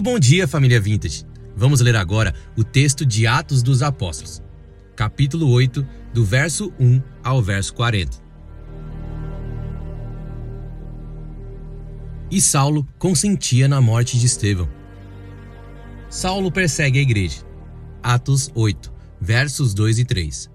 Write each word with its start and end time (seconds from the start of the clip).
Muito 0.00 0.12
bom 0.12 0.18
dia, 0.18 0.48
família 0.48 0.80
Vintage. 0.80 1.26
Vamos 1.54 1.82
ler 1.82 1.94
agora 1.94 2.34
o 2.56 2.64
texto 2.64 3.04
de 3.04 3.26
Atos 3.26 3.62
dos 3.62 3.82
Apóstolos, 3.82 4.42
capítulo 4.96 5.46
8, 5.50 5.86
do 6.14 6.24
verso 6.24 6.72
1 6.80 7.02
ao 7.22 7.42
verso 7.42 7.74
40. 7.74 8.16
E 12.30 12.40
Saulo 12.40 12.88
consentia 12.98 13.68
na 13.68 13.78
morte 13.78 14.18
de 14.18 14.24
Estevão. 14.24 14.70
Saulo 16.08 16.50
persegue 16.50 16.98
a 16.98 17.02
igreja. 17.02 17.42
Atos 18.02 18.50
8, 18.54 18.90
versos 19.20 19.74
2 19.74 19.98
e 19.98 20.04
3. 20.06 20.50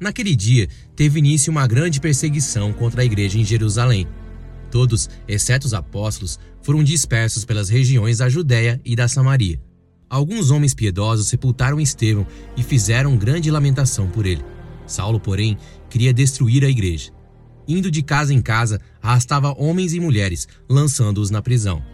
Naquele 0.00 0.34
dia, 0.34 0.66
teve 0.96 1.20
início 1.20 1.52
uma 1.52 1.64
grande 1.64 2.00
perseguição 2.00 2.72
contra 2.72 3.02
a 3.02 3.04
igreja 3.04 3.38
em 3.38 3.44
Jerusalém. 3.44 4.08
Todos, 4.68 5.08
exceto 5.28 5.68
os 5.68 5.74
apóstolos, 5.74 6.40
foram 6.70 6.84
dispersos 6.84 7.44
pelas 7.44 7.68
regiões 7.68 8.18
da 8.18 8.28
Judéia 8.28 8.80
e 8.84 8.94
da 8.94 9.08
Samaria. 9.08 9.60
Alguns 10.08 10.52
homens 10.52 10.72
piedosos 10.72 11.26
sepultaram 11.26 11.80
Estevão 11.80 12.24
e 12.56 12.62
fizeram 12.62 13.16
grande 13.16 13.50
lamentação 13.50 14.08
por 14.08 14.24
ele. 14.24 14.44
Saulo, 14.86 15.18
porém, 15.18 15.58
queria 15.88 16.14
destruir 16.14 16.64
a 16.64 16.68
igreja. 16.68 17.10
Indo 17.66 17.90
de 17.90 18.04
casa 18.04 18.32
em 18.32 18.40
casa, 18.40 18.80
arrastava 19.02 19.52
homens 19.58 19.94
e 19.94 19.98
mulheres, 19.98 20.46
lançando-os 20.68 21.28
na 21.28 21.42
prisão. 21.42 21.84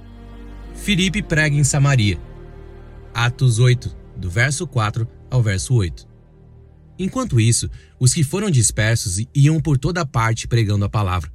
Filipe 0.75 1.23
prega 1.23 1.57
em 1.57 1.65
Samaria. 1.65 2.21
Atos 3.15 3.59
8, 3.59 3.97
do 4.15 4.29
verso 4.29 4.67
4 4.67 5.09
ao 5.31 5.43
verso 5.43 5.73
8. 5.73 6.07
Enquanto 6.99 7.41
isso, 7.41 7.71
os 7.99 8.13
que 8.13 8.23
foram 8.23 8.51
dispersos 8.51 9.25
iam 9.35 9.59
por 9.59 9.79
toda 9.79 10.05
parte 10.05 10.47
pregando 10.47 10.85
a 10.85 10.89
palavra. 10.91 11.33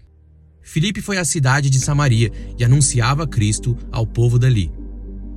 Filipe 0.62 1.02
foi 1.02 1.18
à 1.18 1.26
cidade 1.26 1.70
de 1.70 1.80
Samaria 1.80 2.32
e 2.58 2.64
anunciava 2.64 3.28
Cristo 3.28 3.78
ao 3.92 4.06
povo 4.06 4.38
dali. 4.38 4.72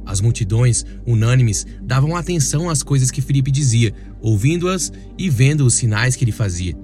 As 0.07 0.21
multidões, 0.21 0.85
unânimes, 1.07 1.67
davam 1.83 2.15
atenção 2.15 2.69
às 2.69 2.83
coisas 2.83 3.11
que 3.11 3.23
Filipe 3.23 3.51
dizia, 3.51 3.95
ouvindo-as 4.21 4.93
e 5.17 5.31
vendo 5.31 5.65
os 5.65 5.75
sinais 5.75 6.15
que 6.15 6.25
ele 6.25 6.33
fazia. 6.33 6.77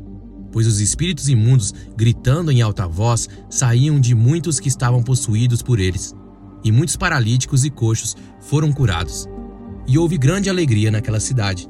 Pois 0.50 0.66
os 0.66 0.80
espíritos 0.80 1.28
imundos, 1.28 1.72
gritando 1.97 2.50
em 2.50 2.62
alta 2.62 2.88
voz, 2.88 3.28
saíam 3.48 4.00
de 4.00 4.14
muitos 4.14 4.58
que 4.58 4.69
estavam 4.69 5.02
possuídos 5.02 5.62
por 5.62 5.78
eles. 5.78 6.14
E 6.64 6.72
muitos 6.72 6.97
paralíticos 6.97 7.64
e 7.64 7.70
coxos 7.70 8.16
foram 8.41 8.72
curados. 8.72 9.28
E 9.86 9.98
houve 9.98 10.16
grande 10.16 10.48
alegria 10.48 10.91
naquela 10.91 11.20
cidade. 11.20 11.69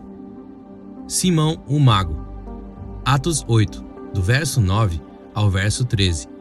Simão 1.07 1.63
o 1.67 1.79
Mago. 1.79 2.25
Atos 3.05 3.45
8, 3.49 3.85
do 4.15 4.23
verso 4.23 4.61
9 4.61 5.01
ao 5.35 5.51
verso 5.51 5.85
13. 5.85 6.40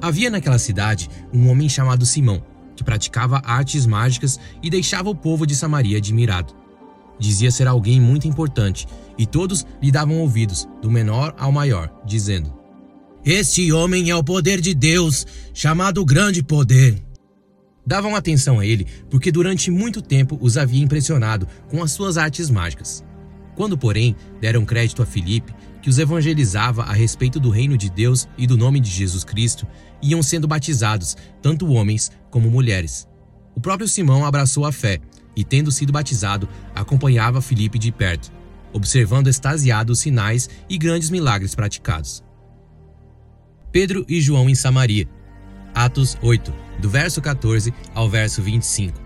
Havia 0.00 0.30
naquela 0.30 0.58
cidade 0.58 1.08
um 1.32 1.48
homem 1.48 1.68
chamado 1.68 2.04
Simão, 2.04 2.42
que 2.76 2.84
praticava 2.84 3.42
artes 3.44 3.86
mágicas 3.86 4.38
e 4.62 4.68
deixava 4.68 5.08
o 5.08 5.14
povo 5.14 5.46
de 5.46 5.54
Samaria 5.54 5.98
admirado. 5.98 6.54
Dizia 7.18 7.50
ser 7.50 7.68
alguém 7.68 8.00
muito 8.00 8.26
importante, 8.26 8.86
e 9.16 9.24
todos 9.24 9.64
lhe 9.80 9.92
davam 9.92 10.18
ouvidos, 10.18 10.68
do 10.82 10.90
menor 10.90 11.34
ao 11.38 11.52
maior, 11.52 11.90
dizendo: 12.04 12.52
Este 13.24 13.72
homem 13.72 14.10
é 14.10 14.16
o 14.16 14.24
poder 14.24 14.60
de 14.60 14.74
Deus, 14.74 15.26
chamado 15.52 16.04
Grande 16.04 16.42
Poder. 16.42 17.00
Davam 17.86 18.16
atenção 18.16 18.58
a 18.58 18.66
ele 18.66 18.86
porque 19.10 19.30
durante 19.30 19.70
muito 19.70 20.00
tempo 20.00 20.38
os 20.40 20.56
havia 20.56 20.82
impressionado 20.82 21.46
com 21.68 21.82
as 21.82 21.92
suas 21.92 22.16
artes 22.16 22.48
mágicas. 22.50 23.04
Quando, 23.54 23.78
porém, 23.78 24.16
deram 24.40 24.64
crédito 24.64 25.02
a 25.02 25.06
Filipe, 25.06 25.54
que 25.80 25.90
os 25.90 25.98
evangelizava 25.98 26.82
a 26.82 26.92
respeito 26.92 27.38
do 27.38 27.50
reino 27.50 27.76
de 27.76 27.90
Deus 27.90 28.26
e 28.38 28.46
do 28.46 28.56
nome 28.56 28.80
de 28.80 28.90
Jesus 28.90 29.22
Cristo, 29.22 29.66
iam 30.02 30.22
sendo 30.22 30.48
batizados, 30.48 31.16
tanto 31.42 31.70
homens 31.72 32.10
como 32.30 32.50
mulheres. 32.50 33.06
O 33.54 33.60
próprio 33.60 33.86
Simão 33.86 34.24
abraçou 34.24 34.64
a 34.64 34.72
fé 34.72 35.00
e, 35.36 35.44
tendo 35.44 35.70
sido 35.70 35.92
batizado, 35.92 36.48
acompanhava 36.74 37.40
Filipe 37.40 37.78
de 37.78 37.92
perto, 37.92 38.32
observando 38.72 39.28
extasiado 39.28 39.92
os 39.92 40.00
sinais 40.00 40.48
e 40.68 40.76
grandes 40.76 41.10
milagres 41.10 41.54
praticados. 41.54 42.24
Pedro 43.70 44.04
e 44.08 44.20
João 44.20 44.48
em 44.48 44.54
Samaria. 44.54 45.08
Atos 45.74 46.16
8, 46.22 46.54
do 46.80 46.88
verso 46.88 47.20
14 47.20 47.74
ao 47.94 48.08
verso 48.08 48.40
25. 48.40 49.03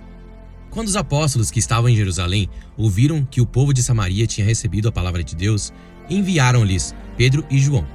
Quando 0.71 0.89
os 0.89 0.97
apóstolos 0.97 1.51
que 1.51 1.59
estavam 1.59 1.89
em 1.89 1.97
Jerusalém 1.97 2.49
ouviram 2.77 3.25
que 3.25 3.41
o 3.41 3.47
povo 3.47 3.73
de 3.73 3.83
Samaria 3.83 4.27
tinha 4.27 4.47
recebido 4.47 4.89
a 4.89 4.93
palavra 4.93 5.25
de 5.25 5.35
Deus, 5.35 5.73
enviaram-lhes 6.11 6.95
Pedro 7.17 7.45
e 7.51 7.59
João. 7.59 7.87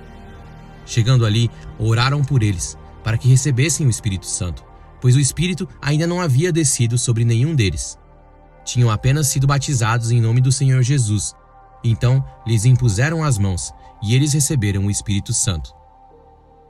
Chegando 0.86 1.26
ali, 1.26 1.50
oraram 1.80 2.24
por 2.24 2.44
eles, 2.44 2.78
para 3.04 3.18
que 3.18 3.28
recebessem 3.28 3.86
o 3.86 3.90
Espírito 3.90 4.26
Santo, 4.26 4.64
pois 5.00 5.16
o 5.16 5.20
Espírito 5.20 5.68
ainda 5.82 6.08
não 6.08 6.20
havia 6.20 6.52
descido 6.52 6.98
sobre 6.98 7.24
nenhum 7.24 7.56
deles. 7.56 7.98
Tinham 8.66 8.90
apenas 8.90 9.28
sido 9.28 9.48
batizados 9.48 10.12
em 10.12 10.22
nome 10.22 10.42
do 10.42 10.52
Senhor 10.52 10.82
Jesus. 10.82 11.34
Então 11.84 12.26
lhes 12.46 12.66
impuseram 12.66 13.24
as 13.24 13.38
mãos, 13.38 13.72
e 14.02 14.16
eles 14.16 14.34
receberam 14.34 14.86
o 14.86 14.92
Espírito 14.92 15.34
Santo. 15.34 15.74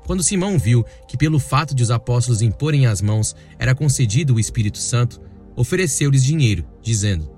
Quando 0.06 0.24
Simão 0.24 0.58
viu 0.60 0.84
que, 1.08 1.16
pelo 1.16 1.40
fato 1.40 1.74
de 1.74 1.82
os 1.82 1.90
apóstolos 1.90 2.42
imporem 2.42 2.86
as 2.86 3.02
mãos, 3.02 3.36
era 3.58 3.74
concedido 3.74 4.36
o 4.36 4.40
Espírito 4.40 4.78
Santo, 4.78 5.22
ofereceu-lhes 5.56 6.24
dinheiro, 6.24 6.66
dizendo: 6.82 7.30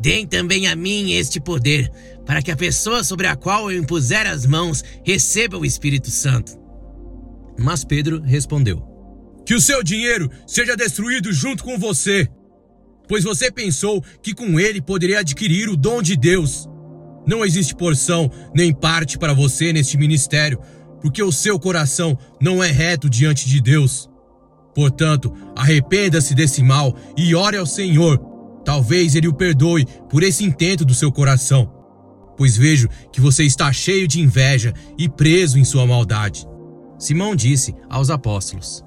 Deem 0.00 0.26
também 0.26 0.66
a 0.66 0.76
mim 0.76 1.12
este 1.12 1.40
poder, 1.40 1.90
para 2.24 2.42
que 2.42 2.50
a 2.50 2.56
pessoa 2.56 3.02
sobre 3.02 3.26
a 3.26 3.36
qual 3.36 3.70
eu 3.70 3.78
impuser 3.78 4.26
as 4.26 4.44
mãos 4.44 4.84
receba 5.04 5.56
o 5.56 5.64
Espírito 5.64 6.10
Santo. 6.10 6.52
Mas 7.58 7.84
Pedro 7.84 8.20
respondeu: 8.20 8.82
Que 9.44 9.54
o 9.54 9.60
seu 9.60 9.82
dinheiro 9.82 10.30
seja 10.46 10.76
destruído 10.76 11.32
junto 11.32 11.64
com 11.64 11.78
você, 11.78 12.28
pois 13.08 13.24
você 13.24 13.50
pensou 13.50 14.02
que 14.22 14.34
com 14.34 14.60
ele 14.60 14.80
poderia 14.82 15.20
adquirir 15.20 15.68
o 15.68 15.76
dom 15.76 16.02
de 16.02 16.16
Deus. 16.16 16.68
Não 17.26 17.44
existe 17.44 17.74
porção 17.74 18.30
nem 18.54 18.72
parte 18.72 19.18
para 19.18 19.32
você 19.32 19.72
neste 19.72 19.96
ministério, 19.96 20.60
porque 21.00 21.22
o 21.22 21.32
seu 21.32 21.58
coração 21.58 22.16
não 22.40 22.62
é 22.62 22.70
reto 22.70 23.08
diante 23.10 23.48
de 23.48 23.60
Deus. 23.60 24.08
Portanto, 24.76 25.32
arrependa-se 25.56 26.34
desse 26.34 26.62
mal 26.62 26.94
e 27.16 27.34
ore 27.34 27.56
ao 27.56 27.64
Senhor. 27.64 28.18
Talvez 28.62 29.14
ele 29.14 29.26
o 29.26 29.32
perdoe 29.32 29.86
por 30.10 30.22
esse 30.22 30.44
intento 30.44 30.84
do 30.84 30.92
seu 30.92 31.10
coração, 31.10 31.72
pois 32.36 32.58
vejo 32.58 32.86
que 33.10 33.18
você 33.18 33.44
está 33.44 33.72
cheio 33.72 34.06
de 34.06 34.20
inveja 34.20 34.74
e 34.98 35.08
preso 35.08 35.58
em 35.58 35.64
sua 35.64 35.86
maldade. 35.86 36.46
Simão 36.98 37.34
disse 37.34 37.74
aos 37.88 38.10
apóstolos: 38.10 38.84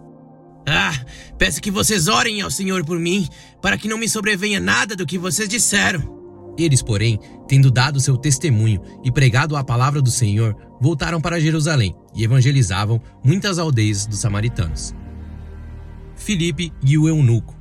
Ah, 0.67 0.93
peço 1.39 1.59
que 1.59 1.71
vocês 1.71 2.07
orem 2.07 2.39
ao 2.41 2.51
Senhor 2.51 2.85
por 2.85 2.99
mim, 2.99 3.27
para 3.59 3.75
que 3.75 3.87
não 3.87 3.97
me 3.97 4.07
sobrevenha 4.07 4.59
nada 4.59 4.95
do 4.95 5.07
que 5.07 5.17
vocês 5.17 5.49
disseram. 5.49 6.19
Eles, 6.55 6.83
porém, 6.83 7.19
tendo 7.47 7.71
dado 7.71 7.99
seu 7.99 8.15
testemunho 8.15 8.79
e 9.03 9.11
pregado 9.11 9.55
a 9.55 9.63
palavra 9.63 10.03
do 10.03 10.11
Senhor, 10.11 10.55
voltaram 10.79 11.19
para 11.19 11.39
Jerusalém 11.39 11.95
e 12.13 12.23
evangelizavam 12.23 13.01
muitas 13.23 13.57
aldeias 13.57 14.05
dos 14.05 14.19
samaritanos. 14.19 14.93
Filipe 16.19 16.71
e 16.85 16.97
o 16.97 17.07
eunuco. 17.07 17.57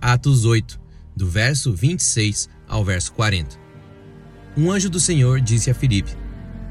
Atos 0.00 0.44
8, 0.44 0.78
do 1.16 1.28
verso 1.28 1.72
26 1.72 2.50
ao 2.68 2.84
verso 2.84 3.12
40. 3.12 3.56
Um 4.56 4.70
anjo 4.70 4.90
do 4.90 4.98
Senhor 4.98 5.40
disse 5.40 5.70
a 5.70 5.74
Filipe: 5.74 6.10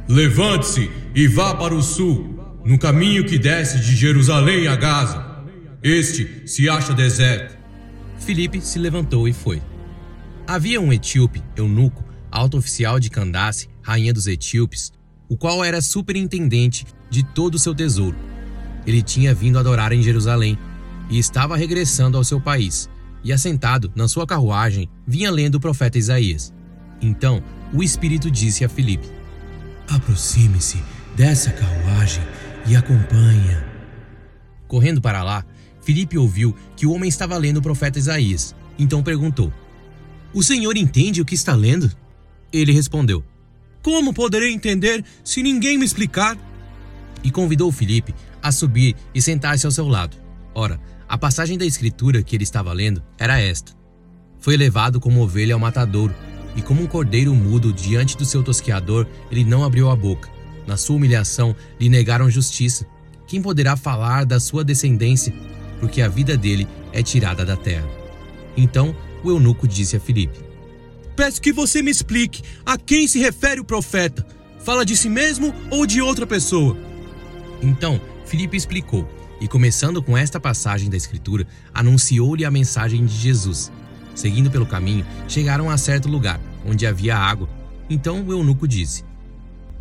Levante-se 0.07 0.91
e 1.15 1.27
vá 1.27 1.55
para 1.55 1.73
o 1.73 1.81
sul, 1.81 2.37
no 2.65 2.77
caminho 2.77 3.25
que 3.25 3.39
desce 3.39 3.79
de 3.79 3.95
Jerusalém 3.95 4.67
a 4.67 4.75
Gaza. 4.75 5.43
Este 5.81 6.43
se 6.45 6.69
acha 6.69 6.93
deserto. 6.93 7.57
Filipe 8.19 8.61
se 8.61 8.77
levantou 8.77 9.27
e 9.27 9.33
foi. 9.33 9.61
Havia 10.45 10.79
um 10.79 10.91
etíope, 10.91 11.41
eunuco, 11.55 12.03
alto 12.29 12.57
oficial 12.57 12.99
de 12.99 13.09
Candace, 13.09 13.69
rainha 13.81 14.13
dos 14.13 14.27
etíopes, 14.27 14.91
o 15.29 15.37
qual 15.37 15.63
era 15.63 15.81
superintendente 15.81 16.85
de 17.09 17.23
todo 17.23 17.55
o 17.55 17.59
seu 17.59 17.73
tesouro. 17.73 18.17
Ele 18.85 19.01
tinha 19.01 19.33
vindo 19.33 19.57
adorar 19.57 19.93
em 19.93 20.03
Jerusalém 20.03 20.57
e 21.13 21.19
estava 21.19 21.55
regressando 21.55 22.17
ao 22.17 22.23
seu 22.23 22.41
país, 22.41 22.89
e 23.23 23.31
assentado 23.31 23.91
na 23.95 24.07
sua 24.07 24.25
carruagem, 24.25 24.89
vinha 25.05 25.29
lendo 25.29 25.55
o 25.55 25.59
profeta 25.59 25.99
Isaías. 25.99 26.51
Então 26.99 27.43
o 27.71 27.83
Espírito 27.83 28.31
disse 28.31 28.65
a 28.65 28.69
Filipe: 28.69 29.07
Aproxime-se 29.87 30.81
dessa 31.15 31.51
carruagem 31.51 32.23
e 32.65 32.75
acompanha. 32.75 33.63
Correndo 34.67 34.99
para 34.99 35.21
lá, 35.21 35.45
Filipe 35.83 36.17
ouviu 36.17 36.55
que 36.75 36.87
o 36.87 36.91
homem 36.91 37.07
estava 37.07 37.37
lendo 37.37 37.57
o 37.57 37.61
profeta 37.61 37.99
Isaías. 37.99 38.55
Então 38.79 39.03
perguntou: 39.03 39.53
O 40.33 40.41
senhor 40.41 40.75
entende 40.75 41.21
o 41.21 41.25
que 41.25 41.35
está 41.35 41.53
lendo? 41.53 41.91
Ele 42.51 42.71
respondeu: 42.71 43.23
Como 43.83 44.15
poderei 44.15 44.51
entender 44.51 45.05
se 45.23 45.43
ninguém 45.43 45.77
me 45.77 45.85
explicar? 45.85 46.35
E 47.23 47.29
convidou 47.29 47.71
Filipe 47.71 48.15
a 48.41 48.51
subir 48.51 48.95
e 49.13 49.21
sentar-se 49.21 49.67
ao 49.67 49.71
seu 49.71 49.87
lado. 49.87 50.17
Ora, 50.55 50.79
a 51.07 51.17
passagem 51.17 51.57
da 51.57 51.65
escritura 51.65 52.23
que 52.23 52.35
ele 52.35 52.43
estava 52.43 52.71
lendo 52.73 53.03
era 53.17 53.39
esta: 53.39 53.73
Foi 54.39 54.57
levado 54.57 54.99
como 54.99 55.21
ovelha 55.21 55.53
ao 55.53 55.59
matadouro, 55.59 56.13
e 56.55 56.61
como 56.61 56.81
um 56.81 56.87
cordeiro 56.87 57.33
mudo 57.33 57.73
diante 57.73 58.17
do 58.17 58.25
seu 58.25 58.43
tosqueador, 58.43 59.07
ele 59.31 59.43
não 59.43 59.63
abriu 59.63 59.89
a 59.89 59.95
boca. 59.95 60.29
Na 60.67 60.77
sua 60.77 60.95
humilhação, 60.95 61.55
lhe 61.79 61.89
negaram 61.89 62.29
justiça. 62.29 62.85
Quem 63.27 63.41
poderá 63.41 63.75
falar 63.75 64.25
da 64.25 64.39
sua 64.39 64.63
descendência? 64.63 65.33
Porque 65.79 66.01
a 66.01 66.07
vida 66.07 66.37
dele 66.37 66.67
é 66.91 67.01
tirada 67.01 67.43
da 67.43 67.57
terra. 67.57 67.87
Então 68.55 68.95
o 69.23 69.29
eunuco 69.29 69.67
disse 69.67 69.95
a 69.95 69.99
Filipe: 69.99 70.39
Peço 71.15 71.41
que 71.41 71.51
você 71.51 71.81
me 71.81 71.91
explique 71.91 72.43
a 72.65 72.77
quem 72.77 73.07
se 73.07 73.19
refere 73.19 73.59
o 73.59 73.65
profeta. 73.65 74.25
Fala 74.59 74.85
de 74.85 74.95
si 74.95 75.09
mesmo 75.09 75.53
ou 75.69 75.85
de 75.85 76.01
outra 76.01 76.25
pessoa? 76.25 76.77
Então 77.61 77.99
Filipe 78.25 78.55
explicou, 78.55 79.07
e 79.43 79.47
começando 79.49 80.01
com 80.01 80.17
esta 80.17 80.39
passagem 80.39 80.89
da 80.89 80.95
Escritura, 80.95 81.45
anunciou-lhe 81.73 82.45
a 82.45 82.49
mensagem 82.49 83.05
de 83.05 83.13
Jesus. 83.13 83.69
Seguindo 84.15 84.49
pelo 84.49 84.65
caminho, 84.65 85.05
chegaram 85.27 85.69
a 85.69 85.77
certo 85.77 86.07
lugar, 86.07 86.39
onde 86.65 86.87
havia 86.87 87.17
água. 87.17 87.49
Então 87.89 88.25
o 88.25 88.31
eunuco 88.31 88.65
disse: 88.65 89.03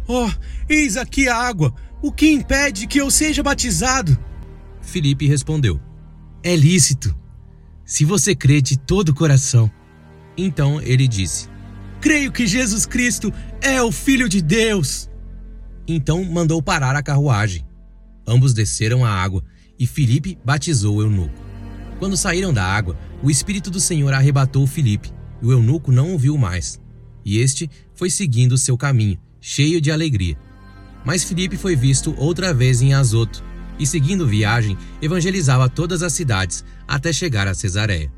Oh, 0.09 0.29
eis 0.69 0.97
aqui 0.97 1.29
a 1.29 1.37
água. 1.37 1.73
O 2.03 2.11
que 2.11 2.29
impede 2.29 2.89
que 2.89 3.01
eu 3.01 3.09
seja 3.09 3.41
batizado? 3.41 4.19
Filipe 4.81 5.29
respondeu: 5.29 5.81
É 6.43 6.57
lícito, 6.57 7.15
se 7.85 8.05
você 8.05 8.35
crê 8.35 8.61
de 8.61 8.77
todo 8.77 9.11
o 9.11 9.15
coração. 9.15 9.71
Então 10.37 10.83
ele 10.83 11.07
disse: 11.07 11.49
Creio 12.01 12.33
que 12.33 12.49
Jesus 12.49 12.85
Cristo 12.85 13.33
é 13.61 13.81
o 13.81 13.93
Filho 13.93 14.29
de 14.29 14.43
Deus. 14.43 15.09
Então 15.87 16.25
mandou 16.25 16.61
parar 16.61 16.97
a 16.97 17.03
carruagem. 17.03 17.65
Ambos 18.27 18.53
desceram 18.53 19.05
à 19.05 19.11
água 19.11 19.45
e 19.79 19.87
Filipe 19.87 20.39
batizou 20.45 20.97
o 20.97 21.03
eunuco. 21.03 21.35
Quando 21.99 22.17
saíram 22.17 22.53
da 22.53 22.65
água, 22.65 22.99
o 23.23 23.31
Espírito 23.31 23.71
do 23.71 23.81
Senhor 23.81 24.13
arrebatou 24.13 24.67
Filipe 24.67 25.13
e 25.41 25.47
o 25.47 25.53
eunuco 25.53 25.93
não 25.93 26.15
o 26.15 26.19
viu 26.19 26.37
mais. 26.37 26.81
E 27.25 27.39
este 27.39 27.71
foi 27.95 28.11
seguindo 28.11 28.59
seu 28.59 28.77
caminho, 28.77 29.19
cheio 29.41 29.81
de 29.81 29.91
alegria. 29.91 30.37
Mas 31.05 31.25
Filipe 31.25 31.57
foi 31.57 31.75
visto 31.75 32.15
outra 32.17 32.55
vez 32.55 32.81
em 32.83 32.95
Azoto, 32.95 33.45
e 33.79 33.87
seguindo 33.87 34.27
viagem, 34.27 34.77
evangelizava 35.01 35.69
todas 35.69 36.03
as 36.03 36.13
cidades 36.13 36.65
até 36.87 37.13
chegar 37.13 37.49
a 37.49 37.55
Cesareia. 37.55 38.13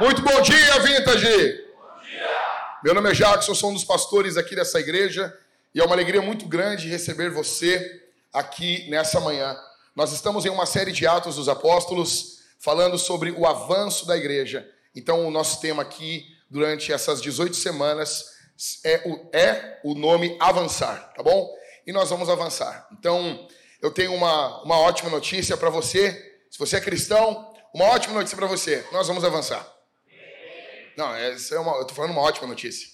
Muito 0.00 0.22
bom 0.22 0.40
dia, 0.42 0.78
Vintage! 0.78 1.64
Bom 1.74 2.00
dia. 2.04 2.28
Meu 2.84 2.94
nome 2.94 3.10
é 3.10 3.14
Jackson, 3.14 3.52
sou 3.52 3.70
um 3.70 3.74
dos 3.74 3.82
pastores 3.82 4.36
aqui 4.36 4.54
dessa 4.54 4.78
igreja 4.78 5.36
e 5.74 5.80
é 5.80 5.84
uma 5.84 5.92
alegria 5.92 6.22
muito 6.22 6.46
grande 6.46 6.88
receber 6.88 7.30
você 7.30 8.00
aqui 8.32 8.88
nessa 8.88 9.18
manhã. 9.18 9.58
Nós 9.96 10.12
estamos 10.12 10.46
em 10.46 10.50
uma 10.50 10.66
série 10.66 10.92
de 10.92 11.04
Atos 11.04 11.34
dos 11.34 11.48
Apóstolos 11.48 12.38
falando 12.60 12.96
sobre 12.96 13.32
o 13.32 13.44
avanço 13.44 14.06
da 14.06 14.16
igreja. 14.16 14.70
Então, 14.94 15.26
o 15.26 15.32
nosso 15.32 15.60
tema 15.60 15.82
aqui 15.82 16.26
durante 16.48 16.92
essas 16.92 17.20
18 17.20 17.56
semanas 17.56 18.26
é 18.84 19.02
o, 19.04 19.36
é 19.36 19.80
o 19.82 19.96
nome 19.96 20.36
avançar, 20.38 21.12
tá 21.16 21.24
bom? 21.24 21.52
E 21.84 21.92
nós 21.92 22.08
vamos 22.08 22.28
avançar. 22.28 22.86
Então, 22.92 23.48
eu 23.82 23.90
tenho 23.90 24.14
uma, 24.14 24.62
uma 24.62 24.78
ótima 24.78 25.10
notícia 25.10 25.56
para 25.56 25.70
você. 25.70 26.38
Se 26.48 26.56
você 26.56 26.76
é 26.76 26.80
cristão, 26.80 27.52
uma 27.74 27.86
ótima 27.86 28.14
notícia 28.14 28.36
para 28.36 28.46
você. 28.46 28.86
Nós 28.92 29.08
vamos 29.08 29.24
avançar. 29.24 29.77
Não, 30.98 31.14
essa 31.14 31.54
é 31.54 31.58
uma, 31.60 31.76
eu 31.76 31.82
estou 31.82 31.94
falando 31.94 32.10
uma 32.10 32.22
ótima 32.22 32.48
notícia. 32.48 32.88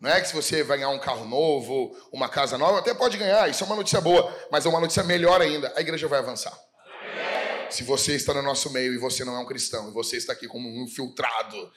Não 0.00 0.10
é 0.10 0.20
que 0.20 0.26
se 0.26 0.34
você 0.34 0.64
vai 0.64 0.76
ganhar 0.76 0.90
um 0.90 0.98
carro 0.98 1.24
novo, 1.24 1.96
uma 2.10 2.28
casa 2.28 2.58
nova, 2.58 2.80
até 2.80 2.92
pode 2.92 3.16
ganhar, 3.16 3.48
isso 3.48 3.62
é 3.62 3.66
uma 3.66 3.76
notícia 3.76 4.00
boa, 4.00 4.36
mas 4.50 4.66
é 4.66 4.68
uma 4.68 4.80
notícia 4.80 5.04
melhor 5.04 5.40
ainda. 5.40 5.72
A 5.76 5.80
igreja 5.80 6.08
vai 6.08 6.18
avançar. 6.18 6.52
Se 7.70 7.84
você 7.84 8.16
está 8.16 8.34
no 8.34 8.42
nosso 8.42 8.70
meio 8.70 8.92
e 8.92 8.98
você 8.98 9.24
não 9.24 9.36
é 9.36 9.38
um 9.38 9.46
cristão, 9.46 9.88
e 9.88 9.92
você 9.92 10.16
está 10.16 10.32
aqui 10.32 10.48
como 10.48 10.68
um 10.68 10.82
infiltrado, 10.82 11.72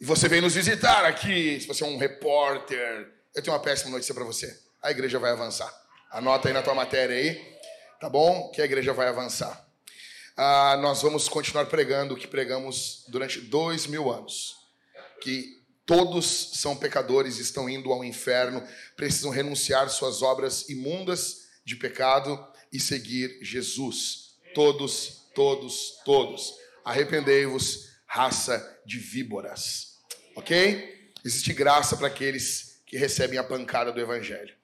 e 0.00 0.06
você 0.06 0.26
vem 0.26 0.40
nos 0.40 0.54
visitar 0.54 1.04
aqui, 1.04 1.60
se 1.60 1.66
você 1.66 1.84
é 1.84 1.86
um 1.86 1.98
repórter, 1.98 3.12
eu 3.34 3.42
tenho 3.42 3.54
uma 3.54 3.62
péssima 3.62 3.90
notícia 3.90 4.14
para 4.14 4.24
você. 4.24 4.58
A 4.82 4.90
igreja 4.90 5.18
vai 5.18 5.32
avançar. 5.32 5.70
Anota 6.10 6.48
aí 6.48 6.54
na 6.54 6.62
tua 6.62 6.74
matéria 6.74 7.14
aí, 7.14 7.34
tá 8.00 8.08
bom? 8.08 8.50
Que 8.52 8.62
a 8.62 8.64
igreja 8.64 8.94
vai 8.94 9.08
avançar. 9.08 9.68
Ah, 10.34 10.78
nós 10.80 11.02
vamos 11.02 11.28
continuar 11.28 11.66
pregando 11.66 12.14
o 12.14 12.16
que 12.16 12.26
pregamos 12.26 13.04
durante 13.08 13.38
dois 13.38 13.86
mil 13.86 14.10
anos 14.10 14.57
que 15.20 15.58
todos 15.84 16.50
são 16.54 16.76
pecadores, 16.76 17.38
estão 17.38 17.68
indo 17.68 17.92
ao 17.92 18.04
inferno, 18.04 18.62
precisam 18.94 19.30
renunciar 19.30 19.88
suas 19.88 20.20
obras 20.20 20.68
imundas 20.68 21.48
de 21.64 21.76
pecado 21.76 22.46
e 22.72 22.78
seguir 22.78 23.38
Jesus. 23.42 24.36
Todos, 24.54 25.30
todos, 25.34 26.00
todos. 26.04 26.54
Arrependei-vos, 26.84 27.88
raça 28.06 28.80
de 28.84 28.98
víboras. 28.98 29.98
Ok? 30.36 31.12
Existe 31.24 31.52
graça 31.52 31.96
para 31.96 32.08
aqueles 32.08 32.80
que 32.86 32.96
recebem 32.96 33.38
a 33.38 33.44
pancada 33.44 33.92
do 33.92 34.00
Evangelho. 34.00 34.54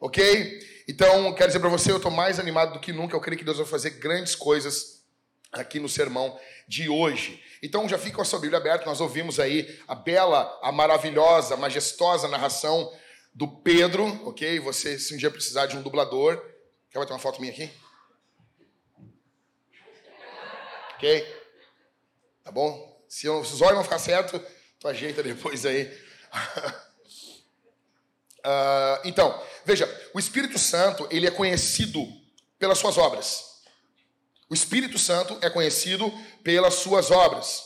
Ok? 0.00 0.84
Então, 0.88 1.32
quero 1.34 1.48
dizer 1.48 1.60
para 1.60 1.68
você, 1.68 1.92
eu 1.92 1.96
estou 1.96 2.10
mais 2.10 2.38
animado 2.38 2.74
do 2.74 2.80
que 2.80 2.92
nunca. 2.92 3.14
Eu 3.14 3.20
creio 3.20 3.38
que 3.38 3.44
Deus 3.44 3.58
vai 3.58 3.66
fazer 3.66 3.90
grandes 3.90 4.34
coisas 4.34 5.02
aqui 5.52 5.78
no 5.78 5.88
sermão 5.88 6.38
de 6.66 6.88
hoje. 6.88 7.42
Então 7.62 7.88
já 7.88 7.96
fica 7.96 8.16
com 8.16 8.22
a 8.22 8.24
sua 8.24 8.40
Bíblia 8.40 8.58
aberta, 8.58 8.86
nós 8.86 9.00
ouvimos 9.00 9.38
aí 9.38 9.80
a 9.86 9.94
bela, 9.94 10.58
a 10.62 10.72
maravilhosa, 10.72 11.56
majestosa 11.56 12.26
narração 12.28 12.92
do 13.32 13.48
Pedro, 13.48 14.04
ok? 14.26 14.58
Você, 14.60 14.98
se 14.98 15.14
um 15.14 15.16
dia 15.16 15.30
precisar 15.30 15.66
de 15.66 15.76
um 15.76 15.82
dublador, 15.82 16.36
quer 16.90 16.98
bater 16.98 17.12
uma 17.12 17.18
foto 17.18 17.40
minha 17.40 17.52
aqui? 17.52 17.70
Ok? 20.96 21.42
Tá 22.44 22.50
bom? 22.50 23.00
Se, 23.08 23.26
eu, 23.26 23.44
se 23.44 23.54
os 23.54 23.60
olhos 23.60 23.76
não 23.76 23.84
ficar 23.84 23.98
certo, 23.98 24.40
tu 24.78 24.88
ajeita 24.88 25.22
depois 25.22 25.64
aí. 25.64 25.84
uh, 28.38 29.00
então, 29.04 29.40
veja, 29.64 29.88
o 30.12 30.18
Espírito 30.18 30.58
Santo, 30.58 31.06
ele 31.10 31.26
é 31.26 31.30
conhecido 31.30 32.06
pelas 32.58 32.78
suas 32.78 32.98
obras. 32.98 33.51
O 34.52 34.54
Espírito 34.54 34.98
Santo 34.98 35.38
é 35.40 35.48
conhecido 35.48 36.12
pelas 36.44 36.74
suas 36.74 37.10
obras. 37.10 37.62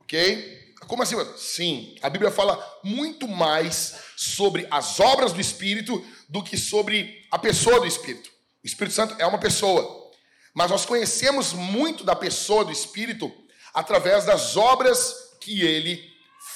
Ok? 0.00 0.74
Como 0.86 1.02
assim? 1.02 1.16
Sim, 1.38 1.96
a 2.02 2.10
Bíblia 2.10 2.30
fala 2.30 2.62
muito 2.84 3.26
mais 3.26 3.94
sobre 4.14 4.68
as 4.70 5.00
obras 5.00 5.32
do 5.32 5.40
Espírito 5.40 6.04
do 6.28 6.42
que 6.42 6.58
sobre 6.58 7.26
a 7.30 7.38
pessoa 7.38 7.80
do 7.80 7.86
Espírito. 7.86 8.28
O 8.62 8.66
Espírito 8.66 8.92
Santo 8.92 9.16
é 9.18 9.26
uma 9.26 9.38
pessoa, 9.38 10.12
mas 10.52 10.70
nós 10.70 10.84
conhecemos 10.84 11.54
muito 11.54 12.04
da 12.04 12.14
pessoa 12.14 12.62
do 12.62 12.72
Espírito 12.72 13.32
através 13.72 14.26
das 14.26 14.54
obras 14.54 15.14
que 15.40 15.62
ele 15.62 15.98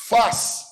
faz. 0.06 0.66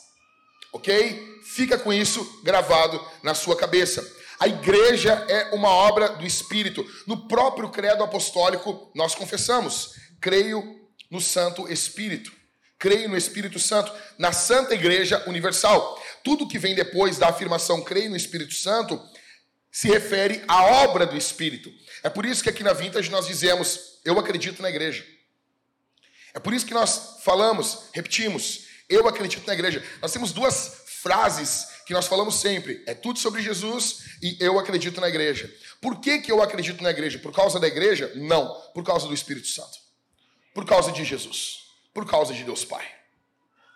Ok? 0.75 1.41
Fica 1.55 1.79
com 1.79 1.91
isso 1.91 2.43
gravado 2.45 3.03
na 3.23 3.35
sua 3.35 3.57
cabeça. 3.57 4.18
A 4.41 4.47
igreja 4.47 5.13
é 5.29 5.55
uma 5.55 5.69
obra 5.69 6.11
do 6.11 6.27
Espírito. 6.27 6.87
No 7.07 7.29
próprio 7.29 7.71
credo 7.71 8.05
apostólico, 8.05 8.91
nós 8.95 9.15
confessamos: 9.15 9.95
creio 10.21 10.81
no 11.11 11.21
Santo 11.21 11.71
Espírito. 11.71 12.33
Creio 12.79 13.09
no 13.09 13.17
Espírito 13.17 13.59
Santo, 13.59 13.93
na 14.17 14.33
Santa 14.33 14.75
Igreja 14.75 15.25
Universal. 15.27 16.01
Tudo 16.23 16.47
que 16.47 16.61
vem 16.61 16.77
depois 16.77 17.19
da 17.19 17.29
afirmação 17.29 17.83
creio 17.83 18.11
no 18.11 18.17
Espírito 18.17 18.55
Santo 18.55 19.01
se 19.73 19.89
refere 19.89 20.45
à 20.47 20.65
obra 20.85 21.05
do 21.05 21.17
Espírito. 21.17 21.73
É 22.05 22.09
por 22.09 22.25
isso 22.25 22.43
que 22.43 22.49
aqui 22.49 22.63
na 22.63 22.73
Vintage 22.73 23.11
nós 23.11 23.27
dizemos: 23.27 23.99
Eu 24.05 24.19
acredito 24.19 24.63
na 24.63 24.71
igreja. 24.71 25.05
É 26.33 26.39
por 26.39 26.55
isso 26.55 26.67
que 26.67 26.75
nós 26.75 27.17
falamos, 27.25 27.89
repetimos, 27.93 28.67
eu 28.89 29.09
acredito 29.09 29.47
na 29.47 29.55
igreja. 29.55 29.85
Nós 30.01 30.13
temos 30.13 30.33
duas 30.33 30.83
frases 30.87 31.67
que 31.89 31.95
nós 31.95 32.07
falamos 32.07 32.35
sempre. 32.35 32.83
É 32.87 32.93
tudo 32.93 33.19
sobre 33.19 33.41
Jesus 33.41 34.01
e 34.23 34.37
eu 34.41 34.59
acredito 34.59 35.01
na 35.01 35.09
igreja. 35.09 35.51
Por 35.81 36.01
que, 36.01 36.19
que 36.19 36.31
eu 36.31 36.43
acredito 36.43 36.83
na 36.83 36.91
igreja? 36.91 37.19
Por 37.19 37.33
causa 37.33 37.59
da 37.59 37.67
igreja? 37.67 38.13
Não. 38.15 38.55
Por 38.75 38.85
causa 38.85 39.09
do 39.09 39.15
Espírito 39.15 39.49
Santo. 39.49 39.79
Por 40.53 40.67
causa 40.67 40.93
de 40.93 41.03
Jesus. 41.03 41.61
Por 41.95 42.05
causa 42.05 42.35
de 42.35 42.45
Deus 42.45 42.63
Pai. 42.63 42.87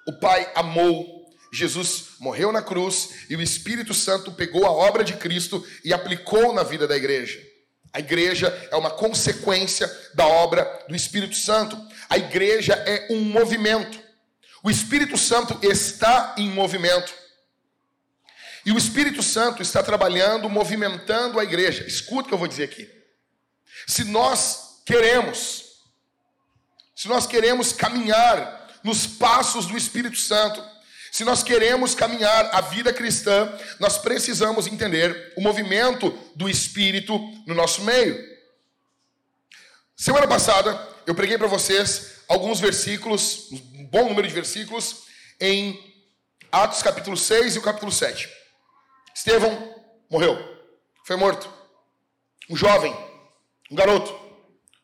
O 0.06 0.12
Pai 0.20 0.52
amou. 0.54 1.24
Jesus 1.50 2.08
morreu 2.20 2.52
na 2.52 2.60
cruz 2.60 3.24
e 3.30 3.36
o 3.36 3.40
Espírito 3.40 3.94
Santo 3.94 4.30
pegou 4.32 4.66
a 4.66 4.70
obra 4.70 5.02
de 5.02 5.14
Cristo 5.14 5.66
e 5.82 5.90
aplicou 5.94 6.52
na 6.52 6.62
vida 6.62 6.86
da 6.86 6.94
igreja. 6.94 7.42
A 7.94 8.00
igreja 8.00 8.48
é 8.70 8.76
uma 8.76 8.90
consequência 8.90 9.90
da 10.12 10.26
obra 10.26 10.84
do 10.86 10.94
Espírito 10.94 11.36
Santo. 11.36 11.80
A 12.10 12.18
igreja 12.18 12.74
é 12.74 13.06
um 13.10 13.20
movimento. 13.20 13.98
O 14.62 14.70
Espírito 14.70 15.16
Santo 15.16 15.58
está 15.62 16.34
em 16.36 16.50
movimento. 16.50 17.21
E 18.64 18.72
o 18.72 18.78
Espírito 18.78 19.22
Santo 19.22 19.60
está 19.60 19.82
trabalhando, 19.82 20.48
movimentando 20.48 21.40
a 21.40 21.44
igreja. 21.44 21.84
Escuta 21.86 22.22
o 22.22 22.28
que 22.28 22.34
eu 22.34 22.38
vou 22.38 22.48
dizer 22.48 22.64
aqui. 22.64 22.88
Se 23.86 24.04
nós 24.04 24.82
queremos, 24.84 25.64
se 26.94 27.08
nós 27.08 27.26
queremos 27.26 27.72
caminhar 27.72 28.80
nos 28.84 29.06
passos 29.06 29.66
do 29.66 29.76
Espírito 29.76 30.16
Santo, 30.16 30.62
se 31.10 31.24
nós 31.24 31.42
queremos 31.42 31.94
caminhar 31.94 32.50
a 32.54 32.60
vida 32.60 32.92
cristã, 32.92 33.52
nós 33.78 33.98
precisamos 33.98 34.66
entender 34.66 35.32
o 35.36 35.42
movimento 35.42 36.10
do 36.34 36.48
Espírito 36.48 37.18
no 37.46 37.54
nosso 37.54 37.82
meio. 37.82 38.32
Semana 39.96 40.26
passada, 40.26 40.88
eu 41.06 41.14
preguei 41.14 41.36
para 41.36 41.46
vocês 41.46 42.12
alguns 42.28 42.60
versículos, 42.60 43.50
um 43.74 43.86
bom 43.86 44.08
número 44.08 44.26
de 44.26 44.32
versículos, 44.32 45.02
em 45.40 45.78
Atos 46.50 46.82
capítulo 46.82 47.16
6 47.16 47.56
e 47.56 47.58
o 47.58 47.62
capítulo 47.62 47.92
7. 47.92 48.41
Estevão 49.14 49.74
morreu, 50.10 50.36
foi 51.04 51.16
morto. 51.16 51.52
Um 52.50 52.56
jovem, 52.56 52.94
um 53.70 53.76
garoto, 53.76 54.12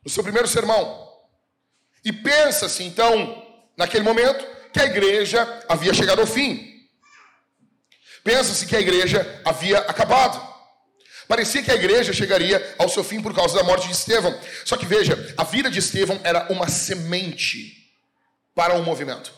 no 0.04 0.10
seu 0.10 0.22
primeiro 0.22 0.48
sermão. 0.48 1.06
E 2.04 2.12
pensa-se 2.12 2.82
então, 2.84 3.44
naquele 3.76 4.04
momento, 4.04 4.46
que 4.72 4.80
a 4.80 4.86
igreja 4.86 5.64
havia 5.68 5.92
chegado 5.92 6.20
ao 6.20 6.26
fim. 6.26 6.88
Pensa-se 8.22 8.66
que 8.66 8.76
a 8.76 8.80
igreja 8.80 9.40
havia 9.44 9.78
acabado. 9.78 10.46
Parecia 11.26 11.62
que 11.62 11.70
a 11.70 11.74
igreja 11.74 12.12
chegaria 12.12 12.74
ao 12.78 12.88
seu 12.88 13.04
fim 13.04 13.20
por 13.20 13.34
causa 13.34 13.56
da 13.56 13.62
morte 13.62 13.86
de 13.86 13.92
Estevão. 13.92 14.38
Só 14.64 14.76
que 14.76 14.86
veja, 14.86 15.34
a 15.36 15.44
vida 15.44 15.70
de 15.70 15.78
Estevão 15.78 16.18
era 16.24 16.50
uma 16.50 16.68
semente 16.68 17.92
para 18.54 18.74
um 18.74 18.82
movimento. 18.82 19.32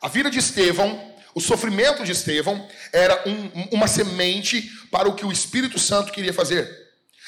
A 0.00 0.08
vida 0.08 0.30
de 0.30 0.38
Estevão, 0.38 1.05
o 1.36 1.40
sofrimento 1.40 2.02
de 2.02 2.12
Estevão, 2.12 2.66
era 2.90 3.22
um, 3.28 3.68
uma 3.70 3.86
semente 3.86 4.62
para 4.90 5.06
o 5.06 5.14
que 5.14 5.26
o 5.26 5.30
Espírito 5.30 5.78
Santo 5.78 6.10
queria 6.10 6.32
fazer. 6.32 6.66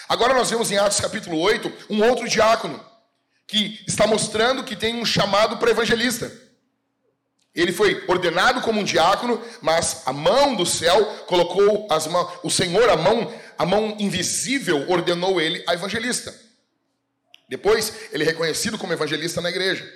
Agora 0.08 0.32
nós 0.32 0.48
vemos 0.48 0.72
em 0.72 0.78
Atos 0.78 0.98
capítulo 0.98 1.38
8 1.38 1.70
um 1.90 2.02
outro 2.02 2.26
diácono 2.26 2.82
que 3.46 3.84
está 3.86 4.06
mostrando 4.06 4.64
que 4.64 4.74
tem 4.74 4.94
um 4.94 5.04
chamado 5.04 5.58
para 5.58 5.72
evangelista. 5.72 6.32
Ele 7.54 7.70
foi 7.70 8.02
ordenado 8.08 8.62
como 8.62 8.80
um 8.80 8.84
diácono, 8.84 9.44
mas 9.60 10.04
a 10.06 10.12
mão 10.12 10.56
do 10.56 10.64
céu 10.64 11.04
colocou 11.26 11.86
as 11.90 12.06
mãos, 12.06 12.32
o 12.42 12.48
Senhor, 12.48 12.88
a 12.88 12.96
mão, 12.96 13.30
a 13.58 13.66
mão 13.66 13.94
invisível, 13.98 14.88
ordenou 14.88 15.38
ele 15.38 15.62
a 15.68 15.74
evangelista. 15.74 16.34
Depois, 17.46 17.92
ele 18.10 18.24
é 18.24 18.26
reconhecido 18.26 18.78
como 18.78 18.94
evangelista 18.94 19.42
na 19.42 19.50
igreja. 19.50 19.86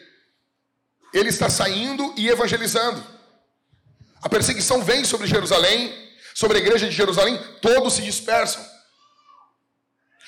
Ele 1.15 1.31
está 1.31 1.49
saindo 1.49 2.13
e 2.15 2.29
evangelizando. 2.29 3.22
A 4.23 4.29
perseguição 4.29 4.85
vem 4.85 5.05
sobre 5.05 5.27
Jerusalém, 5.27 5.93
sobre 6.33 6.59
a 6.59 6.61
igreja 6.61 6.89
de 6.89 6.95
Jerusalém, 6.95 7.39
todos 7.61 7.95
se 7.95 8.03
dispersam. 8.03 8.65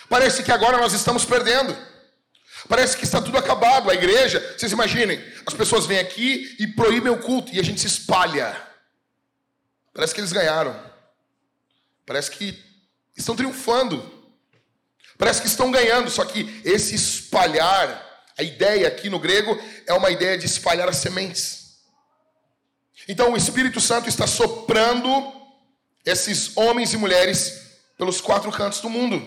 Parece 0.08 0.42
que 0.42 0.52
agora 0.52 0.78
nós 0.78 0.92
estamos 0.92 1.24
perdendo. 1.24 1.76
Parece 2.68 2.96
que 2.96 3.04
está 3.04 3.20
tudo 3.22 3.38
acabado. 3.38 3.90
A 3.90 3.94
igreja, 3.94 4.40
vocês 4.56 4.72
imaginem, 4.72 5.22
as 5.46 5.54
pessoas 5.54 5.86
vêm 5.86 5.98
aqui 5.98 6.56
e 6.58 6.66
proíbem 6.66 7.12
o 7.12 7.18
culto 7.18 7.54
e 7.54 7.60
a 7.60 7.62
gente 7.62 7.80
se 7.80 7.86
espalha. 7.86 8.60
Parece 9.92 10.14
que 10.14 10.20
eles 10.20 10.32
ganharam. 10.32 10.78
Parece 12.04 12.30
que 12.30 12.62
estão 13.16 13.36
triunfando. 13.36 14.12
Parece 15.16 15.40
que 15.40 15.46
estão 15.46 15.70
ganhando. 15.70 16.10
Só 16.10 16.24
que 16.24 16.60
esse 16.64 16.94
espalhar, 16.94 18.04
a 18.36 18.42
ideia 18.42 18.88
aqui 18.88 19.08
no 19.08 19.20
grego 19.20 19.58
é 19.86 19.92
uma 19.92 20.10
ideia 20.10 20.36
de 20.36 20.46
espalhar 20.46 20.88
as 20.88 20.96
sementes. 20.96 21.63
Então 23.08 23.32
o 23.32 23.36
Espírito 23.36 23.80
Santo 23.80 24.08
está 24.08 24.26
soprando 24.26 25.32
esses 26.04 26.56
homens 26.56 26.92
e 26.92 26.96
mulheres 26.96 27.64
pelos 27.96 28.20
quatro 28.20 28.50
cantos 28.50 28.80
do 28.80 28.90
mundo. 28.90 29.22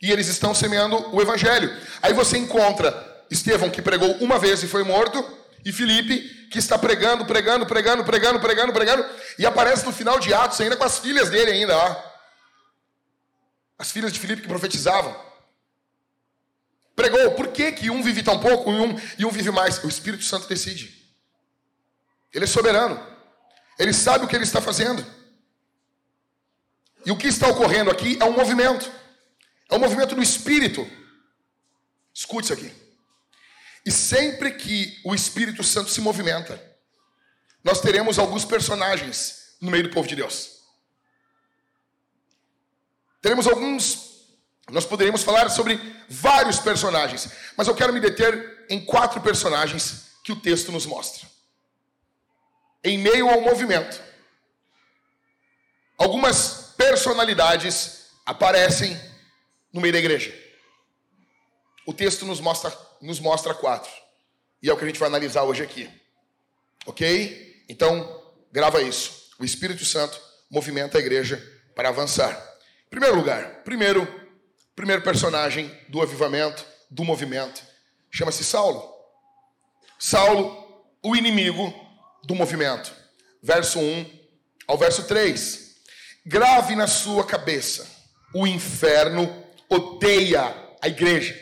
E 0.00 0.10
eles 0.10 0.28
estão 0.28 0.54
semeando 0.54 1.14
o 1.14 1.20
evangelho. 1.20 1.74
Aí 2.02 2.12
você 2.12 2.36
encontra 2.36 3.24
Estevão, 3.30 3.70
que 3.70 3.82
pregou 3.82 4.10
uma 4.16 4.38
vez 4.38 4.62
e 4.62 4.68
foi 4.68 4.84
morto, 4.84 5.24
e 5.64 5.72
Felipe, 5.72 6.48
que 6.50 6.58
está 6.58 6.78
pregando, 6.78 7.24
pregando, 7.24 7.66
pregando, 7.66 8.04
pregando, 8.04 8.40
pregando, 8.40 8.72
pregando, 8.72 9.04
e 9.38 9.44
aparece 9.44 9.84
no 9.84 9.92
final 9.92 10.18
de 10.20 10.32
Atos 10.32 10.60
ainda 10.60 10.76
com 10.76 10.84
as 10.84 10.98
filhas 10.98 11.28
dele 11.30 11.50
ainda 11.50 11.76
lá. 11.76 12.12
As 13.78 13.90
filhas 13.90 14.12
de 14.12 14.20
Filipe 14.20 14.42
que 14.42 14.48
profetizavam. 14.48 15.14
Pregou, 16.94 17.32
por 17.32 17.48
que, 17.48 17.72
que 17.72 17.90
um 17.90 18.02
vive 18.02 18.22
tão 18.22 18.38
pouco 18.38 18.70
e 18.70 18.80
um, 18.80 19.00
e 19.18 19.26
um 19.26 19.30
vive 19.30 19.50
mais? 19.50 19.82
O 19.82 19.88
Espírito 19.88 20.24
Santo 20.24 20.48
decide. 20.48 20.95
Ele 22.36 22.44
é 22.44 22.48
soberano. 22.48 23.02
Ele 23.78 23.94
sabe 23.94 24.26
o 24.26 24.28
que 24.28 24.36
ele 24.36 24.44
está 24.44 24.60
fazendo. 24.60 25.04
E 27.06 27.10
o 27.10 27.16
que 27.16 27.28
está 27.28 27.48
ocorrendo 27.48 27.90
aqui 27.90 28.18
é 28.20 28.24
um 28.26 28.32
movimento. 28.32 28.92
É 29.70 29.74
um 29.74 29.78
movimento 29.78 30.14
do 30.14 30.22
espírito. 30.22 30.86
Escute 32.12 32.44
isso 32.44 32.52
aqui. 32.52 32.70
E 33.86 33.90
sempre 33.90 34.52
que 34.52 35.00
o 35.02 35.14
Espírito 35.14 35.64
Santo 35.64 35.90
se 35.90 36.00
movimenta, 36.02 36.62
nós 37.64 37.80
teremos 37.80 38.18
alguns 38.18 38.44
personagens 38.44 39.56
no 39.58 39.70
meio 39.70 39.84
do 39.84 39.90
povo 39.90 40.06
de 40.06 40.16
Deus. 40.16 40.60
Teremos 43.22 43.46
alguns, 43.46 44.26
nós 44.70 44.84
poderíamos 44.84 45.22
falar 45.22 45.48
sobre 45.48 45.80
vários 46.06 46.58
personagens, 46.58 47.30
mas 47.56 47.66
eu 47.66 47.74
quero 47.74 47.94
me 47.94 48.00
deter 48.00 48.66
em 48.68 48.84
quatro 48.84 49.22
personagens 49.22 50.10
que 50.22 50.32
o 50.32 50.36
texto 50.36 50.70
nos 50.70 50.84
mostra. 50.84 51.35
Em 52.86 52.96
meio 52.96 53.28
ao 53.28 53.40
movimento, 53.40 54.00
algumas 55.98 56.72
personalidades 56.76 58.12
aparecem 58.24 58.96
no 59.72 59.80
meio 59.80 59.92
da 59.92 59.98
igreja. 59.98 60.32
O 61.84 61.92
texto 61.92 62.24
nos 62.24 62.38
mostra, 62.38 62.72
nos 63.02 63.18
mostra 63.18 63.52
quatro. 63.54 63.90
E 64.62 64.70
é 64.70 64.72
o 64.72 64.76
que 64.76 64.84
a 64.84 64.86
gente 64.86 65.00
vai 65.00 65.08
analisar 65.08 65.42
hoje 65.42 65.64
aqui. 65.64 65.90
Ok? 66.86 67.64
Então, 67.68 68.22
grava 68.52 68.80
isso. 68.80 69.32
O 69.36 69.44
Espírito 69.44 69.84
Santo 69.84 70.22
movimenta 70.48 70.96
a 70.96 71.00
igreja 71.00 71.42
para 71.74 71.88
avançar. 71.88 72.40
Em 72.86 72.90
primeiro 72.90 73.16
lugar, 73.16 73.64
primeiro, 73.64 74.06
primeiro 74.76 75.02
personagem 75.02 75.76
do 75.88 76.00
avivamento, 76.00 76.64
do 76.88 77.02
movimento, 77.02 77.64
chama-se 78.12 78.44
Saulo. 78.44 78.94
Saulo, 79.98 80.86
o 81.02 81.16
inimigo 81.16 81.85
do 82.26 82.34
movimento. 82.34 82.92
Verso 83.42 83.78
1 83.78 84.06
ao 84.66 84.76
verso 84.76 85.04
3. 85.04 85.76
Grave 86.26 86.74
na 86.74 86.86
sua 86.86 87.24
cabeça: 87.24 87.86
o 88.34 88.46
inferno 88.46 89.44
odeia 89.68 90.54
a 90.82 90.88
igreja. 90.88 91.34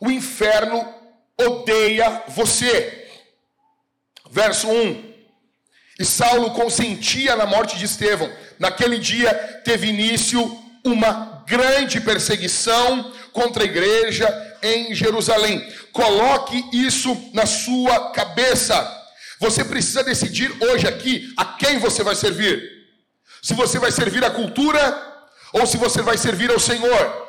O 0.00 0.10
inferno 0.10 0.94
odeia 1.36 2.24
você. 2.28 3.08
Verso 4.30 4.68
1. 4.68 5.14
E 5.98 6.04
Saulo 6.04 6.52
consentia 6.52 7.34
na 7.34 7.46
morte 7.46 7.76
de 7.76 7.86
Estevão. 7.86 8.30
Naquele 8.58 8.98
dia 8.98 9.32
teve 9.64 9.88
início 9.88 10.40
uma 10.84 11.44
grande 11.46 12.00
perseguição 12.00 13.12
contra 13.32 13.62
a 13.62 13.66
igreja 13.66 14.58
em 14.62 14.94
Jerusalém. 14.94 15.60
Coloque 15.92 16.64
isso 16.72 17.30
na 17.32 17.46
sua 17.46 18.12
cabeça. 18.12 18.97
Você 19.40 19.64
precisa 19.64 20.02
decidir 20.02 20.50
hoje 20.62 20.86
aqui 20.86 21.32
a 21.36 21.44
quem 21.44 21.78
você 21.78 22.02
vai 22.02 22.14
servir. 22.14 22.86
Se 23.42 23.54
você 23.54 23.78
vai 23.78 23.92
servir 23.92 24.24
a 24.24 24.30
cultura 24.30 24.82
ou 25.52 25.66
se 25.66 25.76
você 25.76 26.02
vai 26.02 26.18
servir 26.18 26.50
ao 26.50 26.58
Senhor. 26.58 27.28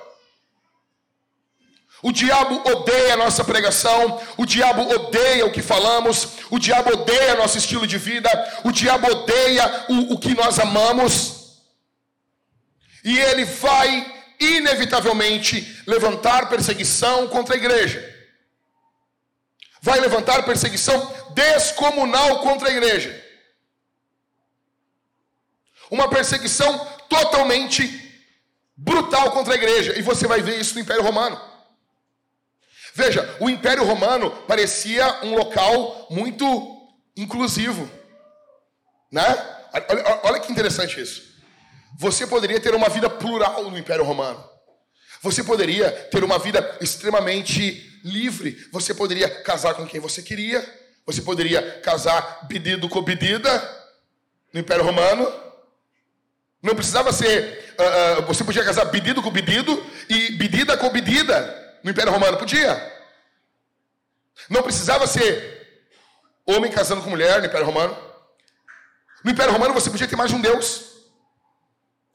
O 2.02 2.12
diabo 2.12 2.62
odeia 2.72 3.14
a 3.14 3.18
nossa 3.18 3.44
pregação, 3.44 4.22
o 4.38 4.46
diabo 4.46 4.82
odeia 4.90 5.46
o 5.46 5.52
que 5.52 5.62
falamos, 5.62 6.30
o 6.50 6.58
diabo 6.58 6.94
odeia 6.94 7.36
nosso 7.36 7.58
estilo 7.58 7.86
de 7.86 7.98
vida, 7.98 8.30
o 8.64 8.72
diabo 8.72 9.06
odeia 9.08 9.86
o, 9.90 10.14
o 10.14 10.18
que 10.18 10.34
nós 10.34 10.60
amamos, 10.60 11.60
e 13.04 13.20
ele 13.20 13.44
vai 13.44 14.16
inevitavelmente 14.40 15.84
levantar 15.86 16.48
perseguição 16.48 17.28
contra 17.28 17.56
a 17.56 17.58
igreja, 17.58 18.09
vai 19.82 20.00
levantar 20.00 20.44
perseguição 20.44 21.14
descomunal 21.34 22.42
contra 22.42 22.70
a 22.70 22.72
igreja, 22.72 23.26
uma 25.90 26.10
perseguição 26.10 26.86
totalmente 27.08 28.08
brutal 28.76 29.32
contra 29.32 29.54
a 29.54 29.58
igreja. 29.58 29.98
E 29.98 30.02
você 30.02 30.28
vai 30.28 30.42
ver 30.42 30.60
isso 30.60 30.76
no 30.76 30.82
Império 30.82 31.04
Romano. 31.04 31.40
Veja, 32.94 33.38
o 33.40 33.50
Império 33.50 33.84
Romano 33.84 34.32
parecia 34.48 35.24
um 35.24 35.36
local 35.36 36.08
muito 36.10 36.46
inclusivo. 37.16 37.90
Né? 39.12 39.24
Olha, 39.74 40.20
olha 40.24 40.40
que 40.40 40.52
interessante 40.52 41.02
isso. 41.02 41.30
Você 41.98 42.28
poderia 42.28 42.60
ter 42.60 42.76
uma 42.76 42.90
vida 42.90 43.10
plural 43.10 43.70
no 43.70 43.78
Império 43.78 44.06
Romano. 44.06 44.44
Você 45.22 45.44
poderia 45.44 45.92
ter 45.92 46.24
uma 46.24 46.40
vida 46.40 46.78
extremamente 46.80 47.89
livre. 48.04 48.68
Você 48.72 48.94
poderia 48.94 49.30
casar 49.44 49.74
com 49.74 49.86
quem 49.86 50.00
você 50.00 50.22
queria. 50.22 50.64
Você 51.06 51.22
poderia 51.22 51.80
casar 51.82 52.48
pedido 52.48 52.88
com 52.88 53.04
pedida 53.04 53.52
no 54.54 54.60
Império 54.60 54.84
Romano. 54.84 55.32
Não 56.62 56.76
precisava 56.76 57.12
ser. 57.12 57.76
Uh, 57.80 58.22
uh, 58.22 58.26
você 58.26 58.44
podia 58.44 58.64
casar 58.64 58.86
pedido 58.88 59.22
com 59.22 59.32
pedido 59.32 59.84
e 60.10 60.38
pedida 60.38 60.78
com 60.78 60.90
pedida 60.90 61.78
no 61.84 61.92
Império 61.92 62.12
Romano. 62.12 62.38
Podia. 62.38 63.00
Não 64.50 64.62
precisava 64.62 65.08
ser 65.08 65.60
homem 66.46 66.72
casando 66.72 67.02
com 67.02 67.10
mulher 67.10 67.40
no 67.40 67.48
Império 67.48 67.66
Romano. 67.66 67.98
No 69.24 69.32
Império 69.32 69.54
Romano 69.54 69.74
você 69.74 69.90
podia 69.90 70.08
ter 70.08 70.16
mais 70.16 70.30
de 70.30 70.36
um 70.36 70.42
Deus. 70.42 70.82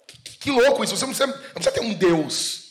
Que, 0.06 0.38
que 0.38 0.50
louco 0.50 0.84
isso. 0.84 0.96
Você 0.96 1.06
não 1.06 1.14
precisa, 1.14 1.26
não 1.26 1.54
precisa 1.54 1.72
ter 1.72 1.80
um 1.80 1.94
Deus. 1.94 2.64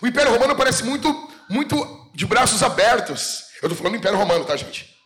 O 0.00 0.06
Império 0.06 0.32
Romano 0.32 0.56
parece 0.56 0.82
muito, 0.84 1.12
muito 1.48 1.99
de 2.14 2.26
braços 2.26 2.62
abertos. 2.62 3.44
Eu 3.62 3.66
estou 3.66 3.76
falando 3.76 3.92
do 3.92 3.98
Império 3.98 4.18
Romano, 4.18 4.44
tá, 4.44 4.56
gente? 4.56 4.96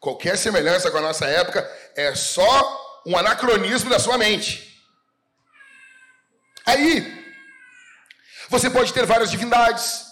Qualquer 0.00 0.36
semelhança 0.36 0.90
com 0.90 0.98
a 0.98 1.02
nossa 1.02 1.26
época 1.26 1.68
é 1.96 2.14
só 2.14 3.02
um 3.06 3.16
anacronismo 3.16 3.90
da 3.90 3.98
sua 3.98 4.18
mente. 4.18 4.80
Aí, 6.64 7.24
você 8.48 8.68
pode 8.68 8.92
ter 8.92 9.06
várias 9.06 9.30
divindades, 9.30 10.04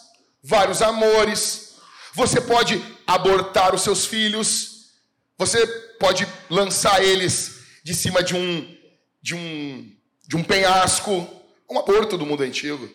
vários 0.42 0.80
amores, 0.82 1.76
você 2.12 2.40
pode 2.40 2.82
abortar 3.06 3.74
os 3.74 3.82
seus 3.82 4.06
filhos, 4.06 4.92
você 5.36 5.66
pode 5.98 6.26
lançar 6.48 7.02
eles 7.02 7.60
de 7.82 7.94
cima 7.94 8.22
de 8.22 8.34
um 8.34 8.74
de 9.20 9.34
um 9.34 9.92
de 10.26 10.36
um 10.36 10.44
penhasco, 10.44 11.28
um 11.68 11.78
aborto 11.78 12.16
do 12.16 12.24
mundo 12.26 12.42
antigo. 12.42 12.88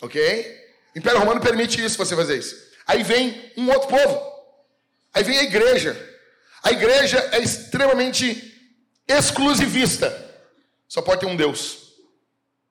OK? 0.00 0.61
Império 0.94 1.18
Romano 1.20 1.40
permite 1.40 1.82
isso, 1.82 1.96
você 1.96 2.14
fazer 2.14 2.38
isso. 2.38 2.72
Aí 2.86 3.02
vem 3.02 3.52
um 3.56 3.70
outro 3.70 3.88
povo. 3.88 4.32
Aí 5.14 5.22
vem 5.22 5.38
a 5.38 5.42
igreja. 5.42 5.96
A 6.62 6.70
igreja 6.70 7.18
é 7.32 7.38
extremamente 7.38 8.52
exclusivista. 9.08 10.10
Só 10.88 11.00
pode 11.00 11.20
ter 11.20 11.26
um 11.26 11.36
Deus. 11.36 11.94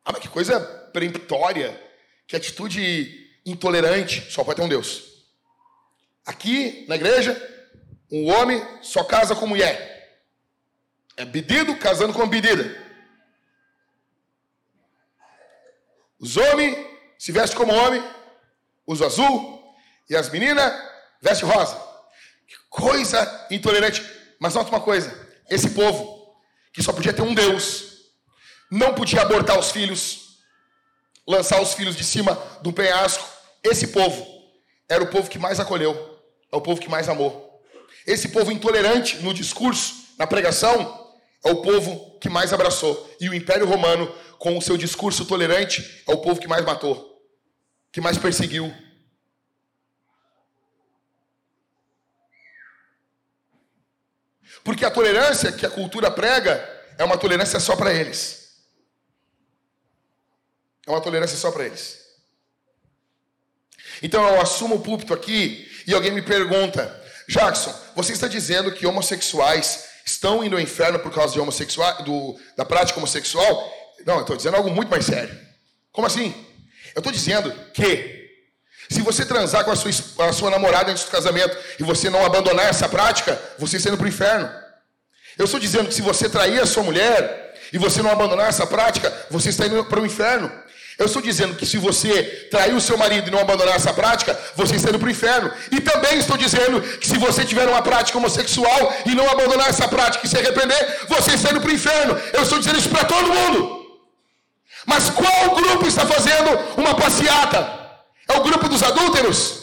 Ah, 0.06 0.12
mas 0.12 0.22
que 0.22 0.28
coisa 0.28 0.60
peremptória, 0.94 1.80
que 2.28 2.36
atitude 2.36 3.30
intolerante. 3.46 4.32
Só 4.32 4.44
pode 4.44 4.58
ter 4.58 4.64
um 4.64 4.70
Deus. 4.70 5.04
Aqui, 6.26 6.86
na 6.88 6.96
igreja, 6.96 7.36
um 8.12 8.30
homem 8.30 8.64
só 8.82 9.04
casa 9.04 9.36
com 9.36 9.48
mulher. 9.48 10.20
É 11.18 11.26
pedido 11.26 11.76
casando 11.76 12.14
com 12.14 12.30
pedida. 12.30 12.80
Os 16.20 16.38
homens 16.38 16.91
se 17.22 17.32
vestem 17.32 17.56
como 17.56 17.72
homem, 17.72 18.04
usa 18.88 19.06
azul, 19.06 19.64
e 20.10 20.16
as 20.16 20.28
meninas 20.32 20.74
vestem 21.22 21.48
rosa. 21.48 21.76
Que 22.48 22.56
coisa 22.68 23.48
intolerante. 23.52 24.04
Mas 24.40 24.56
nota 24.56 24.70
uma 24.70 24.82
coisa: 24.82 25.16
esse 25.48 25.70
povo, 25.70 26.36
que 26.74 26.82
só 26.82 26.92
podia 26.92 27.14
ter 27.14 27.22
um 27.22 27.36
Deus, 27.36 28.08
não 28.72 28.96
podia 28.96 29.22
abortar 29.22 29.60
os 29.60 29.70
filhos, 29.70 30.40
lançar 31.28 31.62
os 31.62 31.76
filhos 31.76 31.96
de 31.96 32.04
cima 32.04 32.34
do 32.64 32.74
penhasco. 32.74 33.24
Esse 33.64 33.90
povo 33.90 34.26
era 34.90 35.04
o 35.04 35.08
povo 35.08 35.30
que 35.30 35.38
mais 35.38 35.60
acolheu, 35.60 35.94
é 36.52 36.56
o 36.56 36.62
povo 36.62 36.82
que 36.82 36.90
mais 36.90 37.08
amou. 37.08 37.62
Esse 38.08 38.30
povo 38.30 38.52
intolerante 38.52 39.18
no 39.18 39.32
discurso, 39.32 39.94
na 40.18 40.26
pregação, 40.26 41.08
é 41.46 41.52
o 41.52 41.62
povo 41.62 42.18
que 42.20 42.30
mais 42.30 42.52
abraçou. 42.52 43.16
E 43.22 43.30
o 43.30 43.34
Império 43.36 43.68
Romano 43.68 44.12
com 44.42 44.58
o 44.58 44.62
seu 44.62 44.76
discurso 44.76 45.24
tolerante, 45.24 46.04
é 46.08 46.12
o 46.12 46.18
povo 46.18 46.42
que 46.42 46.48
mais 46.48 46.66
matou, 46.66 47.11
que 47.92 48.02
mais 48.02 48.18
perseguiu. 48.18 48.74
Porque 54.64 54.86
a 54.86 54.92
tolerância 54.92 55.52
que 55.52 55.66
a 55.66 55.70
cultura 55.70 56.10
prega 56.12 56.54
é 56.98 57.04
uma 57.04 57.18
tolerância 57.18 57.60
só 57.60 57.76
para 57.76 57.94
eles. 57.94 58.52
É 60.86 60.92
uma 60.92 61.02
tolerância 61.02 61.38
só 61.38 61.52
para 61.52 61.66
eles. 61.66 62.00
Então 64.02 64.28
eu 64.28 64.42
assumo 64.42 64.76
o 64.76 64.82
púlpito 64.82 65.14
aqui 65.14 65.70
e 65.88 65.94
alguém 65.94 66.12
me 66.12 66.22
pergunta: 66.22 67.04
Jackson, 67.28 67.74
você 67.96 68.14
está 68.14 68.28
dizendo 68.28 68.72
que 68.72 68.86
homossexuais 68.86 69.90
estão 70.06 70.44
indo 70.44 70.56
ao 70.56 70.62
inferno 70.62 71.00
por 71.00 71.12
causa 71.14 71.34
de 71.34 71.40
homossexual, 71.40 72.04
do, 72.04 72.40
da 72.56 72.66
prática 72.66 73.00
homossexual? 73.00 73.72
Não, 74.06 74.16
eu 74.16 74.22
estou 74.22 74.36
dizendo 74.36 74.58
algo 74.58 74.70
muito 74.70 74.90
mais 74.90 75.06
sério. 75.06 75.40
Como 75.92 76.08
assim? 76.08 76.34
Eu 76.96 77.00
estou 77.00 77.12
dizendo 77.12 77.54
que 77.74 78.22
se 78.90 79.02
você 79.02 79.26
transar 79.26 79.64
com 79.64 79.72
a 79.72 79.76
sua, 79.76 79.92
a 80.28 80.34
sua 80.34 80.50
namorada 80.50 80.92
antes 80.92 81.06
do 81.06 81.12
casamento 81.12 81.58
e 81.80 81.84
você 81.84 82.10
não 82.10 82.26
abandonar 82.26 82.68
essa 82.68 82.90
prática, 82.90 83.40
você 83.58 83.78
está 83.78 83.90
indo 83.90 83.98
para 83.98 84.06
o 84.06 84.10
inferno. 84.10 84.50
Eu 85.38 85.46
estou 85.46 85.60
dizendo 85.60 85.88
que 85.88 85.94
se 85.94 86.02
você 86.02 86.28
trair 86.28 86.60
a 86.60 86.66
sua 86.66 86.84
mulher 86.84 87.56
e 87.72 87.78
você 87.78 88.02
não 88.02 88.12
abandonar 88.12 88.50
essa 88.50 88.68
prática, 88.68 89.12
você 89.30 89.50
está 89.50 89.66
indo 89.66 89.86
para 89.86 90.02
o 90.02 90.06
inferno. 90.06 90.52
Eu 91.00 91.06
estou 91.06 91.22
dizendo 91.22 91.56
que 91.56 91.66
se 91.66 91.78
você 91.78 92.22
trair 92.52 92.76
o 92.76 92.82
seu 92.82 92.98
marido 92.98 93.30
e 93.30 93.32
não 93.32 93.40
abandonar 93.40 93.76
essa 93.76 93.94
prática, 93.94 94.38
você 94.56 94.76
está 94.76 94.90
indo 94.90 95.00
para 95.00 95.08
o 95.08 95.12
inferno. 95.12 95.52
E 95.72 95.80
também 95.80 96.20
estou 96.20 96.38
dizendo 96.38 96.82
que 96.82 97.08
se 97.08 97.18
você 97.18 97.46
tiver 97.46 97.68
uma 97.68 97.82
prática 97.82 98.18
homossexual 98.18 98.94
e 99.06 99.16
não 99.16 99.28
abandonar 99.30 99.70
essa 99.70 99.88
prática 99.88 100.28
e 100.28 100.30
se 100.30 100.38
arrepender, 100.38 101.00
você 101.08 101.34
está 101.34 101.50
indo 101.50 101.62
para 101.62 101.72
o 101.72 101.74
inferno. 101.74 102.22
Eu 102.34 102.44
estou 102.44 102.60
dizendo 102.60 102.78
isso 102.78 102.90
para 102.90 103.06
todo 103.06 103.34
mundo. 103.34 103.81
Mas 104.86 105.10
qual 105.10 105.56
grupo 105.56 105.88
está 105.88 106.06
fazendo 106.06 106.50
uma 106.78 106.96
passeata? 106.96 107.80
É 108.28 108.38
o 108.38 108.44
grupo 108.44 108.68
dos 108.68 108.82
adúlteros? 108.84 109.62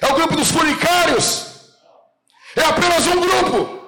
É 0.00 0.06
o 0.06 0.14
grupo 0.14 0.36
dos 0.36 0.50
furicários? 0.50 1.46
É 2.56 2.64
apenas 2.64 3.06
um 3.06 3.20
grupo. 3.20 3.82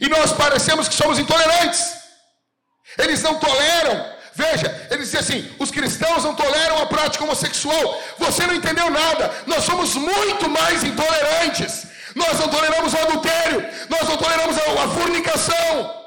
E 0.00 0.08
nós 0.08 0.32
parecemos 0.32 0.88
que 0.88 0.94
somos 0.94 1.18
intolerantes. 1.18 1.94
Eles 2.98 3.22
não 3.22 3.38
toleram. 3.38 4.16
Veja, 4.34 4.88
eles 4.90 5.10
dizem 5.10 5.20
assim: 5.20 5.56
os 5.58 5.70
cristãos 5.70 6.24
não 6.24 6.34
toleram 6.34 6.82
a 6.82 6.86
prática 6.86 7.24
homossexual. 7.24 8.02
Você 8.18 8.46
não 8.46 8.54
entendeu 8.54 8.90
nada. 8.90 9.32
Nós 9.46 9.64
somos 9.64 9.94
muito 9.94 10.48
mais 10.48 10.84
intolerantes. 10.84 11.86
Nós 12.14 12.38
não 12.38 12.48
toleramos 12.48 12.92
o 12.92 12.98
adultério. 12.98 13.66
Nós 13.88 14.08
não 14.08 14.16
toleramos 14.16 14.56
a 14.58 14.88
fornicação. 14.88 16.05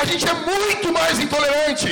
A 0.00 0.04
gente 0.04 0.24
é 0.28 0.34
muito 0.50 0.92
mais 0.92 1.18
intolerante. 1.18 1.90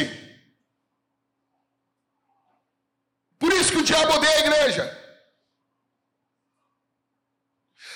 Por 3.38 3.52
isso 3.52 3.72
que 3.72 3.78
o 3.78 3.88
diabo 3.90 4.12
odeia 4.14 4.36
a 4.36 4.46
igreja. 4.46 4.84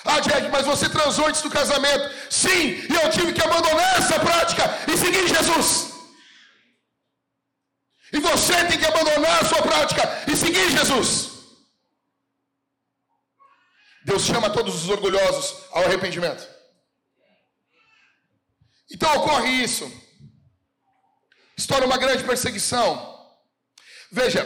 Ah, 0.03 0.19
Jack, 0.19 0.49
mas 0.49 0.65
você 0.65 0.89
transou 0.89 1.27
antes 1.27 1.41
do 1.41 1.49
casamento. 1.49 2.05
Sim, 2.29 2.63
e 2.91 2.93
eu 3.01 3.09
tive 3.09 3.31
que 3.33 3.41
abandonar 3.41 3.99
essa 3.99 4.19
prática 4.19 4.63
e 4.91 4.97
seguir 4.97 5.27
Jesus. 5.27 5.69
E 8.11 8.19
você 8.19 8.65
tem 8.65 8.79
que 8.79 8.85
abandonar 8.85 9.41
a 9.41 9.45
sua 9.45 9.61
prática 9.61 10.03
e 10.27 10.35
seguir 10.35 10.69
Jesus. 10.71 11.11
Deus 14.03 14.23
chama 14.23 14.49
todos 14.49 14.75
os 14.75 14.89
orgulhosos 14.89 15.55
ao 15.71 15.85
arrependimento. 15.85 16.60
Então 18.91 19.13
ocorre 19.15 19.49
isso. 19.63 19.89
Estoura 21.57 21.85
uma 21.85 21.97
grande 21.97 22.23
perseguição. 22.23 23.09
Veja, 24.11 24.43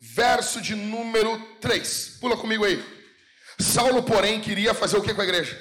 verso 0.00 0.60
de 0.60 0.74
número 0.74 1.38
3. 1.60 2.18
Pula 2.20 2.36
comigo 2.36 2.64
aí. 2.64 2.82
Saulo, 3.60 4.02
porém, 4.02 4.40
queria 4.40 4.72
fazer 4.72 4.96
o 4.96 5.02
que 5.02 5.12
com 5.12 5.20
a 5.20 5.24
igreja? 5.24 5.60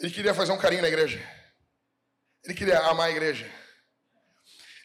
Ele 0.00 0.12
queria 0.12 0.34
fazer 0.34 0.52
um 0.52 0.58
carinho 0.58 0.82
na 0.82 0.88
igreja. 0.88 1.20
Ele 2.44 2.54
queria 2.54 2.78
amar 2.80 3.08
a 3.08 3.10
igreja. 3.10 3.50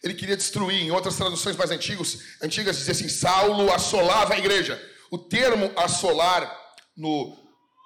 Ele 0.03 0.13
queria 0.13 0.35
destruir. 0.35 0.81
Em 0.81 0.91
outras 0.91 1.15
traduções 1.15 1.55
mais 1.55 1.71
antigas, 1.71 2.19
antigas 2.41 2.77
dizia 2.77 2.93
assim: 2.93 3.09
Saulo 3.09 3.71
assolava 3.71 4.33
a 4.33 4.37
igreja. 4.37 4.81
O 5.11 5.17
termo 5.17 5.71
assolar 5.75 6.49
no, 6.95 7.37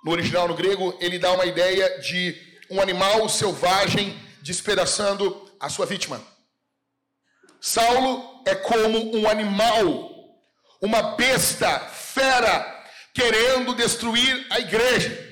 no 0.05 0.11
original 0.11 0.47
no 0.47 0.55
grego, 0.55 0.97
ele 0.99 1.19
dá 1.19 1.31
uma 1.31 1.45
ideia 1.45 1.99
de 1.99 2.52
um 2.73 2.81
animal 2.81 3.29
selvagem 3.29 4.19
despedaçando 4.41 5.51
a 5.59 5.69
sua 5.69 5.85
vítima. 5.85 6.19
Saulo 7.61 8.43
é 8.45 8.55
como 8.55 9.15
um 9.15 9.29
animal, 9.29 10.09
uma 10.81 11.15
besta 11.15 11.79
fera, 11.79 12.83
querendo 13.13 13.75
destruir 13.75 14.47
a 14.49 14.59
igreja. 14.59 15.31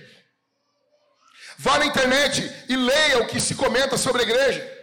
Vá 1.58 1.80
na 1.80 1.86
internet 1.86 2.50
e 2.70 2.76
leia 2.76 3.20
o 3.20 3.28
que 3.28 3.40
se 3.40 3.56
comenta 3.56 3.98
sobre 3.98 4.22
a 4.22 4.26
igreja. 4.26 4.80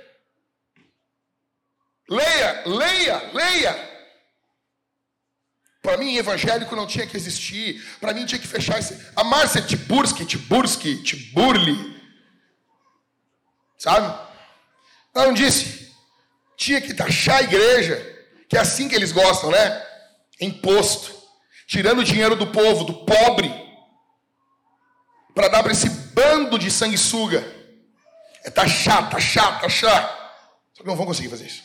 Leia, 2.11 2.63
leia, 2.67 3.31
leia. 3.33 3.89
Para 5.81 5.97
mim, 5.97 6.17
evangélico 6.17 6.75
não 6.75 6.87
tinha 6.87 7.07
que 7.07 7.17
existir. 7.17 7.83
Para 8.01 8.13
mim, 8.13 8.27
tinha 8.27 8.39
que 8.39 8.47
fechar 8.47 8.79
esse. 8.79 8.99
A 9.15 9.23
Márcia 9.23 9.63
Tiburski, 9.63 10.25
Tiburski, 10.25 11.03
Tiburli, 11.03 11.98
Sabe? 13.79 14.13
Ela 15.15 15.27
não 15.27 15.33
disse. 15.33 15.95
Tinha 16.57 16.81
que 16.81 16.93
taxar 16.93 17.37
a 17.37 17.43
igreja, 17.43 17.97
que 18.49 18.57
é 18.57 18.61
assim 18.61 18.89
que 18.89 18.95
eles 18.95 19.13
gostam, 19.13 19.51
né? 19.51 19.87
Imposto. 20.41 21.17
Tirando 21.69 22.01
o 22.01 22.05
dinheiro 22.05 22.35
do 22.35 22.49
povo, 22.49 22.85
do 22.85 23.05
pobre, 23.05 23.49
para 25.35 25.49
dar 25.49 25.63
para 25.63 25.71
esse 25.71 25.89
bando 25.89 26.59
de 26.59 26.71
sanguessuga. 26.71 27.47
É 28.45 28.51
taxar, 28.51 29.09
taxar, 29.09 29.61
taxar. 29.61 30.35
Só 30.75 30.83
que 30.83 30.89
não 30.89 30.97
vão 30.97 31.07
conseguir 31.07 31.29
fazer 31.29 31.47
isso. 31.47 31.63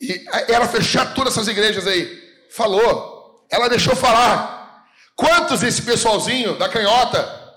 E 0.00 0.24
ela 0.48 0.68
fechar 0.68 1.14
todas 1.14 1.32
essas 1.32 1.48
igrejas 1.48 1.86
aí. 1.86 2.22
Falou. 2.50 3.44
Ela 3.50 3.68
deixou 3.68 3.96
falar. 3.96 4.86
Quantos 5.16 5.60
desse 5.60 5.82
pessoalzinho 5.82 6.58
da 6.58 6.68
canhota, 6.68 7.54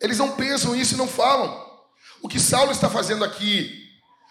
eles 0.00 0.18
não 0.18 0.32
pensam 0.32 0.74
isso 0.74 0.94
e 0.94 0.98
não 0.98 1.06
falam. 1.06 1.69
O 2.22 2.28
que 2.28 2.38
Saulo 2.38 2.72
está 2.72 2.88
fazendo 2.88 3.24
aqui? 3.24 3.88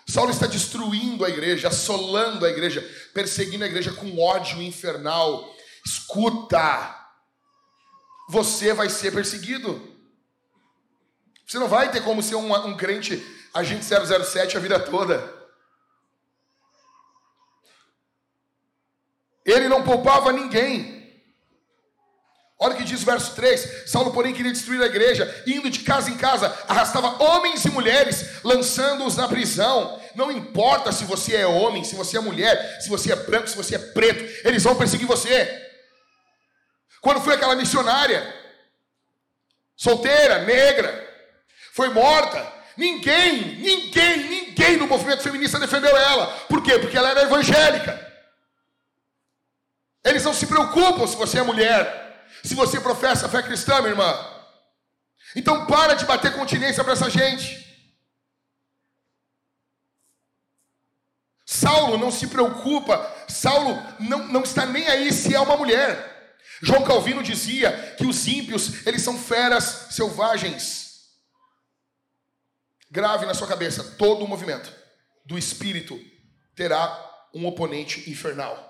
Saulo 0.08 0.32
está 0.32 0.48
destruindo 0.48 1.24
a 1.24 1.30
igreja, 1.30 1.68
assolando 1.68 2.46
a 2.46 2.50
igreja, 2.50 2.82
perseguindo 3.14 3.64
a 3.64 3.68
igreja 3.68 3.92
com 3.92 4.20
ódio 4.20 4.62
infernal. 4.62 5.56
Escuta! 5.86 7.00
você 8.30 8.74
vai 8.76 8.88
ser 8.90 9.12
perseguido. 9.12 9.98
Você 11.48 11.58
não 11.58 11.68
vai 11.68 11.92
ter 11.92 12.04
como 12.04 12.22
ser 12.22 12.36
um, 12.36 12.54
um 12.68 12.78
crente 12.78 13.26
agente 13.52 13.84
007 13.84 14.56
a 14.56 14.60
vida 14.60 14.80
toda. 14.80 15.50
Ele 19.44 19.68
não 19.68 19.84
poupava 19.84 20.32
ninguém. 20.32 20.99
Olha 22.62 22.74
o 22.74 22.78
que 22.78 22.84
diz 22.84 23.02
o 23.02 23.06
verso 23.06 23.34
3: 23.36 23.84
Saulo, 23.90 24.12
porém, 24.12 24.34
queria 24.34 24.52
destruir 24.52 24.82
a 24.82 24.86
igreja, 24.86 25.44
indo 25.48 25.70
de 25.70 25.80
casa 25.80 26.10
em 26.10 26.18
casa, 26.18 26.54
arrastava 26.68 27.24
homens 27.24 27.64
e 27.64 27.70
mulheres, 27.70 28.44
lançando-os 28.44 29.16
na 29.16 29.30
prisão. 29.30 30.00
Não 30.14 30.30
importa 30.30 30.92
se 30.92 31.06
você 31.06 31.38
é 31.38 31.48
homem, 31.48 31.86
se 31.86 31.96
você 31.96 32.18
é 32.18 32.20
mulher, 32.20 32.82
se 32.82 32.90
você 32.90 33.14
é 33.14 33.16
branco, 33.16 33.48
se 33.48 33.56
você 33.56 33.76
é 33.76 33.80
preto, 33.80 34.46
eles 34.46 34.62
vão 34.62 34.76
perseguir 34.76 35.08
você. 35.08 35.68
Quando 37.00 37.22
foi 37.22 37.36
aquela 37.36 37.56
missionária, 37.56 38.22
solteira, 39.78 40.40
negra, 40.40 41.08
foi 41.72 41.88
morta, 41.90 42.46
ninguém, 42.76 43.56
ninguém, 43.56 44.18
ninguém 44.18 44.76
no 44.76 44.86
movimento 44.86 45.24
feminista 45.24 45.58
defendeu 45.58 45.96
ela. 45.96 46.28
Por 46.50 46.62
quê? 46.62 46.78
Porque 46.78 46.98
ela 46.98 47.12
era 47.12 47.24
evangélica. 47.24 48.08
Eles 50.04 50.26
não 50.26 50.34
se 50.34 50.46
preocupam 50.46 51.08
se 51.08 51.16
você 51.16 51.40
é 51.40 51.44
mulher, 51.44 52.09
se 52.44 52.56
você 52.56 52.80
professa 52.80 53.26
a 53.26 53.30
fé 53.30 53.42
cristã, 53.42 53.78
minha 53.78 53.90
irmã. 53.90 54.14
Então 55.36 55.66
para 55.66 55.94
de 55.94 56.06
bater 56.06 56.34
continência 56.34 56.84
para 56.84 56.94
essa 56.94 57.10
gente. 57.10 57.68
Saulo 61.46 61.98
não 61.98 62.12
se 62.12 62.28
preocupa, 62.28 63.26
Saulo 63.28 63.76
não, 64.00 64.28
não 64.28 64.44
está 64.44 64.66
nem 64.66 64.88
aí 64.88 65.12
se 65.12 65.34
é 65.34 65.40
uma 65.40 65.58
mulher. 65.58 66.38
João 66.62 66.84
Calvino 66.84 67.24
dizia 67.24 67.96
que 67.98 68.06
os 68.06 68.28
ímpios, 68.28 68.86
eles 68.86 69.02
são 69.02 69.18
feras 69.18 69.88
selvagens. 69.92 70.90
Grave 72.92 73.26
na 73.26 73.34
sua 73.34 73.48
cabeça, 73.48 73.84
todo 73.98 74.26
o 74.26 74.28
movimento 74.28 74.72
do 75.26 75.38
espírito 75.38 76.00
terá 76.56 77.28
um 77.34 77.46
oponente 77.46 78.10
infernal. 78.10 78.68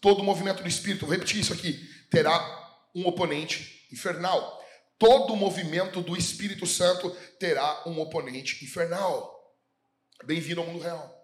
Todo 0.00 0.22
movimento 0.24 0.62
do 0.62 0.68
espírito, 0.68 1.06
vou 1.06 1.14
repetir 1.14 1.40
isso 1.40 1.52
aqui, 1.52 1.74
terá 2.10 2.61
um 2.94 3.06
oponente 3.06 3.86
infernal. 3.92 4.60
Todo 4.98 5.36
movimento 5.36 6.00
do 6.00 6.16
Espírito 6.16 6.66
Santo 6.66 7.10
terá 7.38 7.82
um 7.86 8.00
oponente 8.00 8.64
infernal. 8.64 9.32
Bem-vindo 10.24 10.60
ao 10.60 10.66
mundo 10.66 10.82
real. 10.82 11.22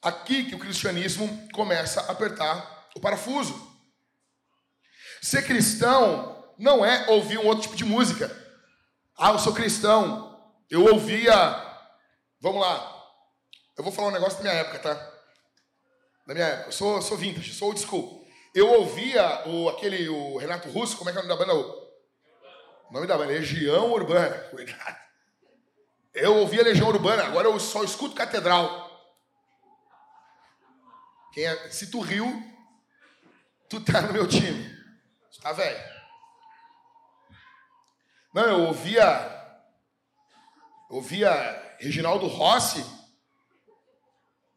Aqui 0.00 0.44
que 0.44 0.54
o 0.54 0.58
cristianismo 0.58 1.48
começa 1.52 2.00
a 2.02 2.12
apertar 2.12 2.88
o 2.94 3.00
parafuso. 3.00 3.72
Ser 5.20 5.44
cristão 5.44 6.54
não 6.58 6.84
é 6.84 7.08
ouvir 7.08 7.38
um 7.38 7.46
outro 7.46 7.62
tipo 7.62 7.76
de 7.76 7.84
música. 7.84 8.30
Ah, 9.16 9.30
eu 9.30 9.38
sou 9.38 9.54
cristão. 9.54 10.30
Eu 10.70 10.84
ouvia. 10.84 11.34
Vamos 12.40 12.60
lá. 12.60 12.90
Eu 13.76 13.82
vou 13.82 13.92
falar 13.92 14.08
um 14.08 14.12
negócio 14.12 14.38
da 14.38 14.44
minha 14.44 14.54
época, 14.54 14.78
tá? 14.78 14.94
Da 16.26 16.34
minha 16.34 16.46
época. 16.46 16.68
Eu 16.68 16.72
sou, 16.72 17.02
sou 17.02 17.16
vintage, 17.16 17.54
sou 17.54 17.68
old 17.68 17.80
school. 17.80 18.23
Eu 18.54 18.70
ouvia 18.70 19.48
o, 19.48 19.68
aquele, 19.68 20.08
o 20.08 20.36
Renato 20.36 20.70
Russo, 20.70 20.96
como 20.96 21.10
é 21.10 21.12
que 21.12 21.18
é 21.18 21.22
o 21.22 21.26
nome 21.26 21.36
da 21.36 21.44
banda? 21.44 21.66
O 22.88 22.92
nome 22.92 23.04
da 23.04 23.18
banda, 23.18 23.32
Legião 23.32 23.90
Urbana. 23.90 24.30
Cuidado. 24.50 24.96
Eu 26.14 26.36
ouvia 26.36 26.62
Legião 26.62 26.86
Urbana, 26.86 27.24
agora 27.24 27.48
eu 27.48 27.58
só 27.58 27.82
escuto 27.82 28.14
Catedral. 28.14 28.84
Quem 31.32 31.44
é, 31.44 31.68
se 31.68 31.90
tu 31.90 31.98
riu, 31.98 32.24
tu 33.68 33.80
tá 33.80 34.00
no 34.02 34.12
meu 34.12 34.28
time. 34.28 34.72
Tu 35.32 35.40
tá 35.40 35.52
velho. 35.52 35.92
Não, 38.32 38.44
eu 38.44 38.60
ouvia. 38.66 39.32
Ouvia 40.88 41.76
Reginaldo 41.80 42.28
Rossi. 42.28 42.86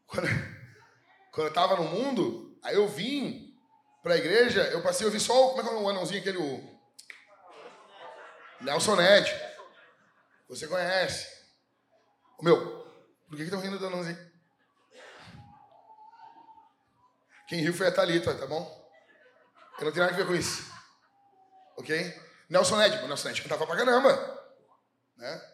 Quando, 0.06 0.28
quando 1.32 1.46
eu 1.46 1.48
estava 1.48 1.74
no 1.74 1.88
mundo, 1.88 2.56
aí 2.62 2.76
eu 2.76 2.86
vim 2.86 3.47
para 4.02 4.14
a 4.14 4.16
igreja, 4.16 4.62
eu 4.68 4.82
passei 4.82 5.04
a 5.04 5.08
ouvir 5.08 5.20
só 5.20 5.46
o, 5.46 5.50
como 5.50 5.60
é 5.60 5.64
que 5.64 5.70
é 5.70 5.72
o 5.78 5.88
anãozinho 5.88 6.20
aquele, 6.20 6.38
o 6.38 6.80
Nelson 8.60 8.96
Ned. 8.96 9.30
Você 10.48 10.66
conhece. 10.66 11.28
O 12.38 12.44
meu, 12.44 12.56
por 13.28 13.36
que 13.36 13.42
estão 13.42 13.60
rindo 13.60 13.78
do 13.78 13.86
anãozinho? 13.86 14.18
Quem 17.48 17.60
riu 17.60 17.74
foi 17.74 17.88
a 17.88 17.92
Thalita, 17.92 18.34
tá 18.34 18.46
bom? 18.46 18.90
Eu 19.78 19.84
não 19.86 19.92
tenho 19.92 20.04
nada 20.04 20.14
a 20.14 20.18
ver 20.18 20.26
com 20.26 20.34
isso. 20.34 20.70
Ok? 21.76 22.22
Nelson 22.48 22.76
Ned, 22.76 23.06
Nelson 23.06 23.28
Ned 23.28 23.42
cantava 23.42 23.66
pra 23.66 23.76
caramba. 23.76 24.38
Né? 25.16 25.52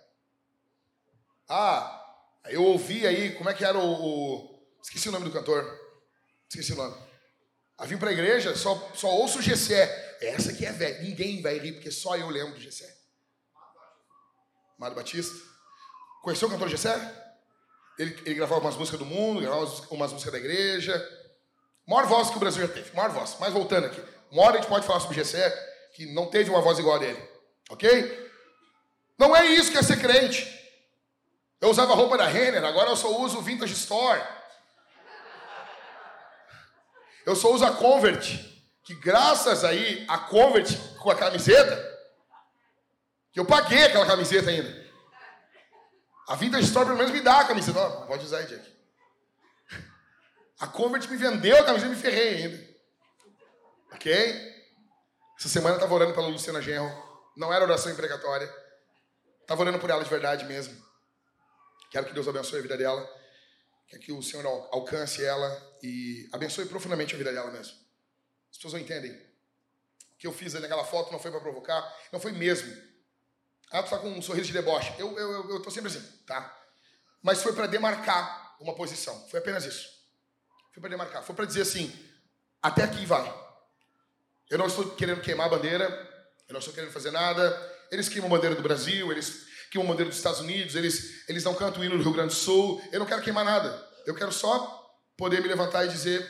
Ah, 1.48 2.16
eu 2.46 2.62
ouvi 2.64 3.06
aí, 3.06 3.34
como 3.36 3.50
é 3.50 3.54
que 3.54 3.64
era 3.64 3.78
o, 3.78 3.84
o 3.84 4.54
Esqueci 4.84 5.08
o 5.08 5.12
nome 5.12 5.24
do 5.24 5.32
cantor. 5.32 5.64
Esqueci 6.48 6.74
o 6.74 6.76
nome. 6.76 6.94
A 7.76 7.86
vim 7.86 7.96
para 7.96 8.10
a 8.10 8.12
igreja, 8.12 8.54
só, 8.56 8.90
só 8.94 9.08
ouço 9.08 9.38
o 9.38 9.42
Gessé. 9.42 10.16
Essa 10.20 10.52
aqui 10.52 10.64
é 10.64 10.72
velha. 10.72 11.02
Ninguém 11.02 11.42
vai 11.42 11.58
rir, 11.58 11.72
porque 11.72 11.90
só 11.90 12.16
eu 12.16 12.28
lembro 12.28 12.54
do 12.54 12.60
Gessé. 12.60 12.92
Mário 14.78 14.96
Batista. 14.96 15.34
Conheceu 16.22 16.48
o 16.48 16.50
cantor 16.50 16.68
Gessé? 16.68 16.94
Ele, 17.98 18.16
ele 18.24 18.34
gravava 18.34 18.60
umas 18.60 18.76
músicas 18.76 18.98
do 18.98 19.06
mundo, 19.06 19.40
gravava 19.40 19.64
umas 19.90 20.12
músicas 20.12 20.32
da 20.32 20.38
igreja. 20.38 21.24
Maior 21.86 22.06
voz 22.06 22.30
que 22.30 22.36
o 22.36 22.40
Brasil 22.40 22.66
já 22.66 22.72
teve. 22.72 22.94
Maior 22.94 23.10
voz. 23.10 23.36
Mas 23.38 23.52
voltando 23.52 23.86
aqui. 23.86 24.02
Uma 24.30 24.42
hora 24.44 24.58
a 24.58 24.60
gente 24.60 24.68
pode 24.68 24.86
falar 24.86 25.00
sobre 25.00 25.16
Gessé, 25.16 25.50
que 25.94 26.12
não 26.12 26.26
teve 26.26 26.50
uma 26.50 26.60
voz 26.60 26.78
igual 26.78 26.96
a 26.96 26.98
dele. 26.98 27.22
Ok? 27.70 28.30
Não 29.18 29.34
é 29.34 29.46
isso 29.46 29.70
que 29.70 29.78
é 29.78 29.82
ser 29.82 30.00
crente. 30.00 30.48
Eu 31.60 31.70
usava 31.70 31.94
roupa 31.94 32.18
da 32.18 32.26
Renner, 32.26 32.64
agora 32.64 32.90
eu 32.90 32.96
só 32.96 33.20
uso 33.20 33.40
Vintage 33.40 33.72
Store. 33.74 34.20
Eu 37.26 37.34
só 37.34 37.52
uso 37.52 37.64
a 37.64 37.72
Convert, 37.72 38.38
que 38.82 38.94
graças 38.94 39.64
aí 39.64 40.04
a 40.08 40.18
Convert 40.18 40.70
com 40.98 41.10
a 41.10 41.14
camiseta, 41.14 41.92
que 43.32 43.40
eu 43.40 43.44
paguei 43.44 43.84
aquela 43.84 44.06
camiseta 44.06 44.50
ainda. 44.50 44.84
A 46.28 46.36
Vintage 46.36 46.64
Store 46.64 46.86
pelo 46.86 46.98
menos 46.98 47.12
me 47.12 47.20
dá 47.20 47.40
a 47.40 47.44
camiseta. 47.44 47.78
Não, 47.78 48.06
pode 48.06 48.24
usar 48.24 48.38
aí, 48.38 48.46
Jack. 48.46 48.74
A 50.60 50.66
Convert 50.66 51.08
me 51.08 51.16
vendeu 51.16 51.58
a 51.58 51.64
camiseta 51.64 51.92
e 51.92 51.96
me 51.96 52.00
ferrei 52.00 52.34
ainda. 52.36 52.74
Ok? 53.92 54.54
Essa 55.38 55.48
semana 55.48 55.74
eu 55.74 55.78
estava 55.78 55.94
orando 55.94 56.14
pela 56.14 56.28
Luciana 56.28 56.62
Genro. 56.62 56.90
Não 57.36 57.52
era 57.52 57.64
oração 57.64 57.92
imprecatória. 57.92 58.50
Estava 59.40 59.62
orando 59.62 59.78
por 59.78 59.90
ela 59.90 60.02
de 60.02 60.08
verdade 60.08 60.44
mesmo. 60.44 60.74
Quero 61.90 62.06
que 62.06 62.14
Deus 62.14 62.26
abençoe 62.26 62.60
a 62.60 62.62
vida 62.62 62.76
dela. 62.76 63.06
Que 64.00 64.12
o 64.12 64.22
Senhor 64.22 64.44
alcance 64.72 65.24
ela 65.24 65.76
e 65.82 66.28
abençoe 66.32 66.66
profundamente 66.66 67.14
a 67.14 67.18
vida 67.18 67.32
dela 67.32 67.50
mesmo. 67.50 67.74
As 68.50 68.56
pessoas 68.56 68.72
não 68.72 68.80
entendem. 68.80 69.12
O 69.12 70.18
que 70.18 70.26
eu 70.26 70.32
fiz 70.32 70.54
ali 70.54 70.62
naquela 70.62 70.84
foto 70.84 71.12
não 71.12 71.18
foi 71.18 71.30
para 71.30 71.40
provocar, 71.40 71.96
não 72.12 72.18
foi 72.18 72.32
mesmo. 72.32 72.70
Ela 73.70 73.84
está 73.84 73.98
com 73.98 74.08
um 74.08 74.22
sorriso 74.22 74.48
de 74.48 74.52
deboche. 74.52 74.92
Eu, 74.98 75.16
eu, 75.18 75.48
eu, 75.48 75.64
eu 75.64 75.70
sempre 75.70 75.90
assim, 75.90 76.00
tá? 76.26 76.56
Mas 77.22 77.42
foi 77.42 77.52
para 77.52 77.66
demarcar 77.66 78.56
uma 78.60 78.74
posição. 78.74 79.28
Foi 79.28 79.40
apenas 79.40 79.64
isso. 79.64 79.88
Foi 80.72 80.80
para 80.80 80.90
demarcar. 80.90 81.22
Foi 81.22 81.34
para 81.34 81.44
dizer 81.44 81.62
assim: 81.62 81.92
até 82.62 82.82
aqui 82.82 83.04
vai. 83.06 83.32
Eu 84.50 84.58
não 84.58 84.66
estou 84.66 84.90
querendo 84.90 85.20
queimar 85.20 85.46
a 85.46 85.50
bandeira. 85.50 85.86
Eu 86.48 86.52
não 86.52 86.58
estou 86.58 86.74
querendo 86.74 86.92
fazer 86.92 87.10
nada. 87.10 87.50
Eles 87.90 88.08
queimam 88.08 88.28
a 88.28 88.34
bandeira 88.34 88.54
do 88.54 88.62
Brasil. 88.62 89.10
Eles 89.10 89.43
queimam 89.74 89.88
a 89.88 89.90
bandeira 89.90 90.08
dos 90.08 90.18
Estados 90.18 90.38
Unidos. 90.38 90.76
Eles, 90.76 91.28
eles 91.28 91.42
não 91.42 91.54
cantam 91.54 91.82
o 91.82 91.84
hino 91.84 91.96
do 91.98 92.02
Rio 92.04 92.12
Grande 92.12 92.28
do 92.28 92.38
Sul. 92.38 92.80
Eu 92.92 93.00
não 93.00 93.06
quero 93.06 93.22
queimar 93.22 93.44
nada. 93.44 93.90
Eu 94.06 94.14
quero 94.14 94.32
só 94.32 94.96
poder 95.16 95.42
me 95.42 95.48
levantar 95.48 95.84
e 95.84 95.88
dizer 95.88 96.24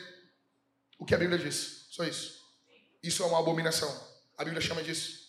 o 0.97 1.05
que 1.05 1.13
a 1.13 1.17
Bíblia 1.17 1.37
diz. 1.37 1.85
Só 1.91 2.03
isso. 2.03 2.43
Isso 3.03 3.21
é 3.21 3.25
uma 3.25 3.39
abominação. 3.39 3.89
A 4.35 4.43
Bíblia 4.43 4.61
chama 4.61 4.81
disso. 4.81 5.25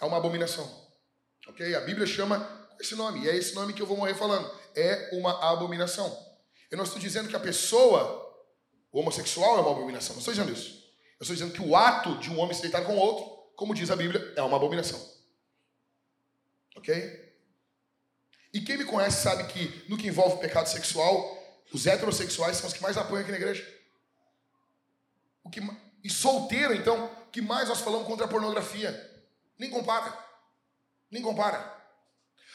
É 0.00 0.04
uma 0.04 0.18
abominação. 0.18 0.88
Ok? 1.48 1.74
A 1.74 1.80
Bíblia 1.80 2.06
chama 2.06 2.48
esse 2.78 2.94
nome. 2.94 3.24
E 3.24 3.28
é 3.28 3.36
esse 3.36 3.54
nome 3.54 3.72
que 3.72 3.82
eu 3.82 3.86
vou 3.86 3.96
morrer 3.96 4.14
falando. 4.14 4.48
É 4.76 5.10
uma 5.12 5.50
abominação. 5.50 6.16
Eu 6.70 6.76
não 6.76 6.84
estou 6.84 7.00
dizendo 7.00 7.28
que 7.28 7.34
a 7.34 7.40
pessoa 7.40 8.28
homossexual 8.92 9.58
é 9.58 9.60
uma 9.62 9.72
abominação. 9.72 10.14
Não 10.14 10.20
estou 10.20 10.32
dizendo 10.32 10.52
isso. 10.52 10.80
Eu 11.18 11.24
estou 11.24 11.34
dizendo 11.34 11.52
que 11.52 11.62
o 11.62 11.74
ato 11.74 12.16
de 12.18 12.30
um 12.30 12.38
homem 12.38 12.54
se 12.54 12.62
deitar 12.62 12.84
com 12.84 12.96
outro, 12.96 13.24
como 13.56 13.74
diz 13.74 13.90
a 13.90 13.96
Bíblia, 13.96 14.32
é 14.36 14.42
uma 14.42 14.56
abominação. 14.56 15.19
Ok? 16.76 17.30
E 18.52 18.60
quem 18.60 18.76
me 18.76 18.84
conhece 18.84 19.22
sabe 19.22 19.44
que 19.44 19.84
no 19.88 19.96
que 19.96 20.08
envolve 20.08 20.40
pecado 20.40 20.68
sexual, 20.68 21.38
os 21.72 21.86
heterossexuais 21.86 22.56
são 22.56 22.66
os 22.66 22.72
que 22.72 22.82
mais 22.82 22.96
apoiam 22.96 23.22
aqui 23.22 23.30
na 23.30 23.36
igreja. 23.36 23.66
O 25.44 25.50
que, 25.50 25.60
e 26.02 26.10
solteiro, 26.10 26.74
então, 26.74 27.06
o 27.26 27.30
que 27.30 27.40
mais 27.40 27.68
nós 27.68 27.80
falamos 27.80 28.06
contra 28.06 28.26
a 28.26 28.28
pornografia? 28.28 28.90
Nem 29.58 29.70
compara. 29.70 30.16
Nem 31.10 31.22
compara. 31.22 31.78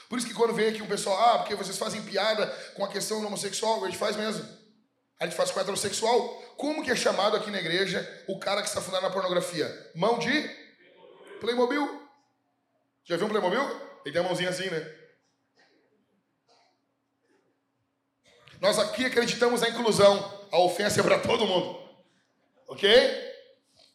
Por 0.09 0.17
isso 0.17 0.27
que 0.27 0.33
quando 0.33 0.53
vem 0.53 0.69
aqui 0.69 0.81
um 0.81 0.87
pessoal, 0.87 1.17
ah, 1.17 1.39
porque 1.39 1.55
vocês 1.55 1.77
fazem 1.77 2.01
piada 2.03 2.47
com 2.75 2.83
a 2.83 2.89
questão 2.89 3.25
homossexual, 3.25 3.83
a 3.83 3.87
gente 3.87 3.97
faz 3.97 4.15
mesmo. 4.15 4.45
A 5.19 5.25
gente 5.25 5.35
faz 5.35 5.49
com 5.49 5.59
heterossexual. 5.59 6.41
Como 6.57 6.83
que 6.83 6.91
é 6.91 6.95
chamado 6.95 7.37
aqui 7.37 7.49
na 7.49 7.59
igreja 7.59 8.25
o 8.27 8.37
cara 8.37 8.61
que 8.61 8.67
está 8.67 8.81
fundado 8.81 9.03
na 9.03 9.09
pornografia? 9.09 9.91
Mão 9.95 10.19
de 10.19 10.49
Playmobil. 11.39 12.09
Já 13.05 13.15
viu 13.17 13.27
um 13.27 13.29
Playmobil? 13.29 13.94
Ele 14.05 14.13
tem 14.13 14.21
a 14.21 14.23
mãozinha 14.23 14.49
assim, 14.49 14.69
né? 14.69 14.95
Nós 18.61 18.77
aqui 18.77 19.03
acreditamos 19.03 19.61
na 19.61 19.69
inclusão. 19.69 20.47
A 20.51 20.59
ofensa 20.59 20.99
é 20.99 21.03
para 21.03 21.19
todo 21.19 21.47
mundo. 21.47 21.83
Ok? 22.67 22.87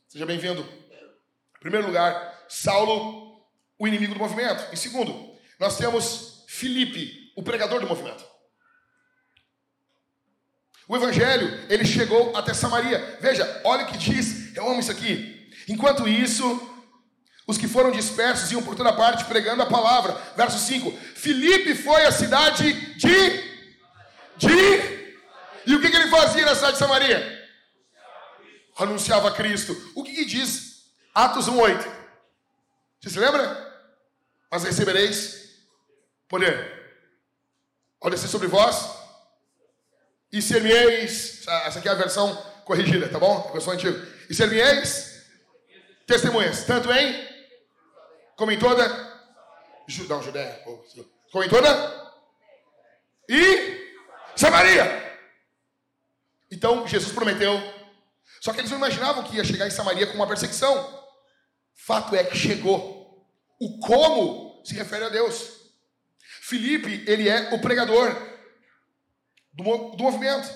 Seja 0.09 0.27
bem-vindo. 0.27 0.63
Em 0.63 1.61
primeiro 1.61 1.87
lugar, 1.87 2.45
Saulo, 2.49 3.47
o 3.79 3.87
inimigo 3.87 4.15
do 4.15 4.19
movimento. 4.19 4.73
Em 4.73 4.77
segundo, 4.77 5.39
nós 5.61 5.79
temos 5.79 6.45
Filipe, 6.49 7.33
o 7.37 7.43
pregador 7.43 7.81
do 7.81 7.87
movimento. 7.87 8.29
O 10.89 10.97
evangelho, 10.97 11.67
ele 11.71 11.85
chegou 11.85 12.37
até 12.37 12.53
Samaria. 12.53 13.19
Veja, 13.21 13.61
olha 13.65 13.85
o 13.85 13.87
que 13.87 13.97
diz, 13.97 14.57
eu 14.57 14.69
amo 14.69 14.81
isso 14.81 14.91
aqui. 14.91 15.51
Enquanto 15.69 16.09
isso, 16.09 16.70
os 17.51 17.59
que 17.59 17.67
foram 17.67 17.91
dispersos 17.91 18.53
iam 18.53 18.63
por 18.63 18.77
toda 18.77 18.93
parte 18.93 19.25
pregando 19.25 19.63
a 19.63 19.67
palavra. 19.67 20.17
Verso 20.37 20.59
5: 20.59 20.93
Filipe 21.17 21.75
foi 21.75 22.07
à 22.07 22.13
cidade 22.13 22.73
de. 22.97 23.51
De. 24.37 25.01
E 25.67 25.75
o 25.75 25.81
que, 25.81 25.91
que 25.91 25.97
ele 25.97 26.09
fazia 26.09 26.47
na 26.47 26.55
cidade 26.55 26.75
de 26.75 26.79
Samaria? 26.79 27.49
Anunciava 28.79 29.33
Cristo. 29.33 29.77
O 29.97 30.05
que, 30.05 30.15
que 30.15 30.25
diz 30.25 30.85
Atos 31.13 31.49
1,8? 31.49 31.87
Você 33.01 33.11
se 33.11 33.19
lembra? 33.19 33.45
Mas 34.51 34.63
recebereis 34.63 35.51
poder. 36.29 36.79
Ao 38.01 38.11
descer 38.11 38.29
sobre 38.29 38.47
vós, 38.47 38.89
e 40.33 40.41
ser-me-eis, 40.41 41.47
essa 41.67 41.81
aqui 41.81 41.89
é 41.89 41.93
a 41.93 41.97
versão 41.97 42.35
corrigida, 42.65 43.09
tá 43.09 43.19
bom? 43.19 43.47
A 43.49 43.53
versão 43.53 43.73
antiga. 43.73 44.09
E 44.29 44.35
ser-me-eis 44.35 45.11
testemunhas, 46.07 46.65
tanto 46.65 46.91
em, 46.93 47.30
como 48.41 48.53
em 48.53 48.59
toda, 48.59 48.89
não, 50.09 50.23
Judéia, 50.23 50.65
como 51.31 51.45
em 51.45 51.49
toda, 51.51 52.13
e 53.29 53.95
Samaria. 54.35 55.21
Então, 56.51 56.89
Jesus 56.89 57.13
prometeu, 57.13 57.53
só 58.41 58.55
que 58.55 58.61
eles 58.61 58.71
não 58.71 58.79
imaginavam 58.79 59.25
que 59.25 59.37
ia 59.37 59.45
chegar 59.45 59.67
em 59.67 59.71
Samaria 59.71 60.07
com 60.07 60.15
uma 60.15 60.27
perseguição. 60.27 61.07
Fato 61.75 62.17
é 62.17 62.25
que 62.25 62.35
chegou. 62.35 63.29
O 63.61 63.79
como 63.79 64.63
se 64.65 64.75
refere 64.75 65.05
a 65.05 65.11
Deus. 65.11 65.61
Filipe, 66.41 67.05
ele 67.07 67.29
é 67.29 67.55
o 67.55 67.61
pregador 67.61 68.17
do, 69.53 69.91
do 69.97 70.03
movimento. 70.03 70.51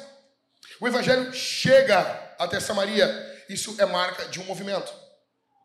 O 0.80 0.88
evangelho 0.88 1.34
chega 1.34 2.00
até 2.38 2.58
Samaria. 2.60 3.44
Isso 3.46 3.76
é 3.78 3.84
marca 3.84 4.24
de 4.28 4.40
um 4.40 4.44
movimento. 4.44 5.03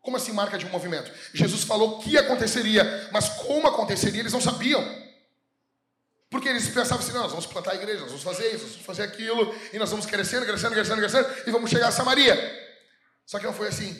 Como 0.02 0.16
assim 0.16 0.32
marca 0.32 0.56
de 0.56 0.64
um 0.66 0.70
movimento? 0.70 1.12
Jesus 1.34 1.64
falou 1.64 1.98
que 1.98 2.16
aconteceria, 2.16 3.08
mas 3.12 3.28
como 3.28 3.68
aconteceria 3.68 4.20
eles 4.20 4.32
não 4.32 4.40
sabiam. 4.40 4.82
Porque 6.30 6.48
eles 6.48 6.68
pensavam 6.68 7.04
assim, 7.04 7.12
não, 7.12 7.22
nós 7.22 7.32
vamos 7.32 7.46
plantar 7.46 7.72
a 7.72 7.74
igreja, 7.74 8.00
nós 8.00 8.10
vamos 8.10 8.22
fazer 8.22 8.46
isso, 8.54 8.62
nós 8.62 8.72
vamos 8.72 8.86
fazer 8.86 9.02
aquilo, 9.02 9.54
e 9.72 9.78
nós 9.78 9.90
vamos 9.90 10.06
crescendo, 10.06 10.46
crescendo, 10.46 10.74
crescendo, 10.74 11.00
crescendo, 11.00 11.28
e 11.46 11.50
vamos 11.50 11.68
chegar 11.68 11.88
a 11.88 11.92
Samaria. 11.92 12.34
Só 13.26 13.38
que 13.38 13.46
não 13.46 13.52
foi 13.52 13.68
assim. 13.68 13.92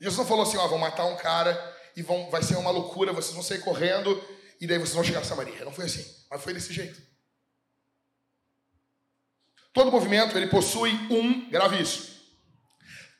Jesus 0.00 0.16
não 0.16 0.26
falou 0.26 0.44
assim, 0.44 0.56
ó, 0.56 0.66
vão 0.68 0.78
matar 0.78 1.06
um 1.06 1.16
cara 1.16 1.76
e 1.96 2.02
vão, 2.02 2.30
vai 2.30 2.42
ser 2.42 2.56
uma 2.56 2.70
loucura, 2.70 3.12
vocês 3.12 3.34
vão 3.34 3.42
sair 3.42 3.58
correndo 3.58 4.22
e 4.60 4.66
daí 4.66 4.78
vocês 4.78 4.94
vão 4.94 5.02
chegar 5.02 5.20
a 5.20 5.24
Samaria. 5.24 5.64
Não 5.64 5.72
foi 5.72 5.86
assim, 5.86 6.06
mas 6.30 6.40
foi 6.40 6.54
desse 6.54 6.72
jeito. 6.72 7.02
Todo 9.72 9.90
movimento 9.90 10.36
ele 10.36 10.46
possui 10.46 10.92
um, 11.10 11.50
grave 11.50 11.82
isso. 11.82 12.17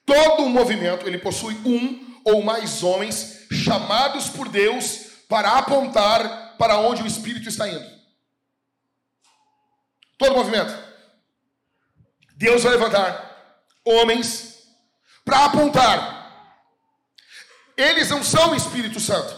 Todo 0.09 0.49
movimento 0.49 1.07
ele 1.07 1.19
possui 1.19 1.55
um 1.67 2.19
ou 2.25 2.43
mais 2.43 2.83
homens 2.83 3.47
chamados 3.53 4.31
por 4.31 4.49
Deus 4.49 5.01
para 5.29 5.59
apontar 5.59 6.57
para 6.57 6.79
onde 6.79 7.03
o 7.03 7.07
espírito 7.07 7.47
está 7.47 7.69
indo. 7.69 7.87
Todo 10.17 10.35
movimento. 10.35 10.73
Deus 12.37 12.63
vai 12.63 12.73
levantar 12.73 13.63
homens 13.85 14.67
para 15.27 15.45
apontar. 15.45 16.17
Eles 17.77 18.09
não 18.09 18.25
são 18.25 18.53
o 18.53 18.57
Espírito 18.57 18.99
Santo, 18.99 19.37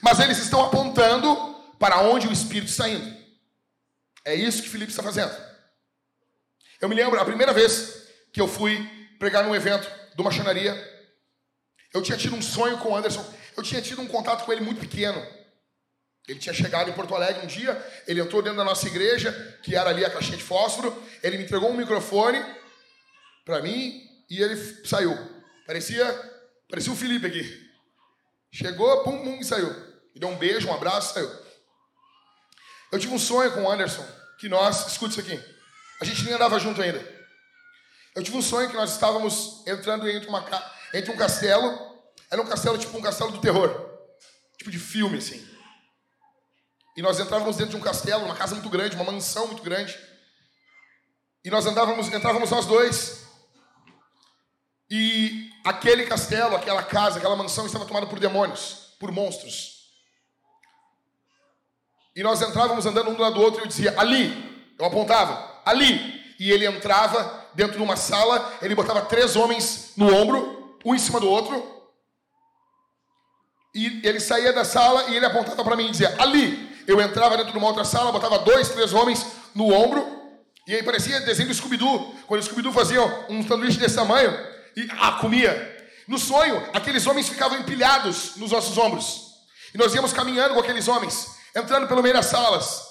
mas 0.00 0.18
eles 0.18 0.38
estão 0.38 0.64
apontando 0.64 1.36
para 1.78 2.00
onde 2.00 2.26
o 2.26 2.32
Espírito 2.32 2.70
está 2.70 2.88
indo. 2.88 3.14
É 4.24 4.34
isso 4.34 4.62
que 4.62 4.68
Filipe 4.70 4.90
está 4.90 5.02
fazendo. 5.02 5.36
Eu 6.80 6.88
me 6.88 6.94
lembro, 6.94 7.20
a 7.20 7.24
primeira 7.24 7.52
vez 7.52 8.08
que 8.32 8.40
eu 8.40 8.48
fui 8.48 9.03
pregar 9.24 9.42
num 9.42 9.54
evento 9.54 9.90
de 10.14 10.20
uma 10.20 10.30
chanaria, 10.30 10.74
eu 11.94 12.02
tinha 12.02 12.18
tido 12.18 12.36
um 12.36 12.42
sonho 12.42 12.76
com 12.76 12.90
o 12.90 12.96
Anderson, 12.96 13.24
eu 13.56 13.62
tinha 13.62 13.80
tido 13.80 14.02
um 14.02 14.06
contato 14.06 14.44
com 14.44 14.52
ele 14.52 14.60
muito 14.60 14.80
pequeno. 14.80 15.18
Ele 16.28 16.38
tinha 16.38 16.52
chegado 16.52 16.90
em 16.90 16.92
Porto 16.92 17.14
Alegre 17.14 17.42
um 17.42 17.46
dia, 17.46 17.72
ele 18.06 18.20
entrou 18.20 18.42
dentro 18.42 18.58
da 18.58 18.64
nossa 18.64 18.86
igreja, 18.86 19.32
que 19.62 19.74
era 19.74 19.88
ali 19.88 20.04
a 20.04 20.10
caixinha 20.10 20.36
de 20.36 20.42
fósforo, 20.42 20.94
ele 21.22 21.38
me 21.38 21.44
entregou 21.44 21.70
um 21.70 21.76
microfone 21.76 22.44
para 23.46 23.62
mim 23.62 24.06
e 24.28 24.42
ele 24.42 24.56
saiu. 24.84 25.16
Parecia, 25.66 26.04
parecia 26.68 26.92
o 26.92 26.96
Felipe 26.96 27.26
aqui. 27.26 27.70
Chegou, 28.52 29.04
pum, 29.04 29.24
pum, 29.24 29.40
e 29.40 29.44
saiu. 29.44 29.70
Me 30.14 30.20
deu 30.20 30.28
um 30.28 30.36
beijo, 30.36 30.68
um 30.68 30.74
abraço, 30.74 31.14
saiu. 31.14 31.30
Eu 32.92 32.98
tive 32.98 33.14
um 33.14 33.18
sonho 33.18 33.52
com 33.52 33.62
o 33.62 33.70
Anderson, 33.70 34.06
que 34.38 34.50
nós, 34.50 34.86
escute 34.86 35.18
isso 35.18 35.20
aqui. 35.20 35.42
A 36.02 36.04
gente 36.04 36.24
nem 36.24 36.34
andava 36.34 36.58
junto 36.58 36.82
ainda. 36.82 37.13
Eu 38.14 38.22
tive 38.22 38.36
um 38.36 38.42
sonho 38.42 38.70
que 38.70 38.76
nós 38.76 38.92
estávamos 38.92 39.66
entrando 39.66 40.08
entre, 40.08 40.28
uma, 40.28 40.44
entre 40.92 41.10
um 41.10 41.16
castelo. 41.16 41.94
Era 42.30 42.40
um 42.40 42.46
castelo 42.46 42.78
tipo 42.78 42.96
um 42.96 43.02
castelo 43.02 43.32
do 43.32 43.40
terror. 43.40 43.68
Tipo 44.56 44.70
de 44.70 44.78
filme, 44.78 45.18
assim. 45.18 45.44
E 46.96 47.02
nós 47.02 47.18
entrávamos 47.18 47.56
dentro 47.56 47.72
de 47.72 47.76
um 47.76 47.80
castelo, 47.80 48.24
uma 48.24 48.36
casa 48.36 48.54
muito 48.54 48.70
grande, 48.70 48.94
uma 48.94 49.10
mansão 49.10 49.48
muito 49.48 49.64
grande. 49.64 49.98
E 51.44 51.50
nós 51.50 51.66
andávamos, 51.66 52.06
entrávamos 52.12 52.50
nós 52.50 52.66
dois. 52.66 53.24
E 54.88 55.50
aquele 55.64 56.06
castelo, 56.06 56.54
aquela 56.54 56.84
casa, 56.84 57.18
aquela 57.18 57.34
mansão 57.34 57.66
estava 57.66 57.84
tomada 57.84 58.06
por 58.06 58.20
demônios, 58.20 58.94
por 59.00 59.10
monstros. 59.10 59.74
E 62.14 62.22
nós 62.22 62.40
entrávamos 62.40 62.86
andando 62.86 63.10
um 63.10 63.14
do 63.14 63.22
lado 63.22 63.34
do 63.34 63.40
outro 63.40 63.60
e 63.60 63.64
eu 63.64 63.66
dizia, 63.66 63.98
ali, 63.98 64.72
eu 64.78 64.84
apontava, 64.84 65.62
ali. 65.66 66.22
E 66.38 66.52
ele 66.52 66.64
entrava 66.64 67.43
dentro 67.54 67.76
de 67.76 67.82
uma 67.82 67.96
sala, 67.96 68.52
ele 68.60 68.74
botava 68.74 69.02
três 69.02 69.36
homens 69.36 69.92
no 69.96 70.14
ombro, 70.14 70.78
um 70.84 70.94
em 70.94 70.98
cima 70.98 71.20
do 71.20 71.28
outro. 71.28 71.72
E 73.74 74.06
ele 74.06 74.20
saía 74.20 74.52
da 74.52 74.64
sala 74.64 75.10
e 75.10 75.16
ele 75.16 75.26
apontava 75.26 75.64
para 75.64 75.76
mim 75.76 75.86
e 75.86 75.90
dizia: 75.90 76.14
Ali. 76.18 76.74
Eu 76.86 77.00
entrava 77.00 77.36
dentro 77.36 77.52
de 77.52 77.58
uma 77.58 77.68
outra 77.68 77.84
sala, 77.84 78.12
botava 78.12 78.38
dois, 78.40 78.68
três 78.68 78.92
homens 78.92 79.24
no 79.54 79.72
ombro. 79.72 80.22
E 80.66 80.74
aí 80.74 80.82
parecia 80.82 81.20
desenho 81.20 81.48
do 81.48 81.54
Scooby-Doo. 81.54 82.14
Quando 82.26 82.40
o 82.40 82.44
Scooby-Doo 82.44 82.72
fazia 82.72 83.02
um 83.28 83.46
sanduíche 83.46 83.78
desse 83.78 83.94
tamanho 83.94 84.30
e 84.76 84.88
ah, 84.98 85.12
comia. 85.12 85.72
No 86.06 86.18
sonho, 86.18 86.62
aqueles 86.74 87.06
homens 87.06 87.28
ficavam 87.28 87.58
empilhados 87.58 88.36
nos 88.36 88.50
nossos 88.50 88.76
ombros. 88.76 89.32
E 89.74 89.78
nós 89.78 89.94
íamos 89.94 90.12
caminhando 90.12 90.54
com 90.54 90.60
aqueles 90.60 90.86
homens, 90.86 91.28
entrando 91.56 91.88
pelo 91.88 92.02
meio 92.02 92.14
das 92.14 92.26
salas. 92.26 92.82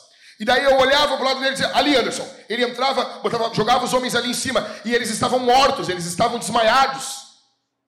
E 0.43 0.45
daí 0.45 0.61
eu 0.61 0.77
olhava 0.77 1.15
pro 1.15 1.23
lado 1.23 1.39
dele 1.39 1.51
e 1.51 1.53
dizia, 1.53 1.71
ali 1.73 1.95
Anderson. 1.95 2.29
Ele 2.49 2.65
entrava, 2.65 3.05
botava, 3.21 3.55
jogava 3.55 3.85
os 3.85 3.93
homens 3.93 4.13
ali 4.13 4.29
em 4.29 4.33
cima. 4.33 4.69
E 4.83 4.93
eles 4.93 5.09
estavam 5.09 5.39
mortos, 5.39 5.87
eles 5.87 6.05
estavam 6.05 6.37
desmaiados, 6.37 7.37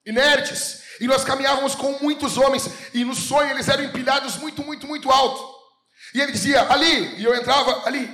inertes. 0.06 0.80
E 0.98 1.06
nós 1.06 1.22
caminhávamos 1.22 1.74
com 1.74 1.98
muitos 2.00 2.38
homens. 2.38 2.66
E 2.94 3.04
no 3.04 3.14
sonho 3.14 3.50
eles 3.50 3.68
eram 3.68 3.84
empilhados 3.84 4.38
muito, 4.38 4.64
muito, 4.64 4.86
muito 4.86 5.10
alto. 5.10 5.54
E 6.14 6.20
ele 6.22 6.32
dizia, 6.32 6.62
ali. 6.72 7.20
E 7.20 7.24
eu 7.24 7.34
entrava, 7.34 7.86
ali. 7.86 8.08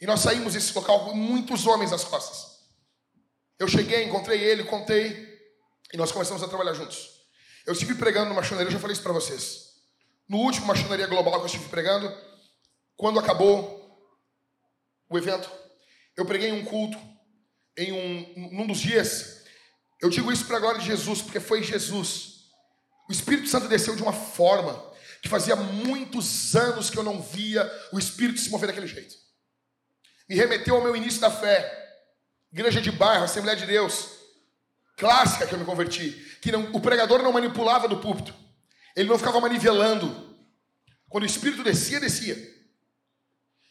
E 0.00 0.06
nós 0.06 0.20
saímos 0.20 0.54
desse 0.54 0.74
local 0.74 1.04
com 1.04 1.12
muitos 1.12 1.66
homens 1.66 1.90
nas 1.90 2.02
costas. 2.02 2.46
Eu 3.58 3.68
cheguei, 3.68 4.04
encontrei 4.04 4.42
ele, 4.42 4.64
contei. 4.64 5.38
E 5.92 5.98
nós 5.98 6.10
começamos 6.10 6.42
a 6.42 6.48
trabalhar 6.48 6.72
juntos. 6.72 7.10
Eu 7.66 7.74
estive 7.74 7.94
pregando 7.96 8.30
numa 8.30 8.40
machoneria, 8.40 8.68
eu 8.68 8.72
já 8.72 8.78
falei 8.78 8.94
isso 8.94 9.02
para 9.02 9.12
vocês. 9.12 9.64
No 10.26 10.38
último 10.38 10.66
machoneria 10.66 11.06
global 11.06 11.34
que 11.34 11.40
eu 11.40 11.46
estive 11.46 11.68
pregando, 11.68 12.10
quando 12.96 13.18
acabou 13.18 13.82
o 15.08 15.18
evento, 15.18 15.50
eu 16.16 16.24
preguei 16.24 16.52
um 16.52 16.64
culto 16.64 16.98
em 17.76 17.92
um 17.92 18.50
num 18.52 18.66
dos 18.66 18.78
dias. 18.78 19.42
Eu 20.00 20.10
digo 20.10 20.30
isso 20.30 20.46
para 20.46 20.56
a 20.56 20.60
glória 20.60 20.80
de 20.80 20.86
Jesus, 20.86 21.22
porque 21.22 21.40
foi 21.40 21.62
Jesus. 21.62 22.34
O 23.08 23.12
Espírito 23.12 23.48
Santo 23.48 23.68
desceu 23.68 23.96
de 23.96 24.02
uma 24.02 24.12
forma 24.12 24.92
que 25.20 25.28
fazia 25.28 25.56
muitos 25.56 26.54
anos 26.54 26.90
que 26.90 26.98
eu 26.98 27.02
não 27.02 27.20
via 27.20 27.70
o 27.92 27.98
Espírito 27.98 28.40
se 28.40 28.50
mover 28.50 28.66
daquele 28.66 28.86
jeito. 28.86 29.14
Me 30.28 30.36
remeteu 30.36 30.76
ao 30.76 30.82
meu 30.82 30.94
início 30.94 31.20
da 31.20 31.30
fé. 31.30 31.82
Igreja 32.52 32.80
de 32.80 32.92
bairro, 32.92 33.24
Assembleia 33.24 33.56
de 33.56 33.66
Deus, 33.66 34.10
clássica 34.96 35.46
que 35.46 35.54
eu 35.54 35.58
me 35.58 35.64
converti, 35.64 36.10
que 36.40 36.52
não, 36.52 36.72
o 36.72 36.80
pregador 36.80 37.22
não 37.22 37.32
manipulava 37.32 37.88
do 37.88 37.98
púlpito. 37.98 38.34
Ele 38.94 39.08
não 39.08 39.18
ficava 39.18 39.40
manivelando. 39.40 40.36
Quando 41.08 41.24
o 41.24 41.26
Espírito 41.26 41.64
descia, 41.64 41.98
descia. 41.98 42.36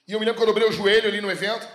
E 0.08 0.12
eu 0.12 0.20
me 0.20 0.26
lembro 0.26 0.40
que 0.40 0.44
eu 0.44 0.54
dobrei 0.54 0.68
o 0.68 0.72
joelho 0.72 1.08
ali 1.08 1.22
no 1.22 1.32
evento. 1.32 1.68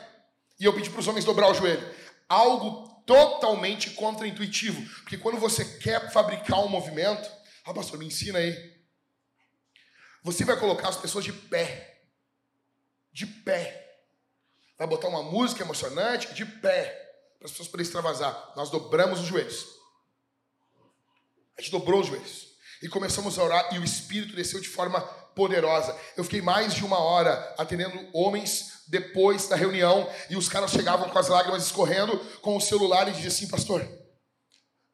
E 0.60 0.64
eu 0.64 0.72
pedi 0.72 0.90
para 0.90 1.00
os 1.00 1.08
homens 1.08 1.24
dobrar 1.24 1.50
o 1.50 1.54
joelho. 1.54 1.94
Algo 2.28 2.88
totalmente 3.06 3.90
contraintuitivo. 3.90 4.82
Porque 5.00 5.16
quando 5.16 5.38
você 5.38 5.64
quer 5.64 6.10
fabricar 6.12 6.60
um 6.60 6.68
movimento, 6.68 7.30
ah, 7.64 7.72
pastor, 7.72 7.98
me 7.98 8.06
ensina 8.06 8.38
aí. 8.38 8.78
Você 10.22 10.44
vai 10.44 10.58
colocar 10.58 10.88
as 10.88 10.96
pessoas 10.96 11.24
de 11.24 11.32
pé. 11.32 12.02
De 13.12 13.26
pé. 13.26 13.98
Vai 14.76 14.86
botar 14.86 15.08
uma 15.08 15.22
música 15.22 15.62
emocionante 15.62 16.34
de 16.34 16.44
pé. 16.44 17.06
Para 17.38 17.46
as 17.46 17.52
pessoas 17.52 17.68
poderem 17.68 17.86
extravasar. 17.86 18.52
Nós 18.56 18.68
dobramos 18.68 19.20
os 19.20 19.26
joelhos. 19.26 19.66
A 21.56 21.62
gente 21.62 21.70
dobrou 21.70 22.00
os 22.00 22.08
joelhos. 22.08 22.48
E 22.82 22.88
começamos 22.88 23.38
a 23.38 23.42
orar 23.42 23.74
e 23.74 23.78
o 23.78 23.84
Espírito 23.84 24.36
desceu 24.36 24.60
de 24.60 24.68
forma 24.68 25.00
poderosa. 25.38 25.96
Eu 26.16 26.24
fiquei 26.24 26.42
mais 26.42 26.74
de 26.74 26.84
uma 26.84 26.98
hora 26.98 27.54
atendendo 27.56 27.96
homens 28.12 28.82
depois 28.88 29.46
da 29.46 29.54
reunião 29.54 30.10
e 30.28 30.36
os 30.36 30.48
caras 30.48 30.72
chegavam 30.72 31.08
com 31.08 31.18
as 31.18 31.28
lágrimas 31.28 31.64
escorrendo 31.64 32.18
com 32.42 32.56
o 32.56 32.60
celular 32.60 33.06
e 33.06 33.12
diziam 33.12 33.28
assim, 33.28 33.46
pastor, 33.46 33.80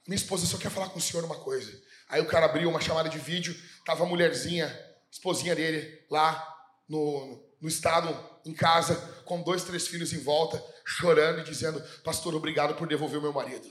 minha 0.07 0.16
esposa 0.16 0.44
só 0.44 0.59
quer 0.59 0.70
falar 0.70 0.90
com 0.90 0.98
o 0.98 1.02
senhor 1.02 1.24
uma 1.24 1.37
coisa. 1.37 1.72
Aí 2.11 2.20
o 2.20 2.26
cara 2.26 2.44
abriu 2.44 2.68
uma 2.68 2.80
chamada 2.80 3.09
de 3.09 3.18
vídeo, 3.18 3.57
tava 3.87 4.04
a 4.04 4.07
mulherzinha, 4.07 4.68
esposinha 5.11 5.57
dele, 5.57 6.04
lá 6.11 6.46
no, 6.87 7.42
no 7.59 7.66
estado, 7.66 8.14
em 8.44 8.52
casa, 8.52 8.96
com 9.24 9.40
dois, 9.42 9.64
três 9.64 9.88
filhos 9.88 10.12
em 10.12 10.18
volta, 10.18 10.62
chorando 10.85 11.40
e 11.40 11.44
dizendo, 11.44 11.80
pastor, 12.02 12.35
obrigado 12.35 12.74
por 12.74 12.87
devolver 12.87 13.18
o 13.18 13.22
meu 13.22 13.33
marido. 13.33 13.66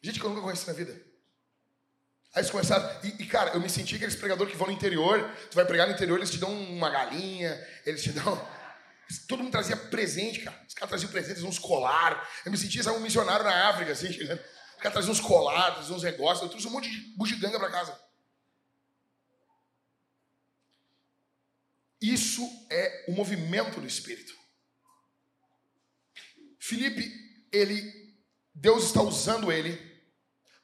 Gente 0.00 0.18
que 0.18 0.24
eu 0.24 0.30
nunca 0.30 0.40
conheci 0.40 0.66
na 0.66 0.72
vida. 0.72 1.07
Aí 2.34 2.40
eles 2.42 2.50
começaram. 2.50 2.88
E, 3.02 3.22
e, 3.22 3.26
cara, 3.26 3.50
eu 3.50 3.60
me 3.60 3.70
senti 3.70 3.96
aqueles 3.96 4.14
pregadores 4.14 4.52
que 4.52 4.58
vão 4.58 4.66
no 4.66 4.72
interior. 4.72 5.30
Tu 5.50 5.54
vai 5.54 5.64
pregar 5.64 5.86
no 5.86 5.94
interior, 5.94 6.18
eles 6.18 6.30
te 6.30 6.38
dão 6.38 6.52
uma 6.52 6.90
galinha, 6.90 7.58
eles 7.86 8.02
te 8.02 8.12
dão. 8.12 8.48
Todo 9.26 9.42
mundo 9.42 9.52
trazia 9.52 9.76
presente, 9.76 10.40
cara. 10.40 10.60
Os 10.66 10.74
caras 10.74 10.90
traziam 10.90 11.10
presentes, 11.10 11.42
uns 11.42 11.58
colar. 11.58 12.28
Eu 12.44 12.52
me 12.52 12.58
sentia 12.58 12.92
um 12.92 13.00
missionário 13.00 13.44
na 13.44 13.70
África, 13.70 13.92
assim, 13.92 14.12
chegando. 14.12 14.38
Os 14.38 14.82
caras 14.82 14.92
traziam 14.92 15.12
uns 15.12 15.20
colares, 15.20 15.90
uns 15.90 16.02
negócios. 16.02 16.42
Eu 16.42 16.50
trouxe 16.50 16.66
um 16.66 16.70
monte 16.70 16.90
de 16.90 17.16
bugiganga 17.16 17.58
para 17.58 17.70
casa. 17.70 17.98
Isso 22.00 22.48
é 22.70 23.06
o 23.08 23.12
movimento 23.12 23.80
do 23.80 23.86
Espírito. 23.86 24.36
Felipe, 26.58 27.10
ele, 27.50 28.14
Deus 28.54 28.84
está 28.84 29.02
usando 29.02 29.50
ele 29.50 29.80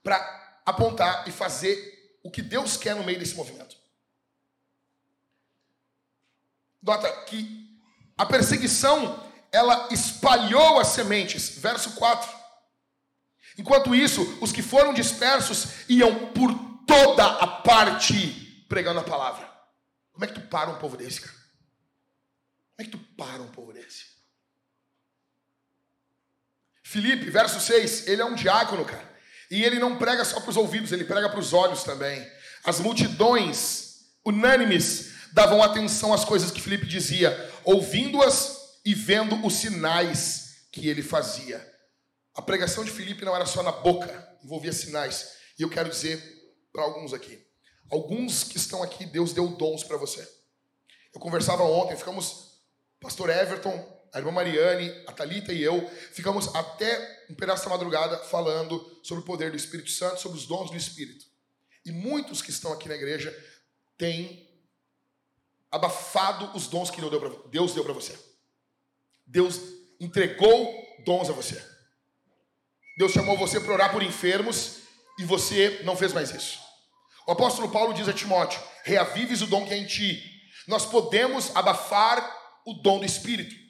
para 0.03 0.44
apontar 0.65 1.29
e 1.29 1.33
fazer 1.33 2.19
o 2.23 2.31
que 2.31 2.43
Deus 2.43 2.77
quer 2.77 2.95
no 2.95 3.05
meio 3.05 3.19
desse 3.19 3.35
movimento. 3.35 3.77
Nota 6.83 7.11
que 7.25 7.81
a 8.17 8.27
perseguição 8.27 9.23
ela 9.51 9.89
espalhou 9.93 10.81
as 10.81 10.89
sementes. 10.89 11.59
Verso 11.59 11.93
4. 11.93 12.45
Enquanto 13.57 13.95
isso, 13.95 14.39
os 14.41 14.51
que 14.51 14.63
foram 14.63 14.93
dispersos 14.93 15.89
iam 15.89 16.33
por 16.33 16.53
toda 16.87 17.25
a 17.25 17.47
parte 17.47 18.67
pregando 18.69 19.01
a 19.01 19.05
palavra. 19.05 19.49
Como 20.13 20.25
é 20.25 20.29
que 20.29 20.35
tu 20.35 20.41
para 20.43 20.71
um 20.71 20.79
povo 20.79 20.97
desse, 20.97 21.21
cara? 21.21 21.33
Como 21.33 22.79
é 22.79 22.85
que 22.85 22.91
tu 22.91 22.99
para 23.17 23.43
um 23.43 23.51
povo 23.51 23.73
desse? 23.73 24.07
Filipe, 26.83 27.31
verso 27.31 27.61
6, 27.61 28.09
ele 28.09 28.23
é 28.23 28.25
um 28.25 28.35
diácono, 28.35 28.85
cara. 28.85 29.14
E 29.55 29.63
ele 29.63 29.79
não 29.79 29.97
prega 29.97 30.25
só 30.25 30.41
para 30.41 30.51
os 30.51 30.57
ouvidos, 30.57 30.91
ele 30.91 31.05
prega 31.05 31.31
para 31.31 31.39
os 31.39 31.53
olhos 31.53 31.85
também. 31.85 32.29
As 32.65 32.81
multidões, 32.81 34.01
unânimes, 34.27 35.13
davam 35.33 35.63
atenção 35.63 36.13
às 36.13 36.25
coisas 36.25 36.51
que 36.51 36.61
Filipe 36.61 36.85
dizia, 36.87 37.31
ouvindo-as 37.63 38.81
e 38.85 38.93
vendo 38.97 39.47
os 39.47 39.55
sinais 39.55 40.67
que 40.73 40.89
ele 40.89 41.05
fazia. 41.05 41.65
A 42.35 42.43
pregação 42.43 42.85
de 42.85 42.91
Filipe 42.91 43.25
não 43.25 43.37
era 43.37 43.47
só 43.47 43.63
na 43.63 43.71
boca, 43.71 44.37
envolvia 44.43 44.73
sinais. 44.73 45.35
E 45.57 45.63
eu 45.63 45.71
quero 45.71 45.89
dizer 45.89 46.21
para 46.73 46.83
alguns 46.83 47.15
aqui: 47.15 47.41
alguns 47.89 48.43
que 48.43 48.57
estão 48.57 48.83
aqui, 48.83 49.07
Deus 49.07 49.33
deu 49.33 49.47
dons 49.47 49.85
para 49.85 49.97
você. 49.97 50.29
Eu 51.15 51.21
conversava 51.21 51.63
ontem, 51.63 51.97
ficamos, 51.97 52.59
pastor 53.01 53.31
Everton, 53.31 53.94
a 54.15 54.19
irmã 54.21 54.31
Mariane, 54.31 54.91
a 55.09 55.13
Talita 55.13 55.53
e 55.53 55.61
eu 55.61 55.91
ficamos 56.13 56.55
até 56.55 57.27
um 57.29 57.35
pedaço 57.35 57.65
da 57.65 57.71
madrugada 57.71 58.17
falando 58.19 59.01
sobre 59.03 59.25
o 59.25 59.27
poder 59.27 59.51
do 59.51 59.57
Espírito 59.57 59.91
Santo, 59.91 60.21
sobre 60.21 60.39
os 60.39 60.47
dons 60.47 60.71
do 60.71 60.77
Espírito. 60.77 61.27
E 61.85 61.91
muitos 61.91 62.41
que 62.41 62.51
estão 62.51 62.73
aqui 62.73 62.89
na 62.89 62.95
igreja 62.95 63.37
têm 63.99 64.49
abafado 65.69 66.57
os 66.57 66.69
dons 66.69 66.93
que 66.93 67.01
Deus 67.51 67.75
deu 67.75 67.83
para 67.85 67.93
você. 67.93 68.17
Deus 69.27 69.61
entregou 70.01 70.73
dons 71.05 71.29
a 71.29 71.33
você. 71.33 71.61
Deus 72.97 73.11
chamou 73.11 73.37
você 73.37 73.59
para 73.59 73.73
orar 73.73 73.93
por 73.93 74.03
enfermos 74.03 74.83
e 75.19 75.25
você 75.25 75.81
não 75.83 75.97
fez 75.97 76.13
mais 76.13 76.31
isso. 76.31 76.61
O 77.27 77.33
apóstolo 77.33 77.69
Paulo 77.69 77.93
diz 77.93 78.09
a 78.09 78.13
Timóteo: 78.13 78.63
reavives 78.85 79.43
o 79.43 79.49
dom 79.49 79.67
que 79.67 79.75
é 79.75 79.77
em 79.77 79.87
ti. 79.87 80.23
Nós 80.69 80.87
podemos 80.87 81.51
abafar 81.57 82.25
o 82.65 82.75
dom 82.75 83.01
do 83.01 83.05
Espírito. 83.05 83.64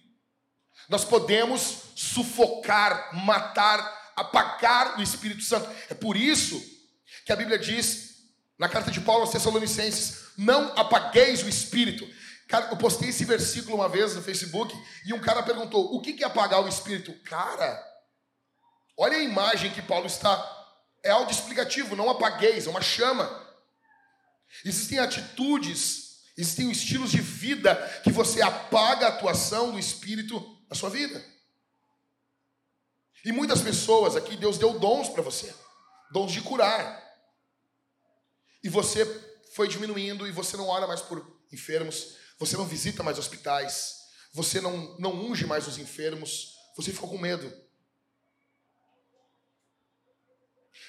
Nós 0.88 1.04
podemos 1.04 1.84
sufocar, 1.94 3.14
matar, 3.24 4.12
apagar 4.16 4.98
o 4.98 5.02
Espírito 5.02 5.42
Santo. 5.42 5.68
É 5.88 5.94
por 5.94 6.16
isso 6.16 6.62
que 7.24 7.32
a 7.32 7.36
Bíblia 7.36 7.58
diz, 7.58 8.16
na 8.58 8.68
carta 8.68 8.90
de 8.90 9.00
Paulo 9.00 9.22
aos 9.22 9.30
Tessalonicenses: 9.30 10.24
não 10.36 10.72
apagueis 10.76 11.42
o 11.42 11.48
Espírito. 11.48 12.08
Cara, 12.48 12.68
eu 12.70 12.76
postei 12.76 13.08
esse 13.08 13.24
versículo 13.24 13.76
uma 13.76 13.88
vez 13.88 14.14
no 14.14 14.22
Facebook 14.22 14.74
e 15.06 15.14
um 15.14 15.20
cara 15.20 15.42
perguntou: 15.42 15.94
o 15.94 16.00
que 16.00 16.22
é 16.22 16.26
apagar 16.26 16.62
o 16.62 16.68
Espírito? 16.68 17.12
Cara, 17.24 17.82
olha 18.96 19.16
a 19.16 19.22
imagem 19.22 19.72
que 19.72 19.82
Paulo 19.82 20.06
está. 20.06 20.50
É 21.02 21.10
autoexplicativo, 21.10 21.96
não 21.96 22.08
apagueis, 22.08 22.66
é 22.66 22.70
uma 22.70 22.80
chama. 22.80 23.44
Existem 24.64 24.98
atitudes, 24.98 26.20
existem 26.36 26.70
estilos 26.70 27.10
de 27.10 27.20
vida 27.20 27.74
que 28.02 28.10
você 28.10 28.40
apaga 28.40 29.06
a 29.06 29.08
atuação 29.10 29.72
do 29.72 29.78
Espírito 29.78 30.53
na 30.74 30.80
sua 30.80 30.90
vida. 30.90 31.24
E 33.24 33.32
muitas 33.32 33.62
pessoas 33.62 34.16
aqui, 34.16 34.36
Deus 34.36 34.58
deu 34.58 34.78
dons 34.78 35.08
para 35.08 35.22
você 35.22 35.54
dons 36.14 36.30
de 36.30 36.40
curar. 36.40 37.02
E 38.62 38.68
você 38.68 39.04
foi 39.52 39.66
diminuindo 39.66 40.26
e 40.28 40.30
você 40.30 40.56
não 40.56 40.68
ora 40.68 40.86
mais 40.86 41.00
por 41.00 41.42
enfermos, 41.52 42.16
você 42.38 42.56
não 42.56 42.64
visita 42.64 43.02
mais 43.02 43.18
hospitais, 43.18 43.96
você 44.32 44.60
não, 44.60 44.96
não 44.98 45.12
unge 45.12 45.44
mais 45.44 45.66
os 45.66 45.76
enfermos, 45.76 46.54
você 46.76 46.92
ficou 46.92 47.10
com 47.10 47.18
medo. 47.18 47.52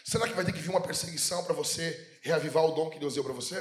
Será 0.03 0.27
que 0.27 0.33
vai 0.33 0.45
ter 0.45 0.53
que 0.53 0.59
vir 0.59 0.69
uma 0.69 0.81
perseguição 0.81 1.43
para 1.43 1.55
você 1.55 2.19
reavivar 2.21 2.63
o 2.63 2.75
dom 2.75 2.91
que 2.91 2.99
Deus 2.99 3.15
deu 3.15 3.23
para 3.23 3.33
você? 3.33 3.59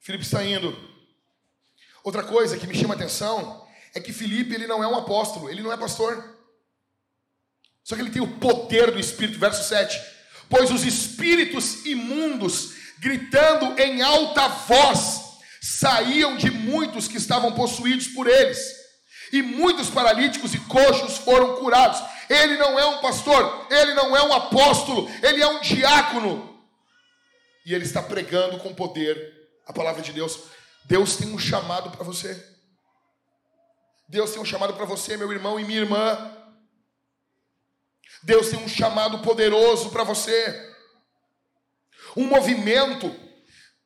Filipe 0.00 0.24
está 0.24 0.44
indo 0.44 0.97
Outra 2.04 2.22
coisa 2.22 2.56
que 2.56 2.66
me 2.66 2.74
chama 2.74 2.94
a 2.94 2.96
atenção 2.96 3.66
é 3.94 4.00
que 4.00 4.12
Felipe 4.12 4.54
ele 4.54 4.66
não 4.66 4.82
é 4.82 4.86
um 4.86 4.96
apóstolo, 4.96 5.50
ele 5.50 5.62
não 5.62 5.72
é 5.72 5.76
pastor. 5.76 6.38
Só 7.82 7.94
que 7.94 8.02
ele 8.02 8.10
tem 8.10 8.22
o 8.22 8.38
poder 8.38 8.90
do 8.90 9.00
Espírito, 9.00 9.38
verso 9.38 9.66
7. 9.66 9.98
Pois 10.48 10.70
os 10.70 10.84
espíritos 10.84 11.84
imundos, 11.86 12.74
gritando 12.98 13.80
em 13.80 14.02
alta 14.02 14.48
voz, 14.48 15.22
saíam 15.60 16.36
de 16.36 16.50
muitos 16.50 17.08
que 17.08 17.16
estavam 17.16 17.52
possuídos 17.52 18.08
por 18.08 18.26
eles. 18.26 18.58
E 19.32 19.42
muitos 19.42 19.90
paralíticos 19.90 20.54
e 20.54 20.58
coxos 20.60 21.18
foram 21.18 21.56
curados. 21.56 22.02
Ele 22.28 22.56
não 22.56 22.78
é 22.78 22.86
um 22.86 23.00
pastor, 23.00 23.66
ele 23.70 23.94
não 23.94 24.16
é 24.16 24.22
um 24.22 24.32
apóstolo, 24.32 25.10
ele 25.22 25.42
é 25.42 25.46
um 25.46 25.60
diácono. 25.60 26.58
E 27.64 27.74
ele 27.74 27.84
está 27.84 28.02
pregando 28.02 28.58
com 28.58 28.74
poder 28.74 29.34
a 29.66 29.72
palavra 29.72 30.02
de 30.02 30.12
Deus. 30.12 30.38
Deus 30.88 31.16
tem 31.16 31.28
um 31.28 31.38
chamado 31.38 31.90
para 31.90 32.02
você. 32.02 32.34
Deus 34.08 34.30
tem 34.30 34.40
um 34.40 34.44
chamado 34.44 34.72
para 34.72 34.86
você, 34.86 35.18
meu 35.18 35.30
irmão 35.30 35.60
e 35.60 35.64
minha 35.64 35.80
irmã. 35.80 36.34
Deus 38.22 38.48
tem 38.48 38.58
um 38.58 38.66
chamado 38.66 39.18
poderoso 39.18 39.90
para 39.90 40.02
você. 40.02 40.74
Um 42.16 42.24
movimento. 42.24 43.14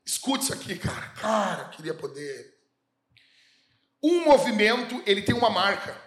Escute 0.07 0.45
isso 0.45 0.55
aqui, 0.55 0.79
cara. 0.79 1.09
Cara, 1.09 1.65
queria 1.71 1.93
poder. 1.93 2.55
Um 4.01 4.25
movimento, 4.27 5.03
ele 5.05 5.23
tem 5.23 5.35
uma 5.35 5.51
marca. 5.51 6.01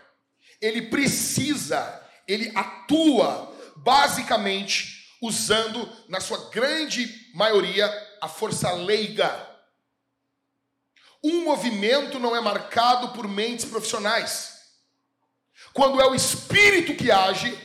Ele 0.62 0.84
precisa, 0.84 2.10
ele 2.26 2.54
atua 2.56 3.54
basicamente 3.76 5.14
usando, 5.22 5.92
na 6.08 6.22
sua 6.22 6.50
grande 6.52 7.14
maioria, 7.34 7.86
a 8.22 8.30
força 8.30 8.72
leiga 8.72 9.45
um 11.32 11.44
movimento 11.44 12.20
não 12.20 12.36
é 12.36 12.42
marcado 12.42 13.10
por 13.10 13.28
mentes 13.28 13.66
profissionais. 13.66 14.54
Quando 15.74 16.00
é 16.00 16.06
o 16.08 16.16
espírito 16.16 16.96
que 16.96 17.12
age, 17.12 17.58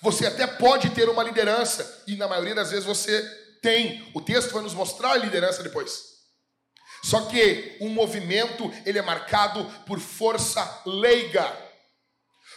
você 0.00 0.26
até 0.26 0.46
pode 0.46 0.90
ter 0.90 1.08
uma 1.08 1.22
liderança, 1.22 2.04
e 2.06 2.16
na 2.16 2.28
maioria 2.28 2.54
das 2.54 2.70
vezes 2.70 2.84
você 2.84 3.22
tem. 3.62 4.10
O 4.14 4.20
texto 4.20 4.52
vai 4.52 4.62
nos 4.62 4.74
mostrar 4.74 5.12
a 5.12 5.16
liderança 5.16 5.62
depois. 5.62 6.16
Só 7.02 7.22
que 7.22 7.76
um 7.80 7.88
movimento, 7.88 8.72
ele 8.84 8.98
é 8.98 9.02
marcado 9.02 9.64
por 9.86 9.98
força 9.98 10.82
leiga. 10.84 11.50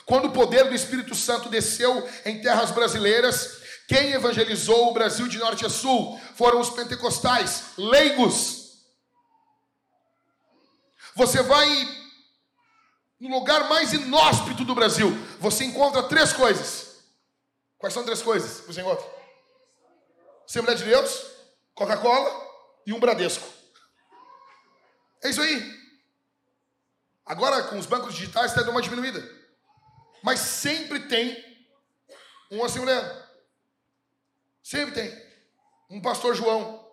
Quando 0.05 0.26
o 0.26 0.32
poder 0.32 0.66
do 0.66 0.76
Espírito 0.76 1.16
Santo 1.16 1.49
desceu 1.49 2.07
em 2.26 2.41
terras 2.41 2.72
brasileiras, 2.72 3.60
quem 3.88 4.12
evangelizou 4.12 4.89
o 4.89 4.93
Brasil 4.93 5.28
de 5.28 5.38
norte 5.38 5.66
a 5.66 5.70
sul 5.70 6.20
foram 6.36 6.60
os 6.60 6.70
pentecostais, 6.70 7.72
leigos. 7.78 8.59
Você 11.20 11.43
vai 11.43 11.67
no 13.20 13.28
lugar 13.28 13.67
mais 13.67 13.91
inóspito 13.91 14.63
do 14.63 14.74
Brasil, 14.74 15.11
você 15.38 15.65
encontra 15.65 16.03
três 16.03 16.32
coisas. 16.32 17.03
Quais 17.78 17.93
são 17.93 18.05
três 18.05 18.22
coisas 18.22 18.61
que 18.61 18.67
você 18.67 18.80
encontra? 18.80 19.05
Assembleia 20.47 20.78
de 20.78 20.86
Deus, 20.86 21.26
Coca-Cola 21.76 22.32
e 22.86 22.93
um 22.93 23.01
Bradesco. 23.01 23.45
É 25.22 25.30
isso 25.30 25.41
aí. 25.41 25.78
Agora, 27.26 27.63
com 27.63 27.78
os 27.78 27.86
bancos 27.86 28.13
digitais, 28.13 28.51
está 28.51 28.61
dando 28.61 28.72
uma 28.72 28.82
diminuída. 28.82 29.22
Mas 30.24 30.39
sempre 30.39 31.01
tem 31.01 31.38
um 32.49 32.63
assembleano. 32.63 33.24
Sempre 34.63 34.93
tem. 34.93 35.30
Um 35.89 36.01
pastor 36.01 36.34
João. 36.34 36.89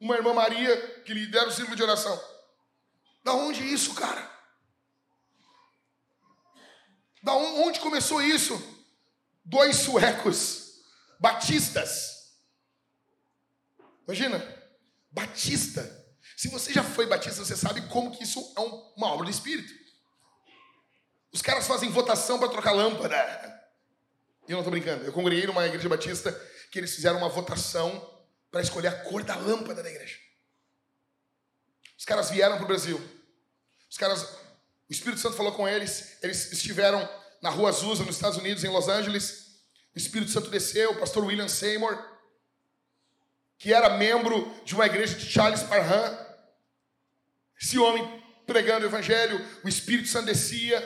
Uma 0.00 0.16
irmã 0.16 0.32
Maria 0.32 1.02
que 1.02 1.12
lidera 1.12 1.48
o 1.48 1.52
círculo 1.52 1.76
de 1.76 1.82
oração. 1.82 2.35
Da 3.26 3.34
onde 3.34 3.60
isso, 3.60 3.92
cara? 3.92 4.30
Da 7.20 7.34
onde 7.34 7.80
começou 7.80 8.22
isso? 8.22 8.54
Dois 9.44 9.78
suecos, 9.78 10.80
batistas. 11.18 12.36
Imagina, 14.04 14.38
batista. 15.10 15.82
Se 16.36 16.46
você 16.46 16.72
já 16.72 16.84
foi 16.84 17.06
batista, 17.06 17.44
você 17.44 17.56
sabe 17.56 17.88
como 17.88 18.16
que 18.16 18.22
isso 18.22 18.38
é 18.56 18.60
uma 18.60 19.08
obra 19.08 19.24
do 19.24 19.30
Espírito. 19.32 19.74
Os 21.32 21.42
caras 21.42 21.66
fazem 21.66 21.90
votação 21.90 22.38
para 22.38 22.48
trocar 22.48 22.70
lâmpada. 22.70 23.16
Eu 24.46 24.52
não 24.52 24.60
estou 24.60 24.70
brincando. 24.70 25.04
Eu 25.04 25.12
congreguei 25.12 25.48
numa 25.48 25.66
igreja 25.66 25.88
batista 25.88 26.30
que 26.70 26.78
eles 26.78 26.94
fizeram 26.94 27.18
uma 27.18 27.28
votação 27.28 27.90
para 28.52 28.60
escolher 28.60 28.86
a 28.86 29.02
cor 29.02 29.24
da 29.24 29.34
lâmpada 29.34 29.82
da 29.82 29.90
igreja. 29.90 30.16
Os 31.98 32.04
caras 32.04 32.30
vieram 32.30 32.54
para 32.54 32.64
o 32.64 32.68
Brasil. 32.68 33.15
Os 33.96 33.98
caras, 33.98 34.24
o 34.24 34.92
Espírito 34.92 35.22
Santo 35.22 35.38
falou 35.38 35.52
com 35.52 35.66
eles. 35.66 36.18
Eles 36.22 36.52
estiveram 36.52 37.08
na 37.40 37.48
Rua 37.48 37.70
Azusa, 37.70 38.04
nos 38.04 38.16
Estados 38.16 38.36
Unidos, 38.36 38.62
em 38.62 38.68
Los 38.68 38.88
Angeles. 38.88 39.62
O 39.94 39.98
Espírito 39.98 40.30
Santo 40.30 40.50
desceu. 40.50 40.90
O 40.90 40.96
pastor 40.96 41.24
William 41.24 41.48
Seymour, 41.48 41.98
que 43.56 43.72
era 43.72 43.96
membro 43.96 44.54
de 44.66 44.74
uma 44.74 44.84
igreja 44.84 45.14
de 45.14 45.24
Charles 45.24 45.62
Parham. 45.62 46.14
Esse 47.58 47.78
homem 47.78 48.22
pregando 48.46 48.84
o 48.84 48.88
evangelho, 48.90 49.42
o 49.64 49.68
Espírito 49.68 50.10
Santo 50.10 50.26
descia 50.26 50.78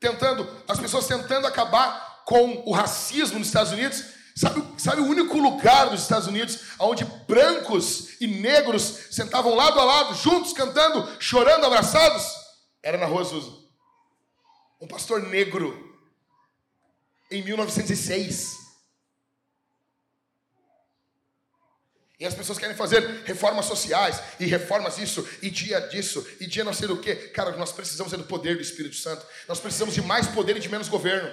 tentando, 0.00 0.44
as 0.66 0.80
pessoas 0.80 1.06
tentando 1.06 1.46
acabar 1.46 2.24
com 2.24 2.64
o 2.66 2.72
racismo 2.72 3.38
nos 3.38 3.46
Estados 3.46 3.70
Unidos. 3.70 4.02
Sabe, 4.34 4.64
sabe 4.78 5.00
o 5.00 5.06
único 5.06 5.38
lugar 5.38 5.90
dos 5.90 6.02
Estados 6.02 6.26
Unidos 6.26 6.58
onde 6.80 7.04
brancos 7.28 8.20
e 8.20 8.26
negros 8.26 8.82
sentavam 9.12 9.54
lado 9.54 9.78
a 9.78 9.84
lado, 9.84 10.14
juntos, 10.16 10.52
cantando, 10.52 11.08
chorando, 11.20 11.64
abraçados? 11.64 12.37
Era 12.82 12.98
na 12.98 13.06
Rua 13.06 13.22
Azusa. 13.22 13.52
Um 14.80 14.86
pastor 14.86 15.22
negro, 15.22 15.98
em 17.30 17.42
1906. 17.42 18.68
E 22.20 22.26
as 22.26 22.34
pessoas 22.34 22.58
querem 22.58 22.74
fazer 22.74 23.00
reformas 23.24 23.66
sociais, 23.66 24.20
e 24.40 24.46
reformas 24.46 24.98
isso, 24.98 25.28
e 25.40 25.50
dia 25.50 25.78
disso, 25.78 26.26
e 26.40 26.46
dia 26.46 26.64
não 26.64 26.74
sei 26.74 26.88
do 26.88 27.00
que. 27.00 27.14
Cara, 27.14 27.56
nós 27.56 27.70
precisamos 27.70 28.12
é 28.12 28.16
do 28.16 28.24
poder 28.24 28.56
do 28.56 28.62
Espírito 28.62 28.96
Santo. 28.96 29.24
Nós 29.46 29.60
precisamos 29.60 29.94
de 29.94 30.02
mais 30.02 30.26
poder 30.26 30.56
e 30.56 30.60
de 30.60 30.68
menos 30.68 30.88
governo. 30.88 31.32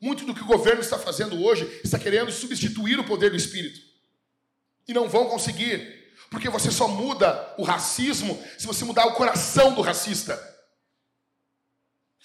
Muito 0.00 0.24
do 0.24 0.34
que 0.34 0.42
o 0.42 0.46
governo 0.46 0.80
está 0.80 0.98
fazendo 0.98 1.40
hoje 1.40 1.64
está 1.84 1.98
querendo 1.98 2.32
substituir 2.32 2.98
o 2.98 3.04
poder 3.04 3.30
do 3.30 3.36
Espírito. 3.36 3.78
E 4.88 4.94
não 4.94 5.08
vão 5.08 5.26
conseguir, 5.26 6.01
porque 6.32 6.48
você 6.48 6.70
só 6.70 6.88
muda 6.88 7.54
o 7.58 7.62
racismo 7.62 8.42
se 8.58 8.66
você 8.66 8.86
mudar 8.86 9.06
o 9.06 9.12
coração 9.12 9.74
do 9.74 9.82
racista. 9.82 10.34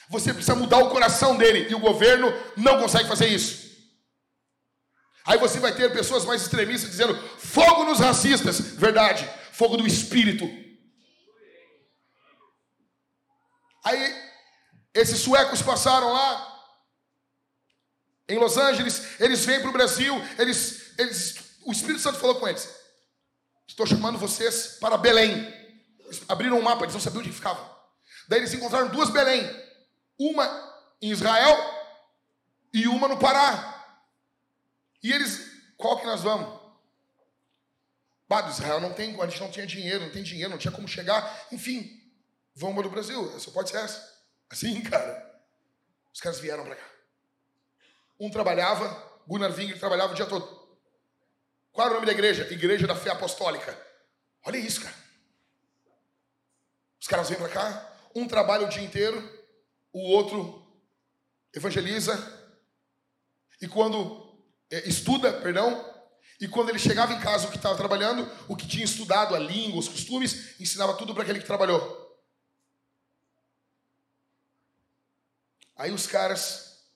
Você 0.09 0.33
precisa 0.33 0.55
mudar 0.55 0.77
o 0.77 0.89
coração 0.89 1.35
dele, 1.35 1.69
e 1.69 1.75
o 1.75 1.79
governo 1.79 2.31
não 2.55 2.79
consegue 2.79 3.09
fazer 3.09 3.27
isso. 3.27 3.67
Aí 5.25 5.37
você 5.37 5.59
vai 5.59 5.75
ter 5.75 5.91
pessoas 5.91 6.23
mais 6.23 6.41
extremistas 6.41 6.89
dizendo: 6.89 7.21
fogo 7.37 7.83
nos 7.83 7.99
racistas. 7.99 8.61
Verdade, 8.61 9.29
fogo 9.51 9.75
do 9.75 9.85
espírito. 9.85 10.45
Aí, 13.83 14.15
esses 14.93 15.19
suecos 15.19 15.61
passaram 15.61 16.13
lá, 16.13 16.63
em 18.29 18.39
Los 18.39 18.57
Angeles, 18.57 19.19
eles 19.19 19.45
vêm 19.45 19.59
para 19.59 19.69
o 19.69 19.73
Brasil, 19.73 20.15
eles, 20.39 20.93
eles, 20.97 21.35
o 21.65 21.73
Espírito 21.73 21.99
Santo 21.99 22.19
falou 22.19 22.39
com 22.39 22.47
eles: 22.47 22.76
Estou 23.67 23.85
chamando 23.85 24.17
vocês 24.17 24.77
para 24.79 24.97
Belém. 24.97 25.53
Eles 25.99 26.23
abriram 26.27 26.57
um 26.57 26.61
mapa, 26.61 26.83
eles 26.83 26.93
não 26.93 27.01
sabiam 27.01 27.21
onde 27.21 27.31
ficava. 27.31 27.77
Daí 28.27 28.39
eles 28.39 28.53
encontraram 28.53 28.89
duas 28.89 29.09
Belém: 29.09 29.43
uma 30.17 30.45
em 31.01 31.11
Israel 31.11 31.57
e 32.73 32.87
uma 32.87 33.07
no 33.07 33.17
Pará. 33.17 33.73
E 35.03 35.11
eles, 35.11 35.45
qual 35.77 35.99
que 35.99 36.05
nós 36.05 36.21
vamos? 36.21 36.59
Bah, 38.27 38.41
do 38.41 38.51
Israel 38.51 38.81
não 38.81 38.93
tem, 38.93 39.19
a 39.19 39.27
gente 39.27 39.39
não 39.39 39.51
tinha 39.51 39.65
dinheiro, 39.65 40.05
não 40.05 40.11
tem 40.11 40.23
dinheiro, 40.23 40.51
não 40.51 40.57
tinha 40.57 40.71
como 40.71 40.87
chegar. 40.87 41.47
Enfim, 41.51 41.89
vamos 42.55 42.75
para 42.77 42.87
o 42.87 42.91
Brasil, 42.91 43.39
só 43.39 43.51
pode 43.51 43.69
ser 43.69 43.77
essa. 43.77 44.17
Assim, 44.49 44.81
cara. 44.89 45.25
Os 46.13 46.19
caras 46.19 46.39
vieram 46.39 46.65
para 46.65 46.75
cá. 46.75 46.85
Um 48.19 48.31
trabalhava, 48.31 49.21
Gunnar 49.27 49.51
Wingre 49.51 49.77
trabalhava 49.77 50.13
o 50.13 50.15
dia 50.15 50.25
todo. 50.25 50.66
Qual 51.77 51.85
era 51.85 51.93
o 51.95 51.99
nome 51.99 52.07
da 52.07 52.11
igreja? 52.11 52.51
Igreja 52.51 52.87
da 52.87 52.95
Fé 52.95 53.11
Apostólica. 53.11 53.79
Olha 54.43 54.57
isso, 54.57 54.81
cara. 54.81 54.95
Os 56.99 57.05
caras 57.05 57.29
vêm 57.29 57.37
para 57.37 57.49
cá, 57.49 57.97
um 58.15 58.27
trabalha 58.27 58.65
o 58.65 58.67
dia 58.67 58.81
inteiro, 58.81 59.21
o 59.93 59.99
outro 60.09 60.67
evangeliza. 61.53 62.17
E 63.61 63.67
quando 63.67 64.43
é, 64.71 64.89
estuda, 64.89 65.31
perdão, 65.31 65.85
e 66.41 66.47
quando 66.47 66.69
ele 66.69 66.79
chegava 66.79 67.13
em 67.13 67.19
casa, 67.19 67.45
o 67.45 67.51
que 67.51 67.57
estava 67.57 67.77
trabalhando, 67.77 68.27
o 68.47 68.55
que 68.55 68.67
tinha 68.67 68.83
estudado, 68.83 69.35
a 69.35 69.39
língua, 69.39 69.79
os 69.79 69.87
costumes, 69.87 70.59
ensinava 70.59 70.95
tudo 70.95 71.13
para 71.13 71.21
aquele 71.21 71.41
que 71.41 71.45
trabalhou. 71.45 72.19
Aí 75.75 75.91
os 75.91 76.07
caras, 76.07 76.87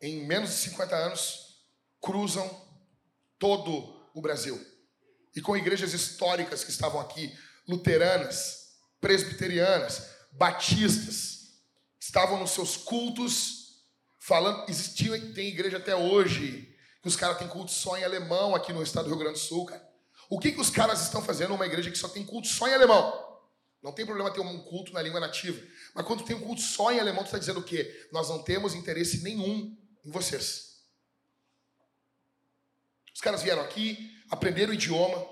em 0.00 0.24
menos 0.24 0.48
de 0.48 0.56
50 0.56 0.96
anos, 0.96 1.66
cruzam 2.00 2.69
todo 3.40 3.92
o 4.14 4.20
Brasil. 4.20 4.64
E 5.34 5.40
com 5.40 5.56
igrejas 5.56 5.92
históricas 5.92 6.62
que 6.62 6.70
estavam 6.70 7.00
aqui, 7.00 7.36
luteranas, 7.66 8.68
presbiterianas, 9.00 10.06
batistas, 10.32 11.48
estavam 11.98 12.38
nos 12.38 12.50
seus 12.50 12.76
cultos, 12.76 13.80
falando, 14.18 14.68
existia, 14.68 15.18
tem 15.32 15.48
igreja 15.48 15.78
até 15.78 15.96
hoje, 15.96 16.76
que 17.02 17.08
os 17.08 17.16
caras 17.16 17.38
têm 17.38 17.48
culto 17.48 17.72
só 17.72 17.96
em 17.96 18.04
alemão 18.04 18.54
aqui 18.54 18.72
no 18.72 18.82
estado 18.82 19.04
do 19.04 19.10
Rio 19.10 19.18
Grande 19.18 19.40
do 19.40 19.44
Sul, 19.44 19.64
cara. 19.64 19.88
O 20.28 20.38
que, 20.38 20.52
que 20.52 20.60
os 20.60 20.70
caras 20.70 21.02
estão 21.02 21.22
fazendo 21.22 21.50
numa 21.50 21.66
igreja 21.66 21.90
que 21.90 21.98
só 21.98 22.08
tem 22.08 22.24
culto 22.24 22.46
só 22.46 22.68
em 22.68 22.74
alemão? 22.74 23.28
Não 23.82 23.92
tem 23.92 24.04
problema 24.04 24.30
ter 24.30 24.40
um 24.40 24.62
culto 24.64 24.92
na 24.92 25.00
língua 25.00 25.18
nativa. 25.18 25.60
Mas 25.94 26.06
quando 26.06 26.24
tem 26.24 26.36
um 26.36 26.40
culto 26.40 26.60
só 26.60 26.92
em 26.92 27.00
alemão, 27.00 27.22
tu 27.22 27.26
está 27.26 27.38
dizendo 27.38 27.60
o 27.60 27.64
quê? 27.64 28.08
Nós 28.12 28.28
não 28.28 28.42
temos 28.42 28.74
interesse 28.74 29.22
nenhum 29.22 29.76
em 30.04 30.10
vocês. 30.10 30.69
Os 33.20 33.22
caras 33.22 33.42
vieram 33.42 33.60
aqui, 33.60 34.18
aprenderam 34.30 34.70
o 34.70 34.74
idioma, 34.74 35.28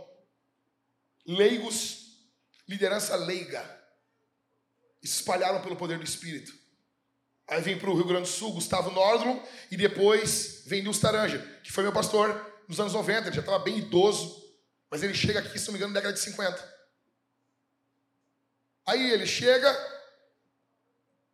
leigos, 1.26 2.18
liderança 2.68 3.16
leiga, 3.16 3.64
espalharam 5.02 5.62
pelo 5.62 5.74
poder 5.74 5.96
do 5.96 6.04
Espírito. 6.04 6.52
Aí 7.48 7.62
vem 7.62 7.78
para 7.78 7.88
o 7.88 7.94
Rio 7.94 8.04
Grande 8.04 8.28
do 8.28 8.28
Sul, 8.28 8.52
Gustavo 8.52 8.90
Nordlund, 8.90 9.40
e 9.70 9.76
depois 9.78 10.64
vem 10.66 10.82
Nils 10.82 10.98
Taranja, 10.98 11.38
que 11.64 11.72
foi 11.72 11.82
meu 11.82 11.90
pastor 11.90 12.62
nos 12.68 12.78
anos 12.78 12.92
90, 12.92 13.28
ele 13.28 13.34
já 13.36 13.40
estava 13.40 13.58
bem 13.58 13.78
idoso, 13.78 14.44
mas 14.90 15.02
ele 15.02 15.14
chega 15.14 15.38
aqui, 15.38 15.58
se 15.58 15.64
não 15.68 15.72
me 15.72 15.78
engano, 15.78 15.94
na 15.94 16.00
década 16.00 16.12
de 16.12 16.20
50. 16.20 16.74
Aí 18.84 19.12
ele 19.12 19.26
chega, 19.26 19.72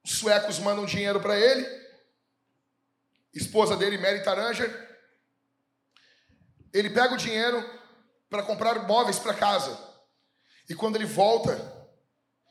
os 0.04 0.18
suecos 0.18 0.60
mandam 0.60 0.86
dinheiro 0.86 1.20
para 1.20 1.36
ele, 1.36 1.66
esposa 3.34 3.76
dele, 3.76 3.98
Mary 3.98 4.22
Taranger, 4.22 4.93
ele 6.74 6.90
pega 6.90 7.14
o 7.14 7.16
dinheiro 7.16 7.64
para 8.28 8.42
comprar 8.42 8.86
móveis 8.86 9.18
para 9.18 9.32
casa. 9.32 9.78
E 10.68 10.74
quando 10.74 10.96
ele 10.96 11.06
volta 11.06 11.56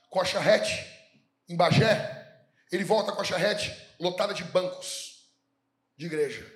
com 0.09 0.21
a 0.21 0.25
charrete 0.25 0.87
em 1.49 1.57
Bagé, 1.57 2.21
ele 2.71 2.85
volta 2.85 3.11
com 3.11 3.21
a 3.21 3.25
charrete 3.25 3.71
lotada 3.99 4.33
de 4.33 4.45
bancos 4.45 5.29
de 5.97 6.05
igreja. 6.05 6.49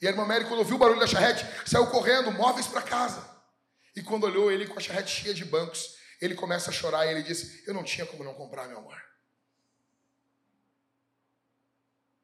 E 0.00 0.06
a 0.06 0.10
irmã 0.10 0.24
Mary, 0.24 0.44
quando 0.44 0.60
ouviu 0.60 0.76
o 0.76 0.78
barulho 0.78 1.00
da 1.00 1.06
charrete, 1.06 1.44
saiu 1.68 1.88
correndo, 1.88 2.30
móveis 2.30 2.68
para 2.68 2.82
casa. 2.82 3.28
E 3.96 4.02
quando 4.02 4.24
olhou 4.24 4.50
ele 4.50 4.66
com 4.66 4.78
a 4.78 4.82
charrete 4.82 5.22
cheia 5.22 5.34
de 5.34 5.44
bancos, 5.44 5.96
Ele 6.20 6.34
começa 6.34 6.70
a 6.70 6.72
chorar 6.72 7.06
e 7.06 7.10
ele 7.10 7.22
diz: 7.22 7.66
Eu 7.66 7.74
não 7.74 7.82
tinha 7.82 8.06
como 8.06 8.24
não 8.24 8.34
comprar, 8.34 8.68
meu 8.68 8.78
amor. 8.78 8.96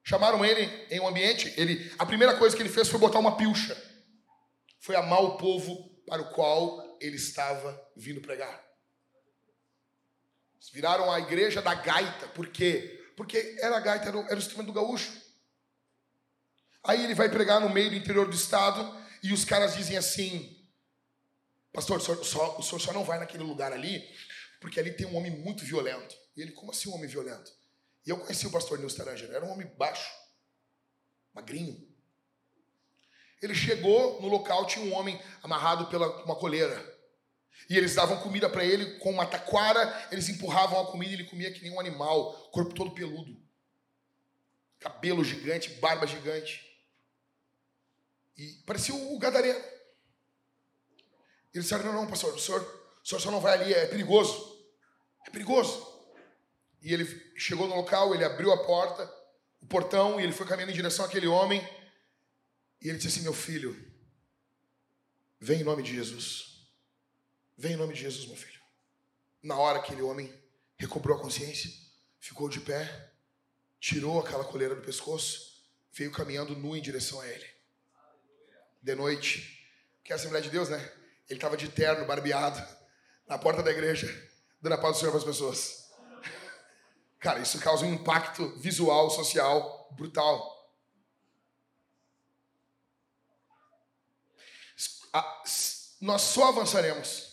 Chamaram 0.02 0.44
ele 0.44 0.64
em 0.90 1.00
um 1.00 1.08
ambiente, 1.08 1.52
ele, 1.56 1.92
a 1.98 2.06
primeira 2.06 2.36
coisa 2.36 2.56
que 2.56 2.62
ele 2.62 2.68
fez 2.68 2.88
foi 2.88 2.98
botar 2.98 3.18
uma 3.18 3.36
pilcha. 3.36 3.76
Foi 4.80 4.96
amar 4.96 5.22
o 5.22 5.36
povo 5.36 5.88
para 6.06 6.22
o 6.22 6.32
qual 6.32 6.98
ele 7.00 7.16
estava 7.16 7.80
vindo 7.96 8.20
pregar. 8.20 8.68
Viraram 10.72 11.10
a 11.10 11.20
igreja 11.20 11.62
da 11.62 11.74
gaita, 11.74 12.28
por 12.28 12.48
quê? 12.48 13.12
Porque 13.16 13.56
era 13.60 13.76
a 13.76 13.80
gaita, 13.80 14.08
era 14.08 14.18
o, 14.18 14.22
era 14.22 14.36
instrumento 14.36 14.68
do 14.68 14.72
gaúcho. 14.72 15.20
Aí 16.82 17.04
ele 17.04 17.14
vai 17.14 17.28
pregar 17.28 17.60
no 17.60 17.68
meio 17.68 17.90
do 17.90 17.96
interior 17.96 18.26
do 18.26 18.34
estado 18.34 18.98
e 19.22 19.32
os 19.32 19.44
caras 19.44 19.76
dizem 19.76 19.96
assim: 19.96 20.66
Pastor, 21.72 21.98
o 21.98 22.00
senhor, 22.00 22.24
só, 22.24 22.58
o 22.58 22.62
senhor 22.62 22.80
só 22.80 22.92
não 22.92 23.04
vai 23.04 23.18
naquele 23.18 23.44
lugar 23.44 23.72
ali, 23.72 24.02
porque 24.60 24.80
ali 24.80 24.92
tem 24.92 25.06
um 25.06 25.16
homem 25.16 25.30
muito 25.30 25.64
violento. 25.64 26.14
E 26.36 26.42
ele, 26.42 26.52
como 26.52 26.70
assim 26.70 26.88
um 26.88 26.94
homem 26.94 27.08
violento? 27.08 27.52
E 28.06 28.10
eu 28.10 28.18
conheci 28.18 28.46
o 28.46 28.50
pastor 28.50 28.78
Nilson 28.78 28.96
Tarangelo, 28.98 29.34
era 29.34 29.44
um 29.44 29.50
homem 29.50 29.66
baixo, 29.76 30.10
magrinho. 31.34 31.89
Ele 33.40 33.54
chegou 33.54 34.20
no 34.20 34.28
local, 34.28 34.66
tinha 34.66 34.84
um 34.84 34.94
homem 34.94 35.20
amarrado 35.42 35.86
pela 35.86 36.24
uma 36.24 36.36
coleira. 36.36 36.98
E 37.68 37.76
eles 37.76 37.94
davam 37.94 38.20
comida 38.20 38.48
para 38.48 38.64
ele 38.64 38.98
com 38.98 39.10
uma 39.10 39.26
taquara, 39.26 40.08
eles 40.10 40.28
empurravam 40.28 40.80
a 40.80 40.86
comida 40.86 41.12
e 41.12 41.14
ele 41.14 41.24
comia 41.24 41.52
que 41.52 41.62
nem 41.62 41.72
um 41.72 41.80
animal, 41.80 42.32
corpo 42.50 42.74
todo 42.74 42.90
peludo. 42.90 43.40
Cabelo 44.78 45.24
gigante, 45.24 45.70
barba 45.74 46.06
gigante. 46.06 46.66
E 48.36 48.62
parecia 48.66 48.94
o 48.94 49.18
Gadareno. 49.18 49.60
Eles 51.52 51.66
disseram: 51.66 51.84
Não, 51.84 51.92
não, 51.92 52.06
pastor, 52.06 52.34
o 52.34 52.38
senhor, 52.38 52.60
o 53.02 53.06
senhor 53.06 53.20
só 53.20 53.30
não 53.30 53.40
vai 53.40 53.54
ali, 53.54 53.74
é 53.74 53.86
perigoso. 53.86 54.58
É 55.26 55.30
perigoso. 55.30 55.86
E 56.82 56.92
ele 56.94 57.04
chegou 57.36 57.68
no 57.68 57.76
local, 57.76 58.14
ele 58.14 58.24
abriu 58.24 58.52
a 58.52 58.64
porta, 58.64 59.12
o 59.60 59.66
portão, 59.66 60.18
e 60.18 60.24
ele 60.24 60.32
foi 60.32 60.46
caminhando 60.46 60.72
em 60.72 60.74
direção 60.74 61.04
àquele 61.04 61.26
homem. 61.26 61.60
E 62.80 62.88
ele 62.88 62.98
disse 62.98 63.08
assim: 63.08 63.22
Meu 63.22 63.34
filho, 63.34 63.76
vem 65.38 65.60
em 65.60 65.64
nome 65.64 65.82
de 65.82 65.94
Jesus. 65.94 66.68
Vem 67.56 67.72
em 67.72 67.76
nome 67.76 67.92
de 67.92 68.00
Jesus, 68.00 68.26
meu 68.26 68.36
filho. 68.36 68.60
Na 69.42 69.56
hora 69.56 69.78
aquele 69.78 70.02
homem 70.02 70.32
recobrou 70.78 71.18
a 71.18 71.20
consciência, 71.20 71.70
ficou 72.18 72.48
de 72.48 72.60
pé, 72.60 73.12
tirou 73.78 74.18
aquela 74.18 74.44
coleira 74.44 74.74
do 74.74 74.82
pescoço, 74.82 75.62
veio 75.92 76.10
caminhando 76.10 76.56
nu 76.56 76.74
em 76.74 76.80
direção 76.80 77.20
a 77.20 77.26
ele. 77.26 77.46
De 78.82 78.94
noite, 78.94 79.68
que 80.02 80.12
é 80.12 80.14
a 80.14 80.16
Assembleia 80.16 80.42
de 80.42 80.50
Deus, 80.50 80.68
né? 80.68 80.78
Ele 81.28 81.38
estava 81.38 81.56
de 81.56 81.68
terno, 81.68 82.06
barbeado, 82.06 82.66
na 83.26 83.38
porta 83.38 83.62
da 83.62 83.70
igreja, 83.70 84.08
dando 84.60 84.72
a 84.72 84.78
paz 84.78 84.96
do 84.96 85.00
Senhor 85.00 85.10
para 85.10 85.20
as 85.20 85.26
pessoas. 85.26 85.90
Cara, 87.20 87.40
isso 87.40 87.58
causa 87.60 87.84
um 87.84 87.92
impacto 87.92 88.58
visual, 88.58 89.10
social 89.10 89.88
brutal. 89.92 90.59
Nós 96.00 96.22
só 96.22 96.48
avançaremos 96.48 97.30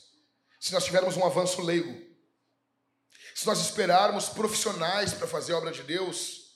se 0.60 0.74
nós 0.74 0.84
tivermos 0.84 1.16
um 1.16 1.26
avanço 1.26 1.62
leigo. 1.62 2.06
Se 3.36 3.46
nós 3.46 3.60
esperarmos 3.60 4.30
profissionais 4.30 5.14
para 5.14 5.28
fazer 5.28 5.54
a 5.54 5.58
obra 5.58 5.72
de 5.72 5.84
Deus, 5.84 6.56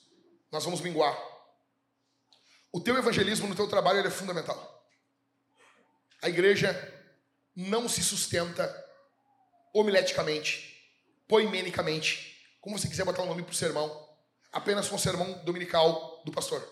nós 0.50 0.64
vamos 0.64 0.80
minguar. 0.80 1.16
O 2.72 2.80
teu 2.80 2.96
evangelismo 2.96 3.46
no 3.46 3.54
teu 3.54 3.68
trabalho 3.68 4.00
é 4.00 4.10
fundamental. 4.10 4.90
A 6.20 6.28
igreja 6.28 6.70
não 7.54 7.88
se 7.88 8.02
sustenta 8.02 8.68
homileticamente, 9.72 10.92
poimenicamente, 11.28 12.44
como 12.60 12.78
você 12.78 12.88
quiser 12.88 13.04
botar 13.04 13.22
um 13.22 13.26
nome 13.26 13.42
para 13.42 13.52
o 13.52 13.56
sermão, 13.56 14.08
apenas 14.50 14.88
com 14.88 14.96
o 14.96 14.98
sermão 14.98 15.32
dominical 15.44 16.22
do 16.24 16.32
pastor. 16.32 16.66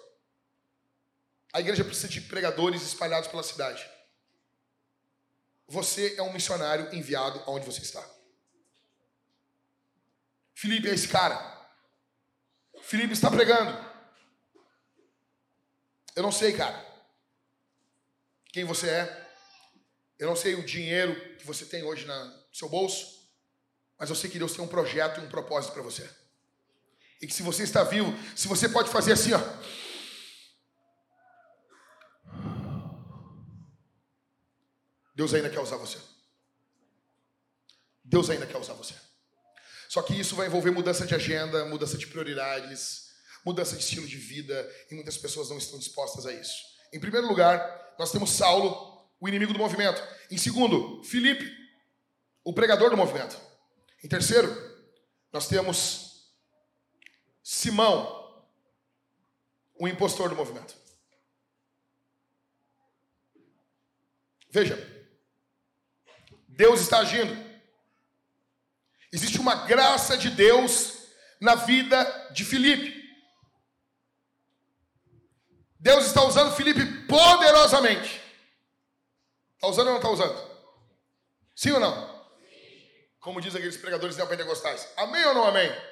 A 1.53 1.61
igreja 1.61 1.84
precisa 1.84 2.09
de 2.09 2.20
pregadores 2.20 2.82
espalhados 2.82 3.28
pela 3.28 3.42
cidade. 3.42 3.88
Você 5.70 6.16
é 6.18 6.22
um 6.22 6.32
missionário 6.32 6.92
enviado 6.92 7.40
aonde 7.46 7.64
você 7.64 7.80
está. 7.80 8.04
Felipe 10.52 10.88
é 10.88 10.92
esse 10.92 11.06
cara. 11.06 11.38
Felipe 12.82 13.12
está 13.12 13.30
pregando. 13.30 13.72
Eu 16.16 16.24
não 16.24 16.32
sei, 16.32 16.52
cara, 16.52 16.84
quem 18.52 18.64
você 18.64 18.90
é. 18.90 19.30
Eu 20.18 20.26
não 20.26 20.34
sei 20.34 20.56
o 20.56 20.66
dinheiro 20.66 21.14
que 21.38 21.46
você 21.46 21.64
tem 21.64 21.84
hoje 21.84 22.04
no 22.04 22.44
seu 22.52 22.68
bolso. 22.68 23.30
Mas 23.96 24.10
eu 24.10 24.16
sei 24.16 24.28
que 24.28 24.38
Deus 24.38 24.52
tem 24.52 24.64
um 24.64 24.68
projeto 24.68 25.20
e 25.20 25.24
um 25.24 25.28
propósito 25.28 25.72
para 25.72 25.82
você. 25.82 26.10
E 27.22 27.28
que 27.28 27.32
se 27.32 27.44
você 27.44 27.62
está 27.62 27.84
vivo, 27.84 28.12
se 28.34 28.48
você 28.48 28.68
pode 28.68 28.90
fazer 28.90 29.12
assim, 29.12 29.34
ó. 29.34 29.40
Deus 35.20 35.34
ainda 35.34 35.50
quer 35.50 35.60
usar 35.60 35.76
você. 35.76 35.98
Deus 38.02 38.30
ainda 38.30 38.46
quer 38.46 38.56
usar 38.56 38.72
você. 38.72 38.94
Só 39.86 40.00
que 40.00 40.18
isso 40.18 40.34
vai 40.34 40.46
envolver 40.46 40.70
mudança 40.70 41.06
de 41.06 41.14
agenda, 41.14 41.66
mudança 41.66 41.98
de 41.98 42.06
prioridades, 42.06 43.10
mudança 43.44 43.76
de 43.76 43.82
estilo 43.82 44.06
de 44.06 44.16
vida, 44.16 44.56
e 44.90 44.94
muitas 44.94 45.18
pessoas 45.18 45.50
não 45.50 45.58
estão 45.58 45.78
dispostas 45.78 46.24
a 46.24 46.32
isso. 46.32 46.56
Em 46.90 46.98
primeiro 46.98 47.28
lugar, 47.28 47.94
nós 47.98 48.10
temos 48.10 48.30
Saulo, 48.30 49.10
o 49.20 49.28
inimigo 49.28 49.52
do 49.52 49.58
movimento. 49.58 50.02
Em 50.30 50.38
segundo, 50.38 51.04
Filipe, 51.04 51.54
o 52.42 52.54
pregador 52.54 52.88
do 52.88 52.96
movimento. 52.96 53.38
Em 54.02 54.08
terceiro, 54.08 54.48
nós 55.30 55.46
temos 55.46 56.32
Simão, 57.42 58.42
o 59.78 59.86
impostor 59.86 60.30
do 60.30 60.34
movimento. 60.36 60.74
Veja, 64.50 64.99
Deus 66.61 66.82
está 66.82 66.98
agindo. 66.98 67.34
Existe 69.11 69.40
uma 69.40 69.64
graça 69.66 70.14
de 70.18 70.28
Deus 70.28 71.08
na 71.40 71.54
vida 71.54 72.04
de 72.32 72.44
Filipe. 72.44 73.02
Deus 75.78 76.04
está 76.04 76.22
usando 76.22 76.54
Filipe 76.54 76.84
poderosamente. 77.06 78.20
Está 79.54 79.68
usando 79.68 79.86
ou 79.86 79.92
não 79.94 80.00
está 80.00 80.11
usando? 80.11 80.50
Sim 81.56 81.70
ou 81.70 81.80
não? 81.80 82.28
Como 83.20 83.40
diz 83.40 83.56
aqueles 83.56 83.78
pregadores 83.78 84.18
neopentecostais. 84.18 84.86
Amém 84.98 85.24
ou 85.24 85.34
não 85.34 85.46
amém? 85.46 85.70
Daqui 85.70 85.84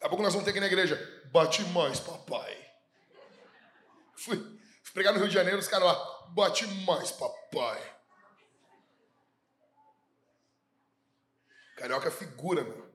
a 0.00 0.08
pouco 0.08 0.22
nós 0.22 0.32
vamos 0.32 0.46
ter 0.46 0.52
que 0.52 0.58
ir 0.58 0.62
na 0.62 0.66
igreja. 0.66 0.96
Bate 1.30 1.62
mais, 1.64 2.00
papai. 2.00 2.56
Fui, 4.16 4.38
fui 4.38 4.92
pregar 4.94 5.12
no 5.12 5.18
Rio 5.18 5.28
de 5.28 5.34
Janeiro, 5.34 5.58
os 5.58 5.68
caras 5.68 5.88
lá. 5.88 6.11
Bate 6.32 6.66
mais, 6.86 7.10
papai. 7.10 7.96
Carioca 11.76 12.08
é 12.08 12.10
figura, 12.10 12.64
meu. 12.64 12.90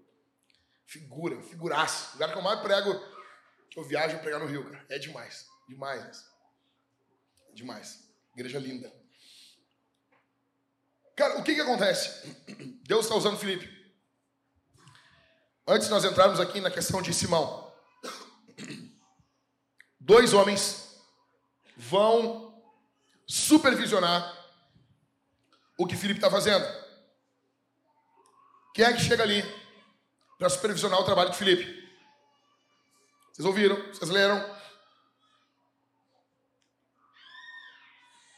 Figura, 0.85 1.41
figuraço. 1.43 2.09
O 2.09 2.13
lugar 2.13 2.31
que 2.31 2.38
eu 2.38 2.41
mais 2.41 2.59
prego, 2.61 2.99
que 3.69 3.77
eu 3.77 3.83
viajo 3.83 4.19
pregar 4.19 4.39
no 4.39 4.47
Rio, 4.47 4.63
cara. 4.63 4.85
É 4.89 4.97
demais. 4.97 5.47
Demais, 5.67 6.03
né? 6.03 6.11
É 7.49 7.53
demais. 7.53 8.09
Igreja 8.33 8.57
linda. 8.57 8.91
Cara, 11.15 11.38
o 11.39 11.43
que 11.43 11.53
que 11.53 11.61
acontece? 11.61 12.35
Deus 12.88 13.05
está 13.05 13.15
usando 13.15 13.38
Felipe. 13.38 13.69
Antes 15.67 15.88
de 15.88 15.93
nós 15.93 16.05
entrarmos 16.05 16.39
aqui 16.39 16.61
na 16.61 16.71
questão 16.71 17.01
de 17.01 17.13
Simão, 17.13 17.71
dois 19.99 20.33
homens 20.33 21.03
vão 21.75 22.46
supervisionar 23.28 24.36
o 25.78 25.86
que 25.86 25.95
Felipe 25.95 26.19
está 26.19 26.32
fazendo. 26.32 26.65
Quem 28.73 28.86
é 28.86 28.93
que 28.93 29.01
chega 29.01 29.23
ali 29.23 29.43
para 30.38 30.49
supervisionar 30.49 30.99
o 30.99 31.03
trabalho 31.03 31.32
de 31.32 31.38
Felipe? 31.38 31.65
Vocês 33.34 33.45
ouviram? 33.45 33.75
Vocês 33.88 34.09
leram? 34.09 34.57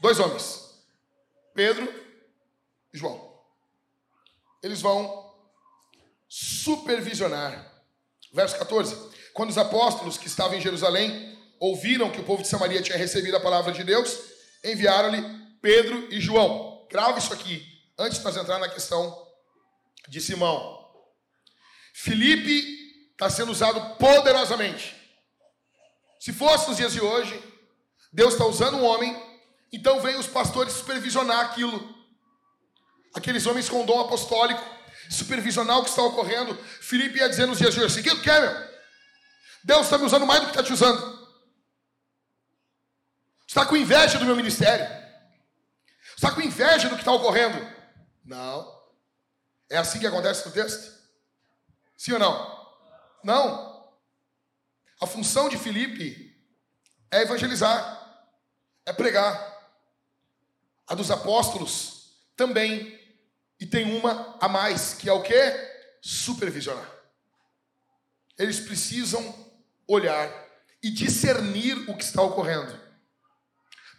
Dois 0.01 0.17
homens, 0.19 0.81
Pedro 1.53 1.87
e 2.93 2.97
João. 2.97 3.29
Eles 4.63 4.81
vão 4.81 5.33
supervisionar. 6.27 7.69
Verso 8.33 8.57
14. 8.57 8.95
Quando 9.33 9.49
os 9.49 9.57
apóstolos 9.57 10.17
que 10.17 10.27
estavam 10.27 10.57
em 10.57 10.61
Jerusalém 10.61 11.37
ouviram 11.59 12.11
que 12.11 12.21
o 12.21 12.25
povo 12.25 12.41
de 12.41 12.47
Samaria 12.47 12.81
tinha 12.81 12.97
recebido 12.97 13.35
a 13.35 13.41
palavra 13.41 13.71
de 13.71 13.83
Deus, 13.83 14.28
enviaram-lhe 14.63 15.23
Pedro 15.61 16.07
e 16.11 16.19
João. 16.19 16.87
Grava 16.89 17.19
isso 17.19 17.33
aqui, 17.33 17.65
antes 17.97 18.17
de 18.17 18.23
nós 18.23 18.35
entrar 18.35 18.59
na 18.59 18.69
questão 18.69 19.27
de 20.07 20.19
Simão. 20.19 20.79
Felipe 21.93 22.77
está 23.11 23.29
sendo 23.29 23.51
usado 23.51 23.97
poderosamente. 23.97 24.95
Se 26.19 26.33
fosse 26.33 26.67
nos 26.67 26.77
dias 26.77 26.93
de 26.93 27.01
hoje, 27.01 27.41
Deus 28.11 28.33
está 28.33 28.45
usando 28.45 28.77
um 28.77 28.83
homem, 28.83 29.15
então 29.71 29.99
vem 30.01 30.15
os 30.17 30.27
pastores 30.27 30.73
supervisionar 30.73 31.45
aquilo. 31.45 31.97
aqueles 33.13 33.45
homens 33.45 33.67
com 33.67 33.85
dom 33.85 33.99
apostólico, 33.99 34.63
supervisional 35.09 35.83
que 35.83 35.89
está 35.89 36.03
ocorrendo, 36.03 36.55
Filipe 36.81 37.19
ia 37.19 37.29
dizer 37.29 37.45
nos 37.47 37.57
dias 37.57 37.73
de 37.73 37.81
hoje 37.81 37.99
o 37.99 38.03
que 38.03 38.15
quer, 38.21 38.41
meu? 38.41 38.69
Deus 39.63 39.81
está 39.81 39.97
me 39.97 40.05
usando 40.05 40.25
mais 40.25 40.39
do 40.41 40.45
que 40.45 40.51
está 40.51 40.63
te 40.63 40.71
usando. 40.71 41.18
Está 43.49 43.65
com 43.65 43.75
inveja 43.75 44.19
do 44.19 44.25
meu 44.25 44.35
ministério. 44.35 44.85
Está 46.15 46.29
com 46.29 46.39
inveja 46.39 46.87
do 46.87 46.93
que 46.93 47.01
está 47.01 47.11
ocorrendo. 47.11 47.57
Não. 48.23 48.79
É 49.67 49.75
assim 49.75 49.97
que 49.97 50.05
acontece 50.05 50.45
no 50.45 50.53
texto? 50.53 50.95
Sim 51.97 52.13
ou 52.13 52.19
não? 52.19 52.69
Não. 53.23 53.89
A 55.01 55.07
função 55.07 55.49
de 55.49 55.57
Filipe 55.57 56.31
é 57.09 57.23
evangelizar, 57.23 58.29
é 58.85 58.93
pregar. 58.93 59.33
A 60.85 60.93
dos 60.93 61.09
apóstolos 61.09 62.21
também. 62.37 62.99
E 63.59 63.65
tem 63.65 63.97
uma 63.97 64.37
a 64.39 64.47
mais, 64.47 64.93
que 64.93 65.09
é 65.09 65.11
o 65.11 65.23
que? 65.23 65.33
Supervisionar. 66.03 66.87
Eles 68.37 68.59
precisam 68.59 69.35
olhar 69.87 70.31
e 70.83 70.91
discernir 70.91 71.89
o 71.89 71.97
que 71.97 72.03
está 72.03 72.21
ocorrendo. 72.21 72.88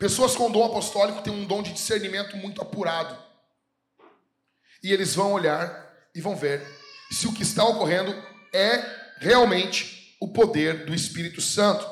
Pessoas 0.00 0.34
com 0.34 0.50
dom 0.50 0.64
apostólico 0.64 1.20
têm 1.20 1.30
um 1.30 1.44
dom 1.44 1.62
de 1.62 1.74
discernimento 1.74 2.34
muito 2.34 2.62
apurado. 2.62 3.22
E 4.82 4.90
eles 4.90 5.14
vão 5.14 5.34
olhar 5.34 5.94
e 6.14 6.22
vão 6.22 6.34
ver 6.34 6.66
se 7.12 7.26
o 7.26 7.34
que 7.34 7.42
está 7.42 7.62
ocorrendo 7.66 8.10
é 8.50 8.82
realmente 9.18 10.16
o 10.18 10.28
poder 10.32 10.86
do 10.86 10.94
Espírito 10.94 11.42
Santo. 11.42 11.86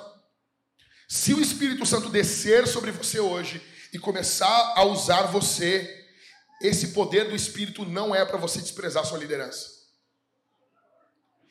Se 1.06 1.34
o 1.34 1.40
Espírito 1.42 1.84
Santo 1.84 2.08
descer 2.08 2.66
sobre 2.66 2.90
você 2.90 3.20
hoje 3.20 3.60
e 3.92 3.98
começar 3.98 4.72
a 4.74 4.84
usar 4.84 5.24
você, 5.24 6.06
esse 6.62 6.88
poder 6.88 7.28
do 7.28 7.36
Espírito 7.36 7.84
não 7.84 8.14
é 8.14 8.24
para 8.24 8.38
você 8.38 8.58
desprezar 8.58 9.04
sua 9.04 9.18
liderança. 9.18 9.68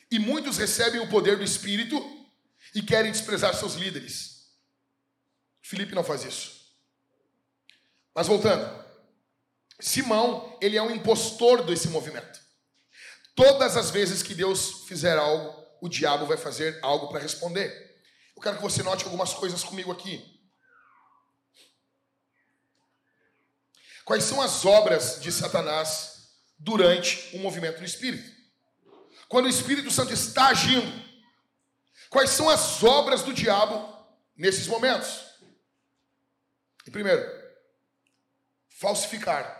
E 0.09 0.17
muitos 0.17 0.57
recebem 0.57 1.01
o 1.01 1.07
poder 1.07 1.37
do 1.37 1.43
Espírito 1.43 2.03
e 2.73 2.81
querem 2.81 3.11
desprezar 3.11 3.53
seus 3.53 3.75
líderes. 3.75 4.36
Felipe 5.67 5.93
não 5.93 6.03
faz 6.03 6.23
isso. 6.23 6.67
Mas 8.13 8.27
voltando, 8.27 8.85
Simão, 9.79 10.57
ele 10.61 10.77
é 10.77 10.81
um 10.81 10.91
impostor 10.91 11.63
desse 11.63 11.89
movimento. 11.89 12.39
Todas 13.35 13.77
as 13.77 13.91
vezes 13.91 14.23
que 14.23 14.33
Deus 14.33 14.85
fizer 14.87 15.17
algo, 15.17 15.65
o 15.81 15.87
diabo 15.87 16.25
vai 16.25 16.37
fazer 16.37 16.79
algo 16.81 17.09
para 17.09 17.19
responder. 17.19 18.01
Eu 18.35 18.41
quero 18.41 18.55
que 18.55 18.61
você 18.61 18.81
note 18.81 19.05
algumas 19.05 19.33
coisas 19.33 19.63
comigo 19.63 19.91
aqui. 19.91 20.25
Quais 24.05 24.23
são 24.23 24.41
as 24.41 24.65
obras 24.65 25.21
de 25.21 25.31
Satanás 25.31 26.31
durante 26.57 27.35
o 27.35 27.39
movimento 27.39 27.79
do 27.79 27.85
Espírito? 27.85 28.35
Quando 29.27 29.45
o 29.45 29.49
Espírito 29.49 29.91
Santo 29.91 30.13
está 30.13 30.47
agindo, 30.47 31.07
Quais 32.09 32.29
são 32.29 32.49
as 32.49 32.83
obras 32.83 33.21
do 33.23 33.33
diabo 33.33 33.93
nesses 34.35 34.67
momentos? 34.67 35.26
Primeiro, 36.91 37.25
falsificar 38.67 39.57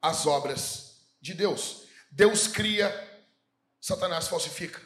as 0.00 0.26
obras 0.26 1.00
de 1.20 1.34
Deus. 1.34 1.86
Deus 2.10 2.46
cria, 2.46 2.88
Satanás 3.80 4.28
falsifica. 4.28 4.80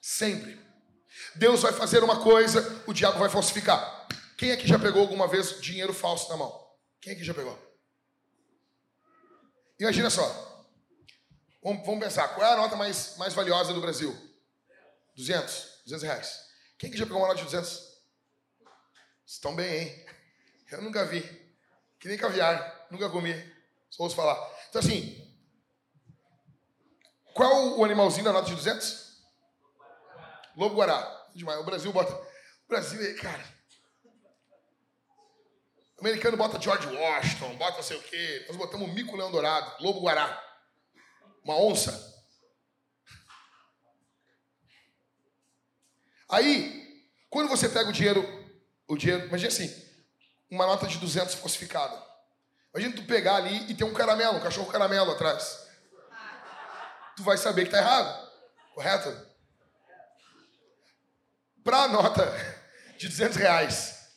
Sempre. 0.00 0.60
Deus 1.36 1.62
vai 1.62 1.72
fazer 1.72 2.02
uma 2.02 2.22
coisa, 2.22 2.82
o 2.86 2.92
diabo 2.92 3.18
vai 3.18 3.28
falsificar. 3.28 4.06
Quem 4.36 4.52
aqui 4.52 4.66
já 4.66 4.78
pegou 4.78 5.02
alguma 5.02 5.28
vez 5.28 5.60
dinheiro 5.60 5.94
falso 5.94 6.28
na 6.28 6.36
mão? 6.36 6.64
Quem 7.00 7.12
aqui 7.12 7.24
já 7.24 7.32
pegou? 7.32 7.58
Imagina 9.78 10.10
só. 10.10 10.26
Vamos, 11.62 11.82
pensar, 11.98 12.28
qual 12.28 12.46
é 12.46 12.52
a 12.52 12.56
nota 12.56 12.76
mais, 12.76 13.16
mais 13.16 13.32
valiosa 13.32 13.72
do 13.72 13.80
Brasil? 13.80 14.14
200, 15.16 15.82
200 15.84 16.02
reais. 16.02 16.40
Quem 16.76 16.90
que 16.90 16.98
já 16.98 17.06
pegou 17.06 17.20
uma 17.20 17.28
nota 17.28 17.38
de 17.38 17.44
200? 17.44 17.94
Estão 19.24 19.54
bem, 19.54 19.78
hein? 19.78 20.06
Eu 20.70 20.82
nunca 20.82 21.04
vi. 21.04 21.22
Que 21.98 22.08
nem 22.08 22.18
caviar, 22.18 22.86
nunca 22.90 23.08
comi. 23.10 23.32
Só 23.90 24.02
ouço 24.02 24.16
falar. 24.16 24.36
Então, 24.68 24.80
assim, 24.80 25.24
qual 27.32 27.78
o 27.78 27.84
animalzinho 27.84 28.24
da 28.24 28.32
nota 28.32 28.48
de 28.48 28.54
200? 28.54 29.22
Lobo 30.56 30.76
Guará. 30.76 31.28
Demais. 31.34 31.60
O 31.60 31.64
Brasil 31.64 31.92
bota. 31.92 32.12
O 32.14 32.68
Brasil, 32.68 33.16
cara. 33.20 33.54
O 35.96 36.00
americano 36.00 36.36
bota 36.36 36.60
George 36.60 36.86
Washington, 36.86 37.56
bota 37.56 37.76
não 37.76 37.82
sei 37.82 37.96
o 37.96 38.02
quê. 38.02 38.44
Nós 38.48 38.56
botamos 38.56 38.92
mico 38.92 39.16
leão 39.16 39.30
dourado, 39.30 39.82
lobo 39.82 40.00
guará. 40.00 40.42
Uma 41.42 41.56
onça. 41.56 42.12
Aí, 46.28 47.08
quando 47.30 47.48
você 47.48 47.68
pega 47.68 47.90
o 47.90 47.92
dinheiro, 47.92 48.22
o 48.88 48.96
dinheiro, 48.96 49.26
imagina 49.26 49.48
assim, 49.48 49.83
uma 50.50 50.66
nota 50.66 50.86
de 50.86 50.98
200 50.98 51.34
falsificada. 51.34 52.00
Imagina 52.72 52.96
tu 52.96 53.02
pegar 53.04 53.36
ali 53.36 53.70
e 53.70 53.74
ter 53.74 53.84
um 53.84 53.94
caramelo, 53.94 54.36
um 54.36 54.40
cachorro 54.40 54.70
caramelo 54.70 55.12
atrás. 55.12 55.66
Tu 57.16 57.22
vai 57.22 57.36
saber 57.36 57.64
que 57.64 57.70
tá 57.70 57.78
errado, 57.78 58.30
correto? 58.74 59.34
Para 61.62 61.84
a 61.84 61.88
nota 61.88 62.24
de 62.98 63.08
200 63.08 63.36
reais 63.36 64.08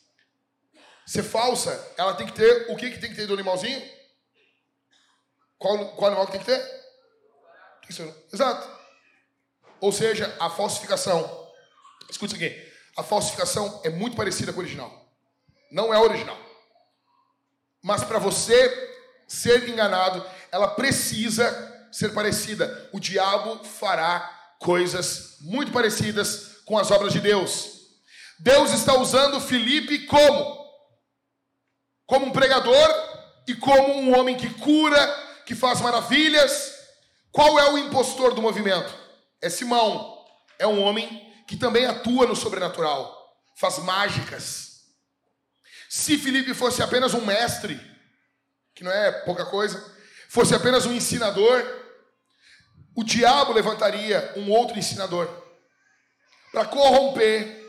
ser 1.06 1.22
falsa, 1.22 1.94
ela 1.96 2.14
tem 2.14 2.26
que 2.26 2.32
ter, 2.32 2.70
o 2.70 2.76
que, 2.76 2.90
que 2.90 2.98
tem 2.98 3.10
que 3.10 3.16
ter 3.16 3.26
do 3.26 3.34
animalzinho? 3.34 3.80
Qual, 5.56 5.94
qual 5.96 6.08
animal 6.08 6.26
que 6.26 6.32
tem 6.32 6.40
que 6.40 6.46
ter? 6.46 6.78
Exato. 8.32 8.68
Ou 9.80 9.92
seja, 9.92 10.36
a 10.38 10.50
falsificação 10.50 11.48
Escute 12.08 12.34
isso 12.34 12.44
aqui. 12.44 12.72
A 12.96 13.02
falsificação 13.02 13.80
é 13.84 13.90
muito 13.90 14.16
parecida 14.16 14.52
com 14.52 14.60
o 14.60 14.62
original. 14.62 14.97
Não 15.70 15.92
é 15.92 15.98
original. 15.98 16.38
Mas 17.82 18.04
para 18.04 18.18
você 18.18 18.96
ser 19.26 19.68
enganado, 19.68 20.24
ela 20.50 20.68
precisa 20.68 21.88
ser 21.92 22.12
parecida. 22.12 22.88
O 22.92 23.00
diabo 23.00 23.64
fará 23.64 24.54
coisas 24.58 25.36
muito 25.40 25.70
parecidas 25.72 26.62
com 26.64 26.78
as 26.78 26.90
obras 26.90 27.12
de 27.12 27.20
Deus. 27.20 27.78
Deus 28.38 28.72
está 28.72 28.94
usando 28.94 29.40
Felipe 29.40 30.06
como? 30.06 30.58
Como 32.06 32.26
um 32.26 32.32
pregador 32.32 32.88
e 33.46 33.54
como 33.54 33.94
um 33.94 34.18
homem 34.18 34.36
que 34.36 34.48
cura, 34.54 35.42
que 35.44 35.54
faz 35.54 35.80
maravilhas. 35.80 36.74
Qual 37.32 37.58
é 37.58 37.70
o 37.70 37.78
impostor 37.78 38.34
do 38.34 38.42
movimento? 38.42 38.94
É 39.40 39.48
Simão. 39.48 40.18
É 40.58 40.66
um 40.66 40.82
homem 40.82 41.26
que 41.46 41.56
também 41.56 41.86
atua 41.86 42.26
no 42.26 42.36
sobrenatural, 42.36 43.32
faz 43.56 43.78
mágicas. 43.78 44.67
Se 45.88 46.18
Felipe 46.18 46.54
fosse 46.54 46.82
apenas 46.82 47.14
um 47.14 47.24
mestre, 47.24 47.80
que 48.74 48.84
não 48.84 48.90
é 48.90 49.10
pouca 49.22 49.46
coisa, 49.46 49.82
fosse 50.28 50.54
apenas 50.54 50.86
um 50.86 50.92
ensinador, 50.92 51.64
o 52.94 53.02
diabo 53.02 53.52
levantaria 53.52 54.32
um 54.36 54.50
outro 54.50 54.78
ensinador 54.78 55.28
para 56.52 56.66
corromper, 56.66 57.64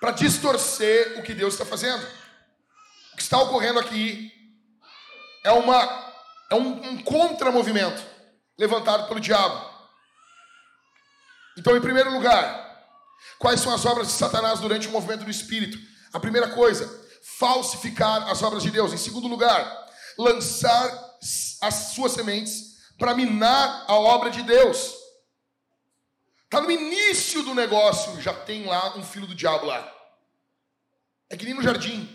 para 0.00 0.12
distorcer 0.12 1.18
o 1.18 1.22
que 1.22 1.34
Deus 1.34 1.54
está 1.54 1.64
fazendo. 1.64 2.06
O 3.12 3.16
que 3.16 3.22
está 3.22 3.38
ocorrendo 3.40 3.78
aqui 3.78 4.32
é 5.44 5.50
uma 5.52 6.06
é 6.48 6.54
um, 6.54 6.90
um 6.90 7.02
contramovimento 7.02 8.00
levantado 8.56 9.08
pelo 9.08 9.18
diabo. 9.18 9.74
Então, 11.56 11.76
em 11.76 11.80
primeiro 11.80 12.12
lugar, 12.12 12.66
Quais 13.38 13.60
são 13.60 13.74
as 13.74 13.84
obras 13.84 14.08
de 14.08 14.12
Satanás 14.14 14.60
durante 14.60 14.88
o 14.88 14.90
movimento 14.90 15.24
do 15.24 15.30
Espírito? 15.30 15.78
A 16.12 16.20
primeira 16.20 16.48
coisa, 16.48 17.05
falsificar 17.38 18.28
as 18.30 18.42
obras 18.42 18.62
de 18.62 18.70
Deus. 18.70 18.92
Em 18.92 18.96
segundo 18.96 19.28
lugar, 19.28 19.88
lançar 20.16 21.18
as 21.60 21.74
suas 21.94 22.12
sementes 22.12 22.76
para 22.98 23.14
minar 23.14 23.84
a 23.86 23.94
obra 23.94 24.30
de 24.30 24.42
Deus. 24.42 24.94
Está 26.44 26.60
no 26.60 26.70
início 26.70 27.42
do 27.42 27.54
negócio, 27.54 28.20
já 28.20 28.32
tem 28.32 28.64
lá 28.64 28.96
um 28.96 29.04
filho 29.04 29.26
do 29.26 29.34
diabo 29.34 29.66
lá. 29.66 29.92
É 31.28 31.36
que 31.36 31.44
nem 31.44 31.54
no 31.54 31.62
jardim. 31.62 32.08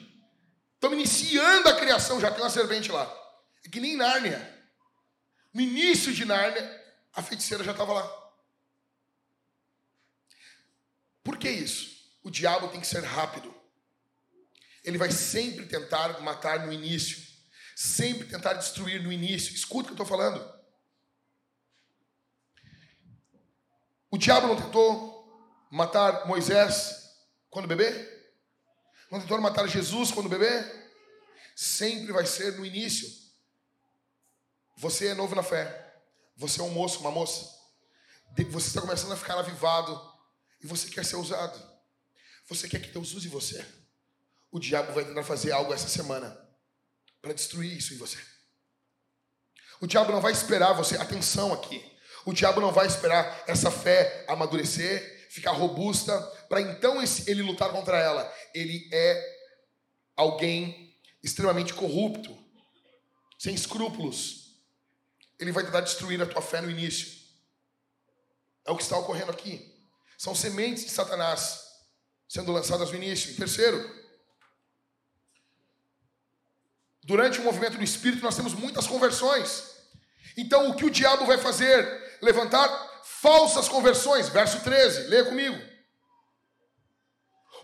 Estamos 0.75 0.97
iniciando 0.97 1.69
a 1.69 1.75
criação, 1.75 2.19
já 2.19 2.31
tem 2.31 2.41
uma 2.41 2.49
servente 2.49 2.91
lá. 2.91 3.11
É 3.63 3.69
que 3.69 3.79
nem 3.79 3.95
Nárnia. 3.95 4.59
No 5.53 5.61
início 5.61 6.13
de 6.13 6.25
Nárnia, 6.25 6.81
a 7.13 7.21
feiticeira 7.21 7.63
já 7.63 7.71
estava 7.71 7.93
lá. 7.93 8.21
Por 11.23 11.37
que 11.37 11.49
isso? 11.49 11.91
O 12.23 12.31
diabo 12.31 12.69
tem 12.69 12.79
que 12.81 12.87
ser 12.87 13.03
rápido. 13.03 13.60
Ele 14.83 14.97
vai 14.97 15.11
sempre 15.11 15.65
tentar 15.65 16.19
matar 16.21 16.65
no 16.65 16.73
início, 16.73 17.21
sempre 17.75 18.27
tentar 18.27 18.53
destruir 18.53 19.01
no 19.01 19.11
início. 19.11 19.53
Escuta 19.53 19.91
o 19.91 19.95
que 19.95 20.01
eu 20.01 20.03
estou 20.03 20.17
falando. 20.17 20.61
O 24.09 24.17
diabo 24.17 24.47
não 24.47 24.57
tentou 24.57 25.67
matar 25.71 26.27
Moisés 26.27 27.15
quando 27.49 27.67
bebê? 27.67 27.89
Não 29.09 29.19
tentou 29.19 29.39
matar 29.39 29.67
Jesus 29.67 30.11
quando 30.11 30.27
bebê? 30.27 30.49
Sempre 31.55 32.11
vai 32.11 32.25
ser 32.25 32.57
no 32.57 32.65
início. 32.65 33.07
Você 34.77 35.07
é 35.07 35.13
novo 35.13 35.35
na 35.35 35.43
fé. 35.43 35.95
Você 36.35 36.59
é 36.59 36.63
um 36.63 36.71
moço, 36.71 36.99
uma 36.99 37.11
moça. 37.11 37.49
Você 38.49 38.67
está 38.67 38.81
começando 38.81 39.11
a 39.11 39.17
ficar 39.17 39.37
avivado 39.37 39.99
e 40.61 40.67
você 40.67 40.89
quer 40.89 41.05
ser 41.05 41.17
usado. 41.17 41.61
Você 42.47 42.67
quer 42.67 42.81
que 42.81 42.89
Deus 42.89 43.13
use 43.13 43.27
você. 43.27 43.65
O 44.51 44.59
diabo 44.59 44.91
vai 44.93 45.05
tentar 45.05 45.23
fazer 45.23 45.51
algo 45.51 45.73
essa 45.73 45.87
semana 45.87 46.37
para 47.21 47.33
destruir 47.33 47.77
isso 47.77 47.93
em 47.93 47.97
você. 47.97 48.17
O 49.79 49.87
diabo 49.87 50.11
não 50.11 50.21
vai 50.21 50.31
esperar 50.31 50.73
você, 50.73 50.97
atenção 50.97 51.53
aqui. 51.53 51.83
O 52.25 52.33
diabo 52.33 52.61
não 52.61 52.71
vai 52.71 52.85
esperar 52.85 53.43
essa 53.47 53.71
fé 53.71 54.25
amadurecer, 54.27 55.27
ficar 55.29 55.51
robusta, 55.51 56.19
para 56.49 56.61
então 56.61 57.01
ele 57.25 57.41
lutar 57.41 57.71
contra 57.71 57.97
ela. 57.97 58.31
Ele 58.53 58.87
é 58.91 59.41
alguém 60.15 60.95
extremamente 61.23 61.73
corrupto, 61.73 62.37
sem 63.39 63.55
escrúpulos. 63.55 64.61
Ele 65.39 65.51
vai 65.51 65.63
tentar 65.63 65.81
destruir 65.81 66.21
a 66.21 66.27
tua 66.27 66.41
fé 66.41 66.61
no 66.61 66.69
início. 66.69 67.19
É 68.65 68.71
o 68.71 68.77
que 68.77 68.83
está 68.83 68.97
ocorrendo 68.97 69.31
aqui. 69.31 69.73
São 70.17 70.35
sementes 70.35 70.85
de 70.85 70.91
Satanás 70.91 71.59
sendo 72.29 72.51
lançadas 72.51 72.91
no 72.91 72.97
início. 72.97 73.35
Terceiro, 73.35 74.00
durante 77.03 77.39
o 77.39 77.43
movimento 77.43 77.77
do 77.77 77.83
Espírito 77.83 78.23
nós 78.23 78.35
temos 78.35 78.53
muitas 78.53 78.87
conversões. 78.87 79.71
Então 80.37 80.69
o 80.69 80.75
que 80.75 80.85
o 80.85 80.89
diabo 80.89 81.25
vai 81.25 81.37
fazer? 81.37 82.17
Levantar 82.21 82.67
falsas 83.03 83.67
conversões. 83.67 84.29
Verso 84.29 84.61
13, 84.61 85.07
leia 85.07 85.25
comigo. 85.25 85.57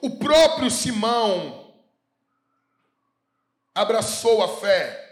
O 0.02 0.18
próprio 0.18 0.70
Simão 0.70 1.74
abraçou 3.74 4.44
a 4.44 4.60
fé 4.60 5.06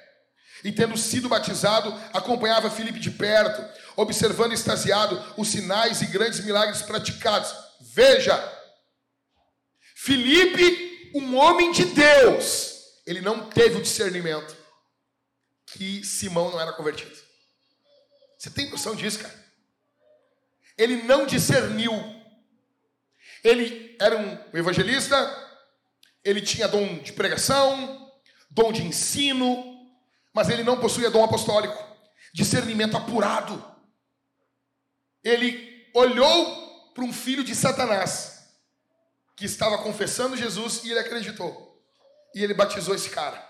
e, 0.63 0.71
tendo 0.71 0.97
sido 0.97 1.29
batizado, 1.29 1.93
acompanhava 2.13 2.71
Filipe 2.71 2.99
de 2.99 3.11
perto, 3.11 3.63
observando 3.95 4.53
extasiado 4.53 5.23
os 5.37 5.47
sinais 5.47 6.01
e 6.01 6.07
grandes 6.07 6.39
milagres 6.43 6.81
praticados. 6.81 7.53
Veja, 7.81 8.35
Filipe, 9.95 11.11
um 11.15 11.37
homem 11.37 11.71
de 11.71 11.85
Deus, 11.85 12.74
ele 13.05 13.21
não 13.21 13.49
teve 13.49 13.77
o 13.77 13.81
discernimento 13.81 14.55
que 15.65 16.03
Simão 16.03 16.51
não 16.51 16.59
era 16.59 16.73
convertido. 16.73 17.15
Você 18.37 18.49
tem 18.49 18.69
noção 18.69 18.95
disso, 18.95 19.19
cara? 19.19 19.45
Ele 20.77 21.03
não 21.03 21.25
discerniu. 21.25 21.91
Ele 23.43 23.95
era 23.99 24.17
um 24.17 24.57
evangelista, 24.57 25.15
ele 26.23 26.41
tinha 26.41 26.67
dom 26.67 26.99
de 26.99 27.13
pregação, 27.13 28.11
dom 28.49 28.71
de 28.71 28.81
ensino, 28.81 29.87
mas 30.33 30.49
ele 30.49 30.63
não 30.63 30.79
possuía 30.79 31.11
dom 31.11 31.23
apostólico, 31.23 31.77
discernimento 32.33 32.97
apurado. 32.97 33.63
Ele 35.23 35.89
olhou 35.93 36.91
para 36.93 37.03
um 37.03 37.13
filho 37.13 37.43
de 37.43 37.53
Satanás 37.55 38.49
que 39.35 39.45
estava 39.45 39.77
confessando 39.77 40.37
Jesus 40.37 40.83
e 40.83 40.91
ele 40.91 40.99
acreditou. 40.99 41.64
E 42.35 42.43
ele 42.43 42.53
batizou 42.53 42.93
esse 42.93 43.09
cara. 43.09 43.43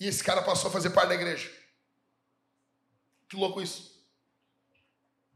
E 0.00 0.06
esse 0.06 0.24
cara 0.24 0.40
passou 0.40 0.70
a 0.70 0.72
fazer 0.72 0.90
parte 0.90 1.10
da 1.10 1.14
igreja. 1.14 1.52
Que 3.28 3.36
louco 3.36 3.60
isso. 3.60 4.02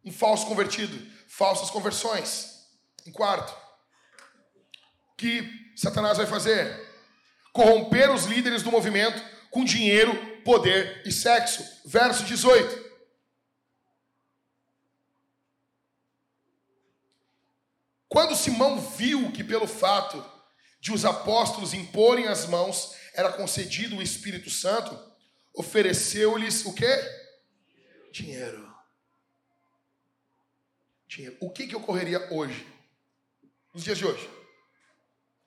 Um 0.02 0.10
falso 0.10 0.46
convertido, 0.46 0.98
falsas 1.28 1.68
conversões. 1.68 2.66
Em 3.04 3.12
quarto, 3.12 3.54
que 5.18 5.46
Satanás 5.76 6.16
vai 6.16 6.26
fazer? 6.26 6.90
corromper 7.52 8.10
os 8.10 8.24
líderes 8.24 8.62
do 8.62 8.72
movimento 8.72 9.22
com 9.50 9.64
dinheiro, 9.64 10.42
poder 10.42 11.02
e 11.06 11.12
sexo. 11.12 11.62
Verso 11.84 12.24
18. 12.24 12.90
Quando 18.08 18.36
Simão 18.36 18.80
viu 18.80 19.30
que, 19.32 19.44
pelo 19.44 19.66
fato 19.66 20.22
de 20.82 20.92
os 20.92 21.04
apóstolos 21.04 21.72
imporem 21.72 22.26
as 22.26 22.44
mãos, 22.46 22.96
era 23.14 23.32
concedido 23.32 23.96
o 23.96 24.02
Espírito 24.02 24.50
Santo, 24.50 24.98
ofereceu-lhes 25.54 26.66
o 26.66 26.74
quê? 26.74 26.92
Dinheiro. 28.10 28.68
Dinheiro. 31.06 31.36
O 31.40 31.50
que, 31.50 31.68
que 31.68 31.76
ocorreria 31.76 32.34
hoje? 32.34 32.66
Nos 33.72 33.84
dias 33.84 33.96
de 33.96 34.04
hoje? 34.04 34.28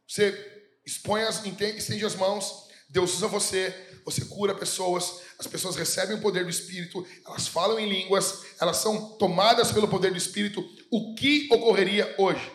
Você 0.08 0.72
expõe 0.86 1.24
as, 1.24 1.46
estende 1.46 2.06
as 2.06 2.16
mãos, 2.16 2.70
Deus 2.88 3.16
usa 3.16 3.28
você, 3.28 4.00
você 4.06 4.24
cura 4.24 4.56
pessoas, 4.56 5.20
as 5.38 5.48
pessoas 5.48 5.76
recebem 5.76 6.16
o 6.16 6.22
poder 6.22 6.46
do 6.46 6.50
Espírito, 6.50 7.06
elas 7.26 7.46
falam 7.46 7.78
em 7.78 7.90
línguas, 7.90 8.46
elas 8.58 8.78
são 8.78 9.18
tomadas 9.18 9.70
pelo 9.74 9.90
poder 9.90 10.12
do 10.12 10.18
Espírito. 10.18 10.64
O 10.90 11.14
que 11.14 11.50
ocorreria 11.52 12.16
hoje? 12.18 12.55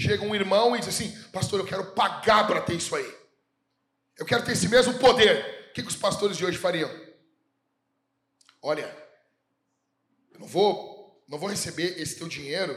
Chega 0.00 0.24
um 0.24 0.34
irmão 0.34 0.74
e 0.74 0.78
diz 0.78 0.88
assim: 0.88 1.10
Pastor, 1.30 1.60
eu 1.60 1.66
quero 1.66 1.92
pagar 1.92 2.46
para 2.46 2.62
ter 2.62 2.74
isso 2.74 2.96
aí. 2.96 3.14
Eu 4.16 4.24
quero 4.24 4.42
ter 4.42 4.52
esse 4.52 4.66
mesmo 4.66 4.94
poder. 4.98 5.68
O 5.68 5.72
que, 5.74 5.82
que 5.82 5.88
os 5.88 5.96
pastores 5.96 6.38
de 6.38 6.44
hoje 6.44 6.56
fariam? 6.56 6.90
Olha, 8.62 8.96
eu 10.32 10.40
não 10.40 10.46
vou, 10.46 11.22
não 11.28 11.38
vou 11.38 11.50
receber 11.50 12.00
esse 12.00 12.16
teu 12.16 12.28
dinheiro, 12.28 12.74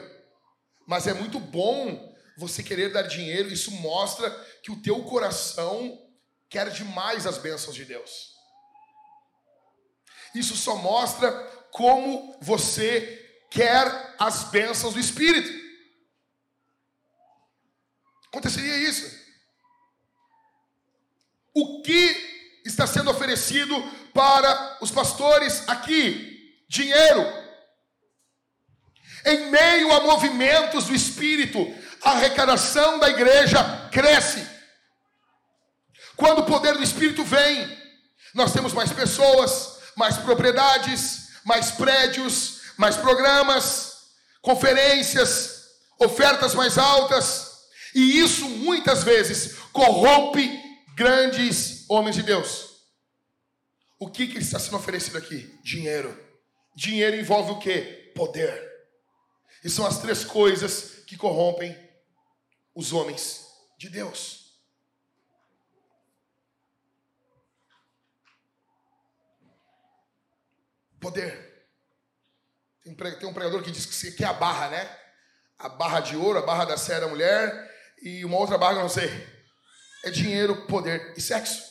mas 0.86 1.07
é 1.07 1.13
muito 1.13 1.39
bom 1.39 2.13
você 2.38 2.61
querer 2.61 2.91
dar 2.91 3.03
dinheiro, 3.03 3.51
isso 3.51 3.71
mostra 3.71 4.30
que 4.61 4.71
o 4.71 4.82
teu 4.82 5.01
coração 5.03 6.05
quer 6.49 6.69
demais 6.71 7.26
as 7.26 7.38
bênçãos 7.38 7.76
de 7.76 7.86
Deus. 7.86 8.34
Isso 10.36 10.57
só 10.57 10.76
mostra 10.76 11.32
como 11.71 12.38
você 12.41 13.45
quer 13.49 14.15
as 14.19 14.45
bênçãos 14.45 14.93
do 14.93 14.99
Espírito. 14.99 15.62
Aconteceria 18.34 18.89
isso. 18.89 19.15
O 21.53 21.84
que 21.84 22.61
está 22.65 22.88
sendo 22.88 23.11
oferecido 23.11 23.79
para 24.11 24.79
os 24.81 24.89
pastores 24.89 25.69
aqui? 25.69 26.65
Dinheiro. 26.67 27.31
Em 29.23 29.51
meio 29.51 29.93
a 29.93 30.01
movimentos 30.01 30.86
do 30.86 30.95
Espírito, 30.95 31.59
a 32.01 32.13
arrecadação 32.13 32.97
da 32.97 33.07
igreja 33.07 33.88
cresce. 33.91 34.45
Quando 36.15 36.39
o 36.39 36.45
poder 36.45 36.73
do 36.73 36.84
Espírito 36.84 37.23
vem, 37.23 37.77
nós 38.34 38.51
temos 38.51 38.73
mais 38.73 38.91
pessoas, 38.91 39.77
mais 39.95 40.17
propriedades, 40.17 41.29
mais 41.45 41.69
prédios, 41.69 42.61
mais 42.77 42.97
programas, 42.97 44.07
conferências, 44.41 45.67
ofertas 45.99 46.55
mais 46.55 46.79
altas, 46.79 47.52
e 47.93 48.19
isso 48.19 48.49
muitas 48.49 49.03
vezes 49.03 49.57
corrompe 49.71 50.61
grandes 50.95 51.85
homens 51.89 52.15
de 52.15 52.23
Deus. 52.23 52.73
O 53.99 54.09
que, 54.09 54.27
que 54.27 54.39
está 54.39 54.59
sendo 54.59 54.77
oferecido 54.77 55.17
aqui? 55.17 55.59
Dinheiro. 55.63 56.17
Dinheiro 56.75 57.15
envolve 57.15 57.51
o 57.51 57.59
que? 57.59 58.11
Poder. 58.15 58.71
E 59.63 59.69
são 59.69 59.85
as 59.85 59.99
três 59.99 60.25
coisas 60.25 61.03
que 61.05 61.15
corrompem 61.15 61.77
os 62.75 62.91
homens 62.91 63.45
de 63.77 63.89
Deus. 63.89 64.59
Poder. 70.99 71.53
Tem 72.83 72.91
um 72.91 73.33
pregador 73.33 73.61
que 73.61 73.71
diz 73.71 73.85
que 73.85 74.23
é 74.23 74.27
a 74.27 74.33
barra, 74.33 74.69
né? 74.69 74.99
A 75.57 75.69
barra 75.69 75.99
de 75.99 76.17
ouro, 76.17 76.39
a 76.39 76.45
barra 76.45 76.65
da 76.65 76.77
serra 76.77 77.07
mulher 77.07 77.72
e 78.03 78.25
uma 78.25 78.37
outra 78.37 78.57
barra, 78.57 78.81
não 78.81 78.89
sei. 78.89 79.09
É 80.03 80.11
dinheiro, 80.11 80.67
poder 80.67 81.13
e 81.17 81.21
sexo. 81.21 81.63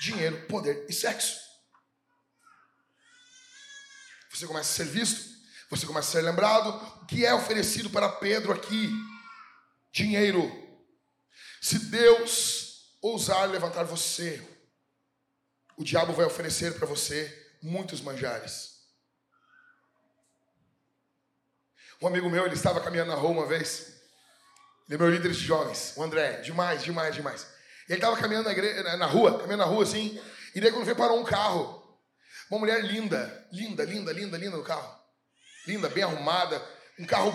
Dinheiro, 0.00 0.46
poder 0.46 0.86
e 0.88 0.92
sexo. 0.92 1.38
Você 4.30 4.46
começa 4.46 4.70
a 4.70 4.86
ser 4.86 4.90
visto, 4.90 5.28
você 5.68 5.84
começa 5.84 6.08
a 6.08 6.12
ser 6.12 6.22
lembrado. 6.22 6.68
O 7.02 7.06
que 7.06 7.26
é 7.26 7.34
oferecido 7.34 7.90
para 7.90 8.08
Pedro 8.08 8.52
aqui? 8.52 8.90
dinheiro. 9.92 10.50
Se 11.60 11.78
Deus 11.78 12.96
ousar 13.02 13.48
levantar 13.48 13.84
você, 13.84 14.42
o 15.76 15.84
diabo 15.84 16.12
vai 16.12 16.26
oferecer 16.26 16.74
para 16.74 16.86
você 16.86 17.56
muitos 17.62 18.00
manjares. 18.00 18.78
Um 22.00 22.06
amigo 22.06 22.30
meu, 22.30 22.46
ele 22.46 22.54
estava 22.54 22.80
caminhando 22.80 23.10
na 23.10 23.16
rua 23.16 23.30
uma 23.30 23.46
vez. 23.46 23.97
Ele 24.88 24.96
é 24.96 24.98
meu 24.98 25.10
líder 25.10 25.30
de 25.30 25.38
jovens, 25.38 25.92
o 25.96 26.02
André. 26.02 26.40
Demais, 26.40 26.82
demais, 26.82 27.14
demais. 27.14 27.46
Ele 27.86 27.98
estava 27.98 28.16
caminhando 28.16 28.46
na, 28.46 28.52
igreja, 28.52 28.96
na 28.96 29.06
rua, 29.06 29.32
caminhando 29.38 29.58
na 29.58 29.64
rua 29.64 29.82
assim. 29.82 30.18
E 30.54 30.60
daí 30.60 30.72
quando 30.72 30.84
veio 30.84 30.96
parou 30.96 31.20
um 31.20 31.24
carro. 31.24 31.78
Uma 32.50 32.60
mulher 32.60 32.82
linda, 32.82 33.46
linda, 33.52 33.84
linda, 33.84 34.12
linda, 34.12 34.38
linda 34.38 34.56
no 34.56 34.62
carro. 34.62 34.98
Linda, 35.66 35.90
bem 35.90 36.04
arrumada. 36.04 36.62
Um 36.98 37.04
carro 37.04 37.32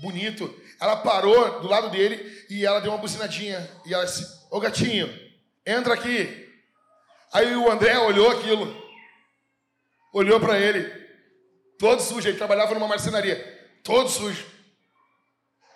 bonito. 0.00 0.52
Ela 0.80 0.96
parou 0.96 1.60
do 1.60 1.68
lado 1.68 1.90
dele 1.90 2.44
e 2.50 2.66
ela 2.66 2.80
deu 2.80 2.90
uma 2.90 2.98
buzinadinha. 2.98 3.70
E 3.84 3.94
ela 3.94 4.04
disse: 4.04 4.26
Ô 4.50 4.58
gatinho, 4.58 5.08
entra 5.64 5.94
aqui. 5.94 6.44
Aí 7.32 7.54
o 7.54 7.70
André 7.70 7.96
olhou 7.98 8.30
aquilo. 8.30 8.84
olhou 10.12 10.40
para 10.40 10.58
ele, 10.58 10.88
todo 11.78 12.00
sujo, 12.00 12.26
ele 12.28 12.38
trabalhava 12.38 12.74
numa 12.74 12.88
marcenaria, 12.88 13.36
todo 13.84 14.08
sujo. 14.08 14.55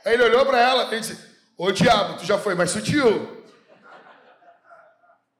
Aí 0.04 0.14
ele 0.14 0.24
olhou 0.24 0.44
para 0.46 0.60
ela 0.60 0.94
e 0.94 1.00
disse: 1.00 1.18
Ô 1.56 1.70
diabo, 1.70 2.18
tu 2.18 2.24
já 2.24 2.38
foi 2.38 2.54
mais 2.54 2.70
sutil. 2.70 3.44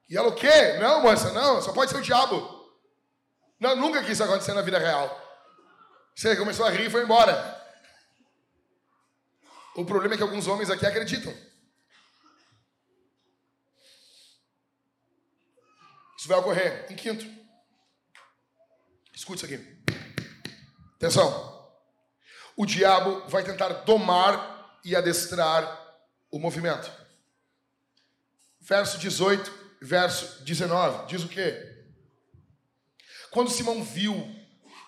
E 0.09 0.17
ela, 0.17 0.27
o 0.27 0.35
quê? 0.35 0.77
Não, 0.79 1.01
moça, 1.01 1.31
não, 1.31 1.61
só 1.61 1.71
pode 1.71 1.89
ser 1.89 1.97
o 1.97 2.01
diabo. 2.01 2.61
Não, 3.59 3.75
nunca 3.75 4.01
quis 4.01 4.11
isso 4.11 4.23
acontecer 4.23 4.53
na 4.53 4.61
vida 4.61 4.77
real. 4.77 5.19
Você 6.15 6.35
começou 6.35 6.65
a 6.65 6.69
rir 6.69 6.87
e 6.87 6.89
foi 6.89 7.03
embora. 7.03 7.59
O 9.75 9.85
problema 9.85 10.15
é 10.15 10.17
que 10.17 10.23
alguns 10.23 10.47
homens 10.47 10.69
aqui 10.69 10.85
acreditam. 10.85 11.33
Isso 16.17 16.27
vai 16.27 16.37
ocorrer 16.37 16.85
em 16.91 16.95
quinto. 16.95 17.25
Escute 19.13 19.45
isso 19.45 19.53
aqui. 19.53 19.83
Atenção. 20.97 21.50
O 22.55 22.65
diabo 22.65 23.27
vai 23.27 23.43
tentar 23.43 23.69
domar 23.69 24.79
e 24.83 24.95
adestrar 24.95 25.79
o 26.29 26.39
movimento. 26.39 26.91
Verso 28.59 28.97
18, 28.97 29.51
verso 29.81 30.43
19, 30.43 31.07
diz 31.07 31.23
o 31.23 31.27
quê? 31.27 31.85
Quando 33.31 33.49
Simão 33.49 33.83
viu 33.83 34.13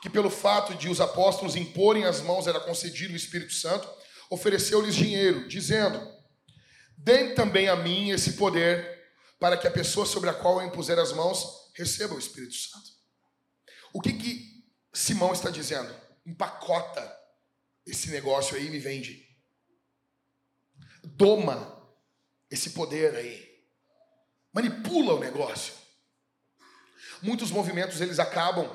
que 0.01 0.09
pelo 0.09 0.30
fato 0.30 0.76
de 0.76 0.89
os 0.89 0.99
apóstolos 0.99 1.55
imporem 1.55 2.03
as 2.05 2.22
mãos 2.22 2.45
era 2.45 2.59
concedido 2.59 3.14
o 3.14 3.18
Espírito 3.18 3.53
Santo, 3.53 3.89
ofereceu-lhes 4.30 4.95
dinheiro, 4.95 5.47
dizendo: 5.47 5.99
Dê 6.97 7.34
também 7.34 7.70
a 7.70 7.76
mim 7.76 8.09
esse 8.09 8.34
poder, 8.34 9.01
para 9.39 9.57
que 9.57 9.68
a 9.68 9.72
pessoa 9.72 10.05
sobre 10.05 10.30
a 10.30 10.34
qual 10.34 10.59
eu 10.59 10.68
impuser 10.68 10.99
as 10.99 11.14
mãos 11.14 11.72
receba 11.76 12.14
o 12.14 12.20
Espírito 12.20 12.53
Santo. 12.53 12.91
O 13.93 14.01
que 14.01 14.14
que 14.14 14.64
Simão 14.93 15.34
está 15.34 15.49
dizendo? 15.49 15.93
Empacota 16.26 17.22
esse 17.86 18.10
negócio 18.10 18.56
aí 18.56 18.70
me 18.70 18.80
vende. 18.80 19.26
Doma 21.04 21.82
esse 22.50 22.72
poder 22.72 23.16
aí. 23.16 23.52
Manipula 24.54 25.16
o 25.16 25.20
negócio. 25.20 25.74
Muitos 27.22 27.52
movimentos 27.52 28.02
eles 28.02 28.20
acabam 28.20 28.70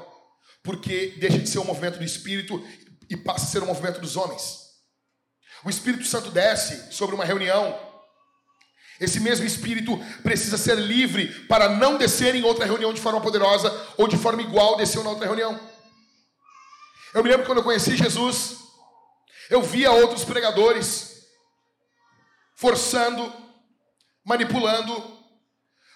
porque 0.63 1.15
deixa 1.19 1.39
de 1.39 1.49
ser 1.49 1.59
um 1.61 1.65
movimento 1.65 1.99
do 1.99 2.05
espírito 2.05 2.63
e 3.09 3.17
passa 3.17 3.47
a 3.47 3.49
ser 3.49 3.63
um 3.63 3.67
movimento 3.67 4.01
dos 4.01 4.17
homens. 4.17 4.69
O 5.65 5.71
Espírito 5.71 6.05
Santo 6.05 6.31
desce 6.31 6.93
sobre 6.93 7.15
uma 7.15 7.25
reunião. 7.25 7.79
Esse 9.01 9.21
mesmo 9.21 9.47
Espírito 9.47 9.97
precisa 10.23 10.59
ser 10.59 10.77
livre 10.77 11.47
para 11.47 11.69
não 11.69 11.97
descer 11.97 12.35
em 12.35 12.43
outra 12.43 12.65
reunião 12.65 12.93
de 12.93 13.01
forma 13.01 13.21
poderosa 13.21 13.71
ou 13.97 14.09
de 14.09 14.17
forma 14.17 14.43
igual 14.43 14.77
desceu 14.77 15.03
na 15.03 15.11
outra 15.11 15.27
reunião. 15.27 15.59
Eu 17.15 17.23
me 17.23 17.31
lembro 17.31 17.47
quando 17.47 17.59
eu 17.59 17.65
conheci 17.65 17.97
Jesus, 17.97 18.57
eu 19.51 19.62
via 19.62 19.90
outros 19.90 20.24
pregadores 20.24 21.26
forçando, 22.55 23.32
manipulando. 24.24 25.16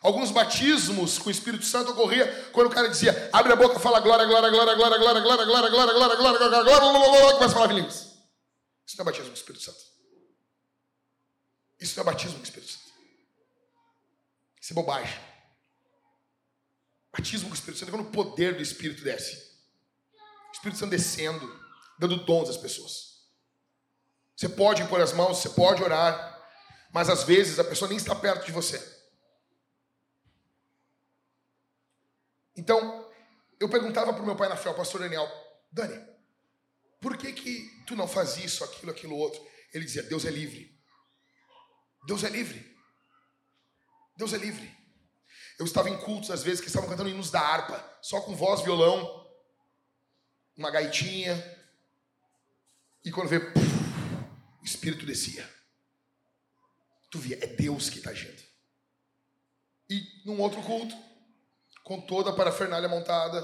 Alguns 0.01 0.31
batismos 0.31 1.19
com 1.19 1.29
o 1.29 1.33
Espírito 1.33 1.65
Santo 1.65 1.93
ocorria 1.93 2.51
quando 2.53 2.69
o 2.69 2.71
cara 2.71 2.89
dizia: 2.89 3.29
abre 3.33 3.53
a 3.53 3.57
boca, 3.57 3.79
fala 3.79 4.01
glória, 4.01 4.27
glória, 4.27 4.51
glória, 4.51 4.75
glória, 4.75 4.99
glória, 4.99 5.23
glória, 5.23 5.45
glória, 5.45 5.71
glória, 5.71 5.95
glória, 5.95 6.17
glória, 6.17 6.17
glória, 6.17 6.65
glória, 6.65 6.91
glória, 6.91 7.35
começa 7.35 7.53
a 7.53 7.59
falar 7.59 7.73
em 7.73 7.77
línguas. 7.77 8.13
Isso 8.87 8.97
não 8.97 9.03
é 9.03 9.07
batismo 9.07 9.27
com 9.27 9.33
o 9.33 9.37
Espírito 9.37 9.65
Santo. 9.65 9.85
Isso 11.81 11.97
não 11.97 12.03
é 12.03 12.05
batismo 12.13 12.35
com 12.35 12.41
o 12.41 12.45
Espírito 12.45 12.73
Santo. 12.73 12.93
Isso 14.61 14.73
é 14.73 14.75
bobagem. 14.75 15.21
Batismo 17.13 17.49
com 17.49 17.55
o 17.55 17.59
Espírito 17.59 17.79
Santo 17.79 17.89
é 17.89 17.93
quando 17.93 18.09
o 18.09 18.13
poder 18.13 18.57
do 18.57 18.63
Espírito 18.63 19.05
desce. 19.05 19.53
O 20.49 20.53
Espírito 20.53 20.79
Santo 20.79 20.91
descendo, 20.91 21.61
dando 21.99 22.25
dons 22.25 22.49
às 22.49 22.57
pessoas. 22.57 23.12
Você 24.37 24.49
pode 24.49 24.83
impor 24.83 25.01
as 25.01 25.13
mãos, 25.13 25.39
você 25.39 25.51
pode 25.51 25.83
orar, 25.83 26.41
mas 26.93 27.09
às 27.09 27.25
vezes 27.25 27.59
a 27.59 27.65
pessoa 27.65 27.89
nem 27.89 27.97
está 27.97 28.15
perto 28.15 28.47
de 28.47 28.53
você. 28.53 28.81
Então, 32.57 33.11
eu 33.59 33.69
perguntava 33.69 34.13
para 34.13 34.23
o 34.23 34.27
meu 34.27 34.37
pai 34.37 34.49
na 34.49 34.57
fé, 34.57 34.71
o 34.71 34.75
pastor 34.75 35.01
Daniel, 35.01 35.29
Dani, 35.71 36.07
por 37.01 37.17
que 37.17 37.33
que 37.33 37.83
tu 37.87 37.97
não 37.97 38.07
faz 38.07 38.37
isso, 38.37 38.63
aquilo, 38.63 38.93
aquilo 38.93 39.17
outro? 39.17 39.45
Ele 39.73 39.85
dizia, 39.85 40.03
Deus 40.03 40.25
é 40.25 40.31
livre. 40.31 40.79
Deus 42.07 42.25
é 42.25 42.29
livre. 42.29 42.77
Deus 44.17 44.33
é 44.33 44.37
livre. 44.37 44.71
Eu 45.59 45.65
estava 45.65 45.89
em 45.89 45.97
cultos, 45.99 46.31
às 46.31 46.43
vezes, 46.43 46.61
que 46.61 46.67
estavam 46.67 46.89
cantando 46.89 47.09
hinos 47.09 47.31
da 47.31 47.41
harpa, 47.41 47.99
só 48.03 48.21
com 48.21 48.35
voz, 48.35 48.63
violão, 48.63 49.31
uma 50.57 50.71
gaitinha, 50.71 51.35
e 53.05 53.11
quando 53.11 53.29
vê, 53.29 53.41
puf, 53.41 53.72
o 54.63 54.65
Espírito 54.65 55.05
descia. 55.05 55.49
Tu 57.11 57.19
via, 57.19 57.39
é 57.43 57.47
Deus 57.47 57.91
que 57.91 57.99
está 57.99 58.11
agindo. 58.11 58.43
E 59.91 60.23
num 60.25 60.41
outro 60.41 60.63
culto, 60.63 60.97
com 61.83 62.01
toda 62.01 62.31
a 62.31 62.35
parafernália 62.35 62.89
montada, 62.89 63.43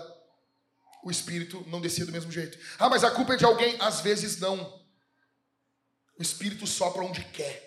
o 1.03 1.11
Espírito 1.11 1.63
não 1.69 1.81
descia 1.81 2.07
do 2.07 2.13
mesmo 2.13 2.31
jeito. 2.31 2.59
Ah, 2.79 2.89
mas 2.89 3.05
a 3.05 3.11
culpa 3.11 3.35
é 3.35 3.37
de 3.37 3.45
alguém? 3.45 3.77
Às 3.81 4.01
vezes 4.01 4.39
não. 4.39 4.87
O 6.19 6.23
Espírito 6.23 6.67
sopra 6.67 7.03
onde 7.03 7.25
quer. 7.25 7.67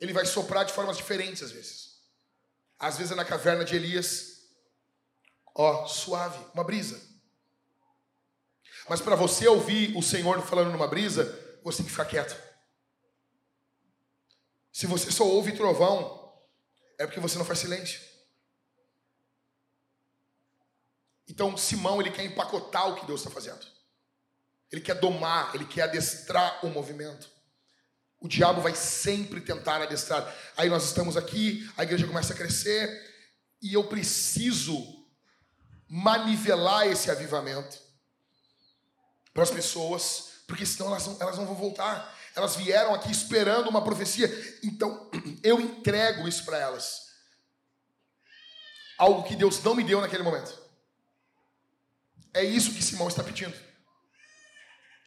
Ele 0.00 0.12
vai 0.12 0.26
soprar 0.26 0.64
de 0.64 0.72
formas 0.72 0.96
diferentes 0.96 1.42
às 1.42 1.52
vezes. 1.52 2.00
Às 2.78 2.96
vezes 2.96 3.12
é 3.12 3.14
na 3.14 3.24
caverna 3.24 3.64
de 3.64 3.76
Elias, 3.76 4.48
ó, 5.54 5.86
suave, 5.86 6.42
uma 6.54 6.64
brisa. 6.64 7.09
Mas 8.90 9.00
para 9.00 9.14
você 9.14 9.46
ouvir 9.46 9.96
o 9.96 10.02
Senhor 10.02 10.42
falando 10.42 10.72
numa 10.72 10.88
brisa, 10.88 11.24
você 11.62 11.76
tem 11.76 11.86
que 11.86 11.92
ficar 11.92 12.06
quieto. 12.06 12.36
Se 14.72 14.84
você 14.84 15.12
só 15.12 15.24
ouve 15.24 15.52
trovão, 15.52 16.34
é 16.98 17.06
porque 17.06 17.20
você 17.20 17.38
não 17.38 17.44
faz 17.44 17.60
silêncio. 17.60 18.00
Então 21.28 21.56
Simão 21.56 22.00
ele 22.00 22.10
quer 22.10 22.24
empacotar 22.24 22.88
o 22.88 22.96
que 22.96 23.06
Deus 23.06 23.20
está 23.20 23.30
fazendo. 23.30 23.64
Ele 24.72 24.80
quer 24.80 24.96
domar, 24.96 25.54
ele 25.54 25.66
quer 25.66 25.82
adestrar 25.82 26.66
o 26.66 26.68
movimento. 26.68 27.30
O 28.18 28.26
diabo 28.26 28.60
vai 28.60 28.74
sempre 28.74 29.40
tentar 29.40 29.80
adestrar. 29.80 30.36
Aí 30.56 30.68
nós 30.68 30.82
estamos 30.86 31.16
aqui, 31.16 31.64
a 31.76 31.84
igreja 31.84 32.08
começa 32.08 32.32
a 32.32 32.36
crescer 32.36 32.90
e 33.62 33.72
eu 33.72 33.84
preciso 33.84 34.84
manivelar 35.88 36.88
esse 36.88 37.08
avivamento 37.08 37.88
para 39.32 39.42
as 39.42 39.50
pessoas, 39.50 40.42
porque 40.46 40.66
senão 40.66 40.88
elas 40.88 41.06
não, 41.06 41.16
elas 41.20 41.38
não 41.38 41.46
vão 41.46 41.54
voltar. 41.54 42.18
Elas 42.34 42.56
vieram 42.56 42.94
aqui 42.94 43.10
esperando 43.10 43.68
uma 43.68 43.82
profecia, 43.82 44.28
então 44.62 45.10
eu 45.42 45.60
entrego 45.60 46.28
isso 46.28 46.44
para 46.44 46.58
elas. 46.58 47.10
Algo 48.98 49.24
que 49.24 49.34
Deus 49.34 49.62
não 49.62 49.74
me 49.74 49.82
deu 49.82 50.00
naquele 50.00 50.22
momento. 50.22 50.58
É 52.32 52.44
isso 52.44 52.74
que 52.74 52.82
Simão 52.82 53.08
está 53.08 53.24
pedindo. 53.24 53.56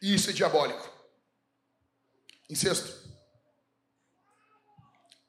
E 0.02 0.14
isso 0.14 0.28
é 0.28 0.32
diabólico. 0.32 0.92
Em 2.50 2.54
sexto, 2.54 3.04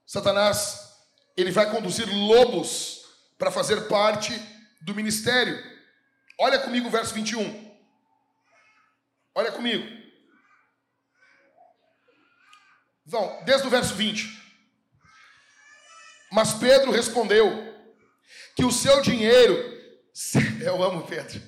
Satanás, 0.05 0.97
ele 1.37 1.51
vai 1.51 1.69
conduzir 1.71 2.07
lobos 2.09 3.05
para 3.37 3.51
fazer 3.51 3.87
parte 3.87 4.33
do 4.81 4.93
ministério. 4.93 5.61
Olha 6.39 6.59
comigo 6.59 6.87
o 6.87 6.91
verso 6.91 7.13
21. 7.13 7.64
Olha 9.35 9.51
comigo. 9.51 9.85
Vão, 13.05 13.43
desde 13.43 13.67
o 13.67 13.69
verso 13.69 13.93
20. 13.93 14.27
Mas 16.31 16.53
Pedro 16.53 16.89
respondeu 16.89 17.75
que 18.55 18.63
o 18.63 18.71
seu 18.71 19.01
dinheiro, 19.01 19.55
eu 20.63 20.81
amo 20.81 21.05
Pedro, 21.05 21.41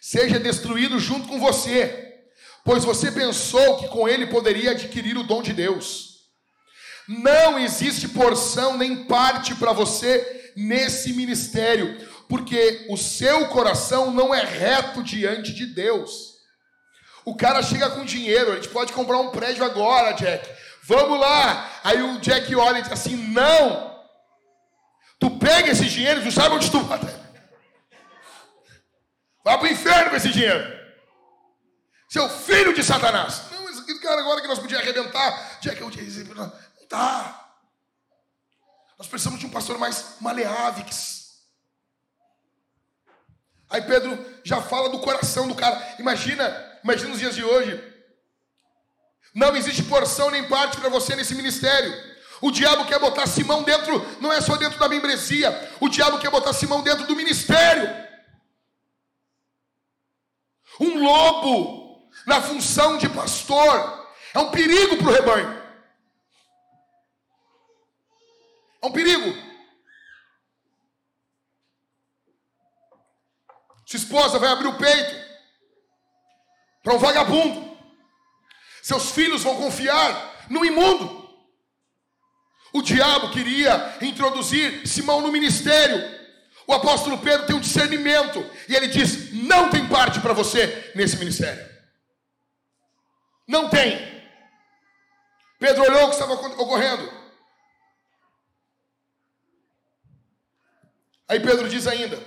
seja 0.00 0.40
destruído 0.40 0.98
junto 0.98 1.28
com 1.28 1.38
você, 1.38 2.24
pois 2.64 2.84
você 2.84 3.12
pensou 3.12 3.78
que 3.78 3.88
com 3.88 4.08
ele 4.08 4.26
poderia 4.26 4.72
adquirir 4.72 5.16
o 5.16 5.22
dom 5.22 5.40
de 5.40 5.52
Deus. 5.52 6.10
Não 7.06 7.58
existe 7.58 8.08
porção 8.08 8.76
nem 8.76 9.04
parte 9.04 9.54
para 9.54 9.72
você 9.72 10.52
nesse 10.56 11.12
ministério, 11.12 11.96
porque 12.28 12.86
o 12.88 12.96
seu 12.96 13.48
coração 13.48 14.10
não 14.10 14.34
é 14.34 14.44
reto 14.44 15.02
diante 15.02 15.52
de 15.52 15.66
Deus. 15.66 16.29
O 17.24 17.36
cara 17.36 17.62
chega 17.62 17.90
com 17.90 18.04
dinheiro, 18.04 18.52
a 18.52 18.54
gente 18.56 18.68
pode 18.68 18.92
comprar 18.92 19.18
um 19.18 19.30
prédio 19.30 19.64
agora, 19.64 20.12
Jack. 20.12 20.48
Vamos 20.82 21.20
lá. 21.20 21.70
Aí 21.84 22.02
o 22.02 22.18
Jack 22.20 22.54
olha 22.56 22.78
e 22.78 22.82
diz 22.82 22.92
assim: 22.92 23.16
Não. 23.16 23.90
Tu 25.18 25.30
pega 25.38 25.70
esse 25.70 25.84
dinheiro, 25.84 26.22
tu 26.22 26.32
sabe 26.32 26.54
onde 26.54 26.70
tu 26.70 26.80
vai. 26.80 26.98
Vai 29.44 29.58
para 29.58 29.62
o 29.62 29.70
inferno 29.70 30.10
com 30.10 30.16
esse 30.16 30.30
dinheiro. 30.30 30.80
Seu 32.08 32.28
filho 32.28 32.72
de 32.72 32.82
Satanás. 32.82 33.42
Não, 33.52 33.64
mas 33.64 33.78
aquele 33.78 33.98
cara 34.00 34.20
agora 34.20 34.40
que 34.40 34.48
nós 34.48 34.58
podíamos 34.58 34.86
arrebentar. 34.86 35.60
Jack, 35.60 35.80
eu 35.80 35.90
disse, 35.90 36.24
não 36.24 36.52
tá. 36.88 37.48
Nós 38.98 39.06
precisamos 39.06 39.40
de 39.40 39.46
um 39.46 39.50
pastor 39.50 39.78
mais 39.78 40.16
maleável. 40.20 40.84
Aí 43.70 43.80
Pedro 43.82 44.18
já 44.42 44.60
fala 44.60 44.88
do 44.88 44.98
coração 44.98 45.46
do 45.46 45.54
cara. 45.54 45.96
Imagina, 45.98 46.69
imagina 46.82 47.10
nos 47.10 47.18
dias 47.18 47.34
de 47.34 47.44
hoje. 47.44 47.90
Não 49.34 49.56
existe 49.56 49.82
porção 49.84 50.30
nem 50.30 50.48
parte 50.48 50.78
para 50.78 50.88
você 50.88 51.14
nesse 51.14 51.34
ministério. 51.34 51.92
O 52.40 52.50
diabo 52.50 52.86
quer 52.86 52.98
botar 52.98 53.26
Simão 53.26 53.62
dentro, 53.62 54.00
não 54.20 54.32
é 54.32 54.40
só 54.40 54.56
dentro 54.56 54.78
da 54.78 54.88
membresia. 54.88 55.50
O 55.78 55.88
diabo 55.88 56.18
quer 56.18 56.30
botar 56.30 56.52
Simão 56.52 56.82
dentro 56.82 57.06
do 57.06 57.14
ministério. 57.14 57.88
Um 60.80 61.02
lobo 61.02 62.10
na 62.26 62.40
função 62.40 62.96
de 62.96 63.08
pastor 63.08 64.08
é 64.32 64.38
um 64.38 64.50
perigo 64.50 64.96
para 64.96 65.06
o 65.06 65.12
rebanho. 65.12 65.62
É 68.82 68.86
um 68.86 68.92
perigo. 68.92 69.50
Sua 73.84 73.98
esposa 73.98 74.38
vai 74.38 74.48
abrir 74.48 74.68
o 74.68 74.78
peito 74.78 75.29
para 76.82 76.94
um 76.94 76.98
vagabundo. 76.98 77.78
Seus 78.82 79.10
filhos 79.10 79.42
vão 79.42 79.56
confiar 79.56 80.46
no 80.48 80.64
imundo. 80.64 81.20
O 82.72 82.82
diabo 82.82 83.30
queria 83.30 83.98
introduzir 84.00 84.86
Simão 84.86 85.20
no 85.20 85.32
ministério. 85.32 86.20
O 86.66 86.72
apóstolo 86.72 87.18
Pedro 87.18 87.46
tem 87.46 87.56
um 87.56 87.60
discernimento 87.60 88.48
e 88.68 88.74
ele 88.74 88.86
diz: 88.88 89.32
não 89.32 89.70
tem 89.70 89.88
parte 89.88 90.20
para 90.20 90.32
você 90.32 90.92
nesse 90.94 91.16
ministério. 91.16 91.68
Não 93.46 93.68
tem. 93.68 93.98
Pedro 95.58 95.82
olhou 95.82 96.04
o 96.04 96.08
que 96.08 96.14
estava 96.14 96.32
ocorrendo. 96.32 97.20
Aí 101.28 101.40
Pedro 101.40 101.68
diz 101.68 101.86
ainda: 101.86 102.22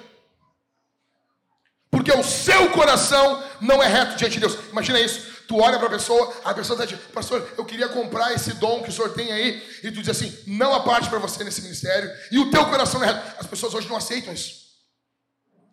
coração 2.74 3.44
não 3.62 3.82
é 3.82 3.88
reto 3.88 4.16
diante 4.16 4.34
de 4.34 4.42
Deus. 4.42 4.56
Imagina 4.70 5.00
isso. 5.00 5.32
Tu 5.48 5.58
olha 5.58 5.78
para 5.78 5.88
a 5.88 5.92
pessoa, 5.92 6.34
a 6.44 6.54
pessoa 6.54 6.76
está 6.76 6.86
dizendo, 6.86 7.12
pastor, 7.12 7.54
eu 7.58 7.66
queria 7.66 7.88
comprar 7.90 8.34
esse 8.34 8.54
dom 8.54 8.82
que 8.82 8.90
o 8.90 8.92
senhor 8.92 9.14
tem 9.14 9.32
aí, 9.32 9.62
e 9.84 9.92
tu 9.92 10.02
diz 10.02 10.10
assim, 10.10 10.38
não 10.48 10.74
há 10.74 10.80
parte 10.82 11.10
para 11.10 11.20
você 11.20 11.44
nesse 11.44 11.62
ministério, 11.62 12.10
e 12.32 12.40
o 12.40 12.50
teu 12.50 12.66
coração 12.66 13.00
não 13.00 13.08
é 13.08 13.12
reto. 13.12 13.40
As 13.40 13.48
pessoas 13.48 13.74
hoje 13.74 13.88
não 13.88 13.98
aceitam 13.98 14.34
isso. 14.34 14.64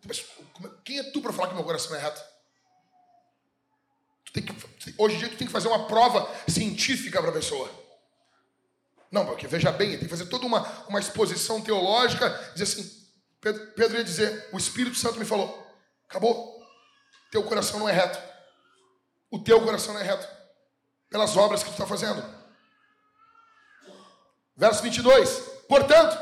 Mas, 0.05 0.23
quem 0.83 0.99
é 0.99 1.03
tu 1.03 1.21
para 1.21 1.31
falar 1.31 1.47
que 1.47 1.55
meu 1.55 1.63
coração 1.63 1.95
é 1.95 1.99
reto? 1.99 2.21
Tu 4.25 4.33
tem 4.33 4.43
que, 4.43 4.53
hoje 4.97 5.15
em 5.15 5.19
dia 5.19 5.29
tu 5.29 5.37
tem 5.37 5.47
que 5.47 5.53
fazer 5.53 5.67
uma 5.67 5.87
prova 5.87 6.29
científica 6.47 7.21
para 7.21 7.31
a 7.31 7.33
pessoa. 7.33 7.69
Não, 9.09 9.25
porque 9.25 9.47
veja 9.47 9.71
bem, 9.71 9.91
tem 9.91 9.99
que 9.99 10.07
fazer 10.07 10.25
toda 10.25 10.45
uma, 10.45 10.61
uma 10.87 10.99
exposição 10.99 11.61
teológica, 11.61 12.29
dizer 12.53 12.63
assim, 12.63 13.01
Pedro, 13.39 13.67
Pedro 13.73 13.97
ia 13.97 14.03
dizer, 14.03 14.49
o 14.51 14.57
Espírito 14.57 14.97
Santo 14.97 15.17
me 15.17 15.25
falou, 15.25 15.61
Acabou. 16.11 16.60
Teu 17.31 17.41
coração 17.43 17.79
não 17.79 17.89
é 17.89 17.93
reto. 17.93 18.19
O 19.31 19.39
teu 19.39 19.61
coração 19.61 19.93
não 19.93 20.01
é 20.01 20.03
reto. 20.03 20.27
Pelas 21.09 21.35
obras 21.37 21.63
que 21.63 21.69
tu 21.69 21.73
está 21.73 21.87
fazendo. 21.87 22.23
Verso 24.55 24.83
22. 24.83 25.29
Portanto, 25.67 26.17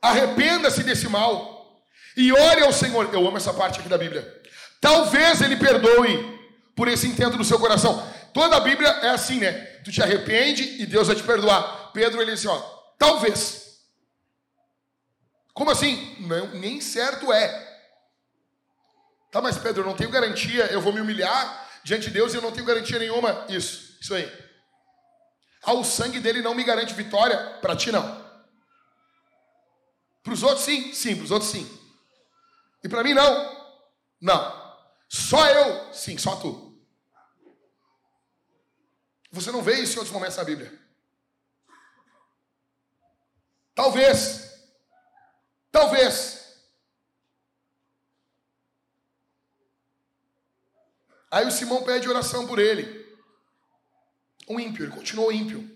arrependa-se 0.00 0.82
desse 0.82 1.06
mal 1.08 1.84
e 2.16 2.32
ore 2.32 2.62
ao 2.62 2.72
Senhor. 2.72 3.12
Eu 3.12 3.28
amo 3.28 3.36
essa 3.36 3.52
parte 3.52 3.78
aqui 3.78 3.88
da 3.88 3.98
Bíblia. 3.98 4.42
Talvez 4.80 5.40
Ele 5.42 5.56
perdoe 5.56 6.34
por 6.74 6.88
esse 6.88 7.06
intento 7.06 7.36
do 7.36 7.44
seu 7.44 7.58
coração. 7.58 8.10
Toda 8.32 8.56
a 8.56 8.60
Bíblia 8.60 8.88
é 8.88 9.10
assim, 9.10 9.38
né? 9.38 9.52
Tu 9.84 9.92
te 9.92 10.02
arrepende 10.02 10.82
e 10.82 10.86
Deus 10.86 11.06
vai 11.06 11.14
te 11.14 11.22
perdoar. 11.22 11.92
Pedro, 11.92 12.20
ele 12.20 12.32
disse, 12.32 12.48
ó, 12.48 12.58
talvez. 12.98 13.78
Como 15.52 15.70
assim? 15.70 16.16
Não, 16.18 16.48
nem 16.48 16.80
certo 16.80 17.32
é. 17.32 17.63
Tá, 19.34 19.42
mas 19.42 19.58
Pedro, 19.58 19.82
eu 19.82 19.86
não 19.86 19.96
tenho 19.96 20.10
garantia, 20.10 20.66
eu 20.66 20.80
vou 20.80 20.92
me 20.92 21.00
humilhar 21.00 21.68
diante 21.82 22.04
de 22.04 22.12
Deus 22.12 22.32
e 22.32 22.36
eu 22.36 22.40
não 22.40 22.52
tenho 22.52 22.64
garantia 22.64 23.00
nenhuma. 23.00 23.44
Isso, 23.48 23.98
isso 24.00 24.14
aí. 24.14 24.32
Ah, 25.60 25.72
o 25.72 25.82
sangue 25.82 26.20
dele 26.20 26.40
não 26.40 26.54
me 26.54 26.62
garante 26.62 26.94
vitória, 26.94 27.58
para 27.60 27.74
ti 27.74 27.90
não. 27.90 28.24
Para 30.22 30.32
os 30.32 30.44
outros 30.44 30.64
sim, 30.64 30.94
sim, 30.94 31.16
para 31.16 31.24
os 31.24 31.32
outros 31.32 31.50
sim. 31.50 31.68
E 32.84 32.88
para 32.88 33.02
mim 33.02 33.12
não, 33.12 33.72
não. 34.20 34.76
Só 35.08 35.44
eu, 35.48 35.92
sim, 35.92 36.16
só 36.16 36.36
tu. 36.36 36.80
Você 39.32 39.50
não 39.50 39.62
vê 39.62 39.80
isso 39.80 39.94
em 39.94 39.98
outros 39.98 40.14
momentos 40.14 40.36
na 40.36 40.44
Bíblia. 40.44 40.72
Talvez, 43.74 44.64
talvez 45.72 46.43
Aí 51.34 51.44
o 51.44 51.50
Simão 51.50 51.82
pede 51.82 52.08
oração 52.08 52.46
por 52.46 52.60
ele. 52.60 53.04
Um 54.48 54.60
ímpio, 54.60 54.84
ele 54.84 54.92
continuou 54.92 55.32
ímpio. 55.32 55.68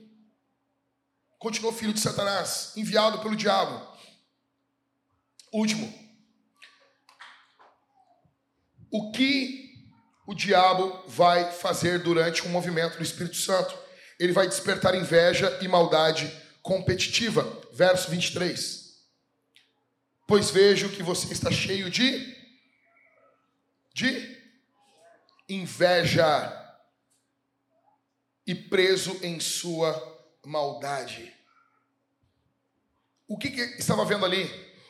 Continuou 1.37 1.75
filho 1.75 1.93
de 1.93 1.99
Satanás, 1.99 2.75
enviado 2.77 3.19
pelo 3.19 3.35
diabo. 3.35 3.85
Último. 5.53 5.93
O 8.89 9.11
que 9.11 9.75
o 10.29 10.33
diabo 10.33 11.03
vai 11.09 11.51
fazer 11.51 12.05
durante 12.05 12.47
um 12.47 12.51
movimento 12.51 12.97
do 12.97 13.03
Espírito 13.03 13.35
Santo? 13.35 13.77
Ele 14.17 14.33
vai 14.33 14.47
despertar 14.47 14.95
inveja 14.95 15.59
e 15.61 15.67
maldade 15.67 16.33
competitiva. 16.63 17.43
Verso 17.73 18.09
23. 18.13 18.97
Pois 20.25 20.53
vejo 20.53 20.91
que 20.91 21.03
você 21.03 21.33
está 21.33 21.51
cheio 21.51 21.91
de 21.91 22.39
de 23.93 24.38
inveja 25.49 26.55
e 28.47 28.55
preso 28.55 29.19
em 29.23 29.41
sua 29.41 29.93
maldade. 30.45 31.35
O 33.27 33.37
que, 33.37 33.51
que 33.51 33.61
estava 33.79 34.05
vendo 34.05 34.25
ali? 34.25 34.49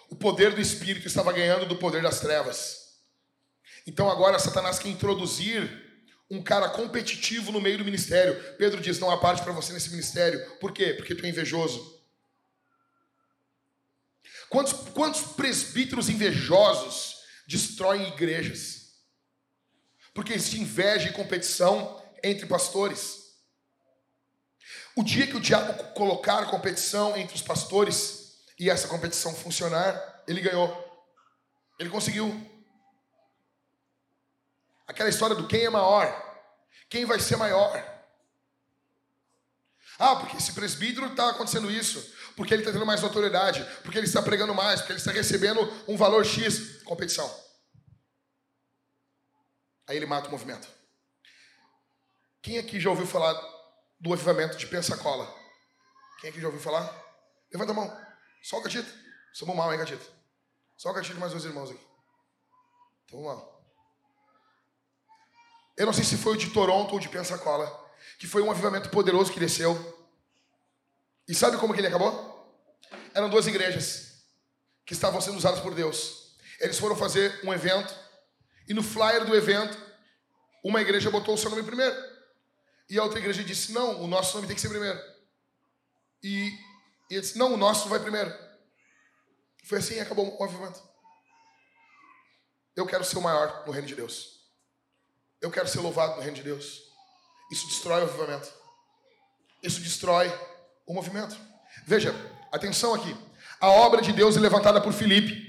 O 0.09 0.17
poder 0.17 0.55
do 0.55 0.61
Espírito 0.61 1.07
estava 1.07 1.33
ganhando 1.33 1.67
do 1.67 1.77
poder 1.77 2.03
das 2.03 2.21
trevas. 2.21 3.01
Então 3.87 4.11
agora 4.11 4.39
Satanás 4.39 4.79
quer 4.79 4.89
introduzir 4.89 5.87
um 6.31 6.43
cara 6.43 6.69
competitivo 6.69 7.51
no 7.51 7.61
meio 7.61 7.79
do 7.79 7.85
ministério. 7.85 8.57
Pedro 8.57 8.81
diz: 8.81 8.99
não 8.99 9.11
há 9.11 9.17
parte 9.19 9.43
para 9.43 9.53
você 9.53 9.73
nesse 9.73 9.91
ministério. 9.91 10.59
Por 10.61 10.73
quê? 10.73 10.95
Porque 10.95 11.15
tu 11.15 11.25
é 11.25 11.29
invejoso. 11.29 11.99
Quantos, 14.49 14.73
quantos 14.93 15.23
presbíteros 15.33 16.09
invejosos 16.09 17.17
destroem 17.47 18.09
igrejas? 18.09 18.78
Porque 20.19 20.33
existe 20.33 20.61
inveja 20.61 21.09
e 21.09 21.13
competição 21.13 22.03
entre 22.25 22.45
pastores. 22.45 23.37
O 24.97 25.05
dia 25.05 25.29
que 25.29 25.37
o 25.37 25.41
diabo 25.41 25.73
colocar 25.93 26.51
competição 26.51 27.17
entre 27.17 27.37
os 27.37 27.41
pastores 27.41 28.35
e 28.59 28.69
essa 28.69 28.89
competição 28.89 29.33
funcionar, 29.33 29.95
ele 30.27 30.41
ganhou. 30.41 30.69
Ele 31.79 31.89
conseguiu. 31.89 32.35
Aquela 34.89 35.09
história 35.09 35.37
do 35.37 35.47
quem 35.47 35.67
é 35.67 35.71
maior, 35.71 36.11
quem 36.91 37.05
vai 37.05 37.21
ser 37.21 37.37
maior. 37.37 37.71
Ah, 40.01 40.17
porque 40.17 40.37
esse 40.37 40.53
presbítero 40.53 41.07
está 41.07 41.31
acontecendo 41.31 41.71
isso, 41.71 42.13
porque 42.35 42.53
ele 42.53 42.63
está 42.63 42.73
tendo 42.73 42.85
mais 42.85 43.05
autoridade, 43.05 43.65
porque 43.85 43.97
ele 43.97 44.09
está 44.09 44.21
pregando 44.21 44.53
mais, 44.53 44.81
porque 44.81 44.95
ele 44.95 44.99
está 44.99 45.13
recebendo 45.13 45.61
um 45.87 45.97
valor 45.97 46.27
X. 46.27 46.83
Competição. 46.83 47.48
Aí 49.89 49.97
ele 49.97 50.07
mata 50.07 50.29
o 50.29 50.31
movimento. 50.31 50.69
Quem 52.43 52.59
aqui 52.59 52.79
já 52.79 52.91
ouviu 52.91 53.07
falar 53.07 53.35
do 53.99 54.13
avivamento 54.13 54.57
de 54.57 54.67
Pensacola? 54.67 55.35
Quem 56.21 56.31
aqui 56.31 56.41
já 56.41 56.47
ouviu 56.47 56.61
falar? 56.61 56.85
Levanta 57.51 57.73
a 57.73 57.75
mão. 57.75 58.09
Só 58.43 58.59
o 58.59 58.63
Gatito. 58.63 58.93
Somos 59.33 59.57
mal, 59.57 59.73
hein, 59.73 59.79
Gatito? 59.79 60.07
Só 60.77 60.91
o 60.91 60.93
Gatito 60.93 61.19
mais 61.19 61.33
dois 61.33 61.45
irmãos 61.45 61.71
aqui. 61.71 61.85
Então 63.07 63.23
vamos 63.23 63.43
lá. 63.43 63.59
Eu 65.77 65.87
não 65.87 65.93
sei 65.93 66.05
se 66.05 66.17
foi 66.17 66.35
o 66.35 66.37
de 66.37 66.51
Toronto 66.51 66.93
ou 66.93 67.01
de 67.01 67.09
Pensacola, 67.09 67.89
que 68.19 68.27
foi 68.27 68.43
um 68.43 68.51
avivamento 68.51 68.91
poderoso 68.91 69.33
que 69.33 69.41
desceu. 69.41 69.75
E 71.27 71.35
sabe 71.35 71.57
como 71.57 71.73
que 71.73 71.81
ele 71.81 71.87
acabou? 71.87 72.37
Eram 73.15 73.31
duas 73.31 73.47
igrejas 73.47 74.25
que 74.85 74.93
estavam 74.93 75.21
sendo 75.21 75.39
usadas 75.39 75.61
por 75.61 75.75
Deus. 75.75 76.37
Eles 76.61 76.79
foram 76.79 76.97
fazer 76.97 77.41
um 77.45 77.53
evento 77.53 77.95
e 78.69 78.75
no 78.75 78.83
flyer 78.83 79.25
do 79.25 79.35
evento, 79.35 79.79
uma 80.63 80.81
igreja 80.81 81.11
botou 81.11 81.35
o 81.35 81.39
seu 81.39 81.51
nome 81.51 81.63
primeiro. 81.63 81.97
E 82.91 82.99
a 82.99 83.03
outra 83.03 83.19
igreja 83.19 83.43
disse: 83.43 83.73
Não, 83.73 84.03
o 84.03 84.07
nosso 84.07 84.35
nome 84.35 84.47
tem 84.47 84.55
que 84.55 84.61
ser 84.61 84.69
primeiro. 84.69 84.99
E, 86.23 86.49
e 87.11 87.15
ele 87.15 87.21
disse: 87.21 87.39
Não, 87.39 87.55
o 87.55 87.57
nosso 87.57 87.89
vai 87.89 87.99
primeiro. 87.99 88.33
Foi 89.65 89.79
assim 89.79 89.95
e 89.95 90.01
acabou 90.01 90.29
o 90.29 90.39
movimento. 90.39 90.83
Eu 92.77 92.87
quero 92.87 93.05
ser 93.05 93.19
o 93.19 93.23
maior 93.23 93.65
no 93.67 93.73
reino 93.73 93.89
de 93.89 93.95
Deus. 93.95 94.39
Eu 95.41 95.51
quero 95.51 95.69
ser 95.69 95.81
louvado 95.81 96.17
no 96.17 96.23
reino 96.23 96.37
de 96.37 96.43
Deus. 96.43 96.83
Isso 97.51 97.67
destrói 97.67 98.03
o 98.03 98.05
avivamento. 98.05 98.53
Isso 99.63 99.81
destrói 99.81 100.33
o 100.87 100.95
movimento. 100.95 101.37
Veja, 101.87 102.15
atenção 102.53 102.95
aqui. 102.95 103.17
A 103.61 103.69
obra 103.69 104.01
de 104.01 104.13
Deus 104.13 104.37
é 104.37 104.41
levantada 104.41 104.81
por 104.81 104.93
Filipe. 104.93 105.47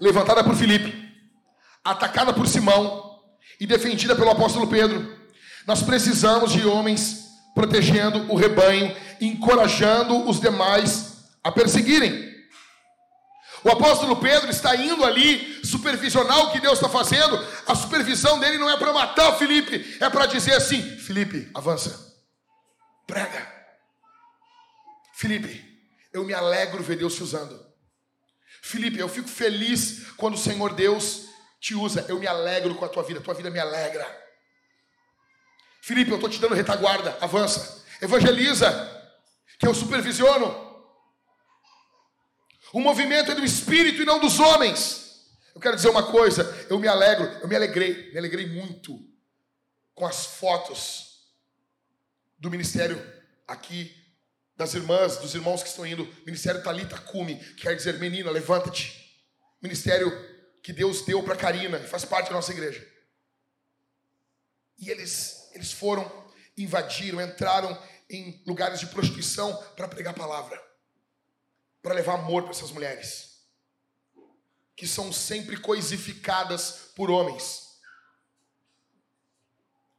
levantada 0.00 0.42
por 0.42 0.54
Filipe, 0.56 1.03
atacada 1.84 2.32
por 2.32 2.48
Simão 2.48 3.20
e 3.60 3.66
defendida 3.66 4.16
pelo 4.16 4.30
apóstolo 4.30 4.66
Pedro. 4.66 5.16
Nós 5.66 5.82
precisamos 5.82 6.52
de 6.52 6.66
homens 6.66 7.24
protegendo 7.54 8.32
o 8.32 8.36
rebanho, 8.36 8.94
encorajando 9.20 10.28
os 10.28 10.40
demais 10.40 11.24
a 11.42 11.52
perseguirem. 11.52 12.34
O 13.62 13.70
apóstolo 13.70 14.16
Pedro 14.16 14.50
está 14.50 14.76
indo 14.76 15.04
ali 15.04 15.64
supervisionar 15.64 16.38
o 16.40 16.52
que 16.52 16.60
Deus 16.60 16.74
está 16.74 16.88
fazendo. 16.88 17.38
A 17.66 17.74
supervisão 17.74 18.38
dele 18.38 18.58
não 18.58 18.68
é 18.68 18.76
para 18.76 18.92
matar 18.92 19.30
o 19.30 19.38
Felipe, 19.38 19.96
é 20.00 20.10
para 20.10 20.26
dizer 20.26 20.54
assim: 20.54 20.82
Felipe, 20.98 21.50
avança, 21.54 22.14
prega. 23.06 23.52
Felipe, 25.14 25.64
eu 26.12 26.24
me 26.24 26.34
alegro 26.34 26.82
ver 26.82 26.98
Deus 26.98 27.14
te 27.14 27.22
usando. 27.22 27.58
Felipe, 28.60 28.98
eu 28.98 29.08
fico 29.08 29.28
feliz 29.28 30.08
quando 30.16 30.34
o 30.34 30.38
Senhor 30.38 30.74
Deus 30.74 31.26
te 31.64 31.74
usa. 31.74 32.04
Eu 32.06 32.18
me 32.18 32.26
alegro 32.26 32.74
com 32.74 32.84
a 32.84 32.88
tua 32.90 33.02
vida, 33.02 33.22
tua 33.22 33.32
vida 33.32 33.48
me 33.48 33.58
alegra. 33.58 34.06
Felipe, 35.80 36.10
eu 36.10 36.16
estou 36.16 36.28
te 36.28 36.38
dando 36.38 36.54
retaguarda, 36.54 37.16
avança. 37.22 37.82
Evangeliza, 38.02 38.68
que 39.58 39.66
eu 39.66 39.74
supervisiono. 39.74 40.62
O 42.70 42.80
movimento 42.80 43.32
é 43.32 43.34
do 43.34 43.42
espírito 43.42 44.02
e 44.02 44.04
não 44.04 44.20
dos 44.20 44.38
homens. 44.38 45.24
Eu 45.54 45.60
quero 45.60 45.74
dizer 45.74 45.88
uma 45.88 46.10
coisa, 46.10 46.66
eu 46.68 46.78
me 46.78 46.86
alegro, 46.86 47.24
eu 47.40 47.48
me 47.48 47.56
alegrei, 47.56 48.12
me 48.12 48.18
alegrei 48.18 48.46
muito 48.46 49.00
com 49.94 50.04
as 50.04 50.26
fotos 50.26 51.30
do 52.36 52.50
ministério 52.50 53.00
aqui 53.48 53.94
das 54.54 54.74
irmãs, 54.74 55.16
dos 55.16 55.34
irmãos 55.34 55.62
que 55.62 55.68
estão 55.70 55.86
indo, 55.86 56.06
ministério 56.26 56.62
Talita 56.62 56.98
Cume, 56.98 57.36
quer 57.54 57.74
dizer 57.74 57.98
menina, 57.98 58.30
levanta-te. 58.30 59.02
Ministério 59.62 60.33
que 60.64 60.72
Deus 60.72 61.02
deu 61.02 61.22
para 61.22 61.36
Karina 61.36 61.78
e 61.78 61.86
faz 61.86 62.04
parte 62.04 62.30
da 62.30 62.34
nossa 62.34 62.50
igreja. 62.50 62.84
E 64.76 64.90
eles 64.90 65.48
eles 65.52 65.70
foram, 65.70 66.10
invadiram, 66.58 67.20
entraram 67.20 67.80
em 68.10 68.42
lugares 68.44 68.80
de 68.80 68.88
prostituição 68.88 69.56
para 69.76 69.86
pregar 69.86 70.12
a 70.12 70.16
palavra 70.16 70.74
para 71.84 71.94
levar 71.94 72.14
amor 72.14 72.44
para 72.44 72.52
essas 72.52 72.70
mulheres, 72.70 73.42
que 74.74 74.88
são 74.88 75.12
sempre 75.12 75.58
coisificadas 75.58 76.92
por 76.96 77.10
homens. 77.10 77.74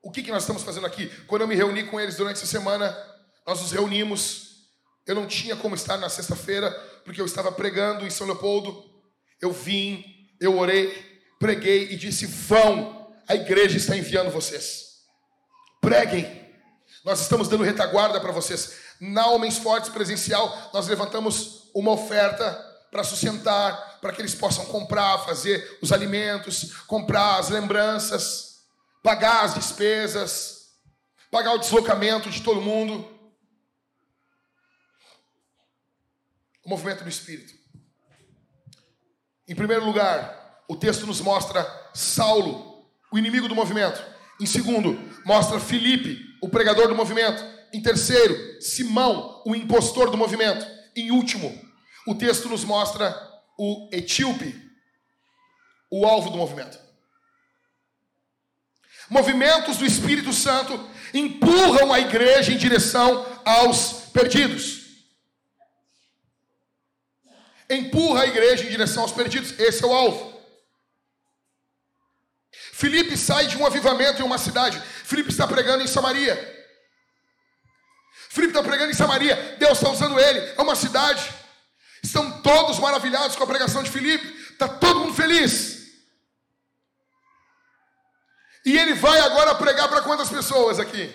O 0.02 0.12
que, 0.12 0.24
que 0.24 0.32
nós 0.32 0.42
estamos 0.42 0.64
fazendo 0.64 0.88
aqui? 0.88 1.08
Quando 1.28 1.44
eu 1.44 1.48
me 1.48 1.54
reuni 1.54 1.86
com 1.86 2.00
eles 2.00 2.16
durante 2.16 2.38
essa 2.38 2.48
semana, 2.48 2.92
nós 3.46 3.62
nos 3.62 3.72
reunimos. 3.72 4.66
Eu 5.06 5.14
não 5.14 5.28
tinha 5.28 5.56
como 5.56 5.76
estar 5.76 5.98
na 5.98 6.10
sexta-feira, 6.10 6.72
porque 7.04 7.22
eu 7.22 7.26
estava 7.26 7.52
pregando 7.52 8.04
em 8.04 8.10
São 8.10 8.26
Leopoldo. 8.26 8.84
Eu 9.40 9.52
vim, 9.52 10.04
eu 10.40 10.58
orei, 10.58 10.90
preguei 11.40 11.92
e 11.92 11.96
disse: 11.96 12.26
Vão, 12.26 13.14
a 13.28 13.36
igreja 13.36 13.78
está 13.78 13.96
enviando 13.96 14.32
vocês. 14.32 15.02
Preguem. 15.82 16.44
Nós 17.04 17.22
estamos 17.22 17.48
dando 17.48 17.64
retaguarda 17.64 18.20
para 18.20 18.32
vocês. 18.32 18.78
Na 19.00 19.28
Homens 19.28 19.58
Fortes 19.58 19.90
Presencial, 19.90 20.72
nós 20.74 20.88
levantamos 20.88 21.70
uma 21.74 21.92
oferta 21.92 22.52
para 22.92 23.04
sustentar, 23.04 24.00
para 24.00 24.14
que 24.14 24.22
eles 24.22 24.34
possam 24.34 24.66
comprar, 24.66 25.26
fazer 25.26 25.78
os 25.82 25.92
alimentos, 25.92 26.74
comprar 26.88 27.40
as 27.40 27.50
lembranças, 27.50 28.62
pagar 29.04 29.44
as 29.44 29.54
despesas, 29.54 30.70
pagar 31.30 31.54
o 31.54 31.58
deslocamento 31.58 32.30
de 32.30 32.42
todo 32.42 32.62
mundo. 32.62 33.12
O 36.64 36.70
movimento 36.70 37.04
do 37.04 37.10
Espírito. 37.10 37.55
Em 39.48 39.56
primeiro 39.56 39.86
lugar, 39.86 40.64
o 40.68 40.76
texto 40.76 41.06
nos 41.06 41.22
mostra 41.22 41.66
Saulo, 41.94 42.86
o 43.12 43.18
inimigo 43.18 43.48
do 43.48 43.56
movimento. 43.56 44.04
Em 44.40 44.46
segundo, 44.46 45.00
mostra 45.26 45.60
Filipe, 45.60 46.20
o 46.42 46.50
pregador 46.50 46.88
do 46.88 46.96
movimento. 46.96 47.44
Em 47.72 47.82
terceiro, 47.82 48.62
Simão, 48.62 49.42
o 49.46 49.56
impostor 49.56 50.10
do 50.10 50.18
movimento. 50.18 50.66
Em 50.96 51.12
último, 51.12 51.54
o 52.08 52.16
texto 52.16 52.50
nos 52.50 52.64
mostra 52.64 53.16
o 53.58 53.90
etíope, 53.92 54.56
o 55.92 56.06
alvo 56.06 56.30
do 56.30 56.38
movimento. 56.38 56.80
Movimentos 59.10 59.78
do 59.78 59.86
Espírito 59.86 60.34
Santo 60.34 60.80
empurram 61.14 61.94
a 61.94 62.00
igreja 62.00 62.52
em 62.52 62.58
direção 62.58 63.26
aos 63.46 64.10
perdidos. 64.12 64.85
Empurra 67.70 68.24
a 68.24 68.28
igreja 68.28 68.64
em 68.64 68.70
direção 68.70 69.04
aos 69.04 69.12
perdidos, 69.12 69.58
esse 69.60 69.84
é 69.84 69.88
o 69.88 69.94
alvo. 69.94 70.36
Filipe 72.52 73.16
sai 73.18 73.48
de 73.48 73.58
um 73.58 73.66
avivamento 73.66 74.22
em 74.22 74.26
uma 74.26 74.38
cidade. 74.38 74.80
Filipe 75.06 75.30
está 75.30 75.48
pregando 75.48 75.84
em 75.84 75.88
Samaria. 75.88 76.36
Filipe 78.30 78.52
está 78.52 78.62
pregando 78.62 78.92
em 78.92 78.94
Samaria. 78.96 79.56
Deus 79.58 79.78
está 79.78 79.90
usando 79.90 80.20
ele. 80.20 80.40
É 80.58 80.62
uma 80.62 80.76
cidade. 80.76 81.34
Estão 82.04 82.42
todos 82.42 82.78
maravilhados 82.78 83.36
com 83.38 83.44
a 83.46 83.48
pregação 83.48 83.82
de 83.82 83.90
Filipe. 83.90 84.28
Está 84.52 84.68
todo 84.68 85.00
mundo 85.00 85.14
feliz. 85.14 85.86
E 88.66 88.78
ele 88.78 88.94
vai 88.96 89.20
agora 89.22 89.56
pregar 89.56 89.88
para 89.88 90.02
quantas 90.02 90.30
pessoas 90.30 90.78
aqui? 90.78 91.14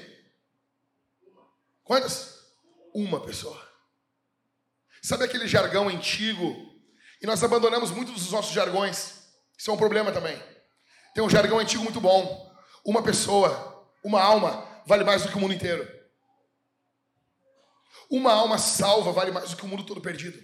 Quantas? 1.85 2.39
Uma 2.95 3.21
pessoa. 3.21 3.70
Sabe 5.03 5.25
aquele 5.25 5.49
jargão 5.49 5.89
antigo? 5.89 6.71
E 7.23 7.27
nós 7.27 7.43
abandonamos 7.43 7.91
muitos 7.91 8.15
dos 8.15 8.33
nossos 8.33 8.53
jargões. 8.53 9.21
Isso 9.57 9.71
é 9.71 9.75
um 9.75 9.79
problema 9.79 10.13
também. 10.13 10.41
Tem 11.15 11.23
um 11.23 11.31
jargão 11.31 11.59
antigo 11.59 11.83
muito 11.83 12.01
bom. 12.01 12.51
Uma 12.85 13.03
pessoa, 13.03 13.91
uma 14.03 14.23
alma, 14.23 14.67
vale 14.87 15.05
mais 15.05 15.23
do 15.23 15.29
que 15.29 15.37
o 15.37 15.41
mundo 15.41 15.55
inteiro. 15.55 15.89
Uma 18.11 18.33
alma 18.33 18.59
salva 18.59 19.13
vale 19.13 19.31
mais 19.31 19.51
do 19.51 19.57
que 19.57 19.65
o 19.65 19.69
mundo 19.69 19.85
todo 19.85 20.01
perdido. 20.01 20.43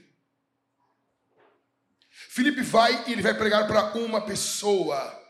Felipe 2.30 2.62
vai 2.62 3.04
e 3.06 3.12
ele 3.12 3.22
vai 3.22 3.34
pregar 3.34 3.66
para 3.66 3.98
uma 3.98 4.20
pessoa. 4.20 5.22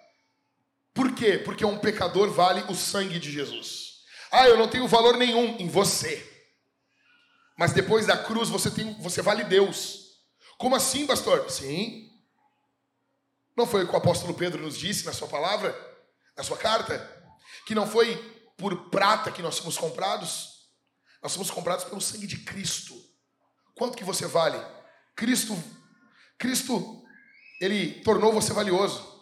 Por 0.93 1.15
quê? 1.15 1.39
Porque 1.39 1.65
um 1.65 1.79
pecador 1.79 2.31
vale 2.31 2.63
o 2.71 2.75
sangue 2.75 3.19
de 3.19 3.31
Jesus. 3.31 4.03
Ah, 4.31 4.49
eu 4.49 4.57
não 4.57 4.69
tenho 4.69 4.89
valor 4.89 5.17
nenhum 5.17 5.57
em 5.59 5.69
você. 5.69 6.36
Mas 7.57 7.73
depois 7.73 8.07
da 8.07 8.17
cruz 8.17 8.49
você 8.49 8.71
tem, 8.71 8.95
você 9.01 9.23
vale 9.23 9.45
Deus. 9.45 10.21
Como 10.59 10.77
assim, 10.77 11.07
pastor? 11.07 11.51
Sim. 11.51 12.11
Não 13.57 13.67
foi 13.67 13.85
o 13.85 13.89
que 13.89 13.95
o 13.95 13.99
apóstolo 13.99 14.35
Pedro 14.35 14.63
nos 14.63 14.77
disse 14.77 15.07
na 15.07 15.13
sua 15.13 15.29
palavra, 15.29 15.75
na 16.37 16.43
sua 16.43 16.57
carta, 16.59 16.99
que 17.67 17.75
não 17.75 17.87
foi 17.87 18.17
por 18.57 18.91
prata 18.91 19.31
que 19.31 19.43
nós 19.43 19.55
somos 19.55 19.79
comprados. 19.79 20.69
Nós 21.23 21.33
somos 21.33 21.51
comprados 21.51 21.85
pelo 21.85 22.01
sangue 22.01 22.27
de 22.27 22.39
Cristo. 22.39 22.95
Quanto 23.75 23.97
que 23.97 24.05
você 24.05 24.27
vale? 24.27 24.59
Cristo 25.15 25.57
Cristo, 26.39 27.03
ele 27.61 28.01
tornou 28.01 28.33
você 28.33 28.53
valioso. 28.53 29.15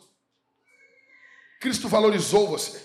Cristo 1.60 1.88
valorizou 1.88 2.48
você. 2.48 2.84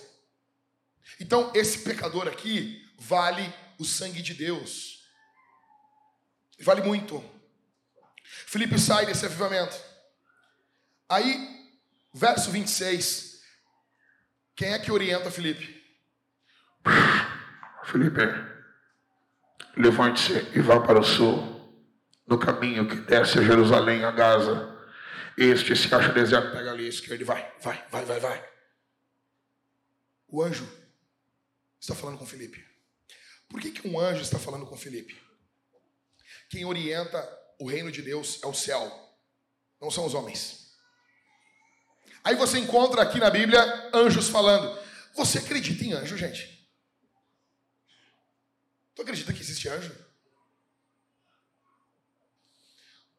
Então, 1.20 1.52
esse 1.56 1.80
pecador 1.80 2.28
aqui 2.28 2.82
vale 2.98 3.54
o 3.78 3.84
sangue 3.84 4.22
de 4.22 4.34
Deus. 4.34 4.99
Vale 6.62 6.82
muito. 6.82 7.24
Felipe 8.24 8.78
sai 8.78 9.06
desse 9.06 9.26
avivamento. 9.26 9.76
Aí, 11.08 11.70
verso 12.14 12.52
26. 12.52 13.42
Quem 14.56 14.74
é 14.74 14.80
que 14.80 14.92
orienta 14.92 15.32
Felipe? 15.32 15.80
Felipe, 17.86 18.22
levante-se 19.76 20.34
e 20.56 20.62
vá 20.62 20.80
para 20.80 21.00
o 21.00 21.04
sul 21.04 21.60
no 22.28 22.38
caminho 22.38 22.88
que 22.88 22.96
desce 22.96 23.40
a 23.40 23.42
Jerusalém, 23.42 24.04
a 24.04 24.12
Gaza. 24.12 24.78
Este 25.38 25.76
se 25.76 25.94
acha 25.96 26.12
deserto, 26.12 26.52
pega 26.52 26.72
ali 26.72 26.86
a 26.86 26.90
esquerda 26.90 27.24
e 27.24 27.26
vai, 27.26 27.54
vai, 27.62 27.84
vai, 27.90 28.06
vai, 28.06 28.20
vai. 28.20 28.50
O 30.28 30.44
anjo 30.44 30.70
está 31.80 31.96
falando 31.96 32.18
com 32.18 32.26
Felipe. 32.26 32.64
Por 33.48 33.60
que, 33.60 33.72
que 33.72 33.88
um 33.88 34.00
anjo 34.00 34.22
está 34.22 34.38
falando 34.38 34.66
com 34.68 34.78
Felipe? 34.78 35.20
Quem 36.50 36.66
orienta 36.66 37.18
o 37.60 37.68
reino 37.68 37.92
de 37.92 38.02
Deus 38.02 38.40
é 38.44 38.48
o 38.48 38.54
céu, 38.54 38.92
não 39.80 39.92
são 39.92 40.06
os 40.06 40.14
homens. 40.14 40.74
Aí 42.24 42.36
você 42.36 42.60
encontra 42.60 43.02
aqui 43.02 43.20
na 43.20 43.30
Bíblia 43.30 43.62
anjos 43.94 44.28
falando. 44.28 44.78
Você 45.16 45.40
acredita 45.40 45.84
em 45.84 45.94
anjo, 45.94 46.18
gente? 46.18 46.70
Tu 48.96 49.02
acredita 49.02 49.32
que 49.32 49.42
existe 49.42 49.70
anjo? 49.70 49.96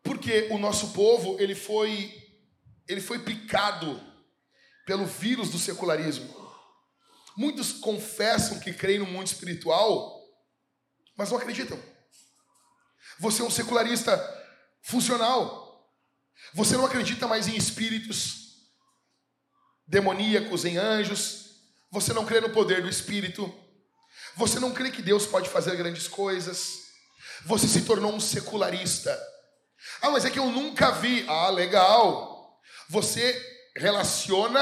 Porque 0.03 0.49
o 0.51 0.59
nosso 0.59 0.93
povo, 0.93 1.41
ele 1.41 1.55
foi 1.55 2.21
ele 2.89 3.01
foi 3.01 3.21
picado 3.21 4.03
pelo 4.85 5.07
vírus 5.07 5.51
do 5.51 5.59
secularismo. 5.59 6.29
Muitos 7.37 7.73
confessam 7.73 8.59
que 8.59 8.73
creem 8.73 8.99
no 8.99 9.07
mundo 9.07 9.29
espiritual, 9.29 10.21
mas 11.17 11.31
não 11.31 11.39
acreditam. 11.39 11.81
Você 13.21 13.43
é 13.43 13.45
um 13.45 13.51
secularista 13.51 14.19
funcional. 14.81 15.87
Você 16.55 16.75
não 16.75 16.87
acredita 16.87 17.29
mais 17.29 17.47
em 17.47 17.55
espíritos 17.55 18.57
demoníacos, 19.87 20.65
em 20.65 20.79
anjos. 20.79 21.51
Você 21.91 22.15
não 22.15 22.25
crê 22.25 22.41
no 22.41 22.49
poder 22.49 22.81
do 22.81 22.89
espírito. 22.89 23.55
Você 24.37 24.59
não 24.59 24.73
crê 24.73 24.91
que 24.91 25.03
Deus 25.03 25.27
pode 25.27 25.51
fazer 25.51 25.77
grandes 25.77 26.09
coisas. 26.09 26.85
Você 27.45 27.69
se 27.69 27.83
tornou 27.83 28.11
um 28.11 28.21
secularista. 28.21 29.15
Ah, 30.01 30.11
mas 30.11 30.25
é 30.25 30.31
que 30.31 30.39
eu 30.39 30.47
nunca 30.47 30.91
vi. 30.91 31.27
Ah, 31.29 31.51
legal. 31.51 32.59
Você 32.89 33.71
relaciona 33.77 34.61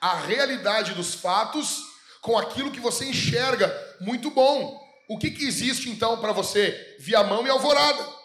a 0.00 0.14
realidade 0.14 0.94
dos 0.94 1.12
fatos 1.12 1.82
com 2.20 2.38
aquilo 2.38 2.70
que 2.70 2.78
você 2.78 3.04
enxerga. 3.06 3.96
Muito 4.00 4.30
bom. 4.30 4.85
O 5.08 5.18
que, 5.18 5.30
que 5.30 5.46
existe 5.46 5.88
então 5.88 6.20
para 6.20 6.32
você? 6.32 6.96
Viamão 6.98 7.46
e 7.46 7.50
alvorada. 7.50 8.16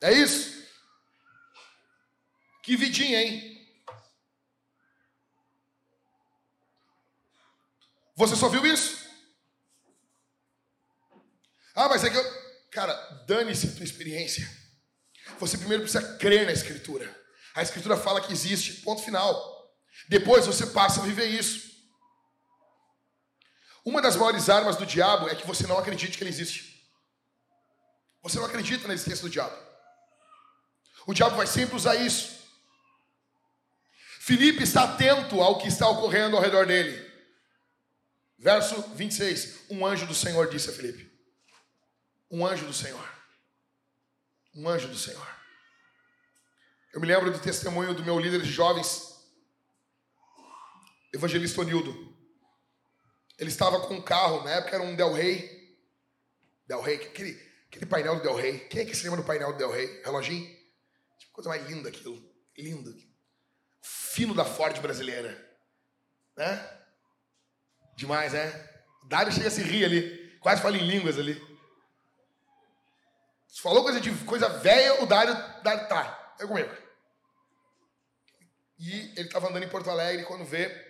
É 0.00 0.12
isso? 0.12 0.64
Que 2.62 2.76
vidinha, 2.76 3.22
hein? 3.22 3.56
Você 8.16 8.34
só 8.34 8.48
viu 8.48 8.64
isso? 8.66 9.06
Ah, 11.74 11.88
mas 11.88 12.02
é 12.02 12.10
que 12.10 12.16
eu. 12.16 12.46
Cara, 12.70 12.94
dane-se 13.26 13.68
a 13.68 13.72
tua 13.72 13.84
experiência. 13.84 14.48
Você 15.38 15.58
primeiro 15.58 15.82
precisa 15.82 16.16
crer 16.16 16.46
na 16.46 16.52
Escritura. 16.52 17.14
A 17.54 17.62
Escritura 17.62 17.96
fala 17.96 18.20
que 18.20 18.32
existe, 18.32 18.80
ponto 18.82 19.02
final. 19.02 19.34
Depois 20.08 20.46
você 20.46 20.66
passa 20.66 21.00
a 21.00 21.04
viver 21.04 21.26
isso. 21.26 21.75
Uma 23.86 24.02
das 24.02 24.16
maiores 24.16 24.48
armas 24.48 24.74
do 24.74 24.84
diabo 24.84 25.28
é 25.28 25.36
que 25.36 25.46
você 25.46 25.64
não 25.64 25.78
acredite 25.78 26.18
que 26.18 26.24
ele 26.24 26.30
existe. 26.30 26.84
Você 28.20 28.36
não 28.36 28.44
acredita 28.44 28.88
na 28.88 28.94
existência 28.94 29.22
do 29.22 29.30
diabo. 29.30 29.56
O 31.06 31.14
diabo 31.14 31.36
vai 31.36 31.46
sempre 31.46 31.76
usar 31.76 31.94
isso. 31.94 32.36
Filipe 34.18 34.64
está 34.64 34.82
atento 34.82 35.40
ao 35.40 35.58
que 35.58 35.68
está 35.68 35.88
ocorrendo 35.88 36.34
ao 36.34 36.42
redor 36.42 36.66
dele. 36.66 37.00
Verso 38.36 38.82
26. 38.96 39.70
Um 39.70 39.86
anjo 39.86 40.04
do 40.04 40.14
Senhor 40.14 40.50
disse 40.50 40.68
a 40.68 40.72
Filipe: 40.72 41.08
Um 42.28 42.44
anjo 42.44 42.66
do 42.66 42.72
Senhor. 42.72 43.08
Um 44.52 44.68
anjo 44.68 44.88
do 44.88 44.98
Senhor. 44.98 45.28
Eu 46.92 47.00
me 47.00 47.06
lembro 47.06 47.30
do 47.30 47.38
testemunho 47.38 47.94
do 47.94 48.04
meu 48.04 48.18
líder 48.18 48.42
de 48.42 48.50
jovens, 48.50 49.14
evangelista 51.14 51.60
Onildo. 51.60 52.15
Ele 53.38 53.50
estava 53.50 53.80
com 53.80 53.94
um 53.94 54.02
carro, 54.02 54.42
na 54.44 54.52
época 54.52 54.76
era 54.76 54.84
um 54.84 54.94
Del 54.94 55.12
Rey. 55.12 55.78
Del 56.66 56.80
Rey, 56.80 56.96
aquele, 56.96 57.40
aquele 57.68 57.86
painel 57.86 58.16
do 58.16 58.22
Del 58.22 58.34
Rey. 58.34 58.60
Quem 58.68 58.82
é 58.82 58.84
que 58.84 58.94
se 58.94 59.04
lembra 59.04 59.20
do 59.20 59.26
painel 59.26 59.52
do 59.52 59.58
Del 59.58 59.70
Rey? 59.70 60.02
Reloginho? 60.02 60.46
Tipo, 61.18 61.32
coisa 61.32 61.48
mais 61.48 61.66
linda 61.68 61.88
aquilo. 61.88 62.22
Lindo. 62.56 62.94
Fino 63.82 64.34
da 64.34 64.44
Ford 64.44 64.78
brasileira. 64.80 65.30
Né? 66.36 66.78
Demais, 67.94 68.32
né? 68.32 68.70
Dário 69.08 69.32
chega 69.32 69.48
a 69.48 69.50
se 69.50 69.62
rir 69.62 69.84
ali. 69.84 70.38
Quase 70.40 70.62
fala 70.62 70.76
em 70.76 70.86
línguas 70.86 71.18
ali. 71.18 71.34
Se 73.48 73.60
falou 73.60 73.82
coisa 73.82 74.00
de 74.00 74.10
coisa 74.24 74.48
velha, 74.48 75.02
o 75.02 75.06
Dário, 75.06 75.34
Dário 75.62 75.88
tá. 75.88 76.36
É 76.38 76.46
comigo. 76.46 76.74
E 78.78 79.12
ele 79.16 79.22
estava 79.22 79.48
andando 79.48 79.64
em 79.64 79.68
Porto 79.68 79.88
Alegre 79.88 80.24
quando 80.26 80.44
vê 80.44 80.85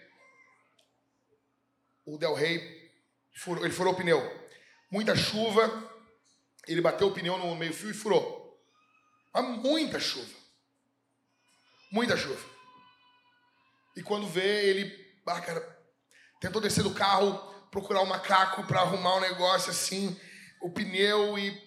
o 2.06 2.16
Del 2.16 2.34
Rey, 2.34 2.90
furou, 3.34 3.64
ele 3.64 3.74
furou 3.74 3.92
o 3.92 3.96
pneu. 3.96 4.22
Muita 4.90 5.16
chuva, 5.16 5.90
ele 6.66 6.80
bateu 6.80 7.08
o 7.08 7.12
pneu 7.12 7.36
no 7.36 7.54
meio 7.56 7.74
fio 7.74 7.90
e 7.90 7.94
furou. 7.94 8.56
Mas 9.34 9.44
muita 9.58 9.98
chuva. 9.98 10.34
Muita 11.90 12.16
chuva. 12.16 12.42
E 13.96 14.02
quando 14.02 14.28
vê, 14.28 14.70
ele, 14.70 15.20
ah, 15.26 15.40
cara, 15.40 15.78
tentou 16.40 16.62
descer 16.62 16.84
do 16.84 16.94
carro, 16.94 17.36
procurar 17.70 18.00
o 18.00 18.04
um 18.04 18.08
macaco 18.08 18.64
para 18.64 18.80
arrumar 18.80 19.16
um 19.16 19.20
negócio 19.20 19.70
assim, 19.70 20.18
o 20.62 20.70
pneu 20.70 21.36
e 21.38 21.60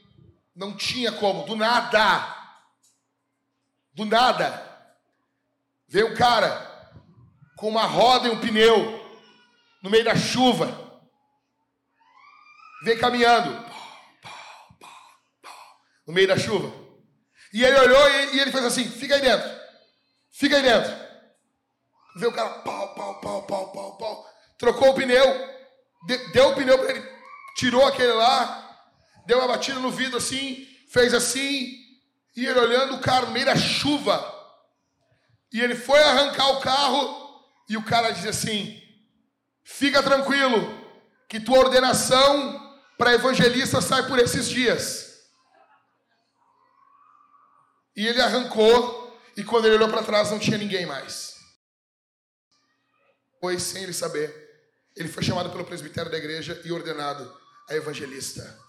não 0.55 0.75
tinha 0.75 1.11
como, 1.11 1.45
do 1.45 1.55
nada. 1.55 2.35
Do 3.93 4.05
nada. 4.05 4.65
Veio 5.87 6.13
um 6.13 6.15
cara 6.15 6.65
com 7.57 7.67
uma 7.67 7.85
roda 7.85 8.27
e 8.27 8.31
um 8.31 8.39
pneu 8.39 8.98
no 9.81 9.89
meio 9.89 10.03
da 10.03 10.15
chuva. 10.15 10.89
Vem 12.83 12.97
caminhando. 12.97 13.65
No 16.07 16.13
meio 16.13 16.27
da 16.27 16.37
chuva. 16.37 16.73
E 17.53 17.63
ele 17.63 17.77
olhou 17.77 18.09
e 18.33 18.39
ele 18.39 18.51
fez 18.51 18.65
assim: 18.65 18.89
fica 18.89 19.15
aí 19.15 19.21
dentro. 19.21 19.49
Fica 20.31 20.57
aí 20.57 20.63
dentro. 20.63 21.09
Vê 22.15 22.27
o 22.27 22.31
cara, 22.31 22.49
pau, 22.59 22.95
pau, 22.95 23.19
pau, 23.21 23.43
pau, 23.43 23.71
pau, 23.71 23.97
pau. 23.97 24.29
Trocou 24.57 24.89
o 24.89 24.93
pneu. 24.93 25.25
Deu 26.33 26.49
o 26.49 26.55
pneu 26.55 26.77
para 26.77 26.91
ele. 26.91 27.19
Tirou 27.55 27.85
aquele 27.85 28.13
lá. 28.13 28.65
Deu 29.25 29.37
uma 29.39 29.47
batida 29.47 29.79
no 29.79 29.91
vidro 29.91 30.17
assim. 30.17 30.67
Fez 30.91 31.13
assim. 31.13 31.77
E 32.35 32.45
ele 32.45 32.59
olhando 32.59 32.95
o 32.95 33.01
carro 33.01 33.27
no 33.27 33.31
meio 33.31 33.45
da 33.45 33.55
chuva. 33.55 34.35
E 35.51 35.61
ele 35.61 35.75
foi 35.75 36.01
arrancar 36.01 36.49
o 36.51 36.61
carro. 36.61 37.43
E 37.67 37.77
o 37.77 37.83
cara 37.83 38.11
diz 38.11 38.25
assim: 38.25 38.78
Fica 39.71 40.01
tranquilo, 40.01 40.57
que 41.29 41.39
tua 41.39 41.59
ordenação 41.59 42.75
para 42.97 43.13
evangelista 43.13 43.79
sai 43.79 44.07
por 44.07 44.17
esses 44.17 44.49
dias. 44.49 45.29
E 47.95 48.05
ele 48.07 48.19
arrancou, 48.19 49.15
e 49.37 49.43
quando 49.43 49.65
ele 49.65 49.75
olhou 49.75 49.87
para 49.87 50.03
trás 50.03 50.31
não 50.31 50.39
tinha 50.39 50.57
ninguém 50.57 50.87
mais. 50.87 51.35
Pois, 53.39 53.61
sem 53.61 53.83
ele 53.83 53.93
saber, 53.93 54.33
ele 54.97 55.07
foi 55.07 55.23
chamado 55.23 55.51
pelo 55.51 55.63
presbitério 55.63 56.11
da 56.11 56.17
igreja 56.17 56.59
e 56.65 56.71
ordenado 56.71 57.39
a 57.69 57.75
evangelista. 57.75 58.59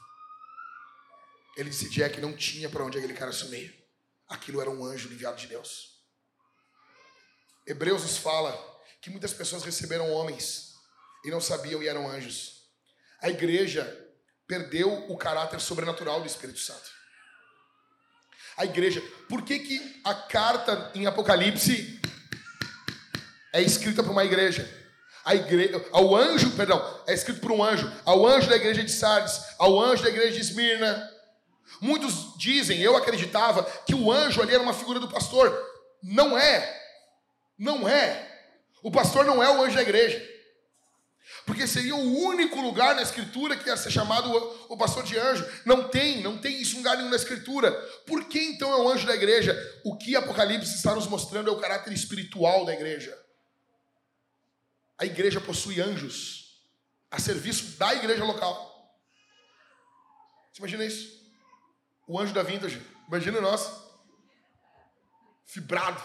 Ele 1.56 1.70
disse: 1.70 1.88
Jack, 1.88 2.20
não 2.20 2.36
tinha 2.36 2.68
para 2.68 2.84
onde 2.84 2.98
aquele 2.98 3.14
cara 3.14 3.32
sumir. 3.32 3.74
Aquilo 4.28 4.60
era 4.60 4.70
um 4.70 4.84
anjo 4.84 5.08
enviado 5.10 5.38
de 5.38 5.46
Deus. 5.46 5.98
Hebreus 7.66 8.02
nos 8.02 8.18
fala 8.18 8.52
que 9.00 9.10
muitas 9.10 9.32
pessoas 9.32 9.64
receberam 9.64 10.12
homens 10.12 10.69
e 11.24 11.30
não 11.30 11.40
sabiam 11.40 11.82
e 11.82 11.88
eram 11.88 12.08
anjos. 12.08 12.64
A 13.20 13.28
igreja 13.28 13.84
perdeu 14.46 14.92
o 15.08 15.16
caráter 15.16 15.60
sobrenatural 15.60 16.20
do 16.20 16.26
Espírito 16.26 16.58
Santo. 16.58 16.90
A 18.56 18.64
igreja, 18.64 19.02
por 19.28 19.42
que, 19.42 19.58
que 19.58 20.00
a 20.04 20.14
carta 20.14 20.90
em 20.94 21.06
Apocalipse 21.06 22.00
é 23.52 23.62
escrita 23.62 24.02
para 24.02 24.12
uma 24.12 24.24
igreja? 24.24 24.68
A 25.24 25.34
igreja, 25.34 25.84
ao 25.92 26.16
anjo, 26.16 26.50
perdão, 26.56 27.02
é 27.06 27.14
escrito 27.14 27.40
por 27.40 27.52
um 27.52 27.62
anjo, 27.62 27.90
ao 28.04 28.26
anjo 28.26 28.48
da 28.48 28.56
igreja 28.56 28.82
de 28.82 28.90
Sardes, 28.90 29.40
ao 29.58 29.80
anjo 29.80 30.02
da 30.02 30.08
igreja 30.08 30.32
de 30.32 30.40
Esmirna. 30.40 31.10
Muitos 31.80 32.36
dizem, 32.36 32.80
eu 32.80 32.96
acreditava, 32.96 33.62
que 33.86 33.94
o 33.94 34.10
anjo 34.10 34.42
ali 34.42 34.52
era 34.52 34.62
uma 34.62 34.74
figura 34.74 34.98
do 34.98 35.08
pastor. 35.08 35.56
Não 36.02 36.38
é. 36.38 36.80
Não 37.58 37.88
é. 37.88 38.28
O 38.82 38.90
pastor 38.90 39.24
não 39.24 39.42
é 39.42 39.50
o 39.50 39.62
anjo 39.62 39.76
da 39.76 39.82
igreja. 39.82 40.22
Porque 41.46 41.66
seria 41.66 41.94
o 41.94 42.18
único 42.18 42.60
lugar 42.60 42.94
na 42.94 43.02
Escritura 43.02 43.56
que 43.56 43.68
ia 43.68 43.76
ser 43.76 43.90
chamado 43.90 44.30
o, 44.68 44.76
pastor 44.76 45.02
de 45.02 45.18
anjo. 45.18 45.46
Não 45.64 45.88
tem, 45.88 46.22
não 46.22 46.38
tem 46.38 46.60
isso 46.60 46.74
em 46.74 46.78
lugar 46.78 46.96
nenhum 46.96 47.10
na 47.10 47.16
Escritura. 47.16 47.72
Por 48.06 48.24
que 48.24 48.38
então 48.38 48.72
é 48.72 48.76
o 48.76 48.88
anjo 48.88 49.06
da 49.06 49.14
igreja? 49.14 49.56
O 49.84 49.96
que 49.96 50.16
Apocalipse 50.16 50.74
está 50.74 50.94
nos 50.94 51.06
mostrando 51.06 51.48
é 51.48 51.52
o 51.52 51.58
caráter 51.58 51.92
espiritual 51.92 52.64
da 52.64 52.72
igreja. 52.72 53.16
A 54.98 55.06
igreja 55.06 55.40
possui 55.40 55.80
anjos 55.80 56.62
a 57.10 57.18
serviço 57.18 57.78
da 57.78 57.94
igreja 57.94 58.24
local. 58.24 58.70
Você 60.52 60.60
imagina 60.60 60.84
isso? 60.84 61.20
O 62.06 62.18
anjo 62.18 62.34
da 62.34 62.42
vintage. 62.42 62.80
Imagina 63.08 63.40
nós. 63.40 63.68
Fibrado, 65.46 66.00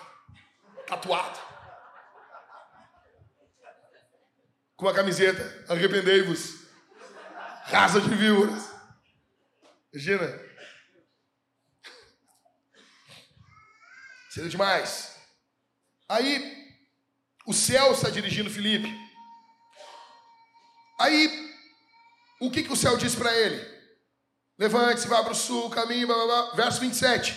tatuado. 0.88 1.45
Com 4.76 4.88
a 4.88 4.94
camiseta, 4.94 5.66
arrependei-vos, 5.70 6.66
raça 7.64 8.02
de 8.02 8.10
víboras. 8.14 8.70
Imagina. 9.94 10.46
Seria 14.30 14.50
demais. 14.50 15.16
Aí, 16.10 16.76
o 17.46 17.54
céu 17.54 17.94
está 17.94 18.10
dirigindo 18.10 18.50
Felipe. 18.50 18.94
Aí, 21.00 21.54
o 22.42 22.52
que, 22.52 22.64
que 22.64 22.74
o 22.74 22.76
céu 22.76 22.98
disse 22.98 23.16
para 23.16 23.34
ele? 23.34 23.76
Levante-se, 24.58 25.08
vá 25.08 25.24
para 25.24 25.32
o 25.32 25.36
sul, 25.36 25.70
caminho, 25.70 26.08
blá, 26.08 26.16
blá, 26.16 26.26
blá. 26.26 26.56
verso 26.56 26.82
27. 26.82 27.34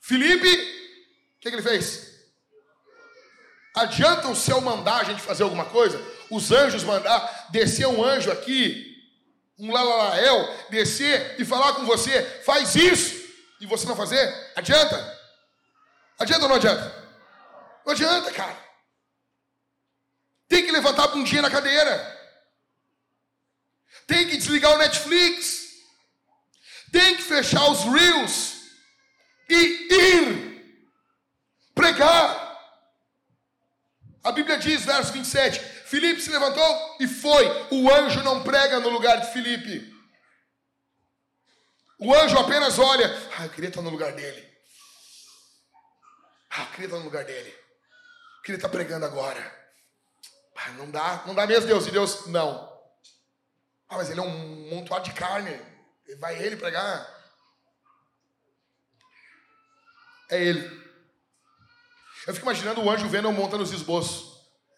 Felipe, 0.00 0.48
o 0.48 1.40
que, 1.40 1.48
que 1.50 1.56
ele 1.56 1.62
fez? 1.62 2.12
Adianta 3.74 4.28
o 4.28 4.36
céu 4.36 4.60
mandar 4.60 5.00
a 5.00 5.04
gente 5.04 5.22
fazer 5.22 5.42
alguma 5.42 5.64
coisa? 5.64 5.98
Os 6.32 6.50
anjos 6.50 6.82
mandar, 6.82 7.48
descer 7.50 7.86
um 7.86 8.02
anjo 8.02 8.32
aqui, 8.32 8.90
um 9.58 9.70
Lalalael, 9.70 10.48
descer 10.70 11.36
e 11.38 11.44
falar 11.44 11.74
com 11.74 11.84
você, 11.84 12.22
faz 12.44 12.74
isso. 12.74 13.22
e 13.60 13.66
você 13.66 13.86
não 13.86 13.94
fazer, 13.94 14.50
adianta? 14.56 15.20
Adianta 16.18 16.42
ou 16.44 16.48
não 16.48 16.56
adianta? 16.56 17.02
Não 17.84 17.92
adianta, 17.92 18.32
cara. 18.32 18.58
Tem 20.48 20.64
que 20.64 20.72
levantar 20.72 21.04
a 21.04 21.08
bundinha 21.08 21.42
na 21.42 21.50
cadeira. 21.50 22.20
Tem 24.06 24.26
que 24.26 24.36
desligar 24.38 24.72
o 24.72 24.78
Netflix. 24.78 25.66
Tem 26.90 27.16
que 27.16 27.22
fechar 27.22 27.70
os 27.70 27.84
reels 27.84 28.54
e 29.48 29.54
ir 29.90 30.52
pregar. 31.74 32.42
A 34.24 34.32
Bíblia 34.32 34.58
diz, 34.58 34.84
verso 34.84 35.12
27, 35.12 35.60
Filipe 35.92 36.22
se 36.22 36.30
levantou 36.30 36.96
e 37.00 37.06
foi. 37.06 37.44
O 37.70 37.92
anjo 37.92 38.22
não 38.22 38.42
prega 38.42 38.80
no 38.80 38.88
lugar 38.88 39.20
de 39.20 39.30
Filipe. 39.30 39.94
O 41.98 42.14
anjo 42.14 42.38
apenas 42.38 42.78
olha. 42.78 43.06
Ah, 43.36 43.44
eu 43.44 43.50
queria 43.50 43.68
estar 43.68 43.82
no 43.82 43.90
lugar 43.90 44.10
dele. 44.12 44.42
Ah, 46.48 46.62
eu 46.62 46.66
queria 46.68 46.86
estar 46.86 46.96
no 46.96 47.04
lugar 47.04 47.26
dele. 47.26 47.50
Eu 47.50 48.42
queria 48.42 48.56
estar 48.56 48.70
pregando 48.70 49.04
agora. 49.04 49.44
Ah, 50.56 50.70
não 50.70 50.90
dá, 50.90 51.24
não 51.26 51.34
dá 51.34 51.46
mesmo, 51.46 51.66
Deus. 51.66 51.86
E 51.86 51.90
Deus, 51.90 52.26
não. 52.28 52.72
Ah, 53.86 53.98
mas 53.98 54.08
ele 54.08 54.20
é 54.20 54.22
um 54.22 54.70
montuado 54.70 55.04
de 55.04 55.12
carne. 55.12 55.60
Vai 56.18 56.42
ele 56.42 56.56
pregar? 56.56 57.06
É 60.30 60.42
ele. 60.42 60.66
Eu 62.26 62.32
fico 62.32 62.46
imaginando 62.46 62.80
o 62.80 62.90
anjo 62.90 63.10
vendo 63.10 63.28
eu 63.28 63.32
montando 63.32 63.62
os 63.62 63.72
esboços. 63.72 64.31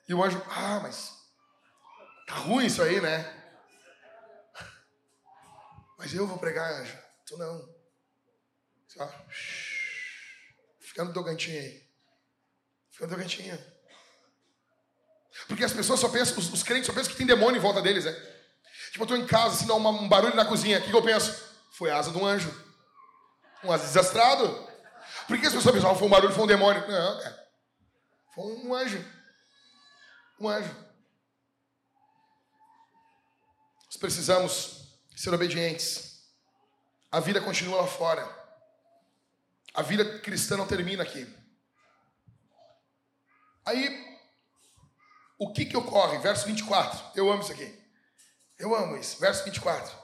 E 0.08 0.14
o 0.14 0.22
anjo, 0.22 0.42
ah, 0.50 0.80
mas 0.80 1.12
tá 2.26 2.34
ruim 2.34 2.66
isso 2.66 2.82
aí, 2.82 3.00
né? 3.00 3.42
Mas 5.98 6.12
eu 6.12 6.26
vou 6.26 6.38
pregar, 6.38 6.72
anjo. 6.80 6.98
Tu 7.26 7.38
não. 7.38 7.74
Só. 8.88 9.10
Fica 10.80 11.04
no 11.04 11.12
teu 11.12 11.24
cantinho 11.24 11.60
aí. 11.60 11.88
Fica 12.90 13.06
no 13.06 13.14
teu 13.14 13.18
cantinho. 13.18 13.74
Porque 15.48 15.64
as 15.64 15.72
pessoas 15.72 16.00
só 16.00 16.08
pensam, 16.08 16.38
os, 16.38 16.52
os 16.52 16.62
crentes 16.62 16.86
só 16.86 16.92
pensam 16.92 17.10
que 17.10 17.18
tem 17.18 17.26
demônio 17.26 17.58
em 17.58 17.62
volta 17.62 17.82
deles, 17.82 18.04
né? 18.04 18.12
Tipo, 18.92 19.00
eu 19.00 19.04
estou 19.04 19.16
em 19.16 19.26
casa, 19.26 19.54
assim, 19.54 19.66
dá 19.66 19.74
um 19.74 20.08
barulho 20.08 20.36
na 20.36 20.44
cozinha. 20.44 20.78
O 20.78 20.82
que, 20.82 20.90
que 20.90 20.96
eu 20.96 21.02
penso? 21.02 21.34
Foi 21.72 21.90
a 21.90 21.96
asa 21.96 22.12
de 22.12 22.18
um 22.18 22.24
anjo. 22.24 22.52
Um 23.64 23.72
asa 23.72 23.84
desastrado. 23.86 24.46
Por 25.26 25.38
que 25.38 25.46
as 25.46 25.52
pessoas 25.52 25.74
pensam, 25.74 25.90
ah, 25.90 25.94
foi 25.94 26.06
um 26.06 26.10
barulho, 26.10 26.32
foi 26.32 26.44
um 26.44 26.48
demônio? 26.48 26.86
Não, 26.86 27.20
cara. 27.20 27.48
Foi 28.34 28.44
um 28.44 28.74
anjo. 28.74 29.04
Um 30.38 30.48
anjo. 30.48 30.74
Nós 33.86 33.96
precisamos 33.96 34.98
ser 35.16 35.32
obedientes. 35.32 36.22
A 37.10 37.20
vida 37.20 37.40
continua 37.40 37.82
lá 37.82 37.86
fora. 37.86 38.44
A 39.72 39.82
vida 39.82 40.18
cristã 40.20 40.56
não 40.56 40.66
termina 40.66 41.02
aqui. 41.02 41.26
Aí, 43.64 44.18
o 45.38 45.52
que 45.52 45.64
que 45.64 45.76
ocorre? 45.76 46.18
Verso 46.18 46.46
24. 46.46 47.12
Eu 47.14 47.30
amo 47.30 47.42
isso 47.42 47.52
aqui. 47.52 47.82
Eu 48.58 48.74
amo 48.74 48.96
isso. 48.96 49.18
Verso 49.20 49.44
24. 49.44 49.96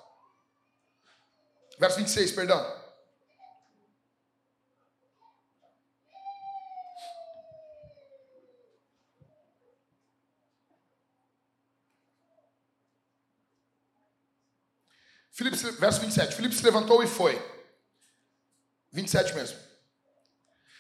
Verso 1.78 1.97
26, 1.97 2.32
perdão. 2.32 2.80
Filipe, 15.41 15.57
verso 15.57 16.01
27. 16.01 16.37
Filipe 16.37 16.55
se 16.55 16.62
levantou 16.62 17.03
e 17.03 17.07
foi. 17.07 17.41
27 18.93 19.35
mesmo. 19.35 19.59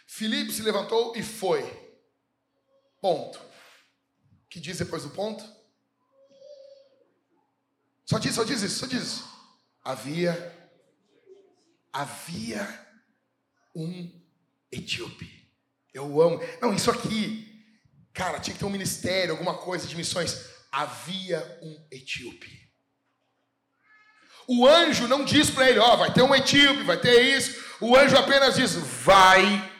Filipe 0.06 0.52
se 0.52 0.60
levantou 0.60 1.16
e 1.16 1.22
foi. 1.22 1.62
Ponto. 3.00 3.40
que 4.50 4.60
diz 4.60 4.76
depois 4.76 5.04
do 5.04 5.10
ponto? 5.10 5.42
Só 8.04 8.18
diz, 8.18 8.34
só 8.34 8.44
diz 8.44 8.60
isso, 8.60 8.80
só 8.80 8.86
diz 8.86 9.02
isso. 9.02 9.24
Havia, 9.82 10.34
havia 11.90 12.86
um 13.74 14.12
etíope. 14.70 15.50
Eu 15.94 16.20
amo. 16.20 16.38
Não, 16.60 16.74
isso 16.74 16.90
aqui, 16.90 17.64
cara, 18.12 18.38
tinha 18.40 18.52
que 18.52 18.60
ter 18.60 18.66
um 18.66 18.70
ministério, 18.70 19.32
alguma 19.32 19.56
coisa 19.56 19.86
de 19.86 19.96
missões. 19.96 20.50
Havia 20.70 21.58
um 21.62 21.86
etíope. 21.90 22.59
O 24.50 24.66
anjo 24.66 25.06
não 25.06 25.24
diz 25.24 25.48
para 25.48 25.70
ele, 25.70 25.78
ó, 25.78 25.94
oh, 25.94 25.96
vai 25.96 26.12
ter 26.12 26.22
um 26.22 26.34
etíope, 26.34 26.82
vai 26.82 26.96
ter 26.96 27.22
isso. 27.36 27.54
O 27.80 27.96
anjo 27.96 28.16
apenas 28.16 28.56
diz: 28.56 28.74
vai, 29.04 29.70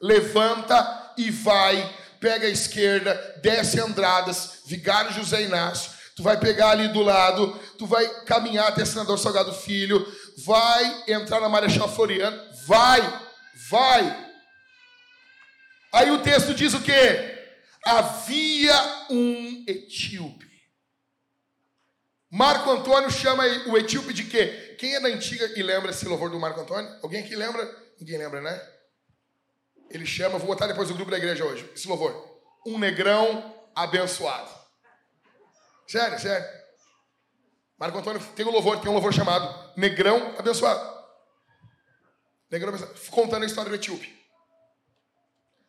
levanta 0.00 1.12
e 1.18 1.30
vai, 1.30 1.94
pega 2.18 2.46
a 2.46 2.50
esquerda, 2.50 3.14
desce 3.42 3.78
Andradas, 3.78 4.62
Vigário 4.66 5.12
José 5.12 5.42
Inácio 5.42 6.00
Tu 6.20 6.22
vai 6.22 6.38
pegar 6.38 6.72
ali 6.72 6.88
do 6.88 7.00
lado, 7.00 7.58
tu 7.78 7.86
vai 7.86 8.06
caminhar 8.24 8.68
até 8.68 8.84
Senador 8.84 9.18
Salgado 9.18 9.54
Filho, 9.54 10.06
vai 10.44 11.04
entrar 11.08 11.40
na 11.40 11.48
Marechal 11.48 11.88
Floriano, 11.88 12.38
vai, 12.66 13.00
vai. 13.70 14.28
Aí 15.90 16.10
o 16.10 16.18
texto 16.18 16.52
diz 16.52 16.74
o 16.74 16.82
quê? 16.82 17.38
Havia 17.82 18.74
um 19.08 19.64
etíope. 19.66 20.49
Marco 22.30 22.70
Antônio 22.70 23.10
chama 23.10 23.44
o 23.66 23.76
etíope 23.76 24.12
de 24.12 24.24
quê? 24.24 24.76
Quem 24.78 24.94
é 24.94 25.00
da 25.00 25.08
antiga 25.08 25.46
e 25.58 25.62
lembra 25.62 25.90
esse 25.90 26.06
louvor 26.06 26.30
do 26.30 26.38
Marco 26.38 26.60
Antônio? 26.60 26.88
Alguém 27.02 27.24
aqui 27.24 27.34
lembra? 27.34 27.68
Ninguém 27.98 28.18
lembra, 28.18 28.40
né? 28.40 28.60
Ele 29.90 30.06
chama, 30.06 30.38
vou 30.38 30.46
botar 30.46 30.68
depois 30.68 30.88
no 30.88 30.94
grupo 30.94 31.10
da 31.10 31.18
igreja 31.18 31.44
hoje, 31.44 31.68
esse 31.74 31.88
louvor. 31.88 32.40
Um 32.64 32.78
negrão 32.78 33.52
abençoado. 33.74 34.48
Sério, 35.88 36.20
sério. 36.20 36.46
Marco 37.76 37.98
Antônio 37.98 38.22
tem 38.36 38.46
um 38.46 38.50
louvor, 38.52 38.80
tem 38.80 38.90
um 38.90 38.94
louvor 38.94 39.12
chamado 39.12 39.72
Negrão 39.76 40.36
Abençoado. 40.38 40.88
Negrão 42.48 42.68
Abençoado. 42.68 42.94
Contando 43.10 43.42
a 43.42 43.46
história 43.46 43.70
do 43.70 43.74
etíope. 43.74 44.16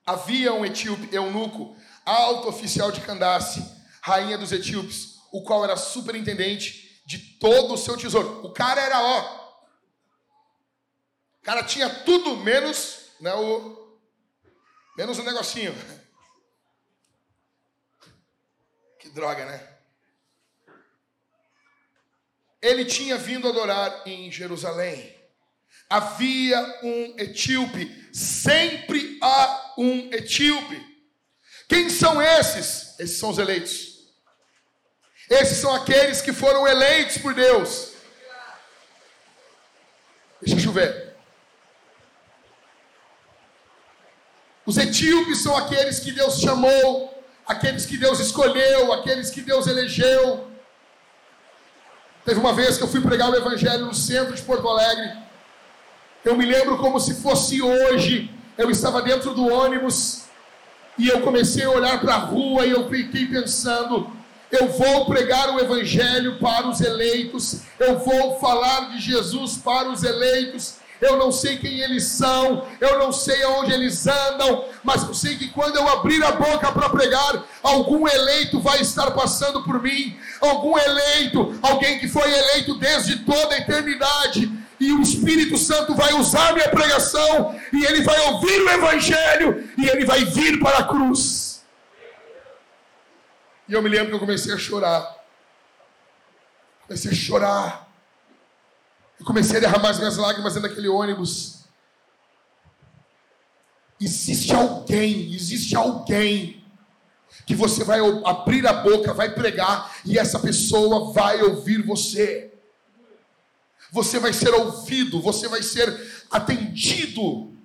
Havia 0.06 0.54
um 0.54 0.64
etíope, 0.64 1.10
eunuco, 1.16 1.76
alto 2.06 2.50
oficial 2.50 2.92
de 2.92 3.02
Candace, 3.02 3.64
rainha 4.02 4.38
dos 4.38 4.52
etíopes, 4.52 5.11
o 5.32 5.44
qual 5.44 5.64
era 5.64 5.78
superintendente 5.78 7.02
de 7.06 7.18
todo 7.40 7.74
o 7.74 7.78
seu 7.78 7.98
tesouro. 7.98 8.46
O 8.46 8.52
cara 8.52 8.82
era 8.82 9.02
ó. 9.02 9.42
O 11.40 11.44
cara 11.44 11.64
tinha 11.64 11.90
tudo 11.90 12.38
menos, 12.38 13.12
né, 13.20 13.34
o 13.34 13.98
menos 14.98 15.18
um 15.20 15.24
negocinho. 15.24 15.74
Que 19.00 19.10
droga, 19.10 19.44
né? 19.48 19.72
ele 22.62 22.86
tinha 22.86 23.18
vindo 23.18 23.48
adorar 23.48 24.04
em 24.06 24.32
Jerusalém. 24.32 25.16
Havia 25.90 26.80
um 26.84 27.16
etíope, 27.18 28.10
sempre 28.14 29.18
há 29.22 29.74
um 29.78 30.14
etíope. 30.14 30.80
Quem 31.68 31.90
são 31.90 32.22
esses? 32.22 32.98
Esses 33.00 33.18
são 33.18 33.30
os 33.32 33.40
eleitos. 33.40 33.91
Esses 35.40 35.60
são 35.60 35.74
aqueles 35.74 36.22
que 36.22 36.34
foram 36.34 36.68
eleitos 36.68 37.18
por 37.18 37.34
Deus. 37.34 37.94
Deixa 40.42 40.58
eu 40.58 40.60
chover. 40.60 41.16
Os 44.66 44.78
etíopes 44.78 45.42
são 45.42 45.56
aqueles 45.56 46.02
que 46.02 46.12
Deus 46.12 46.42
chamou, 46.42 47.24
aqueles 47.48 47.86
que 47.86 47.96
Deus 47.96 48.20
escolheu, 48.20 48.92
aqueles 48.92 49.30
que 49.30 49.40
Deus 49.40 49.68
elegeu. 49.68 50.52
Teve 52.26 52.40
uma 52.42 52.52
vez 52.52 52.78
que 52.78 52.84
eu 52.84 52.90
fui 52.90 53.00
pregar 53.00 53.30
o 53.30 53.36
Evangelho 53.36 53.86
no 53.86 53.94
centro 53.94 54.36
de 54.36 54.42
Porto 54.42 54.68
Alegre. 54.68 55.18
Eu 56.26 56.36
me 56.36 56.46
lembro 56.46 56.78
como 56.78 57.00
se 57.00 57.16
fosse 57.16 57.62
hoje. 57.62 58.30
Eu 58.58 58.70
estava 58.70 59.02
dentro 59.02 59.34
do 59.34 59.48
ônibus 59.48 60.24
e 60.98 61.08
eu 61.08 61.22
comecei 61.22 61.64
a 61.64 61.70
olhar 61.70 62.02
para 62.02 62.16
a 62.16 62.18
rua 62.18 62.66
e 62.66 62.72
eu 62.72 62.90
fiquei 62.90 63.28
pensando: 63.28 64.21
eu 64.52 64.68
vou 64.68 65.06
pregar 65.06 65.56
o 65.56 65.60
Evangelho 65.60 66.38
para 66.40 66.68
os 66.68 66.82
eleitos, 66.82 67.62
eu 67.80 68.00
vou 68.00 68.40
falar 68.40 68.92
de 68.92 69.00
Jesus 69.00 69.58
para 69.58 69.90
os 69.90 70.04
eleitos. 70.04 70.82
Eu 71.00 71.18
não 71.18 71.32
sei 71.32 71.58
quem 71.58 71.80
eles 71.80 72.04
são, 72.04 72.68
eu 72.80 73.00
não 73.00 73.12
sei 73.12 73.42
aonde 73.42 73.74
eles 73.74 74.06
andam, 74.06 74.66
mas 74.84 75.02
eu 75.02 75.16
sei 75.16 75.36
que 75.36 75.48
quando 75.48 75.76
eu 75.76 75.90
abrir 75.90 76.24
a 76.24 76.34
boca 76.34 76.72
para 76.72 76.90
pregar, 76.90 77.44
algum 77.64 78.08
eleito 78.08 78.60
vai 78.60 78.80
estar 78.82 79.10
passando 79.10 79.64
por 79.64 79.82
mim, 79.82 80.16
algum 80.40 80.78
eleito, 80.78 81.58
alguém 81.64 81.98
que 81.98 82.08
foi 82.08 82.32
eleito 82.32 82.76
desde 82.76 83.18
toda 83.18 83.56
a 83.56 83.58
eternidade, 83.58 84.52
e 84.80 84.92
o 84.92 85.02
Espírito 85.02 85.58
Santo 85.58 85.96
vai 85.96 86.14
usar 86.14 86.54
minha 86.54 86.70
pregação, 86.70 87.56
e 87.74 87.84
ele 87.84 88.04
vai 88.04 88.20
ouvir 88.28 88.62
o 88.62 88.70
Evangelho, 88.70 89.68
e 89.80 89.90
ele 89.90 90.06
vai 90.06 90.24
vir 90.24 90.60
para 90.60 90.78
a 90.78 90.84
cruz. 90.84 91.51
E 93.72 93.74
eu 93.74 93.82
me 93.82 93.88
lembro 93.88 94.10
que 94.10 94.16
eu 94.16 94.20
comecei 94.20 94.54
a 94.54 94.58
chorar. 94.58 95.16
Comecei 96.86 97.10
a 97.10 97.16
chorar. 97.16 97.90
Eu 99.18 99.26
comecei 99.26 99.56
a 99.56 99.60
derramar 99.62 99.92
as 99.92 99.98
minhas 99.98 100.18
lágrimas 100.18 100.56
dentro 100.56 100.68
daquele 100.68 100.90
ônibus. 100.90 101.62
existe 103.98 104.54
alguém, 104.54 105.34
existe 105.34 105.74
alguém 105.74 106.66
que 107.46 107.56
você 107.56 107.86
vai 107.86 108.02
abrir 108.26 108.68
a 108.68 108.74
boca, 108.74 109.14
vai 109.14 109.34
pregar 109.34 109.96
e 110.04 110.20
essa 110.20 110.38
pessoa 110.38 111.14
vai 111.14 111.42
ouvir 111.42 111.82
você. 111.82 112.54
Você 113.90 114.20
vai 114.20 114.34
ser 114.34 114.54
ouvido, 114.54 115.22
você 115.22 115.48
vai 115.48 115.64
ser 115.64 116.26
atendido. 116.30 117.56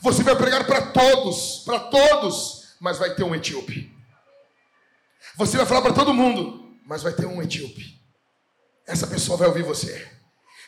Você 0.00 0.24
vai 0.24 0.34
pregar 0.34 0.66
para 0.66 0.90
todos, 0.90 1.62
para 1.64 1.78
todos, 1.78 2.74
mas 2.80 2.98
vai 2.98 3.14
ter 3.14 3.22
um 3.22 3.36
etíope. 3.36 3.95
Você 5.36 5.56
vai 5.56 5.66
falar 5.66 5.82
para 5.82 5.92
todo 5.92 6.14
mundo, 6.14 6.76
mas 6.84 7.02
vai 7.02 7.12
ter 7.12 7.26
um 7.26 7.42
etíope. 7.42 8.00
Essa 8.86 9.06
pessoa 9.06 9.36
vai 9.36 9.48
ouvir 9.48 9.62
você. 9.62 10.16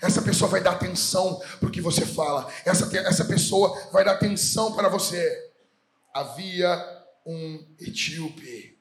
Essa 0.01 0.23
pessoa 0.23 0.51
vai 0.51 0.61
dar 0.61 0.73
atenção 0.73 1.41
para 1.59 1.69
o 1.69 1.73
que 1.73 1.81
você 1.81 2.07
fala. 2.07 2.53
Essa, 2.65 2.97
essa 2.99 3.25
pessoa 3.25 3.91
vai 3.91 4.05
dar 4.05 4.13
atenção 4.13 4.75
para 4.75 4.89
você. 4.89 5.53
Havia 6.15 6.69
um 7.27 7.75
etíope. 7.81 8.79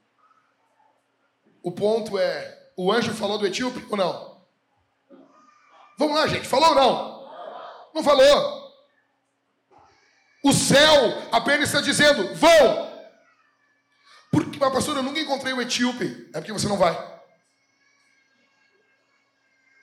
O 1.63 1.71
ponto 1.71 2.17
é: 2.17 2.71
o 2.75 2.91
anjo 2.91 3.13
falou 3.13 3.37
do 3.37 3.47
etíope 3.47 3.85
ou 3.89 3.97
não? 3.97 4.45
Vamos 5.97 6.15
lá, 6.15 6.27
gente. 6.27 6.47
Falou 6.47 6.69
ou 6.69 6.75
não? 6.75 7.29
Não 7.95 8.03
falou. 8.03 8.67
O 10.43 10.53
céu 10.53 11.23
apenas 11.31 11.69
está 11.69 11.81
dizendo: 11.81 12.35
vão. 12.35 12.86
Porque, 14.37 14.59
mas 14.59 14.71
pastor, 14.71 14.97
eu 14.97 15.01
nunca 15.01 15.19
encontrei 15.19 15.51
o 15.51 15.59
etíope. 15.59 16.29
É 16.31 16.39
porque 16.39 16.53
você 16.53 16.67
não 16.67 16.77
vai. 16.77 16.95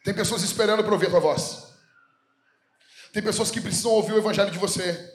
Tem 0.05 0.15
pessoas 0.15 0.45
esperando 0.45 0.85
para 0.85 0.93
ouvir 0.93 1.07
a 1.07 1.11
tua 1.11 1.19
voz. 1.19 1.65
Tem 3.13 3.21
pessoas 3.21 3.51
que 3.51 3.61
precisam 3.61 3.91
ouvir 3.91 4.13
o 4.13 4.19
evangelho 4.19 4.53
de 4.53 4.59
você. 4.59 5.13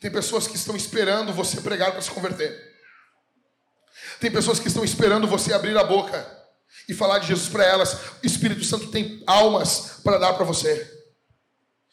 Tem 0.00 0.10
pessoas 0.10 0.48
que 0.48 0.56
estão 0.56 0.74
esperando 0.74 1.34
você 1.34 1.60
pregar 1.60 1.92
para 1.92 2.00
se 2.00 2.10
converter. 2.10 2.58
Tem 4.18 4.30
pessoas 4.30 4.58
que 4.58 4.68
estão 4.68 4.84
esperando 4.84 5.28
você 5.28 5.52
abrir 5.52 5.76
a 5.76 5.84
boca 5.84 6.26
e 6.88 6.94
falar 6.94 7.18
de 7.18 7.26
Jesus 7.26 7.50
para 7.50 7.66
elas. 7.66 7.92
O 8.22 8.26
Espírito 8.26 8.64
Santo 8.64 8.90
tem 8.90 9.22
almas 9.26 10.00
para 10.02 10.16
dar 10.16 10.32
para 10.32 10.46
você. 10.46 10.98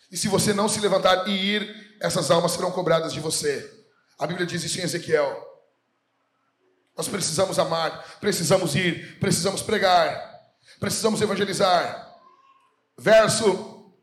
E 0.09 0.15
se 0.15 0.29
você 0.29 0.53
não 0.53 0.69
se 0.69 0.79
levantar 0.79 1.27
e 1.27 1.55
ir, 1.55 1.97
essas 1.99 2.31
almas 2.31 2.53
serão 2.53 2.71
cobradas 2.71 3.11
de 3.11 3.19
você. 3.19 3.69
A 4.17 4.25
Bíblia 4.25 4.47
diz 4.47 4.63
isso 4.63 4.79
em 4.79 4.83
Ezequiel. 4.83 5.46
Nós 6.97 7.07
precisamos 7.07 7.59
amar, 7.59 8.17
precisamos 8.19 8.73
ir, 8.75 9.19
precisamos 9.19 9.61
pregar. 9.61 10.35
Precisamos 10.79 11.21
evangelizar. 11.21 12.17
Verso 12.97 13.93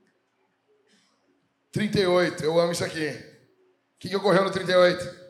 38. 1.72 2.44
Eu 2.44 2.58
amo 2.58 2.72
isso 2.72 2.84
aqui. 2.84 3.08
O 3.08 3.98
que, 3.98 4.14
ocorreu 4.14 4.44
no 4.44 4.50
38? 4.50 5.24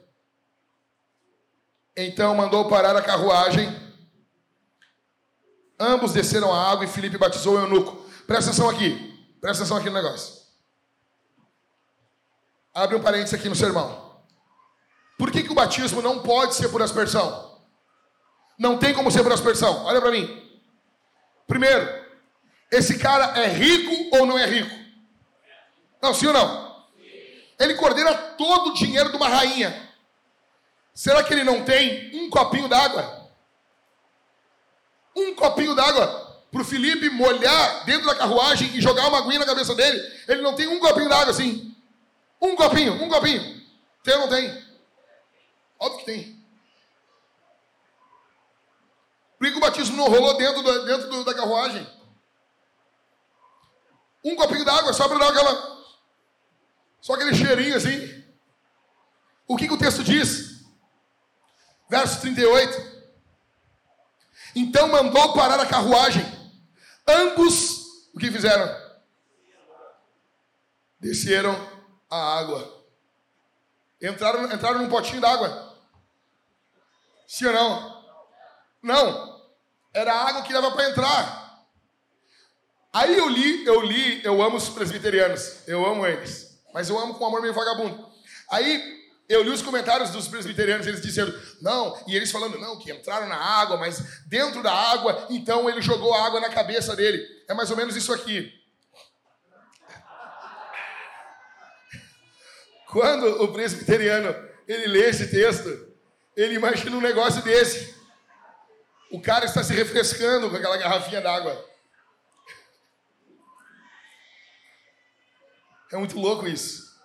Então 1.97 2.35
mandou 2.35 2.69
parar 2.69 2.95
a 2.97 3.03
carruagem. 3.03 3.83
Ambos 5.79 6.13
desceram 6.13 6.53
a 6.53 6.71
água 6.71 6.85
e 6.85 6.89
Felipe 6.89 7.17
batizou 7.17 7.57
o 7.57 7.61
eunuco. 7.61 7.97
Presta 8.27 8.51
atenção 8.51 8.69
aqui. 8.69 9.37
Presta 9.41 9.63
atenção 9.63 9.79
aqui 9.79 9.89
no 9.89 9.95
negócio. 9.95 10.45
Abre 12.75 12.97
um 12.97 13.03
parênteses 13.03 13.35
aqui 13.35 13.49
no 13.49 13.55
sermão. 13.55 14.23
Por 15.17 15.31
que, 15.31 15.43
que 15.43 15.53
o 15.53 15.55
batismo 15.55 16.03
não 16.03 16.21
pode 16.21 16.55
ser 16.55 16.69
por 16.69 16.83
aspersão? 16.83 17.54
Não 18.59 18.79
tem 18.79 18.95
como 18.95 19.11
ser 19.11 19.23
por 19.23 19.33
aspersão. 19.33 19.85
Olha 19.85 20.01
para 20.01 20.11
mim. 20.11 20.43
Primeiro, 21.47 22.05
esse 22.71 22.99
cara 22.99 23.39
é 23.39 23.49
rico 23.49 24.17
ou 24.17 24.27
não 24.27 24.39
é 24.39 24.47
rico? 24.47 24.75
Não, 26.01 26.15
sim 26.15 26.27
ou 26.27 26.33
não? 26.33 26.85
Ele 27.59 27.75
coordena 27.75 28.15
todo 28.15 28.71
o 28.71 28.75
dinheiro 28.75 29.11
de 29.11 29.17
uma 29.17 29.29
rainha. 29.29 29.89
Será 30.93 31.23
que 31.23 31.33
ele 31.33 31.45
não 31.45 31.65
tem 31.65 32.11
um 32.15 32.31
copinho 32.31 32.69
d'água? 32.69 33.31
Um 35.17 35.35
copinho 35.35 35.75
d'água 35.75 36.43
para 36.51 36.63
o 36.63 36.65
Felipe 36.65 37.11
molhar 37.11 37.85
dentro 37.85 38.07
da 38.07 38.15
carruagem 38.15 38.69
e 38.77 38.81
jogar 38.81 39.09
uma 39.09 39.19
aguinha 39.19 39.41
na 39.41 39.47
cabeça 39.47 39.75
dele. 39.75 40.01
Ele 40.29 40.41
não 40.41 40.55
tem 40.55 40.69
um 40.69 40.79
copinho 40.79 41.09
d'água 41.09 41.31
assim. 41.31 41.75
Um 42.41 42.55
copinho, 42.55 42.95
um 43.03 43.09
copinho. 43.09 43.63
Tem 44.03 44.15
ou 44.15 44.21
não 44.21 44.29
tem? 44.29 44.65
Óbvio 45.79 45.99
que 46.01 46.05
tem. 46.07 46.34
Por 49.45 49.51
que 49.51 49.59
o 49.59 49.61
batismo 49.61 49.99
não 49.99 50.09
rolou 50.09 50.39
dentro, 50.39 50.63
do, 50.63 50.87
dentro 50.87 51.11
do, 51.11 51.23
da 51.23 51.35
carruagem? 51.35 51.87
Um 54.25 54.35
copinho 54.37 54.65
d'água 54.65 54.95
só 54.95 55.07
para 55.07 55.19
dar 55.19 55.29
aquela. 55.29 55.85
Só 56.99 57.13
aquele 57.13 57.35
cheirinho 57.35 57.77
assim. 57.77 58.25
O 59.47 59.55
que, 59.55 59.69
que 59.69 59.75
o 59.75 59.79
texto 59.79 60.03
diz? 60.03 60.65
Verso 61.91 62.23
38. 62.23 63.05
Então 64.57 64.89
mandou 64.89 65.35
parar 65.35 65.61
a 65.61 65.67
carruagem. 65.67 66.25
Ambos, 67.07 68.09
o 68.15 68.19
que 68.19 68.31
fizeram? 68.31 68.67
Desceram 70.99 71.55
a 72.09 72.39
água. 72.39 72.87
Entraram, 74.01 74.51
entraram 74.51 74.79
num 74.79 74.89
potinho 74.89 75.21
d'água. 75.21 75.77
Sim 77.29 77.45
ou 77.45 77.53
não? 77.53 78.05
Não 78.83 79.34
era 79.95 80.13
a 80.13 80.29
água 80.29 80.43
que 80.43 80.53
dava 80.53 80.73
para 80.73 80.91
entrar. 80.91 81.45
Aí 82.93 83.17
eu 83.17 83.29
li, 83.29 83.65
eu 83.65 83.81
li, 83.81 84.25
eu 84.25 84.43
amo 84.43 84.57
os 84.57 84.69
presbiterianos, 84.69 85.67
eu 85.67 85.85
amo 85.87 86.07
eles, 86.07 86.61
mas 86.73 86.89
eu 86.89 86.99
amo 86.99 87.15
com 87.15 87.27
amor 87.27 87.41
meio 87.41 87.55
vagabundo. 87.55 88.07
Aí 88.51 89.03
eu 89.29 89.43
li 89.43 89.51
os 89.51 89.63
comentários 89.63 90.11
dos 90.11 90.29
presbiterianos, 90.29 90.87
eles 90.87 91.01
dizendo, 91.01 91.35
não, 91.63 91.99
e 92.07 92.15
eles 92.15 92.31
falando, 92.31 92.59
não, 92.59 92.79
que 92.79 92.93
entraram 92.93 93.27
na 93.27 93.37
água, 93.37 93.77
mas 93.77 94.23
dentro 94.27 94.63
da 94.63 94.73
água, 94.73 95.27
então 95.31 95.69
ele 95.69 95.81
jogou 95.81 96.13
a 96.13 96.27
água 96.27 96.41
na 96.41 96.51
cabeça 96.51 96.95
dele. 96.95 97.25
É 97.49 97.55
mais 97.55 97.71
ou 97.71 97.77
menos 97.77 97.97
isso 97.97 98.13
aqui. 98.13 98.53
Quando 102.89 103.43
o 103.43 103.53
presbiteriano 103.53 104.33
ele 104.69 104.87
lê 104.87 105.09
esse 105.09 105.29
texto, 105.29 105.69
ele 106.37 106.55
imagina 106.55 106.97
um 106.97 107.01
negócio 107.01 107.43
desse. 107.43 107.95
O 109.15 109.23
cara 109.23 109.45
está 109.45 109.63
se 109.63 109.73
refrescando 109.73 110.51
com 110.51 110.57
aquela 110.57 110.77
garrafinha 110.77 111.21
d'água. 111.21 111.71
É 115.93 115.97
muito 115.97 116.19
louco 116.19 116.49
isso. 116.49 117.01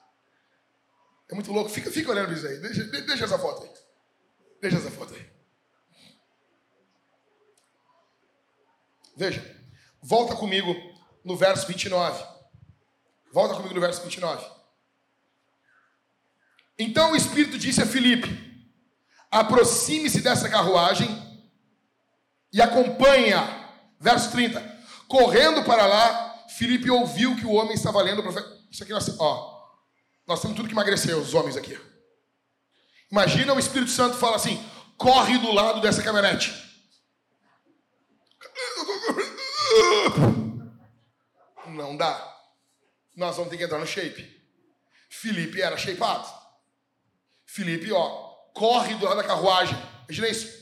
É 1.29 1.35
muito 1.35 1.51
louco. 1.51 1.69
Fica, 1.69 1.91
fica 1.91 2.09
olhando 2.09 2.33
isso 2.33 2.47
aí. 2.47 2.57
Deixa, 2.57 2.83
deixa 2.83 3.25
essa 3.25 3.37
foto 3.37 3.61
aí. 3.61 3.69
Deixa 4.59 4.77
essa 4.77 4.89
foto 4.89 5.13
aí. 5.13 5.31
Veja. 9.15 9.63
Volta 10.01 10.35
comigo 10.35 10.73
no 11.23 11.37
verso 11.37 11.67
29. 11.67 12.25
Volta 13.31 13.53
comigo 13.53 13.75
no 13.75 13.81
verso 13.81 14.01
29. 14.01 14.43
Então 16.79 17.11
o 17.11 17.15
Espírito 17.15 17.59
disse 17.59 17.83
a 17.83 17.85
Filipe: 17.85 18.29
aproxime-se 19.29 20.21
dessa 20.21 20.49
carruagem 20.49 21.28
e 22.51 22.61
acompanha. 22.61 23.67
Verso 23.99 24.31
30. 24.31 24.79
Correndo 25.07 25.63
para 25.63 25.85
lá, 25.85 26.45
Filipe 26.49 26.89
ouviu 26.89 27.35
que 27.35 27.45
o 27.45 27.53
homem 27.53 27.73
estava 27.73 28.01
lendo 28.01 28.19
o 28.19 28.23
profeta. 28.23 28.57
Isso 28.71 28.83
aqui 28.83 28.93
nós, 28.93 29.09
ó, 29.19 29.69
nós 30.27 30.41
temos 30.41 30.55
tudo 30.55 30.67
que 30.67 30.73
emagrecer, 30.73 31.17
os 31.17 31.33
homens 31.33 31.57
aqui. 31.57 31.79
Imagina 33.11 33.53
o 33.53 33.59
Espírito 33.59 33.91
Santo 33.91 34.17
fala 34.17 34.35
assim: 34.35 34.63
corre 34.97 35.37
do 35.39 35.51
lado 35.51 35.81
dessa 35.81 36.03
caminhonete. 36.03 36.53
Não 41.67 41.95
dá. 41.97 42.35
Nós 43.15 43.35
vamos 43.35 43.49
ter 43.49 43.57
que 43.57 43.63
entrar 43.63 43.79
no 43.79 43.87
shape. 43.87 44.39
Felipe 45.09 45.61
era 45.61 45.77
shapeado. 45.77 46.27
Felipe, 47.45 47.91
ó, 47.91 48.07
corre 48.53 48.95
do 48.95 49.05
lado 49.05 49.17
da 49.17 49.23
carruagem. 49.23 49.77
Imagina 50.07 50.27
isso 50.29 50.59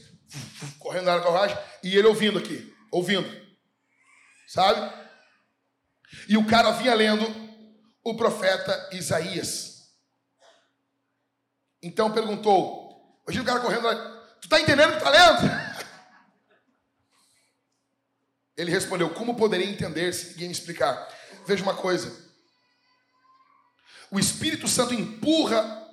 correndo 0.79 1.05
na 1.05 1.19
carruagem, 1.19 1.57
e 1.83 1.95
ele 1.95 2.07
ouvindo 2.07 2.39
aqui, 2.39 2.75
ouvindo, 2.91 3.29
sabe? 4.47 5.07
E 6.27 6.37
o 6.37 6.47
cara 6.47 6.71
vinha 6.71 6.93
lendo 6.93 7.25
o 8.03 8.15
profeta 8.15 8.89
Isaías. 8.93 9.91
Então 11.81 12.11
perguntou, 12.11 13.21
imagina 13.27 13.43
o 13.43 13.47
cara 13.47 13.59
correndo, 13.59 14.39
tu 14.41 14.49
tá 14.49 14.59
entendendo 14.59 14.93
o 14.93 14.97
que 14.97 15.03
tá 15.03 15.09
lendo? 15.09 15.39
Ele 18.57 18.71
respondeu, 18.71 19.13
como 19.13 19.35
poderia 19.35 19.69
entender 19.69 20.11
se 20.13 20.31
ninguém 20.31 20.49
explicar? 20.49 21.07
Veja 21.45 21.61
uma 21.61 21.75
coisa, 21.75 22.27
o 24.09 24.19
Espírito 24.19 24.67
Santo 24.67 24.93
empurra 24.93 25.85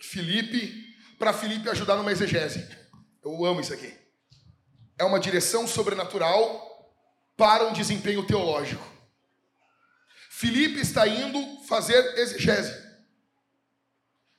Felipe 0.00 0.96
para 1.18 1.32
Felipe 1.32 1.68
ajudar 1.68 1.96
numa 1.96 2.10
exegese. 2.10 2.68
Eu 3.22 3.44
amo 3.44 3.60
isso 3.60 3.72
aqui. 3.72 4.01
É 5.02 5.04
uma 5.04 5.18
direção 5.18 5.66
sobrenatural 5.66 6.94
para 7.36 7.66
um 7.66 7.72
desempenho 7.72 8.24
teológico. 8.24 8.86
Filipe 10.30 10.78
está 10.78 11.08
indo 11.08 11.60
fazer 11.64 12.20
exegese. 12.20 12.72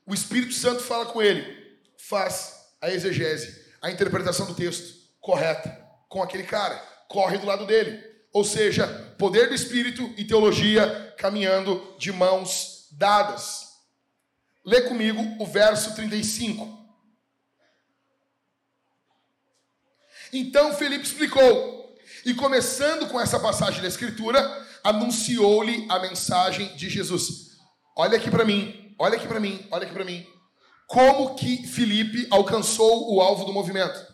O 0.05 0.13
Espírito 0.13 0.53
Santo 0.53 0.81
fala 0.81 1.05
com 1.07 1.21
ele, 1.21 1.43
faz 1.97 2.53
a 2.79 2.89
exegese, 2.89 3.61
a 3.81 3.91
interpretação 3.91 4.45
do 4.45 4.55
texto 4.55 4.95
correta 5.19 5.69
com 6.07 6.23
aquele 6.23 6.43
cara, 6.43 6.77
corre 7.09 7.37
do 7.37 7.45
lado 7.45 7.65
dele. 7.65 8.01
Ou 8.31 8.45
seja, 8.45 8.87
poder 9.17 9.49
do 9.49 9.55
Espírito 9.55 10.13
e 10.15 10.23
teologia 10.23 11.13
caminhando 11.17 11.93
de 11.99 12.13
mãos 12.13 12.87
dadas. 12.93 13.67
Lê 14.63 14.83
comigo 14.83 15.21
o 15.43 15.45
verso 15.45 15.93
35. 15.93 16.82
Então 20.33 20.73
Felipe 20.73 21.05
explicou, 21.05 21.95
e 22.25 22.33
começando 22.33 23.07
com 23.07 23.21
essa 23.21 23.39
passagem 23.39 23.81
da 23.81 23.87
Escritura, 23.87 24.41
anunciou-lhe 24.83 25.85
a 25.89 25.99
mensagem 25.99 26.75
de 26.75 26.89
Jesus. 26.89 27.51
Olha 27.95 28.17
aqui 28.17 28.31
para 28.31 28.43
mim, 28.43 28.95
olha 28.97 29.15
aqui 29.15 29.27
para 29.27 29.39
mim, 29.39 29.67
olha 29.69 29.83
aqui 29.83 29.93
para 29.93 30.03
mim. 30.03 30.25
Como 30.87 31.35
que 31.35 31.67
Felipe 31.67 32.27
alcançou 32.31 33.13
o 33.13 33.21
alvo 33.21 33.45
do 33.45 33.53
movimento? 33.53 34.11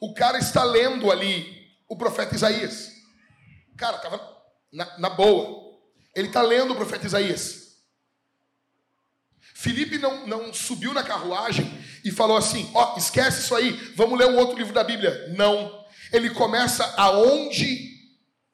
O 0.00 0.12
cara 0.12 0.38
está 0.38 0.62
lendo 0.62 1.10
ali 1.10 1.66
o 1.88 1.96
profeta 1.96 2.34
Isaías. 2.34 2.90
Cara, 3.76 3.96
estava 3.96 4.20
na, 4.72 4.98
na 4.98 5.10
boa. 5.10 5.72
Ele 6.14 6.28
está 6.28 6.42
lendo 6.42 6.72
o 6.72 6.76
profeta 6.76 7.06
Isaías. 7.06 7.76
Felipe 9.54 9.96
não, 9.98 10.26
não 10.26 10.52
subiu 10.52 10.92
na 10.92 11.02
carruagem 11.02 11.81
e 12.04 12.10
falou 12.10 12.36
assim: 12.36 12.70
Ó, 12.74 12.94
oh, 12.94 12.98
esquece 12.98 13.42
isso 13.42 13.54
aí, 13.54 13.72
vamos 13.96 14.18
ler 14.18 14.28
um 14.28 14.36
outro 14.36 14.56
livro 14.56 14.72
da 14.72 14.84
Bíblia. 14.84 15.28
Não. 15.36 15.82
Ele 16.12 16.30
começa 16.30 16.84
aonde 16.96 17.92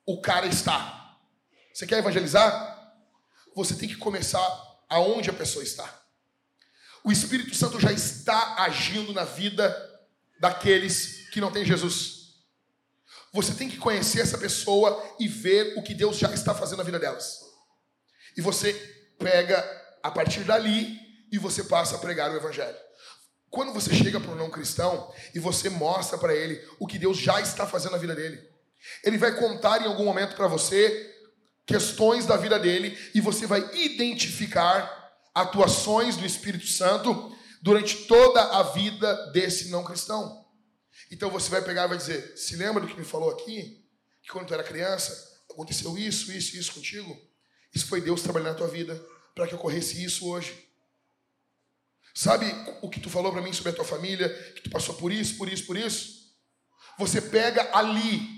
o 0.07 0.21
cara 0.21 0.47
está. 0.47 1.17
Você 1.73 1.87
quer 1.87 1.99
evangelizar? 1.99 2.77
Você 3.55 3.75
tem 3.75 3.89
que 3.89 3.97
começar 3.97 4.47
aonde 4.89 5.31
a 5.31 5.33
pessoa 5.33 5.63
está. 5.63 6.03
O 7.05 7.11
Espírito 7.11 7.55
Santo 7.55 7.81
já 7.81 7.93
está 7.93 8.57
agindo 8.63 9.13
na 9.13 9.25
vida 9.25 9.77
daqueles 10.41 11.29
que 11.31 11.41
não 11.41 11.51
têm 11.51 11.65
Jesus. 11.65 12.19
Você 13.33 13.53
tem 13.55 13.69
que 13.69 13.77
conhecer 13.77 14.21
essa 14.21 14.39
pessoa 14.39 15.03
e 15.19 15.29
ver 15.29 15.75
o 15.77 15.83
que 15.83 15.95
Deus 15.95 16.17
já 16.17 16.33
está 16.33 16.55
fazendo 16.55 16.79
na 16.79 16.85
vida 16.85 16.99
delas. 16.99 17.41
E 18.37 18.41
você 18.41 18.73
pega 19.19 19.59
a 20.03 20.11
partir 20.11 20.45
dali 20.45 20.99
e 21.31 21.39
você 21.39 21.65
passa 21.65 21.97
a 21.97 21.99
pregar 21.99 22.31
o 22.31 22.37
evangelho. 22.37 22.77
Quando 23.51 23.73
você 23.73 23.95
chega 23.95 24.21
para 24.21 24.33
um 24.33 24.37
não 24.37 24.51
cristão 24.51 25.13
e 25.35 25.39
você 25.39 25.71
mostra 25.71 26.19
para 26.19 26.35
ele 26.35 26.63
o 26.79 26.87
que 26.87 26.99
Deus 26.99 27.17
já 27.17 27.41
está 27.41 27.67
fazendo 27.67 27.93
na 27.93 27.99
vida 27.99 28.15
dele, 28.15 28.47
ele 29.03 29.19
vai 29.19 29.35
contar 29.35 29.83
em 29.83 29.87
algum 29.87 30.05
momento 30.05 30.37
para 30.37 30.47
você 30.47 31.15
questões 31.67 32.27
da 32.27 32.37
vida 32.37 32.59
dele 32.59 32.97
e 33.15 33.21
você 33.21 33.47
vai 33.47 33.61
identificar 33.75 34.99
atuações 35.35 36.17
do 36.17 36.27
Espírito 36.27 36.67
Santo 36.67 37.37
durante 37.63 38.07
toda 38.07 38.41
a 38.59 38.63
vida 38.63 39.31
desse 39.33 39.69
não 39.69 39.85
cristão. 39.85 40.47
Então 41.11 41.31
você 41.31 41.49
vai 41.51 41.63
pegar 41.63 41.85
e 41.85 41.89
vai 41.89 41.99
dizer: 41.99 42.37
Se 42.37 42.57
lembra 42.57 42.81
do 42.81 42.89
que 42.89 42.99
me 42.99 43.05
falou 43.05 43.31
aqui? 43.31 43.85
Que 44.23 44.31
quando 44.31 44.47
tu 44.47 44.55
era 44.55 44.63
criança, 44.63 45.41
aconteceu 45.51 45.97
isso, 45.97 46.31
isso, 46.33 46.57
isso 46.57 46.73
contigo? 46.73 47.17
Isso 47.75 47.87
foi 47.87 48.01
Deus 48.01 48.23
trabalhando 48.23 48.51
na 48.51 48.55
tua 48.55 48.69
vida 48.69 49.01
para 49.35 49.47
que 49.47 49.55
ocorresse 49.55 50.03
isso 50.03 50.29
hoje. 50.29 50.68
Sabe 52.19 52.47
o 52.83 52.89
que 52.89 53.01
tu 53.01 53.09
falou 53.09 53.31
para 53.31 53.43
mim 53.43 53.53
sobre 53.53 53.71
a 53.71 53.75
tua 53.75 53.85
família? 53.85 54.29
Que 54.55 54.63
tu 54.63 54.71
passou 54.71 54.95
por 54.95 55.13
isso, 55.13 55.37
por 55.37 55.49
isso, 55.49 55.67
por 55.67 55.77
isso? 55.77 56.33
Você 56.99 57.21
pega 57.21 57.71
ali. 57.73 58.29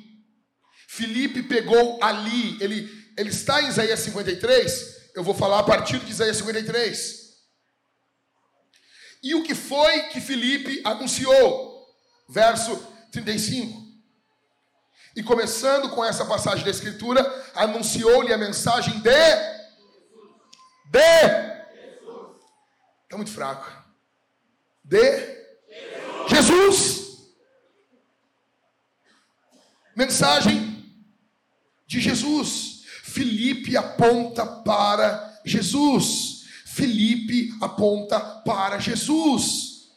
Felipe 0.88 1.42
pegou 1.42 1.98
ali. 2.02 2.62
Ele, 2.62 2.90
ele 3.16 3.30
está 3.30 3.62
em 3.62 3.68
Isaías 3.68 4.00
53. 4.00 5.12
Eu 5.14 5.24
vou 5.24 5.34
falar 5.34 5.60
a 5.60 5.62
partir 5.62 5.98
de 6.00 6.10
Isaías 6.10 6.36
53. 6.36 7.30
E 9.22 9.34
o 9.34 9.42
que 9.44 9.54
foi 9.54 10.08
que 10.08 10.20
Felipe 10.20 10.82
anunciou? 10.84 11.70
verso 12.30 12.76
35. 13.10 13.80
E 15.16 15.22
começando 15.22 15.90
com 15.90 16.04
essa 16.04 16.24
passagem 16.24 16.64
da 16.64 16.70
Escritura, 16.70 17.20
anunciou-lhe 17.54 18.32
a 18.32 18.38
mensagem 18.38 19.00
de. 19.00 19.10
De. 20.90 21.59
Está 23.10 23.16
muito 23.16 23.32
fraco. 23.32 23.68
De. 24.84 24.96
Jesus. 26.28 27.26
Mensagem 29.96 30.94
de 31.88 32.00
Jesus. 32.00 32.84
Filipe 33.02 33.76
aponta 33.76 34.46
para 34.46 35.40
Jesus. 35.44 36.44
Filipe 36.64 37.52
aponta 37.60 38.20
para 38.20 38.78
Jesus. 38.78 39.90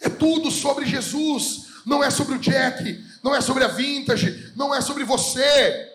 É 0.00 0.08
tudo 0.08 0.50
sobre 0.50 0.84
Jesus. 0.84 1.68
Não 1.86 2.02
é 2.02 2.10
sobre 2.10 2.34
o 2.34 2.40
Jack, 2.40 3.04
não 3.22 3.36
é 3.36 3.40
sobre 3.40 3.62
a 3.62 3.68
vintage, 3.68 4.52
não 4.56 4.74
é 4.74 4.80
sobre 4.80 5.04
você. 5.04 5.92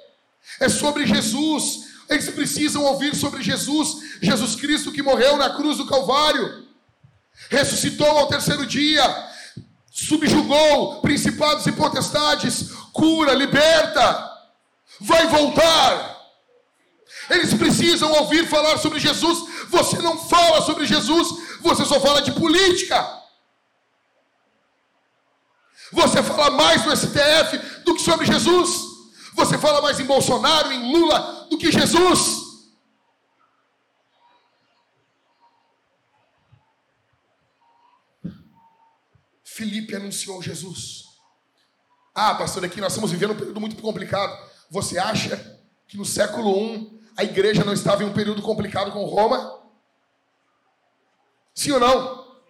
É 0.61 0.69
sobre 0.69 1.05
Jesus. 1.05 1.87
Eles 2.11 2.29
precisam 2.29 2.83
ouvir 2.83 3.15
sobre 3.15 3.41
Jesus, 3.41 4.19
Jesus 4.21 4.55
Cristo 4.57 4.91
que 4.91 5.01
morreu 5.01 5.37
na 5.37 5.55
cruz 5.55 5.77
do 5.77 5.87
Calvário, 5.87 6.67
ressuscitou 7.49 8.05
ao 8.05 8.27
terceiro 8.27 8.65
dia, 8.65 9.01
subjugou 9.89 10.99
principados 10.99 11.65
e 11.67 11.71
potestades, 11.71 12.69
cura, 12.91 13.33
liberta, 13.33 14.29
vai 14.99 15.25
voltar. 15.27 16.17
Eles 17.29 17.53
precisam 17.53 18.11
ouvir 18.11 18.45
falar 18.45 18.77
sobre 18.77 18.99
Jesus. 18.99 19.47
Você 19.69 19.97
não 19.99 20.17
fala 20.17 20.61
sobre 20.63 20.85
Jesus, 20.85 21.29
você 21.61 21.85
só 21.85 21.97
fala 22.01 22.21
de 22.21 22.33
política. 22.33 23.21
Você 25.93 26.21
fala 26.21 26.51
mais 26.51 26.85
no 26.85 26.93
STF 26.93 27.57
do 27.85 27.95
que 27.95 28.01
sobre 28.01 28.25
Jesus. 28.25 28.90
Você 29.33 29.57
fala 29.57 29.81
mais 29.81 29.99
em 29.99 30.05
Bolsonaro, 30.05 30.71
em 30.71 30.91
Lula, 30.91 31.47
do 31.49 31.57
que 31.57 31.71
Jesus. 31.71 32.41
Felipe 39.43 39.95
anunciou 39.95 40.41
Jesus. 40.41 41.05
Ah, 42.13 42.35
pastor, 42.35 42.65
aqui 42.65 42.81
nós 42.81 42.93
estamos 42.93 43.11
vivendo 43.11 43.31
um 43.31 43.37
período 43.37 43.59
muito 43.59 43.81
complicado. 43.81 44.49
Você 44.69 44.97
acha 44.97 45.61
que 45.87 45.97
no 45.97 46.05
século 46.05 46.49
I 46.51 47.01
a 47.17 47.23
igreja 47.23 47.63
não 47.63 47.73
estava 47.73 48.03
em 48.03 48.05
um 48.05 48.13
período 48.13 48.41
complicado 48.41 48.91
com 48.91 49.05
Roma? 49.05 49.61
Sim 51.53 51.71
ou 51.71 51.79
não? 51.79 52.41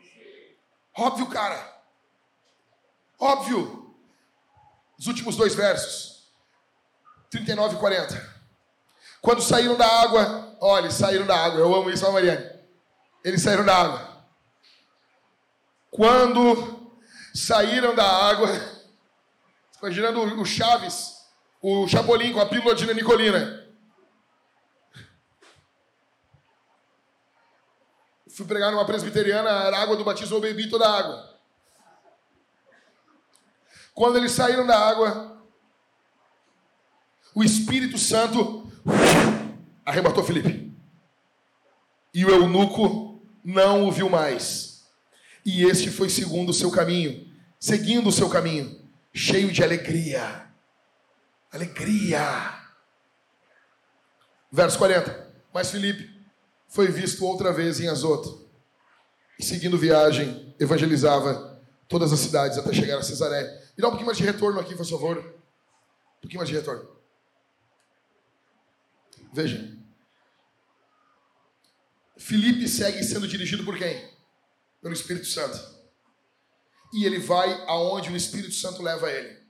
Óbvio, 0.98 1.28
cara. 1.28 1.84
Óbvio. 3.20 3.96
Os 4.98 5.08
últimos 5.08 5.36
dois 5.36 5.56
versos. 5.56 6.21
39 7.32 7.76
e 7.76 7.80
40. 7.80 8.32
Quando 9.22 9.42
saíram 9.42 9.78
da 9.78 9.88
água, 9.88 10.58
olha, 10.60 10.92
saíram 10.92 11.26
da 11.26 11.36
água. 11.38 11.60
Eu 11.60 11.74
amo 11.74 11.90
isso, 11.90 12.06
ó 12.06 12.12
Mariane. 12.12 12.46
Eles 13.24 13.42
saíram 13.42 13.64
da 13.64 13.76
água. 13.76 14.26
Quando 15.90 16.92
saíram 17.34 17.96
da 17.96 18.06
água, 18.06 18.50
imaginando 19.82 20.22
o 20.22 20.46
Chaves, 20.46 21.26
o 21.62 21.88
Chapolin 21.88 22.34
com 22.34 22.42
a 22.42 22.46
pílula 22.48 22.76
de 22.76 22.94
Nicolina. 22.94 23.62
Fui 28.36 28.46
pregar 28.46 28.72
numa 28.72 28.86
presbiteriana, 28.86 29.50
era 29.50 29.82
água 29.82 29.96
do 29.96 30.04
batismo, 30.04 30.36
eu 30.36 30.42
bebi 30.42 30.70
toda 30.70 30.88
a 30.88 30.98
água. 30.98 31.40
Quando 33.94 34.18
eles 34.18 34.32
saíram 34.32 34.66
da 34.66 34.78
água, 34.78 35.31
o 37.34 37.44
Espírito 37.44 37.98
Santo 37.98 38.72
arrebatou 39.86 40.24
Felipe. 40.24 40.72
E 42.14 42.26
o 42.26 42.30
eunuco 42.30 43.22
não 43.44 43.88
o 43.88 43.92
viu 43.92 44.10
mais. 44.10 44.86
E 45.46 45.64
este 45.64 45.90
foi 45.90 46.10
segundo 46.10 46.50
o 46.50 46.54
seu 46.54 46.70
caminho, 46.70 47.28
seguindo 47.60 48.10
o 48.10 48.12
seu 48.12 48.30
caminho, 48.30 48.80
cheio 49.14 49.52
de 49.52 49.64
alegria. 49.64 50.48
Alegria. 51.52 52.60
Verso 54.52 54.78
40. 54.78 55.32
Mas 55.54 55.72
Felipe 55.72 56.10
foi 56.68 56.88
visto 56.88 57.26
outra 57.26 57.52
vez 57.52 57.80
em 57.80 57.88
Azoto. 57.88 58.50
E 59.40 59.44
seguindo 59.44 59.78
viagem, 59.78 60.54
evangelizava 60.60 61.60
todas 61.88 62.14
as 62.14 62.20
cidades 62.20 62.58
até 62.58 62.72
chegar 62.74 62.98
a 63.00 63.04
Cesaré. 63.04 63.44
Me 63.76 63.82
dá 63.82 63.88
um 63.88 63.92
pouquinho 63.92 64.06
mais 64.06 64.18
de 64.18 64.24
retorno 64.24 64.60
aqui, 64.60 64.76
por 64.76 64.86
favor. 64.86 65.18
Um 65.18 66.22
pouquinho 66.22 66.40
mais 66.40 66.50
de 66.50 66.56
retorno. 66.56 67.01
Veja. 69.34 69.78
Felipe 72.18 72.68
segue 72.68 73.04
sendo 73.04 73.28
dirigido 73.28 73.64
por 73.64 73.78
quem? 73.78 74.10
Pelo 74.82 74.94
Espírito 74.94 75.26
Santo. 75.26 75.58
E 76.94 77.06
ele 77.06 77.20
vai 77.20 77.52
aonde 77.68 78.10
o 78.12 78.16
Espírito 78.16 78.54
Santo 78.54 78.82
leva 78.82 79.10
ele. 79.10 79.42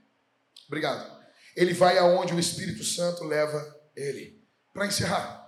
Obrigado. 0.68 1.20
Ele 1.56 1.74
vai 1.74 1.98
aonde 1.98 2.34
o 2.34 2.40
Espírito 2.40 2.84
Santo 2.84 3.24
leva 3.24 3.60
ele. 3.95 4.41
Para 4.74 4.88
encerrar. 4.88 5.40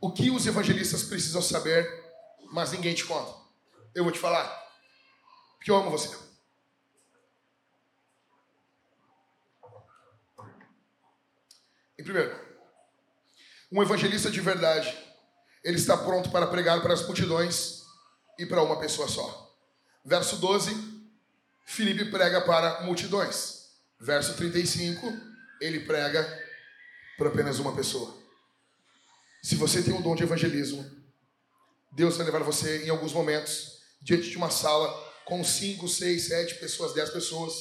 o 0.00 0.10
que 0.10 0.30
os 0.30 0.46
evangelistas 0.46 1.04
precisam 1.04 1.40
saber, 1.40 1.88
mas 2.50 2.72
ninguém 2.72 2.92
te 2.92 3.04
conta. 3.04 3.32
Eu 3.94 4.02
vou 4.02 4.12
te 4.12 4.18
falar. 4.18 4.46
Porque 5.56 5.70
eu 5.70 5.76
amo 5.76 5.90
você. 5.90 6.31
Em 12.02 12.04
primeiro, 12.04 12.36
um 13.70 13.80
evangelista 13.80 14.28
de 14.28 14.40
verdade, 14.40 14.92
ele 15.62 15.76
está 15.76 15.96
pronto 15.96 16.32
para 16.32 16.48
pregar 16.48 16.82
para 16.82 16.92
as 16.92 17.06
multidões 17.06 17.84
e 18.36 18.44
para 18.44 18.60
uma 18.60 18.80
pessoa 18.80 19.06
só. 19.06 19.56
Verso 20.04 20.34
12, 20.38 20.74
Filipe 21.64 22.06
prega 22.06 22.40
para 22.40 22.80
multidões. 22.80 23.68
Verso 24.00 24.34
35, 24.34 25.12
ele 25.60 25.78
prega 25.86 26.26
para 27.16 27.28
apenas 27.28 27.60
uma 27.60 27.72
pessoa. 27.72 28.12
Se 29.40 29.54
você 29.54 29.80
tem 29.80 29.94
um 29.94 30.02
dom 30.02 30.16
de 30.16 30.24
evangelismo, 30.24 30.84
Deus 31.92 32.16
vai 32.16 32.26
levar 32.26 32.40
você 32.40 32.84
em 32.84 32.90
alguns 32.90 33.12
momentos 33.12 33.78
diante 34.00 34.28
de 34.28 34.36
uma 34.36 34.50
sala 34.50 34.92
com 35.24 35.44
5, 35.44 35.86
6, 35.86 36.26
7 36.26 36.54
pessoas, 36.56 36.94
10 36.94 37.10
pessoas. 37.10 37.54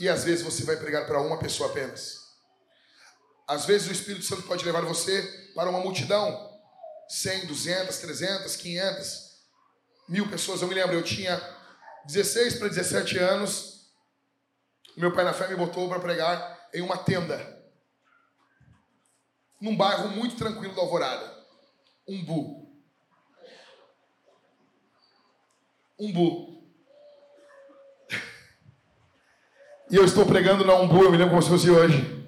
E 0.00 0.08
às 0.08 0.24
vezes 0.24 0.44
você 0.44 0.64
vai 0.64 0.76
pregar 0.76 1.06
para 1.06 1.22
uma 1.22 1.38
pessoa 1.38 1.70
apenas. 1.70 2.19
Às 3.50 3.66
vezes 3.66 3.88
o 3.88 3.92
Espírito 3.92 4.24
Santo 4.24 4.44
pode 4.44 4.64
levar 4.64 4.82
você 4.82 5.50
para 5.56 5.68
uma 5.68 5.80
multidão, 5.80 6.56
100, 7.08 7.46
200, 7.46 7.98
300, 7.98 8.54
500, 8.54 9.40
mil 10.08 10.28
pessoas. 10.28 10.62
Eu 10.62 10.68
me 10.68 10.74
lembro, 10.76 10.94
eu 10.94 11.02
tinha 11.02 11.36
16 12.06 12.60
para 12.60 12.68
17 12.68 13.18
anos. 13.18 13.90
Meu 14.96 15.12
pai 15.12 15.24
na 15.24 15.32
fé 15.32 15.48
me 15.48 15.56
botou 15.56 15.88
para 15.88 15.98
pregar 15.98 16.68
em 16.72 16.80
uma 16.80 16.96
tenda, 16.96 17.60
num 19.60 19.76
bairro 19.76 20.10
muito 20.10 20.36
tranquilo 20.36 20.76
da 20.76 20.82
Alvorada, 20.82 21.36
Umbu. 22.06 22.72
Umbu. 25.98 26.62
E 29.90 29.96
eu 29.96 30.04
estou 30.04 30.24
pregando 30.24 30.64
na 30.64 30.74
Umbu, 30.74 31.02
eu 31.02 31.10
me 31.10 31.16
lembro 31.16 31.30
como 31.30 31.42
se 31.42 31.48
fosse 31.48 31.68
hoje 31.68 32.19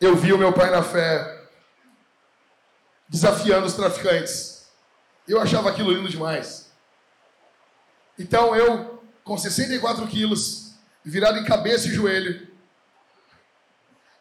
eu 0.00 0.16
vi 0.16 0.32
o 0.32 0.38
meu 0.38 0.52
pai 0.52 0.70
na 0.70 0.82
fé 0.82 1.46
desafiando 3.08 3.66
os 3.66 3.74
traficantes. 3.74 4.68
Eu 5.26 5.40
achava 5.40 5.68
aquilo 5.68 5.92
lindo 5.92 6.08
demais. 6.08 6.70
Então 8.18 8.54
eu, 8.54 9.02
com 9.24 9.36
64 9.36 10.06
quilos, 10.06 10.74
virado 11.04 11.38
em 11.38 11.44
cabeça 11.44 11.88
e 11.88 11.92
joelho, 11.92 12.48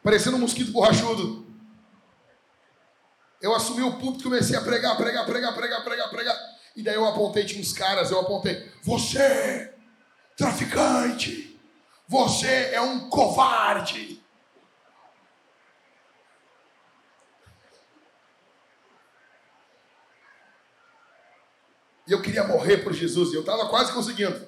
parecendo 0.03 0.37
um 0.37 0.41
mosquito 0.41 0.71
borrachudo, 0.71 1.45
eu 3.41 3.53
assumi 3.53 3.83
o 3.83 3.97
púlpito 3.97 4.21
e 4.21 4.23
comecei 4.23 4.55
a 4.55 4.61
pregar, 4.61 4.97
pregar, 4.97 5.25
pregar, 5.25 5.53
pregar, 5.53 5.83
pregar, 5.83 6.09
pregar. 6.09 6.37
E 6.75 6.83
daí 6.83 6.95
eu 6.95 7.05
apontei, 7.05 7.45
tinha 7.45 7.61
uns 7.61 7.73
caras, 7.73 8.11
eu 8.11 8.19
apontei, 8.19 8.71
você, 8.83 9.73
traficante, 10.35 11.59
você 12.07 12.71
é 12.71 12.81
um 12.81 13.09
covarde. 13.09 14.16
E 22.07 22.11
eu 22.11 22.21
queria 22.21 22.43
morrer 22.45 22.77
por 22.77 22.93
Jesus. 22.93 23.31
E 23.31 23.35
eu 23.35 23.41
estava 23.41 23.67
quase 23.67 23.91
conseguindo. 23.91 24.47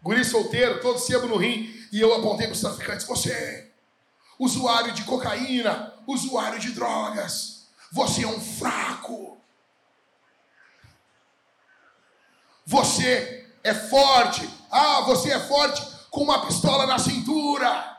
Guri 0.00 0.24
solteiro, 0.24 0.80
todo 0.80 0.98
sebo 0.98 1.26
no 1.26 1.36
rim. 1.36 1.74
E 1.92 2.00
eu 2.00 2.14
apontei 2.14 2.46
para 2.46 2.54
os 2.54 2.60
traficantes: 2.60 3.06
Você, 3.06 3.72
usuário 4.38 4.92
de 4.92 5.02
cocaína, 5.02 5.94
usuário 6.06 6.60
de 6.60 6.70
drogas, 6.72 7.66
você 7.90 8.22
é 8.22 8.28
um 8.28 8.40
fraco. 8.40 9.36
Você 12.64 13.50
é 13.64 13.74
forte. 13.74 14.48
Ah, 14.70 15.00
você 15.00 15.32
é 15.32 15.40
forte 15.40 15.82
com 16.10 16.22
uma 16.22 16.46
pistola 16.46 16.86
na 16.86 16.98
cintura. 16.98 17.97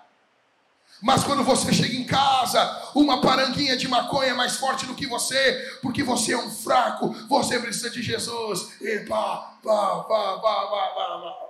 Mas 1.01 1.23
quando 1.23 1.43
você 1.43 1.71
chega 1.71 1.95
em 1.95 2.05
casa, 2.05 2.91
uma 2.93 3.21
paranguinha 3.21 3.77
de 3.77 3.87
maconha 3.87 4.31
é 4.31 4.33
mais 4.33 4.57
forte 4.57 4.85
do 4.85 4.95
que 4.95 5.07
você, 5.07 5.77
porque 5.81 6.03
você 6.03 6.33
é 6.33 6.37
um 6.37 6.51
fraco, 6.51 7.13
você 7.27 7.57
precisa 7.59 7.89
de 7.89 8.01
Jesus. 8.01 8.81
E 8.81 8.99
pá, 9.05 9.57
pá, 9.63 10.03
pá, 10.03 10.39
pá, 10.39 10.67
pá, 10.67 10.87
pá, 10.89 11.19
pá. 11.21 11.49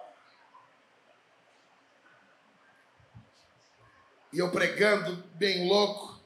E 4.31 4.37
eu 4.37 4.51
pregando 4.51 5.23
bem 5.33 5.67
louco, 5.67 6.19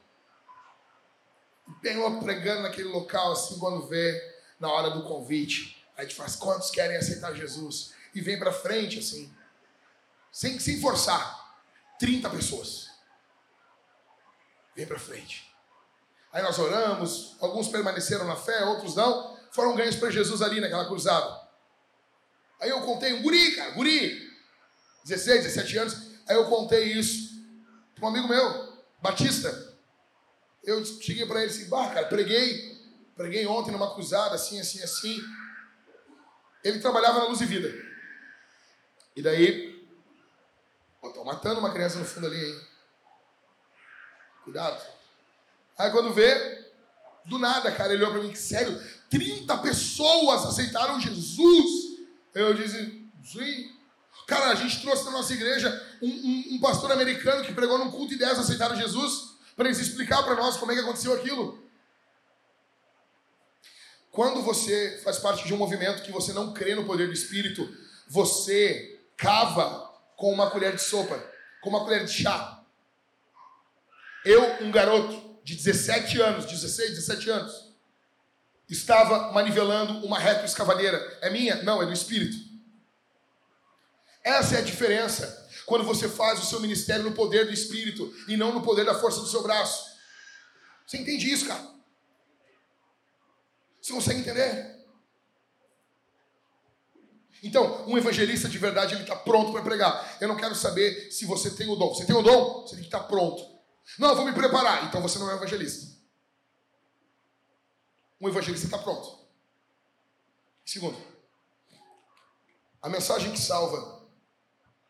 bem 1.80 1.96
louco 1.96 2.22
pregando 2.22 2.62
naquele 2.62 2.88
local, 2.88 3.32
assim, 3.32 3.58
quando 3.58 3.86
vê 3.86 4.34
na 4.60 4.70
hora 4.70 4.90
do 4.90 5.04
convite. 5.04 5.82
A 5.96 6.02
gente 6.02 6.14
faz, 6.14 6.36
quantos 6.36 6.70
querem 6.70 6.96
aceitar 6.96 7.34
Jesus? 7.34 7.94
E 8.14 8.20
vem 8.20 8.38
para 8.38 8.52
frente, 8.52 8.98
assim, 8.98 9.34
sem, 10.30 10.58
sem 10.58 10.78
forçar. 10.80 11.42
30 11.98 12.28
pessoas. 12.28 12.93
Vem 14.74 14.86
para 14.86 14.98
frente. 14.98 15.54
Aí 16.32 16.42
nós 16.42 16.58
oramos, 16.58 17.36
alguns 17.40 17.68
permaneceram 17.68 18.26
na 18.26 18.34
fé, 18.34 18.64
outros 18.64 18.96
não, 18.96 19.38
foram 19.52 19.76
ganhos 19.76 19.94
para 19.94 20.10
Jesus 20.10 20.42
ali 20.42 20.60
naquela 20.60 20.86
cruzada. 20.86 21.44
Aí 22.60 22.70
eu 22.70 22.80
contei 22.80 23.12
um 23.12 23.22
guri, 23.22 23.54
cara, 23.54 23.70
guri, 23.70 24.32
16, 25.04 25.44
17 25.44 25.78
anos. 25.78 25.94
Aí 26.28 26.34
eu 26.34 26.46
contei 26.46 26.92
isso 26.92 27.34
para 27.94 28.06
um 28.06 28.08
amigo 28.08 28.26
meu, 28.26 28.82
Batista. 29.00 29.74
Eu 30.64 30.84
cheguei 30.84 31.26
para 31.26 31.42
ele 31.42 31.50
assim, 31.50 31.68
bah, 31.68 31.88
cara, 31.90 32.06
preguei, 32.06 32.80
preguei 33.14 33.46
ontem 33.46 33.70
numa 33.70 33.94
cruzada, 33.94 34.34
assim, 34.34 34.58
assim, 34.58 34.82
assim. 34.82 35.20
Ele 36.64 36.80
trabalhava 36.80 37.20
na 37.20 37.26
Luz 37.26 37.40
e 37.42 37.46
Vida. 37.46 37.72
E 39.14 39.22
daí, 39.22 39.86
tô 41.12 41.22
matando 41.22 41.60
uma 41.60 41.72
criança 41.72 41.98
no 41.98 42.04
fundo 42.04 42.26
ali, 42.26 42.44
hein? 42.44 42.73
Cuidado. 44.44 44.80
Aí 45.76 45.90
quando 45.90 46.12
vê, 46.12 46.64
do 47.24 47.38
nada, 47.38 47.72
cara, 47.72 47.92
ele 47.92 48.04
olhou 48.04 48.14
para 48.14 48.22
mim, 48.22 48.34
sério, 48.34 48.80
30 49.10 49.56
pessoas 49.58 50.44
aceitaram 50.44 51.00
Jesus. 51.00 51.98
Eu 52.34 52.54
disse, 52.54 53.08
sim. 53.24 53.72
Cara, 54.26 54.50
a 54.50 54.54
gente 54.54 54.80
trouxe 54.80 55.04
na 55.04 55.10
nossa 55.10 55.32
igreja 55.32 55.96
um, 56.00 56.08
um, 56.08 56.44
um 56.52 56.60
pastor 56.60 56.92
americano 56.92 57.44
que 57.44 57.52
pregou 57.52 57.78
num 57.78 57.90
culto 57.90 58.14
e 58.14 58.18
10 58.18 58.38
aceitaram 58.38 58.76
Jesus, 58.76 59.34
para 59.56 59.66
eles 59.66 59.78
explicar 59.78 60.22
para 60.22 60.34
nós 60.34 60.56
como 60.56 60.72
é 60.72 60.74
que 60.74 60.80
aconteceu 60.80 61.12
aquilo. 61.14 61.62
Quando 64.10 64.42
você 64.42 65.00
faz 65.02 65.18
parte 65.18 65.46
de 65.46 65.52
um 65.52 65.56
movimento 65.56 66.02
que 66.02 66.12
você 66.12 66.32
não 66.32 66.52
crê 66.52 66.74
no 66.74 66.84
poder 66.84 67.08
do 67.08 67.12
Espírito, 67.12 67.68
você 68.08 69.00
cava 69.16 69.92
com 70.16 70.32
uma 70.32 70.50
colher 70.50 70.74
de 70.74 70.82
sopa, 70.82 71.20
com 71.60 71.70
uma 71.70 71.84
colher 71.84 72.04
de 72.04 72.12
chá. 72.12 72.63
Eu, 74.24 74.64
um 74.64 74.70
garoto 74.70 75.40
de 75.44 75.54
17 75.54 76.20
anos, 76.20 76.46
16, 76.46 76.90
17 76.90 77.30
anos, 77.30 77.74
estava 78.68 79.32
manivelando 79.32 80.04
uma 80.04 80.18
retroescavadeira. 80.18 80.98
É 81.20 81.30
minha? 81.30 81.62
Não, 81.62 81.82
é 81.82 81.86
do 81.86 81.92
Espírito. 81.92 82.36
Essa 84.22 84.56
é 84.56 84.58
a 84.58 84.62
diferença 84.62 85.42
quando 85.66 85.84
você 85.84 86.08
faz 86.08 86.42
o 86.42 86.46
seu 86.46 86.60
ministério 86.60 87.04
no 87.04 87.12
poder 87.12 87.44
do 87.44 87.52
Espírito 87.52 88.12
e 88.26 88.36
não 88.36 88.54
no 88.54 88.62
poder 88.62 88.84
da 88.84 88.94
força 88.94 89.20
do 89.20 89.26
seu 89.26 89.42
braço. 89.42 89.84
Você 90.86 90.96
entende 90.96 91.30
isso, 91.30 91.46
cara? 91.46 91.62
Você 93.80 93.92
consegue 93.92 94.20
entender? 94.20 94.74
Então, 97.42 97.86
um 97.86 97.98
evangelista 97.98 98.48
de 98.48 98.56
verdade, 98.56 98.94
ele 98.94 99.02
está 99.02 99.14
pronto 99.14 99.52
para 99.52 99.60
pregar. 99.60 100.16
Eu 100.18 100.28
não 100.28 100.36
quero 100.36 100.54
saber 100.54 101.10
se 101.12 101.26
você 101.26 101.50
tem 101.50 101.68
o 101.68 101.76
dom. 101.76 101.94
Você 101.94 102.06
tem 102.06 102.16
o 102.16 102.22
dom? 102.22 102.62
Você 102.62 102.76
tem 102.76 102.80
que 102.80 102.88
estar 102.88 103.00
pronto. 103.00 103.53
Não, 103.98 104.10
eu 104.10 104.16
vou 104.16 104.24
me 104.24 104.32
preparar. 104.32 104.84
Então 104.84 105.00
você 105.00 105.18
não 105.18 105.30
é 105.30 105.34
evangelista. 105.34 105.94
Um 108.20 108.28
evangelista 108.28 108.66
está 108.66 108.78
pronto. 108.78 109.18
Segundo, 110.64 110.96
a 112.80 112.88
mensagem 112.88 113.30
que 113.32 113.38
salva 113.38 114.08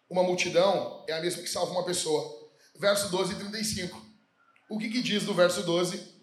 uma 0.09 0.23
multidão 0.23 1.05
é 1.09 1.12
a 1.12 1.21
mesma 1.21 1.43
que 1.43 1.49
salva 1.49 1.73
uma 1.73 1.85
pessoa. 1.85 2.51
Verso 2.77 3.09
12 3.09 3.33
e 3.33 3.37
35. 3.37 4.05
O 4.69 4.79
que, 4.79 4.89
que 4.89 5.03
diz 5.03 5.25
no 5.25 5.35
verso 5.35 5.62
12? 5.62 6.15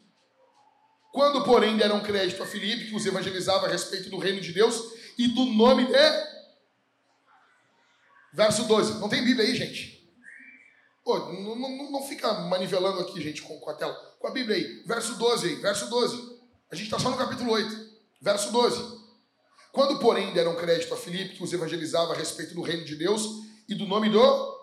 Quando, 1.12 1.44
porém, 1.44 1.78
deram 1.78 2.02
crédito 2.02 2.42
a 2.42 2.46
Filipe, 2.46 2.88
que 2.88 2.96
os 2.96 3.06
evangelizava 3.06 3.68
a 3.68 3.70
respeito 3.70 4.10
do 4.10 4.18
reino 4.18 4.40
de 4.40 4.54
Deus 4.54 4.82
e 5.18 5.28
do 5.28 5.46
nome 5.46 5.86
de. 5.86 6.32
Verso 8.34 8.64
12. 8.64 9.00
Não 9.00 9.10
tem 9.10 9.24
Bíblia 9.24 9.46
aí, 9.46 9.56
gente? 9.56 10.01
Pô, 11.04 11.18
não, 11.18 11.56
não, 11.56 11.92
não 11.92 12.08
fica 12.08 12.32
manivelando 12.42 13.02
aqui, 13.02 13.20
gente, 13.22 13.42
com, 13.42 13.60
com 13.60 13.70
a 13.70 13.74
tela. 13.74 13.94
Com 14.20 14.28
a 14.28 14.32
Bíblia 14.32 14.56
aí. 14.56 14.84
Verso 14.86 15.16
12 15.16 15.48
aí. 15.48 15.56
Verso 15.56 15.90
12. 15.90 16.40
A 16.72 16.76
gente 16.76 16.86
está 16.86 17.00
só 17.00 17.10
no 17.10 17.18
capítulo 17.18 17.52
8. 17.52 17.92
Verso 18.22 18.52
12. 18.52 19.02
Quando, 19.72 20.00
porém, 20.00 20.34
deram 20.34 20.56
crédito 20.56 20.94
a 20.94 20.98
Filipe, 20.98 21.36
que 21.36 21.44
os 21.44 21.54
evangelizava 21.54 22.14
a 22.14 22.16
respeito 22.16 22.54
do 22.54 22.62
reino 22.62 22.86
de 22.86 22.96
Deus 22.96 23.24
e 23.68 23.74
do 23.74 23.88
nome 23.88 24.10
do. 24.10 24.62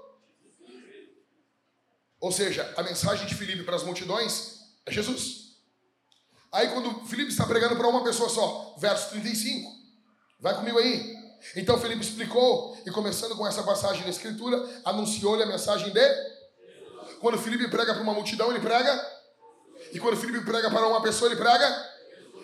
Ou 2.21 2.31
seja, 2.31 2.73
a 2.77 2.83
mensagem 2.83 3.27
de 3.27 3.35
Filipe 3.35 3.63
para 3.63 3.77
as 3.77 3.85
multidões 3.85 4.61
É 4.85 4.93
Jesus. 4.93 5.49
Aí 6.51 6.69
quando 6.69 7.05
Felipe 7.07 7.31
está 7.31 7.47
pregando 7.47 7.77
para 7.77 7.89
uma 7.89 8.03
pessoa 8.03 8.29
só, 8.29 8.77
verso 8.79 9.11
35. 9.11 9.71
Vai 10.41 10.55
comigo 10.55 10.79
aí. 10.79 11.18
Então 11.57 11.81
Felipe 11.81 12.03
explicou, 12.03 12.77
e 12.85 12.91
começando 12.91 13.37
com 13.37 13.47
essa 13.47 13.63
passagem 13.63 14.03
da 14.03 14.11
Escritura, 14.11 14.57
anunciou-lhe 14.85 15.43
a 15.43 15.47
mensagem 15.47 15.91
de. 15.91 16.39
Quando 17.21 17.39
Felipe 17.39 17.69
prega 17.69 17.95
para 17.95 18.03
uma 18.03 18.15
multidão, 18.15 18.51
ele 18.51 18.61
prega. 18.61 19.19
E 19.93 19.99
quando 19.99 20.17
Felipe 20.17 20.45
prega 20.45 20.71
para 20.71 20.87
uma 20.87 21.01
pessoa, 21.03 21.31
ele 21.31 21.41
prega. 21.41 21.91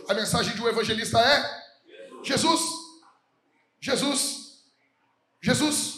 A 0.08 0.14
mensagem 0.14 0.54
de 0.54 0.62
um 0.62 0.68
evangelista 0.68 1.20
é: 1.20 1.64
Jesus. 2.22 2.60
Jesus. 3.80 4.62
Jesus. 5.42 5.94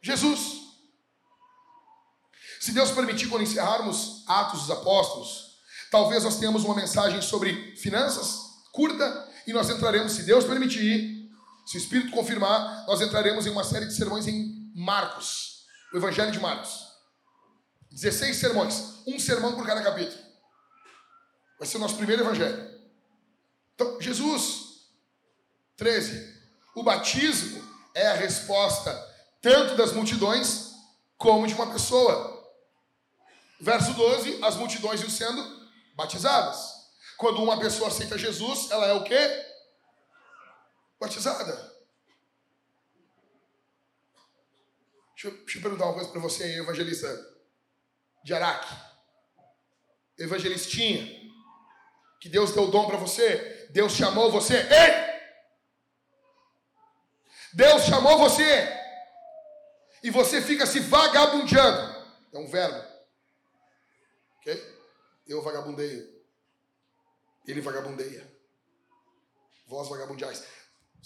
Jesus. 0.00 0.56
Se 2.60 2.72
Deus 2.72 2.90
permitir, 2.90 3.28
quando 3.28 3.42
encerrarmos 3.42 4.24
Atos 4.26 4.62
dos 4.62 4.70
Apóstolos, 4.70 5.60
talvez 5.90 6.24
nós 6.24 6.38
tenhamos 6.38 6.64
uma 6.64 6.74
mensagem 6.74 7.22
sobre 7.22 7.76
finanças 7.76 8.46
curta 8.76 9.26
e 9.46 9.52
nós 9.54 9.70
entraremos, 9.70 10.12
se 10.12 10.22
Deus 10.24 10.44
permitir, 10.44 11.15
se 11.66 11.76
o 11.76 11.78
Espírito 11.78 12.12
confirmar, 12.12 12.86
nós 12.86 13.00
entraremos 13.00 13.44
em 13.44 13.50
uma 13.50 13.64
série 13.64 13.86
de 13.86 13.94
sermões 13.94 14.28
em 14.28 14.70
Marcos, 14.72 15.66
o 15.92 15.96
Evangelho 15.96 16.30
de 16.30 16.38
Marcos. 16.38 16.86
16 17.90 18.36
sermões, 18.36 18.94
um 19.06 19.18
sermão 19.18 19.56
por 19.56 19.66
cada 19.66 19.82
capítulo. 19.82 20.22
Vai 21.58 21.66
ser 21.66 21.78
o 21.78 21.80
nosso 21.80 21.96
primeiro 21.96 22.22
evangelho. 22.22 22.70
Então, 23.74 24.00
Jesus, 24.00 24.90
13. 25.76 26.36
O 26.74 26.82
batismo 26.82 27.64
é 27.94 28.08
a 28.08 28.14
resposta 28.14 28.92
tanto 29.40 29.76
das 29.76 29.92
multidões 29.92 30.72
como 31.16 31.46
de 31.46 31.54
uma 31.54 31.72
pessoa. 31.72 32.46
Verso 33.58 33.94
12: 33.94 34.44
as 34.44 34.56
multidões 34.56 35.00
iam 35.00 35.10
sendo 35.10 35.68
batizadas. 35.96 36.76
Quando 37.16 37.42
uma 37.42 37.58
pessoa 37.58 37.88
aceita 37.88 38.18
Jesus, 38.18 38.70
ela 38.70 38.86
é 38.86 38.92
o 38.92 39.02
quê? 39.02 39.45
Batizada. 40.98 41.76
Deixa 45.12 45.28
eu, 45.28 45.44
deixa 45.44 45.58
eu 45.58 45.62
perguntar 45.62 45.84
uma 45.86 45.94
coisa 45.94 46.10
para 46.10 46.20
você 46.20 46.58
evangelista 46.58 47.08
de 48.22 48.34
Araque. 48.34 48.74
Evangelistinha. 50.18 51.26
Que 52.20 52.28
Deus 52.28 52.52
deu 52.52 52.64
o 52.64 52.70
dom 52.70 52.86
para 52.86 52.96
você. 52.96 53.68
Deus 53.70 53.92
chamou 53.92 54.30
você. 54.30 54.56
Ei! 54.56 55.06
Deus 57.52 57.84
chamou 57.84 58.18
você. 58.18 58.68
E 60.02 60.10
você 60.10 60.42
fica 60.42 60.66
se 60.66 60.80
vagabundeando. 60.80 61.96
É 62.32 62.38
um 62.38 62.46
verbo. 62.46 62.86
Ok? 64.38 64.76
Eu 65.26 65.42
vagabundeio. 65.42 66.14
Ele 67.46 67.60
vagabundeia. 67.60 68.30
Vós 69.66 69.88
vagabundeais. 69.88 70.44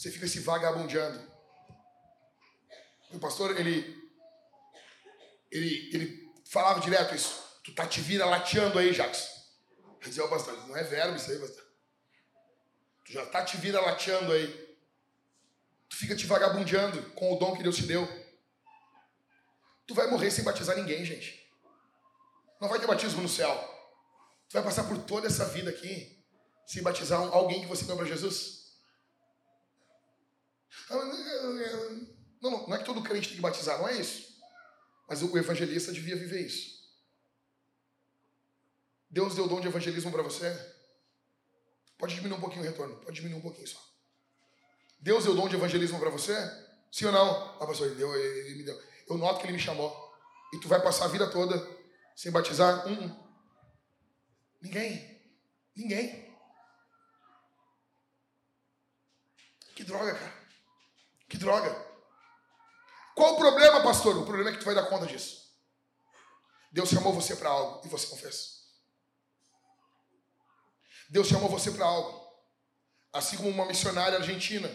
Você 0.01 0.11
fica 0.11 0.27
se 0.27 0.41
vagabundeando. 0.41 1.21
O 3.13 3.19
pastor, 3.19 3.55
ele, 3.61 4.03
ele, 5.51 5.91
ele 5.95 6.33
falava 6.47 6.81
direto 6.81 7.15
isso. 7.15 7.61
Tu 7.63 7.75
tá 7.75 7.87
te 7.87 8.01
vira 8.01 8.25
lateando 8.25 8.79
aí, 8.79 8.95
Jackson. 8.95 9.29
Eu 10.01 10.09
dizia, 10.09 10.25
oh, 10.25 10.29
pastor, 10.31 10.57
não 10.67 10.75
é 10.75 10.83
verbo 10.85 11.17
isso 11.17 11.31
aí, 11.31 11.39
pastor. 11.39 11.67
Tu 13.05 13.13
já 13.13 13.27
tá 13.27 13.45
te 13.45 13.59
vira 13.59 13.79
lateando 13.79 14.33
aí. 14.33 14.79
Tu 15.91 15.97
fica 15.97 16.17
te 16.17 16.25
vagabundeando 16.25 17.11
com 17.11 17.35
o 17.35 17.39
dom 17.39 17.55
que 17.55 17.63
Deus 17.63 17.77
te 17.77 17.83
deu. 17.83 18.09
Tu 19.87 19.95
vai 19.95 20.07
morrer 20.07 20.31
sem 20.31 20.45
batizar 20.45 20.77
ninguém, 20.77 21.05
gente. 21.05 21.47
Não 22.59 22.71
vai 22.71 22.81
ter 22.81 22.87
batismo 22.87 23.21
no 23.21 23.29
céu. 23.29 23.55
Tu 24.49 24.55
vai 24.55 24.63
passar 24.63 24.85
por 24.85 24.97
toda 25.05 25.27
essa 25.27 25.45
vida 25.45 25.69
aqui 25.69 26.25
sem 26.67 26.83
batizar 26.83 27.21
alguém 27.21 27.61
que 27.61 27.67
você 27.67 27.85
deu 27.85 27.99
para 27.99 28.07
Jesus? 28.07 28.60
Não, 30.89 32.51
não, 32.51 32.67
não 32.69 32.75
é 32.75 32.79
que 32.79 32.85
todo 32.85 33.03
crente 33.03 33.29
tem 33.29 33.37
que 33.37 33.43
batizar, 33.43 33.79
não 33.79 33.89
é 33.89 33.97
isso. 33.97 34.31
Mas 35.09 35.23
o 35.23 35.37
evangelista 35.37 35.93
devia 35.93 36.17
viver 36.17 36.47
isso. 36.47 36.81
Deus 39.11 39.35
deu 39.35 39.49
dom 39.49 39.61
de 39.61 39.67
evangelismo 39.67 40.13
para 40.13 40.23
você? 40.23 40.49
Pode 41.99 42.15
diminuir 42.15 42.39
um 42.39 42.41
pouquinho 42.41 42.63
o 42.63 42.65
retorno, 42.65 42.97
pode 42.97 43.17
diminuir 43.17 43.39
um 43.39 43.43
pouquinho 43.43 43.67
só. 43.67 43.79
Deus 45.01 45.25
deu 45.25 45.35
dom 45.35 45.49
de 45.49 45.57
evangelismo 45.57 45.99
para 45.99 46.11
você? 46.11 46.35
Sim 46.93 47.07
ou 47.07 47.13
não? 47.13 47.57
Ah, 47.61 47.67
pastor, 47.67 47.89
ele 47.89 47.97
deu, 47.97 48.15
ele 48.15 48.55
me 48.57 48.65
deu. 48.65 48.81
Eu 49.09 49.19
noto 49.19 49.41
que 49.41 49.47
ele 49.47 49.53
me 49.53 49.59
chamou. 49.59 50.11
E 50.53 50.61
tu 50.61 50.69
vai 50.69 50.81
passar 50.81 51.07
a 51.07 51.09
vida 51.09 51.31
toda 51.31 51.59
sem 52.15 52.31
batizar? 52.31 52.87
Um. 52.87 53.31
Ninguém. 54.61 55.21
Ninguém. 55.75 56.31
Que 59.75 59.85
droga, 59.85 60.15
cara. 60.15 60.40
Que 61.31 61.39
droga. 61.39 61.73
Qual 63.15 63.35
o 63.35 63.37
problema, 63.37 63.83
pastor? 63.83 64.17
O 64.17 64.25
problema 64.25 64.51
é 64.51 64.53
que 64.53 64.59
tu 64.59 64.65
vai 64.65 64.75
dar 64.75 64.87
conta 64.87 65.07
disso. 65.07 65.55
Deus 66.73 66.89
chamou 66.89 67.13
você 67.13 67.37
para 67.37 67.49
algo 67.49 67.87
e 67.87 67.89
você 67.89 68.17
fez. 68.17 68.69
Deus 71.09 71.29
chamou 71.29 71.49
você 71.49 71.71
para 71.71 71.87
algo. 71.87 72.21
Assim 73.13 73.37
como 73.37 73.49
uma 73.49 73.67
missionária 73.67 74.19
argentina, 74.19 74.69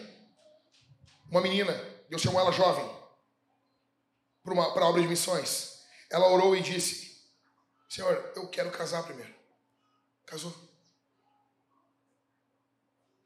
uma 1.30 1.42
menina, 1.42 1.72
Deus 2.08 2.22
chamou 2.22 2.40
ela 2.40 2.52
jovem 2.52 2.84
para 4.42 4.84
a 4.84 4.88
obra 4.88 5.02
de 5.02 5.08
missões. 5.08 5.84
Ela 6.10 6.28
orou 6.28 6.56
e 6.56 6.62
disse: 6.62 7.22
Senhor, 7.88 8.32
eu 8.34 8.48
quero 8.48 8.70
casar 8.70 9.02
primeiro. 9.02 9.34
Casou. 10.24 10.54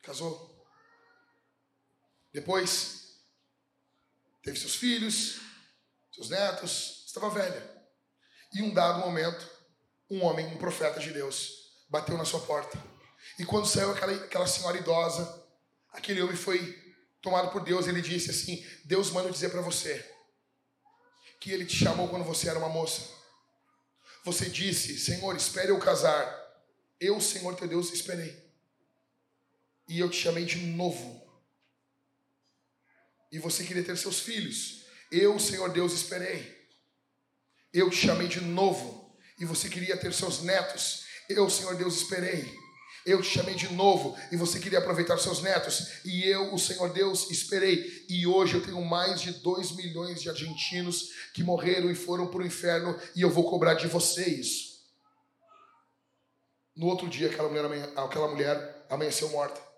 Casou. 0.02 0.66
Depois, 2.32 2.99
teve 4.50 4.58
seus 4.58 4.74
filhos, 4.74 5.40
seus 6.12 6.28
netos, 6.28 7.04
estava 7.06 7.30
velha. 7.30 7.70
E 8.52 8.62
um 8.62 8.74
dado 8.74 8.98
momento, 9.00 9.48
um 10.10 10.24
homem, 10.24 10.44
um 10.46 10.58
profeta 10.58 10.98
de 10.98 11.12
Deus, 11.12 11.52
bateu 11.88 12.18
na 12.18 12.24
sua 12.24 12.40
porta. 12.40 12.76
E 13.38 13.44
quando 13.44 13.68
saiu 13.68 13.92
aquela, 13.92 14.12
aquela 14.12 14.46
senhora 14.48 14.76
idosa, 14.76 15.46
aquele 15.92 16.20
homem 16.20 16.34
foi 16.34 16.76
tomado 17.22 17.52
por 17.52 17.62
Deus. 17.62 17.86
Ele 17.86 18.02
disse 18.02 18.30
assim: 18.30 18.66
Deus 18.84 19.10
manda 19.10 19.30
dizer 19.30 19.50
para 19.50 19.60
você 19.60 20.04
que 21.38 21.52
ele 21.52 21.64
te 21.64 21.76
chamou 21.76 22.08
quando 22.08 22.24
você 22.24 22.48
era 22.48 22.58
uma 22.58 22.68
moça. 22.68 23.02
Você 24.24 24.50
disse: 24.50 24.98
Senhor, 24.98 25.36
espere 25.36 25.70
eu 25.70 25.78
casar. 25.78 26.38
Eu, 26.98 27.20
Senhor 27.20 27.54
teu 27.54 27.68
Deus, 27.68 27.92
esperei. 27.92 28.50
E 29.88 30.00
eu 30.00 30.10
te 30.10 30.16
chamei 30.16 30.44
de 30.44 30.58
novo 30.58 31.19
e 33.30 33.38
você 33.38 33.64
queria 33.64 33.82
ter 33.82 33.96
seus 33.96 34.20
filhos. 34.20 34.84
Eu, 35.10 35.38
Senhor 35.38 35.70
Deus, 35.70 35.92
esperei. 35.92 36.58
Eu 37.72 37.90
te 37.90 37.96
chamei 37.96 38.28
de 38.28 38.40
novo 38.40 39.16
e 39.38 39.44
você 39.44 39.68
queria 39.68 39.96
ter 39.96 40.12
seus 40.12 40.42
netos. 40.42 41.04
Eu, 41.28 41.48
Senhor 41.48 41.76
Deus, 41.76 41.96
esperei. 41.96 42.52
Eu 43.06 43.22
te 43.22 43.28
chamei 43.28 43.54
de 43.54 43.72
novo 43.72 44.16
e 44.30 44.36
você 44.36 44.58
queria 44.58 44.78
aproveitar 44.78 45.16
seus 45.18 45.40
netos. 45.40 46.04
E 46.04 46.24
eu, 46.26 46.52
o 46.52 46.58
Senhor 46.58 46.92
Deus, 46.92 47.30
esperei. 47.30 48.04
E 48.08 48.26
hoje 48.26 48.54
eu 48.54 48.62
tenho 48.62 48.84
mais 48.84 49.20
de 49.20 49.32
2 49.32 49.72
milhões 49.72 50.20
de 50.20 50.28
argentinos 50.28 51.10
que 51.32 51.42
morreram 51.42 51.90
e 51.90 51.94
foram 51.94 52.26
para 52.26 52.42
o 52.42 52.46
inferno 52.46 52.98
e 53.16 53.22
eu 53.22 53.30
vou 53.30 53.48
cobrar 53.48 53.74
de 53.74 53.86
você 53.86 54.28
isso. 54.28 54.70
No 56.76 56.86
outro 56.86 57.08
dia, 57.08 57.28
aquela 57.28 57.48
mulher, 57.48 57.92
aquela 57.96 58.28
mulher 58.28 58.86
amanheceu 58.88 59.28
morta. 59.30 59.69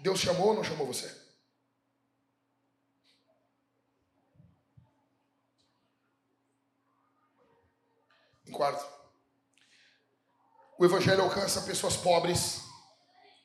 Deus 0.00 0.18
chamou 0.18 0.48
ou 0.48 0.54
não 0.54 0.64
chamou 0.64 0.86
você? 0.86 1.14
Em 8.46 8.52
quarto, 8.52 8.84
o 10.78 10.84
Evangelho 10.84 11.22
alcança 11.22 11.62
pessoas 11.62 11.96
pobres 11.96 12.62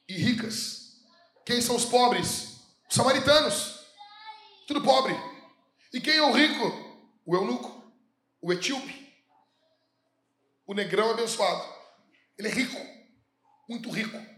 e 0.07 0.13
ricas. 0.17 1.03
Quem 1.45 1.61
são 1.61 1.75
os 1.75 1.85
pobres? 1.85 2.61
Os 2.89 2.95
samaritanos. 2.95 3.85
Tudo 4.67 4.81
pobre. 4.81 5.13
E 5.93 6.01
quem 6.01 6.15
é 6.15 6.21
o 6.21 6.31
rico? 6.31 6.65
O 7.25 7.35
eunuco, 7.35 7.91
o 8.41 8.53
etíope, 8.53 9.13
o 10.65 10.73
negrão 10.73 11.09
abençoado. 11.09 11.67
Ele 12.37 12.47
é 12.47 12.51
rico, 12.51 12.77
muito 13.67 13.89
rico. 13.89 14.34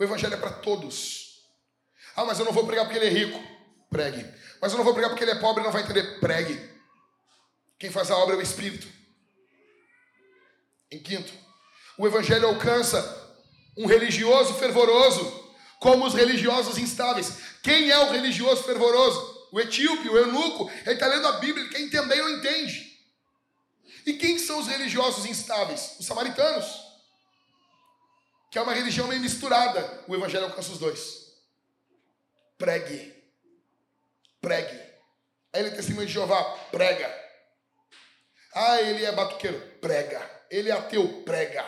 O 0.00 0.02
evangelho 0.02 0.32
é 0.32 0.38
para 0.38 0.50
todos. 0.50 1.42
Ah, 2.16 2.24
mas 2.24 2.38
eu 2.38 2.46
não 2.46 2.54
vou 2.54 2.66
pregar 2.66 2.86
porque 2.86 2.98
ele 2.98 3.06
é 3.06 3.10
rico. 3.10 3.38
Pregue. 3.90 4.26
Mas 4.58 4.72
eu 4.72 4.78
não 4.78 4.84
vou 4.84 4.94
pregar 4.94 5.10
porque 5.10 5.22
ele 5.22 5.32
é 5.32 5.34
pobre, 5.34 5.62
não 5.62 5.70
vai 5.70 5.82
entender. 5.82 6.18
Pregue. 6.18 6.58
Quem 7.78 7.90
faz 7.90 8.10
a 8.10 8.16
obra 8.16 8.34
é 8.34 8.38
o 8.38 8.42
Espírito. 8.42 8.88
Em 10.90 10.98
quinto, 11.00 11.30
o 11.98 12.06
evangelho 12.06 12.48
alcança 12.48 13.36
um 13.76 13.84
religioso 13.84 14.54
fervoroso, 14.54 15.50
como 15.78 16.06
os 16.06 16.14
religiosos 16.14 16.78
instáveis. 16.78 17.36
Quem 17.62 17.90
é 17.90 17.98
o 17.98 18.10
religioso 18.10 18.62
fervoroso? 18.62 19.48
O 19.52 19.60
etíope, 19.60 20.08
o 20.08 20.16
eunuco, 20.16 20.70
ele 20.86 20.94
está 20.94 21.08
lendo 21.08 21.28
a 21.28 21.32
Bíblia, 21.32 21.62
ele 21.62 21.72
quer 21.74 21.82
entender 21.82 22.16
e 22.16 22.22
não 22.22 22.30
entende. 22.38 22.98
são 24.38 24.60
os 24.60 24.66
religiosos 24.66 25.26
instáveis? 25.26 25.96
Os 26.00 26.06
samaritanos. 26.06 26.89
Que 28.50 28.58
é 28.58 28.62
uma 28.62 28.74
religião 28.74 29.06
meio 29.06 29.20
misturada. 29.20 30.04
O 30.08 30.14
evangelho 30.14 30.46
alcança 30.46 30.72
os 30.72 30.78
dois. 30.78 31.32
Pregue. 32.58 33.14
Pregue. 34.40 34.76
Aí 35.52 35.60
ele 35.60 35.68
é 35.68 35.74
testemunho 35.74 36.06
de 36.06 36.12
Jeová. 36.12 36.42
Prega. 36.72 37.08
Ah, 38.52 38.82
ele 38.82 39.04
é 39.04 39.12
batuqueiro. 39.12 39.60
Prega. 39.80 40.20
Ele 40.50 40.68
é 40.68 40.72
ateu. 40.72 41.22
Prega. 41.22 41.64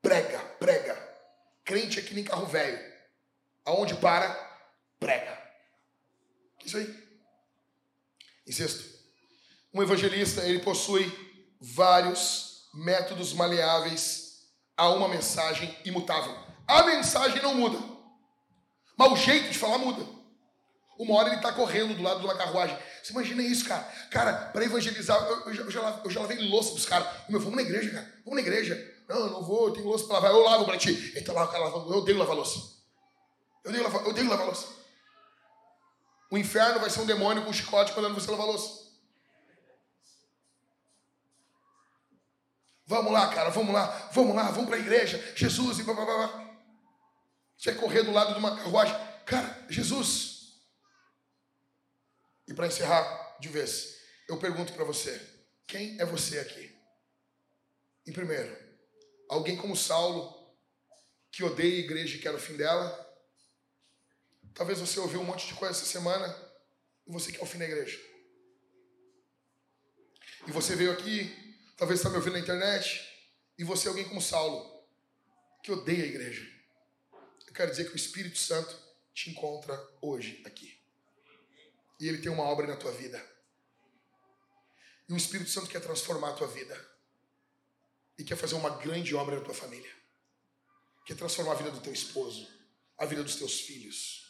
Prega, 0.00 0.38
prega. 0.60 1.06
Crente 1.64 1.98
é 1.98 2.02
que 2.02 2.14
nem 2.14 2.22
carro 2.22 2.46
velho. 2.46 2.78
Aonde 3.64 3.96
para, 3.96 4.32
prega. 5.00 5.36
Isso 6.64 6.76
aí. 6.76 7.06
Em 8.46 8.52
sexto, 8.52 8.84
um 9.74 9.82
evangelista, 9.82 10.44
ele 10.44 10.60
possui 10.60 11.04
vários 11.60 12.68
métodos 12.72 13.32
maleáveis 13.32 14.25
a 14.76 14.88
uma 14.90 15.08
mensagem 15.08 15.74
imutável. 15.84 16.34
A 16.66 16.82
mensagem 16.82 17.40
não 17.42 17.54
muda, 17.54 17.78
mas 18.96 19.12
o 19.12 19.16
jeito 19.16 19.50
de 19.50 19.58
falar 19.58 19.78
muda. 19.78 20.16
Uma 20.98 21.16
hora 21.16 21.28
ele 21.28 21.36
está 21.36 21.52
correndo 21.52 21.94
do 21.94 22.02
lado 22.02 22.20
de 22.20 22.24
uma 22.24 22.36
carruagem. 22.36 22.76
Você 23.02 23.12
imagina 23.12 23.42
isso, 23.42 23.66
cara? 23.66 23.82
Cara, 24.10 24.32
para 24.32 24.64
evangelizar, 24.64 25.16
eu, 25.24 25.52
eu, 25.52 25.70
já, 25.70 26.00
eu 26.04 26.10
já 26.10 26.20
lavei 26.20 26.48
louça 26.48 26.70
para 26.70 26.78
os 26.78 26.86
caras. 26.86 27.08
Meu, 27.28 27.38
vamos 27.38 27.56
na 27.56 27.62
igreja, 27.62 27.90
cara. 27.90 28.12
Vamos 28.24 28.34
na 28.34 28.40
igreja. 28.40 28.94
Não, 29.06 29.18
eu 29.18 29.30
não 29.30 29.42
vou, 29.42 29.68
eu 29.68 29.74
tenho 29.74 29.86
louça 29.86 30.06
para 30.06 30.14
lavar. 30.14 30.30
Eu 30.30 30.42
lavo 30.42 30.64
para 30.64 30.78
ti. 30.78 31.12
Então 31.14 31.34
lá 31.34 31.44
o 31.44 31.48
cara 31.48 31.64
lavando. 31.64 31.92
Eu 31.92 31.98
odeio 31.98 32.16
lavar 32.16 32.34
louça. 32.34 32.58
Eu 33.62 33.70
odeio 33.70 33.84
lavar, 33.84 34.02
eu 34.04 34.10
odeio 34.10 34.28
lavar 34.28 34.46
louça. 34.46 34.68
O 36.30 36.38
inferno 36.38 36.80
vai 36.80 36.88
ser 36.88 37.00
um 37.00 37.06
demônio 37.06 37.44
com 37.44 37.50
um 37.50 37.52
chicote 37.52 37.94
mandando 37.94 38.14
você 38.14 38.30
lavar 38.30 38.46
louça. 38.46 38.85
Vamos 42.86 43.12
lá, 43.12 43.28
cara, 43.34 43.50
vamos 43.50 43.74
lá, 43.74 44.10
vamos 44.12 44.34
lá, 44.34 44.50
vamos 44.50 44.66
para 44.66 44.76
a 44.76 44.80
igreja. 44.80 45.18
Jesus 45.34 45.80
e 45.80 45.82
blá, 45.82 45.94
blá, 45.94 46.04
blá. 46.04 46.56
Você 47.58 47.74
correr 47.74 48.04
do 48.04 48.12
lado 48.12 48.32
de 48.32 48.38
uma 48.38 48.56
carruagem. 48.56 48.94
Cara, 49.24 49.66
Jesus. 49.68 50.62
E 52.46 52.54
para 52.54 52.68
encerrar 52.68 53.38
de 53.40 53.48
vez, 53.48 53.96
eu 54.28 54.38
pergunto 54.38 54.72
para 54.72 54.84
você: 54.84 55.20
quem 55.66 56.00
é 56.00 56.04
você 56.04 56.38
aqui? 56.38 56.74
Em 58.06 58.12
primeiro, 58.12 58.56
alguém 59.28 59.56
como 59.56 59.76
Saulo, 59.76 60.56
que 61.32 61.42
odeia 61.42 61.74
a 61.74 61.84
igreja 61.84 62.16
e 62.16 62.20
quer 62.20 62.32
o 62.32 62.38
fim 62.38 62.56
dela. 62.56 63.04
Talvez 64.54 64.78
você 64.78 65.00
ouviu 65.00 65.20
um 65.20 65.24
monte 65.24 65.46
de 65.48 65.54
coisa 65.54 65.74
essa 65.74 65.84
semana 65.84 66.34
e 67.04 67.12
você 67.12 67.32
quer 67.32 67.42
o 67.42 67.46
fim 67.46 67.58
da 67.58 67.64
igreja. 67.64 67.98
E 70.46 70.52
você 70.52 70.76
veio 70.76 70.92
aqui 70.92 71.45
talvez 71.76 72.00
está 72.00 72.08
me 72.08 72.16
ouvindo 72.16 72.34
na 72.34 72.40
internet, 72.40 73.06
e 73.58 73.64
você 73.64 73.86
é 73.86 73.90
alguém 73.90 74.08
como 74.08 74.20
Saulo, 74.20 74.84
que 75.62 75.70
odeia 75.70 76.04
a 76.04 76.06
igreja. 76.06 76.46
Eu 77.46 77.52
quero 77.52 77.70
dizer 77.70 77.84
que 77.84 77.92
o 77.92 77.96
Espírito 77.96 78.38
Santo 78.38 78.76
te 79.12 79.30
encontra 79.30 79.76
hoje 80.00 80.42
aqui. 80.44 80.78
E 82.00 82.08
ele 82.08 82.18
tem 82.18 82.30
uma 82.30 82.44
obra 82.44 82.66
na 82.66 82.76
tua 82.76 82.92
vida. 82.92 83.22
E 85.08 85.12
o 85.12 85.16
Espírito 85.16 85.50
Santo 85.50 85.68
quer 85.68 85.80
transformar 85.80 86.30
a 86.30 86.34
tua 86.34 86.46
vida. 86.46 86.78
E 88.18 88.24
quer 88.24 88.36
fazer 88.36 88.54
uma 88.54 88.70
grande 88.70 89.14
obra 89.14 89.36
na 89.36 89.44
tua 89.44 89.54
família. 89.54 89.90
Quer 91.06 91.16
transformar 91.16 91.52
a 91.52 91.56
vida 91.56 91.70
do 91.70 91.80
teu 91.80 91.92
esposo, 91.92 92.46
a 92.98 93.06
vida 93.06 93.22
dos 93.22 93.36
teus 93.36 93.60
filhos. 93.60 94.26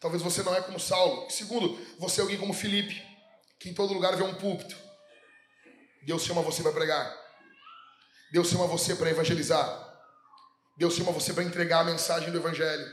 Talvez 0.00 0.22
você 0.22 0.42
não 0.42 0.54
é 0.54 0.62
como 0.62 0.80
Saulo. 0.80 1.30
Segundo, 1.30 1.76
você 1.98 2.20
é 2.20 2.22
alguém 2.22 2.38
como 2.38 2.52
Felipe, 2.52 3.00
que 3.58 3.68
em 3.68 3.74
todo 3.74 3.92
lugar 3.92 4.16
vê 4.16 4.22
um 4.22 4.34
púlpito 4.34 4.87
Deus 6.08 6.24
chama 6.24 6.40
você 6.40 6.62
para 6.62 6.72
pregar. 6.72 7.14
Deus 8.32 8.48
chama 8.48 8.66
você 8.66 8.96
para 8.96 9.10
evangelizar. 9.10 10.00
Deus 10.74 10.94
chama 10.94 11.12
você 11.12 11.34
para 11.34 11.44
entregar 11.44 11.80
a 11.80 11.84
mensagem 11.84 12.30
do 12.30 12.38
Evangelho. 12.38 12.86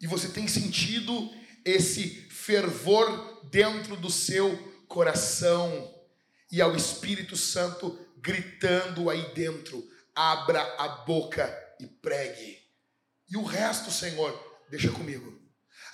E 0.00 0.06
você 0.06 0.30
tem 0.30 0.48
sentido 0.48 1.30
esse 1.62 2.08
fervor 2.30 3.46
dentro 3.50 3.96
do 3.96 4.10
seu 4.10 4.56
coração. 4.88 5.94
E 6.50 6.62
ao 6.62 6.74
Espírito 6.74 7.36
Santo 7.36 7.98
gritando 8.16 9.10
aí 9.10 9.34
dentro: 9.34 9.86
abra 10.14 10.62
a 10.78 10.88
boca 11.04 11.54
e 11.78 11.86
pregue. 11.86 12.62
E 13.28 13.36
o 13.36 13.44
resto, 13.44 13.90
Senhor, 13.90 14.32
deixa 14.70 14.90
comigo. 14.90 15.38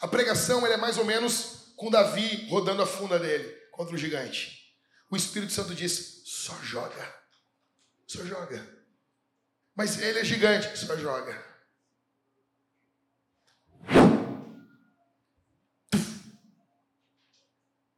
A 0.01 0.07
pregação 0.07 0.65
é 0.65 0.77
mais 0.77 0.99
ou 0.99 1.05
menos 1.05 1.73
com 1.75 1.91
Davi 1.91 2.49
rodando 2.49 2.81
a 2.81 2.87
funda 2.87 3.19
dele 3.19 3.49
contra 3.73 3.93
o 3.93 3.99
gigante. 3.99 4.53
O 5.15 5.16
Espírito 5.16 5.53
Santo 5.53 5.77
diz: 5.77 6.23
só 6.24 6.61
joga. 6.61 7.15
Só 8.05 8.24
joga. 8.24 8.69
Mas 9.73 10.03
ele 10.03 10.19
é 10.19 10.24
gigante, 10.24 10.77
só 10.77 10.97
joga. 10.97 11.55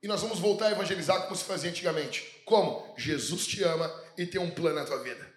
E 0.03 0.07
nós 0.07 0.21
vamos 0.21 0.41
voltar 0.41 0.67
a 0.67 0.73
evangelizar 0.73 1.23
como 1.23 1.35
se 1.35 1.45
fazia 1.45 1.71
antigamente. 1.71 2.43
Como? 2.45 2.95
Jesus 2.99 3.47
te 3.47 3.63
ama 3.63 3.91
e 4.19 4.27
tem 4.27 4.39
um 4.39 4.55
plano 4.55 4.79
na 4.79 4.85
tua 4.85 5.03
vida. 5.03 5.35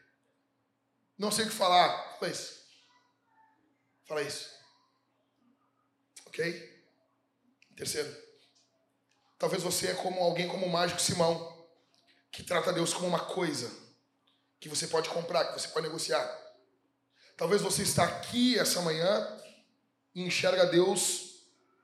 Não 1.18 1.32
sei 1.32 1.46
o 1.46 1.48
que 1.48 1.56
falar. 1.56 2.18
Fala 2.20 2.30
isso. 2.30 2.62
Fala 4.04 4.22
isso. 4.22 4.50
Ok? 6.26 6.84
Terceiro. 7.78 8.14
Talvez 9.38 9.64
você 9.64 9.92
é 9.92 9.94
como 9.94 10.20
alguém 10.20 10.50
como 10.50 10.66
o 10.66 10.70
mágico 10.70 11.00
Simão 11.00 11.58
que 12.32 12.44
trata 12.44 12.74
Deus 12.74 12.94
como 12.94 13.08
uma 13.08 13.20
coisa 13.20 13.72
que 14.60 14.70
você 14.70 14.88
pode 14.88 15.10
comprar, 15.10 15.46
que 15.46 15.60
você 15.60 15.68
pode 15.70 15.88
negociar. 15.88 16.28
Talvez 17.38 17.62
você 17.62 17.84
está 17.84 18.04
aqui 18.04 18.60
essa 18.60 18.82
manhã 18.82 19.28
e 20.14 20.22
enxerga 20.22 20.66
Deus 20.66 21.30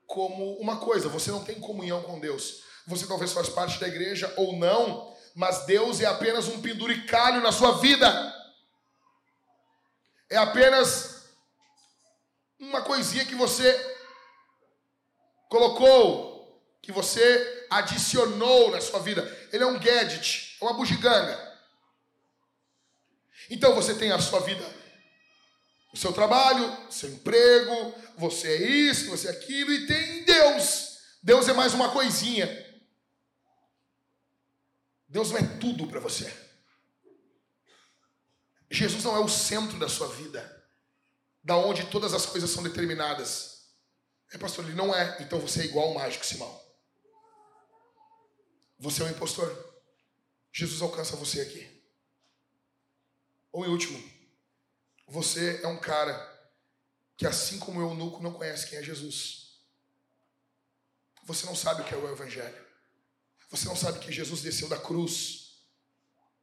como 0.06 0.54
uma 0.58 0.78
coisa, 0.78 1.08
você 1.08 1.30
não 1.30 1.42
tem 1.42 1.58
comunhão 1.58 2.02
com 2.02 2.20
Deus. 2.20 2.62
Você 2.86 3.06
talvez 3.06 3.32
faz 3.32 3.48
parte 3.48 3.80
da 3.80 3.88
igreja 3.88 4.32
ou 4.36 4.56
não, 4.56 5.14
mas 5.34 5.66
Deus 5.66 6.00
é 6.00 6.06
apenas 6.06 6.46
um 6.46 6.62
penduricalho 6.62 7.42
na 7.42 7.50
sua 7.50 7.78
vida. 7.78 8.06
É 10.30 10.36
apenas 10.36 11.24
uma 12.58 12.82
coisinha 12.82 13.24
que 13.24 13.34
você 13.34 13.96
colocou, 15.48 16.62
que 16.80 16.92
você 16.92 17.66
adicionou 17.70 18.70
na 18.70 18.80
sua 18.80 19.00
vida. 19.00 19.22
Ele 19.52 19.64
é 19.64 19.66
um 19.66 19.78
gadget, 19.78 20.56
é 20.60 20.64
uma 20.64 20.74
bugiganga. 20.74 21.56
Então 23.48 23.74
você 23.74 23.94
tem 23.94 24.10
a 24.10 24.18
sua 24.18 24.40
vida, 24.40 24.64
o 25.92 25.96
seu 25.96 26.12
trabalho, 26.12 26.90
seu 26.90 27.10
emprego, 27.10 27.94
você 28.16 28.48
é 28.48 28.62
isso, 28.62 29.10
você 29.10 29.28
é 29.28 29.30
aquilo, 29.30 29.72
e 29.72 29.86
tem 29.86 30.24
Deus. 30.24 30.98
Deus 31.22 31.48
é 31.48 31.52
mais 31.52 31.74
uma 31.74 31.90
coisinha. 31.90 32.46
Deus 35.08 35.30
não 35.30 35.38
é 35.38 35.42
tudo 35.58 35.86
para 35.86 36.00
você. 36.00 36.32
Jesus 38.70 39.04
não 39.04 39.16
é 39.16 39.20
o 39.20 39.28
centro 39.28 39.78
da 39.78 39.88
sua 39.88 40.08
vida, 40.08 40.64
da 41.42 41.56
onde 41.56 41.86
todas 41.86 42.12
as 42.12 42.26
coisas 42.26 42.50
são 42.50 42.62
determinadas. 42.62 43.68
É, 44.32 44.38
pastor, 44.38 44.64
ele 44.64 44.74
não 44.74 44.94
é. 44.94 45.16
Então 45.20 45.38
você 45.38 45.62
é 45.62 45.64
igual 45.66 45.88
ao 45.88 45.94
mágico, 45.94 46.26
Simão. 46.26 46.65
Você 48.78 49.02
é 49.02 49.06
um 49.06 49.10
impostor. 49.10 49.74
Jesus 50.52 50.82
alcança 50.82 51.16
você 51.16 51.40
aqui. 51.40 51.82
Ou 53.52 53.64
em 53.64 53.68
último, 53.68 54.02
você 55.06 55.60
é 55.62 55.66
um 55.66 55.78
cara 55.78 56.14
que, 57.16 57.26
assim 57.26 57.58
como 57.58 57.80
o 57.80 57.82
eunuco, 57.82 58.22
não 58.22 58.32
conhece 58.32 58.68
quem 58.68 58.78
é 58.78 58.82
Jesus. 58.82 59.60
Você 61.24 61.46
não 61.46 61.56
sabe 61.56 61.80
o 61.80 61.84
que 61.84 61.94
é 61.94 61.96
o 61.96 62.10
Evangelho. 62.10 62.66
Você 63.50 63.66
não 63.66 63.76
sabe 63.76 63.98
que 64.00 64.12
Jesus 64.12 64.42
desceu 64.42 64.68
da 64.68 64.78
cruz, 64.78 65.62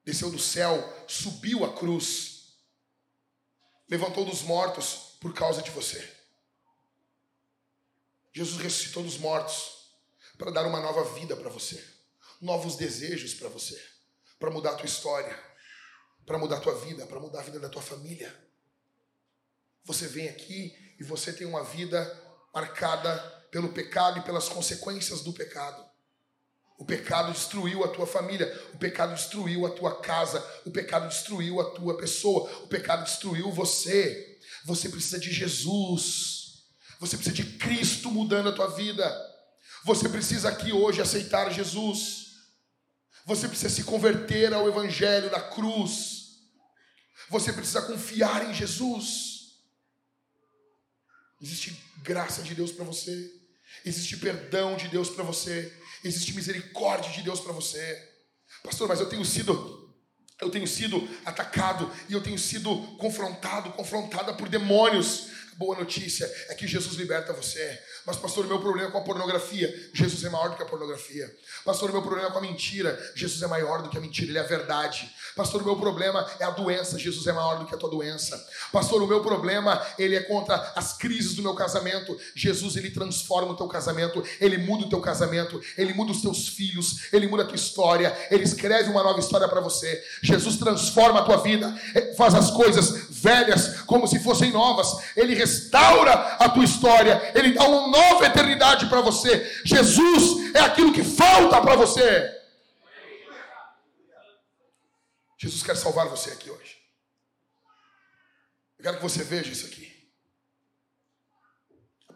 desceu 0.03 0.31
do 0.31 0.39
céu, 0.39 0.73
subiu 1.07 1.64
a 1.65 1.76
cruz, 1.76 2.55
levantou 3.88 4.26
dos 4.26 4.41
mortos 4.41 5.18
por 5.19 5.34
causa 5.34 5.61
de 5.61 5.69
você. 5.69 6.11
Jesus 8.31 8.61
ressuscitou 8.61 9.03
dos 9.03 9.18
mortos 9.18 9.91
para 10.38 10.49
dar 10.49 10.65
uma 10.65 10.80
nova 10.80 11.03
vida 11.14 11.35
para 11.35 11.49
você 11.49 11.92
novos 12.43 12.75
desejos 12.75 13.33
para 13.33 13.47
você, 13.47 13.81
para 14.37 14.51
mudar 14.51 14.71
a 14.71 14.75
tua 14.75 14.85
história, 14.85 15.33
para 16.25 16.37
mudar 16.37 16.57
a 16.57 16.59
tua 16.59 16.75
vida, 16.75 17.07
para 17.07 17.19
mudar 17.19 17.39
a 17.39 17.43
vida 17.43 17.59
da 17.59 17.69
tua 17.69 17.81
família. 17.81 18.33
Você 19.85 20.07
vem 20.07 20.27
aqui 20.27 20.75
e 20.99 21.03
você 21.03 21.31
tem 21.31 21.47
uma 21.47 21.63
vida 21.63 22.21
marcada 22.53 23.17
pelo 23.49 23.69
pecado 23.69 24.19
e 24.19 24.23
pelas 24.23 24.49
consequências 24.49 25.21
do 25.21 25.31
pecado. 25.31 25.83
O 26.77 26.85
pecado 26.85 27.31
destruiu 27.31 27.83
a 27.85 27.87
tua 27.87 28.05
família, 28.05 28.51
o 28.73 28.77
pecado 28.77 29.15
destruiu 29.15 29.65
a 29.65 29.69
tua 29.69 30.01
casa, 30.01 30.45
o 30.65 30.71
pecado 30.71 31.07
destruiu 31.07 31.61
a 31.61 31.71
tua 31.71 31.95
pessoa, 31.95 32.49
o 32.63 32.67
pecado 32.67 33.05
destruiu 33.05 33.51
você. 33.51 34.39
Você 34.65 34.89
precisa 34.89 35.17
de 35.17 35.31
Jesus. 35.31 36.65
Você 36.99 37.15
precisa 37.15 37.35
de 37.35 37.57
Cristo 37.57 38.11
mudando 38.11 38.49
a 38.49 38.53
tua 38.53 38.67
vida. 38.67 39.05
Você 39.85 40.09
precisa 40.09 40.49
aqui 40.49 40.73
hoje 40.73 41.01
aceitar 41.01 41.49
Jesus. 41.51 42.22
Você 43.25 43.47
precisa 43.47 43.73
se 43.73 43.83
converter 43.83 44.53
ao 44.53 44.67
Evangelho 44.67 45.29
da 45.29 45.41
cruz. 45.41 46.39
Você 47.29 47.53
precisa 47.53 47.81
confiar 47.81 48.49
em 48.49 48.53
Jesus. 48.53 49.33
Existe 51.41 51.77
graça 52.01 52.41
de 52.41 52.53
Deus 52.53 52.71
para 52.71 52.85
você. 52.85 53.31
Existe 53.85 54.17
perdão 54.17 54.75
de 54.75 54.87
Deus 54.87 55.09
para 55.09 55.23
você. 55.23 55.73
Existe 56.03 56.33
misericórdia 56.33 57.11
de 57.11 57.21
Deus 57.21 57.39
para 57.39 57.53
você. 57.53 58.11
Pastor, 58.63 58.87
mas 58.87 58.99
eu 58.99 59.09
tenho 59.09 59.25
sido 59.25 59.81
eu 60.41 60.49
tenho 60.49 60.67
sido 60.67 61.07
atacado 61.23 61.89
e 62.09 62.13
eu 62.13 62.21
tenho 62.21 62.37
sido 62.37 62.75
confrontado, 62.97 63.71
confrontada 63.71 64.33
por 64.33 64.49
demônios. 64.49 65.27
Boa 65.55 65.77
notícia 65.77 66.25
é 66.49 66.55
que 66.55 66.67
Jesus 66.67 66.95
liberta 66.95 67.31
você. 67.31 67.81
Mas, 68.05 68.17
pastor, 68.17 68.45
o 68.45 68.47
meu 68.47 68.59
problema 68.59 68.89
é 68.89 68.91
com 68.91 68.97
a 68.97 69.01
pornografia. 69.01 69.89
Jesus 69.93 70.23
é 70.23 70.30
maior 70.30 70.49
do 70.49 70.57
que 70.57 70.63
a 70.63 70.65
pornografia. 70.65 71.34
Pastor, 71.63 71.89
o 71.89 71.93
meu 71.93 72.01
problema 72.01 72.27
é 72.27 72.31
com 72.31 72.39
a 72.39 72.41
mentira. 72.41 72.99
Jesus 73.15 73.41
é 73.41 73.47
maior 73.47 73.81
do 73.81 73.89
que 73.89 73.97
a 73.97 74.01
mentira, 74.01 74.30
ele 74.30 74.38
é 74.38 74.41
a 74.41 74.45
verdade. 74.45 75.09
Pastor, 75.35 75.61
o 75.61 75.65
meu 75.65 75.77
problema 75.77 76.30
é 76.39 76.43
a 76.43 76.49
doença. 76.49 76.99
Jesus 76.99 77.25
é 77.27 77.31
maior 77.31 77.59
do 77.59 77.65
que 77.65 77.73
a 77.73 77.77
tua 77.77 77.89
doença. 77.89 78.38
Pastor, 78.71 79.01
o 79.01 79.07
meu 79.07 79.21
problema, 79.21 79.81
ele 79.97 80.15
é 80.15 80.21
contra 80.21 80.73
as 80.75 80.93
crises 80.97 81.34
do 81.35 81.41
meu 81.41 81.53
casamento. 81.53 82.17
Jesus, 82.35 82.75
ele 82.75 82.91
transforma 82.91 83.53
o 83.53 83.55
teu 83.55 83.67
casamento, 83.67 84.23
ele 84.39 84.57
muda 84.57 84.85
o 84.85 84.89
teu 84.89 84.99
casamento, 84.99 85.61
ele 85.77 85.93
muda 85.93 86.11
os 86.11 86.21
teus 86.21 86.49
filhos, 86.49 87.13
ele 87.13 87.27
muda 87.27 87.43
a 87.43 87.45
tua 87.45 87.55
história, 87.55 88.15
ele 88.30 88.43
escreve 88.43 88.89
uma 88.89 89.03
nova 89.03 89.19
história 89.19 89.47
para 89.47 89.61
você. 89.61 90.03
Jesus 90.21 90.57
transforma 90.57 91.19
a 91.19 91.23
tua 91.23 91.38
vida, 91.38 91.73
faz 92.17 92.35
as 92.35 92.51
coisas 92.51 93.12
velhas 93.23 93.81
como 93.83 94.05
se 94.05 94.19
fossem 94.19 94.51
novas. 94.51 95.15
Ele 95.15 95.33
restaura 95.33 96.11
a 96.11 96.49
tua 96.49 96.65
história, 96.65 97.31
ele 97.33 97.53
dá 97.53 97.63
uma 97.63 97.87
nova 97.87 98.25
eternidade 98.25 98.87
para 98.87 98.99
você. 98.99 99.61
Jesus 99.63 100.53
é 100.53 100.59
aquilo 100.59 100.93
que 100.93 101.03
falta 101.03 101.61
para 101.61 101.75
você. 101.75 102.41
Jesus 105.37 105.63
quer 105.63 105.75
salvar 105.75 106.07
você 106.07 106.31
aqui 106.31 106.49
hoje. 106.49 106.77
Eu 108.77 108.83
quero 108.83 108.97
que 108.97 109.03
você 109.03 109.23
veja 109.23 109.51
isso 109.51 109.65
aqui. 109.65 109.91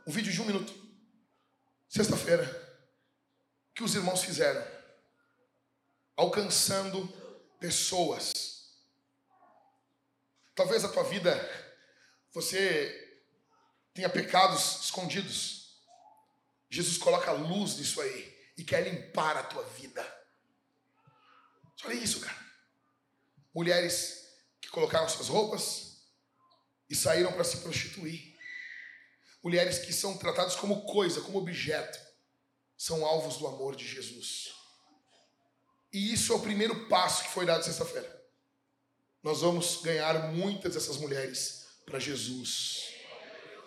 Um 0.05 0.11
vídeo 0.11 0.31
de 0.31 0.41
um 0.41 0.45
minuto. 0.45 0.73
Sexta-feira. 1.89 2.43
O 3.71 3.73
que 3.75 3.83
os 3.83 3.95
irmãos 3.95 4.23
fizeram? 4.23 4.65
Alcançando 6.15 7.07
pessoas. 7.59 8.56
Talvez 10.57 10.83
a 10.83 10.89
tua 10.89 11.03
vida 11.03 11.31
você 12.33 13.21
tenha 13.93 14.09
pecados 14.09 14.85
escondidos. 14.85 15.77
Jesus 16.67 16.97
coloca 16.97 17.31
luz 17.31 17.77
nisso 17.77 18.01
aí 18.01 18.35
e 18.57 18.63
quer 18.63 18.81
limpar 18.81 19.37
a 19.37 19.43
tua 19.43 19.63
vida. 19.63 20.03
Olha 21.85 21.93
isso, 21.93 22.21
cara. 22.21 22.43
Mulheres 23.53 24.35
que 24.59 24.67
colocaram 24.69 25.07
suas 25.07 25.27
roupas 25.27 26.01
e 26.89 26.95
saíram 26.95 27.31
para 27.33 27.43
se 27.43 27.57
prostituir. 27.57 28.35
Mulheres 29.43 29.77
que 29.77 29.93
são 29.93 30.17
tratadas 30.17 30.55
como 30.55 30.87
coisa, 30.87 31.21
como 31.21 31.37
objeto, 31.37 31.99
são 32.75 33.05
alvos 33.05 33.37
do 33.37 33.45
amor 33.45 33.75
de 33.75 33.87
Jesus. 33.87 34.55
E 35.93 36.11
isso 36.13 36.33
é 36.33 36.35
o 36.35 36.41
primeiro 36.41 36.87
passo 36.87 37.25
que 37.25 37.29
foi 37.29 37.45
dado 37.45 37.63
sexta-feira. 37.63 38.16
Nós 39.27 39.41
vamos 39.41 39.81
ganhar 39.83 40.31
muitas 40.31 40.73
dessas 40.73 40.95
mulheres 40.99 41.67
para 41.85 41.99
Jesus. 41.99 42.93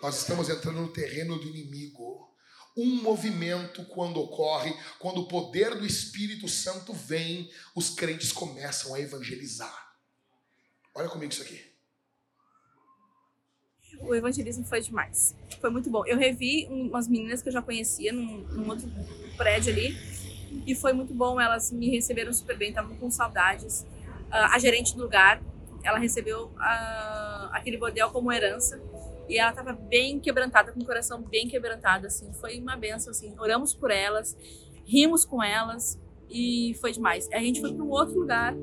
Nós 0.01 0.17
estamos 0.17 0.49
entrando 0.49 0.81
no 0.81 0.91
terreno 0.91 1.37
do 1.37 1.47
inimigo. 1.49 2.33
Um 2.75 2.95
movimento, 3.03 3.85
quando 3.85 4.19
ocorre, 4.19 4.73
quando 4.97 5.21
o 5.21 5.27
poder 5.27 5.75
do 5.75 5.85
Espírito 5.85 6.47
Santo 6.47 6.93
vem, 6.93 7.47
os 7.75 7.91
crentes 7.91 8.31
começam 8.31 8.95
a 8.95 8.99
evangelizar. 8.99 9.95
Olha 10.95 11.07
comigo 11.07 11.31
isso 11.31 11.43
aqui. 11.43 11.63
O 13.99 14.15
evangelismo 14.15 14.65
foi 14.65 14.81
demais. 14.81 15.35
Foi 15.59 15.69
muito 15.69 15.91
bom. 15.91 16.03
Eu 16.07 16.17
revi 16.17 16.65
umas 16.71 17.07
meninas 17.07 17.43
que 17.43 17.49
eu 17.49 17.53
já 17.53 17.61
conhecia 17.61 18.11
num, 18.11 18.39
num 18.47 18.67
outro 18.67 18.89
prédio 19.37 19.71
ali. 19.71 19.95
E 20.65 20.73
foi 20.73 20.91
muito 20.91 21.13
bom. 21.13 21.39
Elas 21.39 21.71
me 21.71 21.87
receberam 21.91 22.33
super 22.33 22.57
bem, 22.57 22.69
estavam 22.69 22.97
com 22.97 23.11
saudades. 23.11 23.81
Uh, 24.31 24.47
a 24.53 24.57
gerente 24.57 24.95
do 24.95 25.03
lugar, 25.03 25.39
ela 25.83 25.97
recebeu 25.97 26.47
uh, 26.47 27.49
aquele 27.51 27.77
bordel 27.77 28.09
como 28.09 28.31
herança 28.31 28.81
e 29.27 29.37
ela 29.37 29.51
estava 29.51 29.73
bem 29.73 30.19
quebrantada, 30.19 30.71
com 30.73 30.81
o 30.81 30.85
coração 30.85 31.21
bem 31.21 31.47
quebrantado, 31.47 32.07
assim. 32.07 32.31
Foi 32.33 32.59
uma 32.59 32.75
benção, 32.75 33.11
assim. 33.11 33.33
Oramos 33.39 33.73
por 33.73 33.89
elas, 33.89 34.37
rimos 34.85 35.23
com 35.23 35.41
elas 35.41 35.99
e 36.29 36.75
foi 36.81 36.91
demais. 36.91 37.29
A 37.31 37.39
gente 37.39 37.61
foi 37.61 37.73
para 37.73 37.83
um 37.83 37.89
outro 37.89 38.19
lugar 38.19 38.53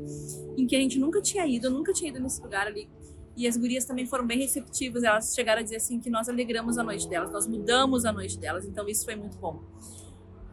em 0.57 0.67
que 0.67 0.77
a 0.77 0.79
gente 0.79 0.99
nunca 0.99 1.23
tinha 1.23 1.47
ido, 1.47 1.69
eu 1.69 1.71
nunca 1.71 1.93
tinha 1.93 2.11
ido 2.11 2.21
nesse 2.21 2.43
lugar 2.43 2.67
ali. 2.67 2.89
E 3.37 3.47
as 3.47 3.57
gurias 3.57 3.85
também 3.85 4.05
foram 4.05 4.27
bem 4.27 4.39
receptivas, 4.39 5.05
elas 5.05 5.33
chegaram 5.35 5.61
a 5.61 5.63
dizer 5.63 5.77
assim 5.77 6.01
que 6.01 6.11
nós 6.11 6.29
alegramos 6.29 6.77
a 6.77 6.83
noite 6.83 7.09
delas, 7.09 7.31
nós 7.31 7.47
mudamos 7.47 8.05
a 8.05 8.13
noite 8.13 8.37
delas, 8.37 8.65
então 8.65 8.89
isso 8.89 9.05
foi 9.05 9.15
muito 9.15 9.39
bom. 9.39 9.63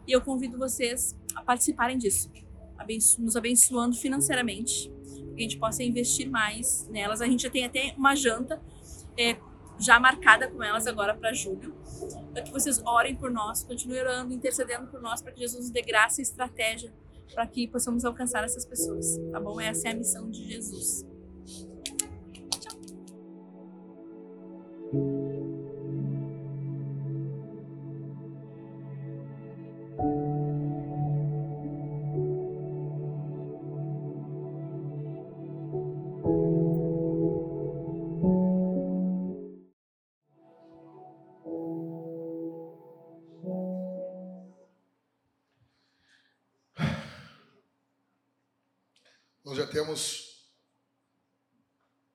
E 0.08 0.12
eu 0.12 0.22
convido 0.22 0.58
vocês 0.58 1.18
a 1.36 1.42
participarem 1.42 1.98
disso, 1.98 2.30
nos 3.18 3.36
abençoando 3.36 3.96
financeiramente, 3.96 4.94
que 5.36 5.42
a 5.42 5.44
gente 5.44 5.58
possa 5.58 5.84
investir 5.84 6.30
mais 6.30 6.88
nelas. 6.90 7.22
A 7.22 7.26
gente 7.28 7.44
já 7.44 7.50
tem 7.50 7.66
até 7.66 7.94
uma 7.98 8.16
janta 8.16 8.62
é, 9.18 9.38
já 9.80 10.00
marcada 10.00 10.50
com 10.50 10.64
elas 10.64 10.88
agora 10.88 11.14
para 11.14 11.34
julho, 11.34 11.76
para 12.34 12.42
que 12.42 12.52
vocês 12.52 12.82
orem 12.86 13.16
por 13.16 13.30
nós, 13.30 13.64
continuem 13.64 14.02
orando, 14.02 14.34
intercedendo 14.34 14.88
por 14.88 15.02
nós, 15.02 15.22
para 15.22 15.32
que 15.32 15.40
Jesus 15.40 15.62
nos 15.62 15.70
dê 15.70 15.82
graça 15.82 16.22
e 16.22 16.24
estratégia 16.24 16.94
para 17.34 17.48
que 17.48 17.68
possamos 17.68 18.06
alcançar 18.06 18.44
essas 18.44 18.66
pessoas, 18.66 19.18
tá 19.32 19.40
bom? 19.40 19.60
Essa 19.60 19.90
é 19.90 19.92
a 19.92 19.96
missão 19.96 20.30
de 20.30 20.48
Jesus. 20.48 21.06
Tchau. 22.60 22.80
Nós 29.98 30.35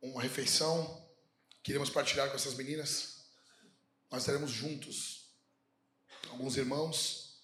uma 0.00 0.22
refeição, 0.22 1.08
queremos 1.62 1.90
partilhar 1.90 2.28
com 2.28 2.36
essas 2.36 2.54
meninas. 2.54 3.24
Nós 4.10 4.22
estaremos 4.22 4.50
juntos. 4.50 5.30
Alguns 6.30 6.56
irmãos, 6.56 7.42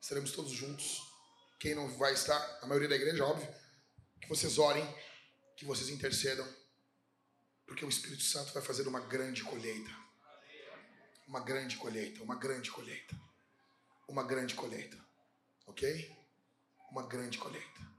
estaremos 0.00 0.32
todos 0.32 0.52
juntos. 0.52 1.00
Quem 1.58 1.74
não 1.74 1.88
vai 1.96 2.12
estar, 2.12 2.38
a 2.62 2.66
maioria 2.66 2.88
da 2.88 2.96
igreja, 2.96 3.24
óbvio, 3.24 3.48
que 4.20 4.28
vocês 4.28 4.58
orem, 4.58 4.86
que 5.56 5.64
vocês 5.64 5.88
intercedam, 5.88 6.46
porque 7.66 7.84
o 7.84 7.88
Espírito 7.88 8.22
Santo 8.22 8.52
vai 8.52 8.62
fazer 8.62 8.86
uma 8.86 9.00
grande 9.00 9.42
colheita. 9.42 9.90
Uma 11.26 11.40
grande 11.40 11.76
colheita, 11.76 12.22
uma 12.22 12.36
grande 12.36 12.70
colheita. 12.70 13.16
Uma 14.06 14.22
grande 14.24 14.54
colheita. 14.54 14.98
Ok? 15.66 16.14
Uma 16.90 17.06
grande 17.06 17.38
colheita. 17.38 17.93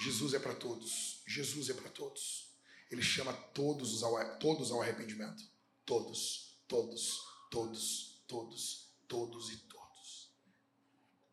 Jesus 0.00 0.34
é 0.34 0.38
para 0.38 0.54
todos. 0.54 1.22
Jesus 1.26 1.70
é 1.70 1.74
para 1.74 1.88
todos. 1.90 2.52
Ele 2.90 3.02
chama 3.02 3.32
todos 3.32 4.02
ao, 4.02 4.38
todos 4.38 4.70
ao 4.70 4.82
arrependimento. 4.82 5.42
Todos, 5.86 6.58
todos, 6.66 7.20
todos, 7.50 8.24
todos, 8.26 8.94
todos 9.08 9.50
e 9.50 9.56
todos. 9.58 10.32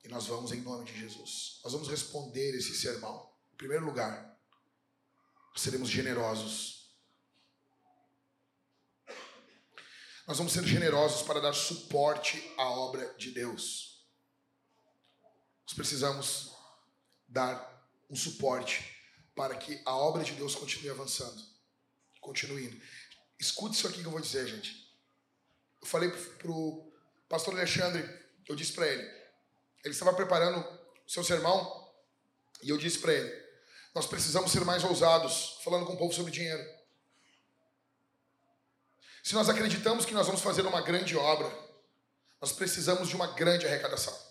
E 0.04 0.08
nós 0.08 0.28
vamos 0.28 0.52
em 0.52 0.62
nome 0.62 0.86
de 0.86 1.00
Jesus. 1.00 1.60
Nós 1.64 1.74
vamos 1.74 1.88
responder 1.88 2.56
esse 2.56 2.76
sermão. 2.76 3.32
Em 3.54 3.58
primeiro 3.58 3.86
lugar, 3.86 4.40
seremos 5.56 5.90
generosos. 5.90 6.82
Nós 10.28 10.38
vamos 10.38 10.54
ser 10.54 10.64
generosos 10.64 11.24
para 11.24 11.42
dar 11.42 11.54
suporte 11.54 12.42
à 12.58 12.70
obra 12.70 13.14
de 13.16 13.32
Deus. 13.32 14.06
Nós 15.64 15.74
precisamos 15.74 16.52
dar 17.28 17.71
um 18.12 18.16
suporte 18.16 18.98
para 19.34 19.56
que 19.56 19.82
a 19.86 19.96
obra 19.96 20.22
de 20.24 20.34
Deus 20.34 20.54
continue 20.54 20.90
avançando, 20.90 21.42
continue 22.20 22.66
indo. 22.66 22.82
Escute 23.40 23.76
isso 23.76 23.88
aqui 23.88 24.02
que 24.02 24.06
eu 24.06 24.12
vou 24.12 24.20
dizer, 24.20 24.46
gente. 24.48 24.92
Eu 25.82 25.88
falei 25.88 26.12
para 26.12 26.52
o 26.52 26.94
pastor 27.30 27.56
Alexandre, 27.56 28.04
eu 28.48 28.56
disse 28.56 28.74
para 28.74 28.86
ele, 28.86 29.02
ele 29.84 29.94
estava 29.94 30.14
preparando 30.14 30.60
o 30.60 31.10
seu 31.10 31.24
sermão, 31.24 31.90
e 32.62 32.70
eu 32.70 32.78
disse 32.78 33.00
para 33.00 33.14
ele, 33.14 33.42
nós 33.96 34.06
precisamos 34.06 34.52
ser 34.52 34.64
mais 34.66 34.84
ousados, 34.84 35.60
falando 35.64 35.86
com 35.86 35.94
o 35.94 35.98
povo 35.98 36.14
sobre 36.14 36.32
dinheiro. 36.32 36.64
Se 39.24 39.34
nós 39.34 39.50
acreditamos 39.50 40.06
que 40.06 40.14
nós 40.14 40.28
vamos 40.28 40.42
fazer 40.42 40.66
uma 40.66 40.82
grande 40.82 41.16
obra, 41.16 41.50
nós 42.42 42.52
precisamos 42.52 43.08
de 43.08 43.16
uma 43.16 43.28
grande 43.28 43.66
arrecadação. 43.66 44.31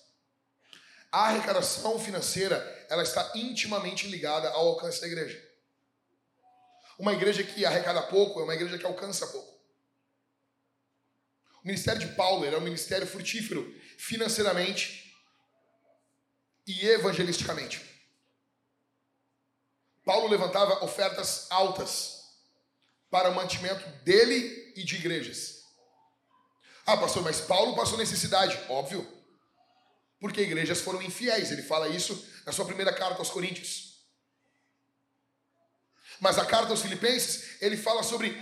A 1.12 1.28
arrecadação 1.28 1.98
financeira 1.98 2.56
ela 2.88 3.02
está 3.02 3.32
intimamente 3.34 4.06
ligada 4.06 4.48
ao 4.50 4.68
alcance 4.68 5.00
da 5.00 5.06
igreja. 5.06 5.50
Uma 6.98 7.12
igreja 7.12 7.42
que 7.42 7.64
arrecada 7.64 8.02
pouco 8.02 8.40
é 8.40 8.44
uma 8.44 8.54
igreja 8.54 8.78
que 8.78 8.86
alcança 8.86 9.26
pouco. 9.26 9.50
O 11.62 11.66
ministério 11.66 12.00
de 12.00 12.14
Paulo 12.14 12.44
era 12.44 12.58
um 12.58 12.62
ministério 12.62 13.06
frutífero 13.06 13.74
financeiramente 13.98 15.14
e 16.66 16.86
evangelisticamente. 16.86 17.82
Paulo 20.04 20.28
levantava 20.28 20.84
ofertas 20.84 21.46
altas 21.50 22.20
para 23.10 23.30
o 23.30 23.34
mantimento 23.34 23.86
dele 24.04 24.72
e 24.76 24.84
de 24.84 24.96
igrejas. 24.96 25.64
Ah, 26.86 26.96
pastor, 26.96 27.22
mas 27.22 27.40
Paulo 27.40 27.76
passou 27.76 27.98
necessidade. 27.98 28.58
Óbvio. 28.68 29.19
Porque 30.20 30.42
igrejas 30.42 30.80
foram 30.80 31.02
infiéis. 31.02 31.50
Ele 31.50 31.62
fala 31.62 31.88
isso 31.88 32.24
na 32.44 32.52
sua 32.52 32.66
primeira 32.66 32.92
carta 32.92 33.18
aos 33.18 33.30
Coríntios. 33.30 33.90
Mas 36.20 36.38
a 36.38 36.44
carta 36.44 36.70
aos 36.70 36.82
Filipenses, 36.82 37.56
ele 37.62 37.76
fala 37.76 38.02
sobre 38.02 38.36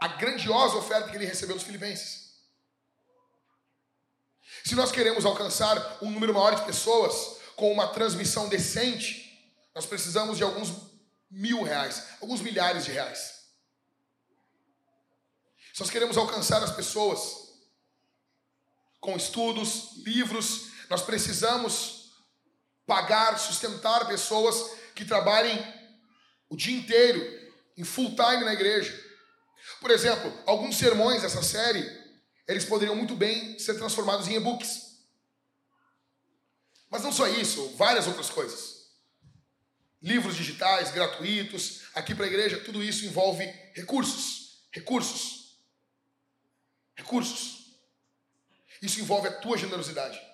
a 0.00 0.08
grandiosa 0.08 0.76
oferta 0.76 1.10
que 1.10 1.16
ele 1.16 1.26
recebeu 1.26 1.56
dos 1.56 1.64
Filipenses. 1.64 2.24
Se 4.64 4.74
nós 4.74 4.92
queremos 4.92 5.24
alcançar 5.24 5.98
um 6.00 6.10
número 6.10 6.32
maior 6.32 6.54
de 6.54 6.64
pessoas 6.64 7.38
com 7.56 7.72
uma 7.72 7.88
transmissão 7.88 8.48
decente, 8.48 9.24
nós 9.74 9.84
precisamos 9.84 10.38
de 10.38 10.44
alguns 10.44 10.72
mil 11.30 11.62
reais, 11.62 12.04
alguns 12.20 12.40
milhares 12.40 12.84
de 12.84 12.92
reais. 12.92 13.44
Se 15.72 15.80
nós 15.80 15.90
queremos 15.90 16.16
alcançar 16.16 16.62
as 16.62 16.70
pessoas 16.70 17.52
com 19.00 19.16
estudos, 19.16 19.96
livros, 20.04 20.68
nós 20.94 21.02
precisamos 21.02 22.12
pagar, 22.86 23.36
sustentar 23.36 24.06
pessoas 24.06 24.78
que 24.94 25.04
trabalhem 25.04 25.58
o 26.48 26.56
dia 26.56 26.76
inteiro, 26.78 27.20
em 27.76 27.82
full 27.82 28.14
time 28.14 28.44
na 28.44 28.52
igreja. 28.52 28.96
Por 29.80 29.90
exemplo, 29.90 30.32
alguns 30.46 30.76
sermões 30.76 31.22
dessa 31.22 31.42
série, 31.42 31.84
eles 32.46 32.64
poderiam 32.64 32.94
muito 32.94 33.16
bem 33.16 33.58
ser 33.58 33.74
transformados 33.74 34.28
em 34.28 34.36
e-books. 34.36 35.00
Mas 36.88 37.02
não 37.02 37.10
só 37.10 37.26
isso, 37.26 37.70
várias 37.70 38.06
outras 38.06 38.30
coisas. 38.30 38.92
Livros 40.00 40.36
digitais, 40.36 40.92
gratuitos, 40.92 41.82
aqui 41.92 42.14
para 42.14 42.26
a 42.26 42.28
igreja, 42.28 42.60
tudo 42.60 42.84
isso 42.84 43.04
envolve 43.04 43.44
recursos. 43.74 44.62
Recursos. 44.70 45.58
Recursos. 46.94 47.74
Isso 48.80 49.00
envolve 49.00 49.26
a 49.26 49.32
tua 49.32 49.58
generosidade. 49.58 50.33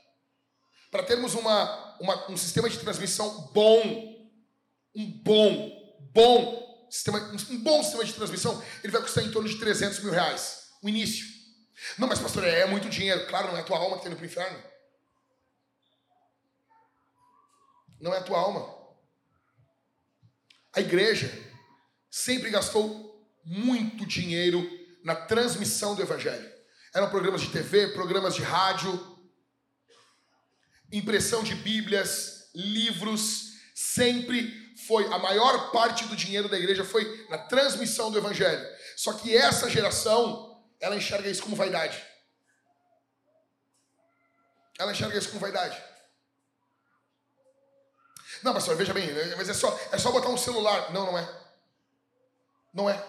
Para 0.91 1.03
termos 1.03 1.35
uma, 1.35 1.97
uma, 2.01 2.31
um 2.31 2.37
sistema 2.37 2.69
de 2.69 2.79
transmissão 2.79 3.51
bom, 3.53 4.31
um 4.95 5.11
bom, 5.23 5.99
bom 6.13 6.87
sistema, 6.91 7.19
um 7.51 7.59
bom 7.59 7.83
sistema 7.83 8.05
de 8.05 8.13
transmissão, 8.13 8.63
ele 8.83 8.93
vai 8.93 9.01
custar 9.01 9.25
em 9.25 9.31
torno 9.31 9.49
de 9.49 9.57
300 9.59 10.01
mil 10.01 10.13
reais, 10.13 10.71
o 10.83 10.89
início. 10.89 11.27
Não, 11.97 12.09
mas 12.09 12.19
pastor, 12.19 12.45
é, 12.45 12.67
muito 12.67 12.89
dinheiro. 12.89 13.27
Claro, 13.27 13.49
não 13.49 13.57
é 13.57 13.61
a 13.61 13.65
tua 13.65 13.79
alma 13.79 13.97
que 13.97 14.01
está 14.01 14.09
indo 14.09 14.17
para 14.17 14.25
o 14.25 14.27
inferno. 14.27 14.63
Não 18.01 18.15
é 18.15 18.19
a 18.19 18.23
tua 18.23 18.39
alma. 18.39 18.79
A 20.75 20.81
igreja 20.81 21.31
sempre 22.11 22.51
gastou 22.51 23.29
muito 23.45 24.05
dinheiro 24.07 24.69
na 25.03 25.15
transmissão 25.15 25.95
do 25.95 26.03
evangelho. 26.03 26.51
Eram 26.95 27.11
programas 27.11 27.41
de 27.41 27.51
TV, 27.51 27.89
programas 27.89 28.35
de 28.35 28.43
rádio, 28.43 29.10
impressão 30.93 31.43
de 31.43 31.55
Bíblias, 31.55 32.51
livros, 32.55 33.53
sempre 33.75 34.75
foi 34.87 35.07
a 35.13 35.19
maior 35.19 35.71
parte 35.71 36.05
do 36.07 36.17
dinheiro 36.17 36.49
da 36.49 36.59
igreja 36.59 36.85
foi 36.85 37.27
na 37.29 37.39
transmissão 37.39 38.11
do 38.11 38.19
evangelho. 38.19 38.67
Só 38.97 39.13
que 39.13 39.37
essa 39.37 39.69
geração, 39.71 40.63
ela 40.81 40.97
enxerga 40.97 41.29
isso 41.29 41.43
como 41.43 41.57
vaidade. 41.57 42.03
Ela 44.79 44.93
enxerga 44.93 45.19
isso 45.19 45.29
como 45.29 45.41
vaidade. 45.41 45.81
Não, 48.43 48.55
pastor, 48.55 48.77
veja 48.77 48.95
bem, 48.95 49.07
mas 49.37 49.49
é 49.49 49.55
só, 49.55 49.79
é 49.93 49.99
só 49.99 50.11
botar 50.11 50.29
um 50.29 50.39
celular. 50.39 50.93
Não, 50.93 51.07
não 51.07 51.19
é. 51.19 51.41
Não 52.73 52.89
é. 52.89 53.07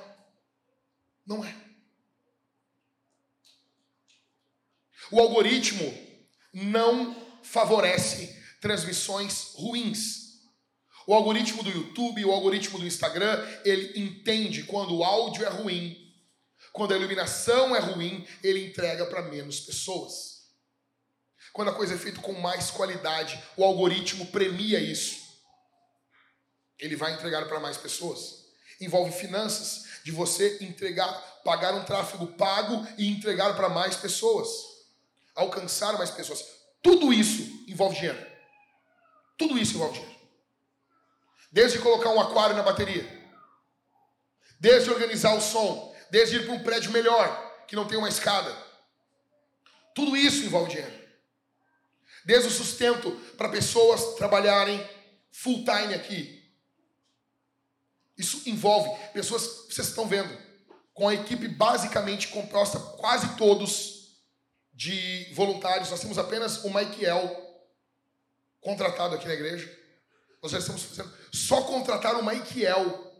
Não 1.25 1.45
é. 1.45 1.55
O 5.09 5.19
algoritmo 5.19 5.93
não 6.53 7.15
favorece 7.43 8.35
transmissões 8.59 9.53
ruins. 9.55 10.39
O 11.07 11.13
algoritmo 11.13 11.63
do 11.63 11.69
YouTube, 11.69 12.23
o 12.25 12.31
algoritmo 12.31 12.79
do 12.79 12.85
Instagram, 12.85 13.43
ele 13.65 13.99
entende 13.99 14.63
quando 14.63 14.95
o 14.95 15.03
áudio 15.03 15.45
é 15.45 15.49
ruim, 15.49 15.97
quando 16.71 16.93
a 16.93 16.97
iluminação 16.97 17.75
é 17.75 17.79
ruim, 17.79 18.25
ele 18.43 18.67
entrega 18.67 19.05
para 19.05 19.23
menos 19.23 19.59
pessoas. 19.59 20.41
Quando 21.51 21.69
a 21.69 21.73
coisa 21.73 21.95
é 21.95 21.97
feita 21.97 22.21
com 22.21 22.33
mais 22.33 22.71
qualidade, 22.71 23.41
o 23.57 23.63
algoritmo 23.63 24.27
premia 24.27 24.79
isso. 24.79 25.19
Ele 26.79 26.95
vai 26.95 27.13
entregar 27.13 27.47
para 27.47 27.59
mais 27.59 27.77
pessoas. 27.77 28.45
Envolve 28.79 29.11
finanças, 29.11 29.85
de 30.03 30.11
você 30.11 30.57
entregar, 30.61 31.11
pagar 31.43 31.73
um 31.73 31.83
tráfego 31.83 32.27
pago 32.27 32.87
e 32.97 33.07
entregar 33.07 33.55
para 33.55 33.69
mais 33.69 33.95
pessoas 33.95 34.71
alcançar 35.35 35.97
mais 35.97 36.11
pessoas. 36.11 36.43
Tudo 36.81 37.13
isso 37.13 37.63
envolve 37.67 37.95
dinheiro. 37.95 38.27
Tudo 39.37 39.57
isso 39.57 39.75
envolve 39.75 39.93
dinheiro. 39.93 40.19
Desde 41.51 41.79
colocar 41.79 42.09
um 42.09 42.19
aquário 42.19 42.55
na 42.55 42.63
bateria, 42.63 43.05
desde 44.59 44.89
organizar 44.89 45.33
o 45.33 45.41
som, 45.41 45.93
desde 46.09 46.37
ir 46.37 46.45
para 46.45 46.53
um 46.53 46.63
prédio 46.63 46.91
melhor, 46.91 47.65
que 47.67 47.75
não 47.75 47.87
tem 47.87 47.97
uma 47.97 48.09
escada. 48.09 48.55
Tudo 49.93 50.15
isso 50.15 50.45
envolve 50.45 50.69
dinheiro. 50.69 51.01
Desde 52.23 52.47
o 52.47 52.51
sustento 52.51 53.11
para 53.35 53.49
pessoas 53.49 54.15
trabalharem 54.15 54.87
full 55.31 55.65
time 55.65 55.93
aqui. 55.93 56.41
Isso 58.17 58.47
envolve 58.47 58.89
pessoas, 59.11 59.65
vocês 59.69 59.87
estão 59.87 60.07
vendo, 60.07 60.37
com 60.93 61.07
a 61.07 61.13
equipe 61.13 61.47
basicamente 61.47 62.27
composta 62.27 62.79
quase 62.79 63.35
todos 63.35 63.90
de 64.73 65.31
voluntários. 65.33 65.89
Nós 65.89 65.99
temos 65.99 66.17
apenas 66.17 66.63
o 66.63 66.69
Michael 66.73 67.51
contratado 68.59 69.15
aqui 69.15 69.27
na 69.27 69.33
igreja. 69.33 69.79
Nós 70.41 70.51
já 70.51 70.59
estamos 70.59 70.83
fazendo. 70.83 71.13
Só 71.33 71.61
contratar 71.63 72.15
o 72.15 72.25
Michael. 72.25 73.11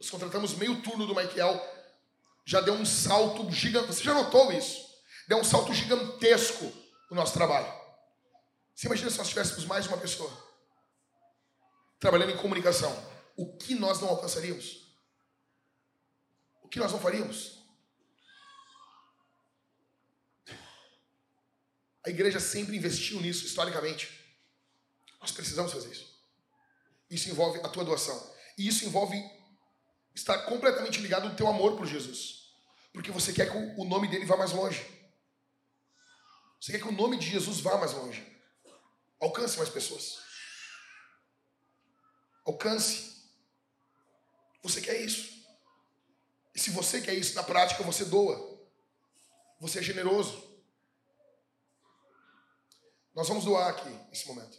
Nós 0.00 0.10
contratamos 0.10 0.54
meio 0.54 0.80
turno 0.82 1.06
do 1.06 1.14
Michael. 1.14 1.60
Já 2.44 2.60
deu 2.60 2.74
um 2.74 2.86
salto 2.86 3.50
gigante. 3.50 3.88
Você 3.88 4.02
já 4.02 4.14
notou 4.14 4.52
isso? 4.52 4.86
Deu 5.26 5.38
um 5.38 5.44
salto 5.44 5.74
gigantesco 5.74 6.64
no 7.10 7.16
nosso 7.16 7.34
trabalho. 7.34 7.70
Você 8.74 8.86
imagina 8.86 9.10
se 9.10 9.18
nós 9.18 9.28
tivéssemos 9.28 9.64
mais 9.64 9.86
uma 9.86 9.98
pessoa 9.98 10.30
trabalhando 11.98 12.30
em 12.30 12.36
comunicação? 12.36 12.96
O 13.36 13.56
que 13.56 13.74
nós 13.74 14.00
não 14.00 14.08
alcançaríamos? 14.08 14.88
O 16.62 16.68
que 16.68 16.78
nós 16.78 16.92
não 16.92 17.00
faríamos? 17.00 17.57
A 22.04 22.10
igreja 22.10 22.40
sempre 22.40 22.76
investiu 22.76 23.20
nisso, 23.20 23.44
historicamente. 23.44 24.08
Nós 25.20 25.30
precisamos 25.30 25.72
fazer 25.72 25.90
isso. 25.90 26.08
Isso 27.10 27.28
envolve 27.28 27.60
a 27.60 27.68
tua 27.68 27.84
doação. 27.84 28.34
E 28.56 28.66
isso 28.66 28.84
envolve 28.84 29.16
estar 30.14 30.38
completamente 30.46 31.00
ligado 31.00 31.28
ao 31.28 31.34
teu 31.34 31.48
amor 31.48 31.76
por 31.76 31.86
Jesus. 31.86 32.52
Porque 32.92 33.10
você 33.10 33.32
quer 33.32 33.50
que 33.50 33.56
o 33.80 33.84
nome 33.84 34.08
dele 34.08 34.24
vá 34.24 34.36
mais 34.36 34.52
longe. 34.52 34.84
Você 36.60 36.72
quer 36.72 36.80
que 36.80 36.88
o 36.88 36.92
nome 36.92 37.18
de 37.18 37.30
Jesus 37.30 37.60
vá 37.60 37.76
mais 37.76 37.92
longe. 37.92 38.26
Alcance 39.20 39.56
mais 39.56 39.70
pessoas. 39.70 40.18
Alcance. 42.44 43.16
Você 44.62 44.80
quer 44.80 45.00
isso. 45.00 45.38
E 46.54 46.58
se 46.58 46.70
você 46.70 47.00
quer 47.00 47.14
isso 47.14 47.34
na 47.34 47.42
prática, 47.42 47.82
você 47.82 48.04
doa. 48.04 48.58
Você 49.60 49.78
é 49.78 49.82
generoso. 49.82 50.47
Nós 53.14 53.28
vamos 53.28 53.44
doar 53.44 53.68
aqui 53.68 53.88
nesse 54.10 54.26
momento. 54.26 54.58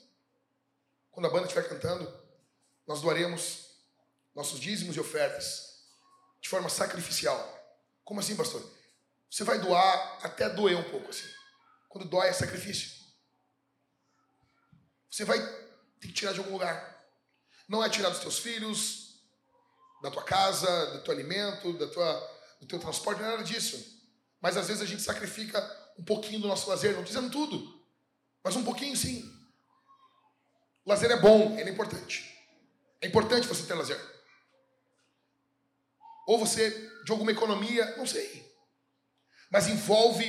Quando 1.12 1.28
a 1.28 1.30
banda 1.30 1.48
estiver 1.48 1.68
cantando, 1.68 2.12
nós 2.88 3.02
doaremos 3.02 3.70
nossos 4.36 4.60
dízimos 4.60 4.96
e 4.96 5.00
ofertas 5.00 5.84
de 6.42 6.50
forma 6.50 6.70
sacrificial. 6.70 7.38
Como 8.04 8.20
assim, 8.20 8.36
pastor? 8.36 8.64
Você 9.30 9.44
vai 9.44 9.60
doar 9.60 10.20
até 10.24 10.50
doer 10.50 10.78
um 10.78 10.90
pouco 10.90 11.10
assim. 11.10 11.28
Quando 11.88 12.08
dói 12.08 12.30
é 12.30 12.34
sacrifício. 12.34 13.00
Você 15.10 15.26
vai 15.26 15.40
ter 16.00 16.08
que 16.08 16.14
tirar 16.14 16.34
de 16.34 16.40
algum 16.40 16.54
lugar. 16.54 17.06
Não 17.68 17.84
é 17.84 17.90
tirar 17.90 18.10
dos 18.10 18.20
teus 18.20 18.40
filhos, 18.40 19.22
da 20.02 20.10
tua 20.10 20.24
casa, 20.24 20.94
do 20.94 21.04
teu 21.04 21.14
alimento, 21.14 21.74
da 21.74 21.88
tua, 21.88 22.40
do 22.60 22.66
teu 22.66 22.80
transporte, 22.80 23.20
não 23.20 23.28
é 23.28 23.32
nada 23.32 23.44
disso. 23.44 24.00
Mas 24.42 24.56
às 24.56 24.68
vezes 24.68 24.82
a 24.82 24.86
gente 24.86 25.02
sacrifica 25.02 25.60
um 25.98 26.04
pouquinho 26.04 26.40
do 26.40 26.48
nosso 26.48 26.70
lazer, 26.70 26.96
não 26.96 27.04
dizendo 27.04 27.30
tudo. 27.30 27.79
Mas 28.44 28.56
um 28.56 28.64
pouquinho 28.64 28.96
sim. 28.96 29.30
Lazer 30.86 31.12
é 31.12 31.18
bom, 31.18 31.58
ele 31.58 31.70
é 31.70 31.74
importante. 31.74 32.36
É 33.02 33.08
importante 33.08 33.48
você 33.48 33.64
ter 33.64 33.74
lazer. 33.74 34.00
Ou 36.28 36.38
você, 36.38 36.70
de 37.04 37.12
alguma 37.12 37.32
economia, 37.32 37.98
não 37.98 38.06
sei. 38.06 38.48
Mas 39.52 39.68
envolve 39.68 40.26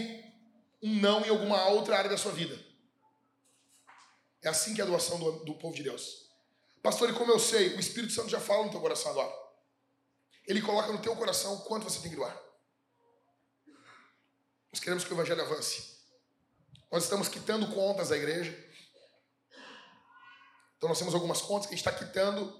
um 0.82 0.94
não 1.00 1.24
em 1.24 1.28
alguma 1.28 1.66
outra 1.68 1.98
área 1.98 2.10
da 2.10 2.16
sua 2.16 2.32
vida. 2.32 2.58
É 4.42 4.48
assim 4.48 4.74
que 4.74 4.80
é 4.80 4.84
a 4.84 4.86
doação 4.86 5.18
do, 5.18 5.44
do 5.44 5.54
povo 5.54 5.74
de 5.74 5.82
Deus. 5.82 6.30
Pastor, 6.82 7.10
e 7.10 7.12
como 7.12 7.30
eu 7.30 7.38
sei, 7.38 7.74
o 7.74 7.80
Espírito 7.80 8.12
Santo 8.12 8.30
já 8.30 8.40
fala 8.40 8.64
no 8.64 8.70
teu 8.70 8.80
coração 8.80 9.10
agora. 9.10 9.30
Ele 10.46 10.62
coloca 10.62 10.90
no 10.90 11.02
teu 11.02 11.14
coração 11.14 11.58
quanto 11.60 11.84
você 11.84 12.00
tem 12.00 12.10
que 12.10 12.16
doar. 12.16 12.34
Nós 14.72 14.80
queremos 14.80 15.04
que 15.04 15.12
o 15.12 15.14
Evangelho 15.14 15.42
avance. 15.42 15.99
Nós 16.90 17.04
estamos 17.04 17.28
quitando 17.28 17.72
contas 17.72 18.08
da 18.08 18.16
igreja. 18.16 18.56
Então 20.76 20.88
nós 20.88 20.98
temos 20.98 21.14
algumas 21.14 21.40
contas 21.40 21.66
que 21.66 21.74
a 21.74 21.76
gente 21.76 21.86
está 21.86 21.92
quitando. 21.96 22.58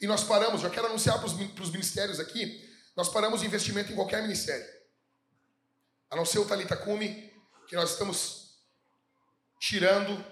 E 0.00 0.06
nós 0.06 0.24
paramos, 0.24 0.60
já 0.60 0.70
quero 0.70 0.86
anunciar 0.86 1.18
para 1.18 1.26
os 1.26 1.70
ministérios 1.70 2.18
aqui, 2.18 2.66
nós 2.96 3.08
paramos 3.08 3.42
o 3.42 3.44
investimento 3.44 3.92
em 3.92 3.94
qualquer 3.94 4.22
ministério. 4.22 4.66
A 6.10 6.16
não 6.16 6.24
ser 6.24 6.38
o 6.38 6.46
Talita 6.46 6.76
Cume, 6.76 7.32
que 7.68 7.76
nós 7.76 7.90
estamos 7.90 8.58
tirando. 9.60 10.24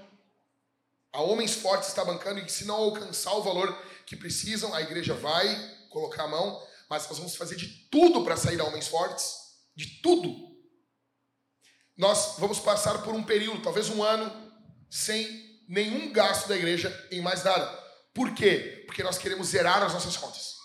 A 1.12 1.20
Homens 1.20 1.54
Fortes 1.54 1.88
está 1.88 2.04
bancando, 2.04 2.40
e 2.40 2.48
se 2.48 2.64
não 2.64 2.76
alcançar 2.76 3.32
o 3.34 3.42
valor 3.42 3.72
que 4.04 4.16
precisam, 4.16 4.74
a 4.74 4.80
igreja 4.80 5.14
vai 5.14 5.46
colocar 5.90 6.24
a 6.24 6.28
mão, 6.28 6.66
mas 6.90 7.06
nós 7.08 7.18
vamos 7.18 7.36
fazer 7.36 7.56
de 7.56 7.68
tudo 7.90 8.24
para 8.24 8.36
sair 8.36 8.60
a 8.60 8.64
Homens 8.64 8.88
Fortes. 8.88 9.36
De 9.74 10.00
tudo 10.00 10.55
nós 11.96 12.34
vamos 12.38 12.58
passar 12.58 13.02
por 13.02 13.14
um 13.14 13.22
período, 13.22 13.62
talvez 13.62 13.88
um 13.88 14.02
ano, 14.02 14.30
sem 14.90 15.64
nenhum 15.68 16.12
gasto 16.12 16.48
da 16.48 16.56
igreja 16.56 17.06
em 17.10 17.20
mais 17.20 17.42
nada. 17.42 17.66
Por 18.14 18.34
quê? 18.34 18.84
Porque 18.86 19.02
nós 19.02 19.18
queremos 19.18 19.48
zerar 19.48 19.82
as 19.82 19.92
nossas 19.92 20.16
contas. 20.16 20.56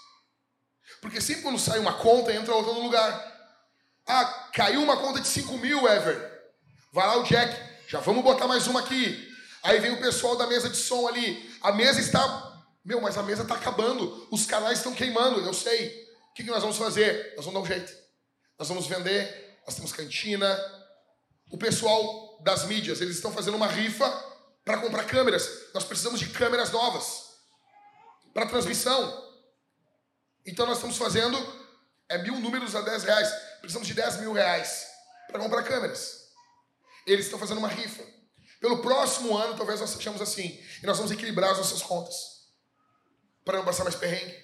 Porque 1.01 1.19
sempre 1.19 1.41
quando 1.41 1.59
sai 1.59 1.79
uma 1.79 1.93
conta, 1.93 2.33
entra 2.33 2.53
outra 2.53 2.73
no 2.73 2.83
lugar. 2.83 3.31
Ah, 4.05 4.49
caiu 4.53 4.81
uma 4.83 4.97
conta 4.97 5.19
de 5.19 5.27
5 5.27 5.57
mil, 5.57 5.87
Ever. 5.87 6.31
Vai 6.91 7.07
lá 7.07 7.17
o 7.17 7.23
Jack, 7.23 7.55
já 7.87 7.99
vamos 7.99 8.23
botar 8.23 8.47
mais 8.47 8.67
uma 8.67 8.81
aqui. 8.81 9.29
Aí 9.63 9.79
vem 9.79 9.91
o 9.91 9.99
pessoal 9.99 10.35
da 10.35 10.47
mesa 10.47 10.69
de 10.69 10.77
som 10.77 11.07
ali. 11.07 11.51
A 11.61 11.71
mesa 11.71 11.99
está. 11.99 12.51
Meu, 12.83 12.99
mas 12.99 13.17
a 13.17 13.23
mesa 13.23 13.43
está 13.43 13.55
acabando. 13.55 14.27
Os 14.31 14.45
canais 14.45 14.79
estão 14.79 14.93
queimando, 14.93 15.39
eu 15.41 15.53
sei. 15.53 15.87
O 16.29 16.33
que, 16.33 16.43
que 16.43 16.49
nós 16.49 16.61
vamos 16.61 16.77
fazer? 16.77 17.33
Nós 17.35 17.45
vamos 17.45 17.53
dar 17.53 17.59
um 17.59 17.65
jeito. 17.65 17.91
Nós 18.57 18.67
vamos 18.67 18.87
vender. 18.87 19.59
Nós 19.65 19.75
temos 19.75 19.91
cantina, 19.91 20.57
o 21.51 21.57
pessoal 21.57 22.39
das 22.41 22.65
mídias, 22.65 23.01
eles 23.01 23.17
estão 23.17 23.31
fazendo 23.31 23.55
uma 23.55 23.67
rifa 23.67 24.09
para 24.63 24.79
comprar 24.79 25.03
câmeras. 25.03 25.49
Nós 25.73 25.83
precisamos 25.83 26.19
de 26.19 26.29
câmeras 26.29 26.71
novas 26.71 27.31
para 28.33 28.47
transmissão. 28.47 29.29
Então 30.45 30.65
nós 30.65 30.77
estamos 30.77 30.97
fazendo 30.97 31.37
é 32.09 32.17
mil 32.17 32.39
números 32.39 32.75
a 32.75 32.81
10 32.81 33.03
reais. 33.03 33.29
Precisamos 33.59 33.87
de 33.87 33.93
10 33.93 34.21
mil 34.21 34.33
reais 34.33 34.87
para 35.27 35.39
comprar 35.39 35.63
câmeras. 35.63 36.29
Eles 37.05 37.25
estão 37.25 37.39
fazendo 37.39 37.57
uma 37.57 37.67
rifa. 37.67 38.03
Pelo 38.59 38.81
próximo 38.81 39.35
ano, 39.37 39.55
talvez 39.55 39.79
nós 39.79 39.89
sejamos 39.89 40.21
assim. 40.21 40.59
E 40.81 40.85
nós 40.85 40.97
vamos 40.97 41.11
equilibrar 41.11 41.51
as 41.51 41.57
nossas 41.57 41.81
contas. 41.81 42.15
Para 43.43 43.57
não 43.57 43.65
passar 43.65 43.83
mais 43.83 43.95
perrengue. 43.95 44.37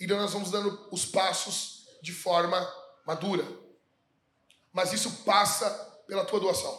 Então 0.00 0.16
nós 0.16 0.32
vamos 0.32 0.50
dando 0.50 0.88
os 0.90 1.04
passos 1.04 1.86
de 2.02 2.12
forma 2.12 2.72
madura. 3.06 3.46
Mas 4.72 4.92
isso 4.92 5.10
passa 5.24 5.91
pela 6.12 6.26
tua 6.26 6.40
doação. 6.40 6.78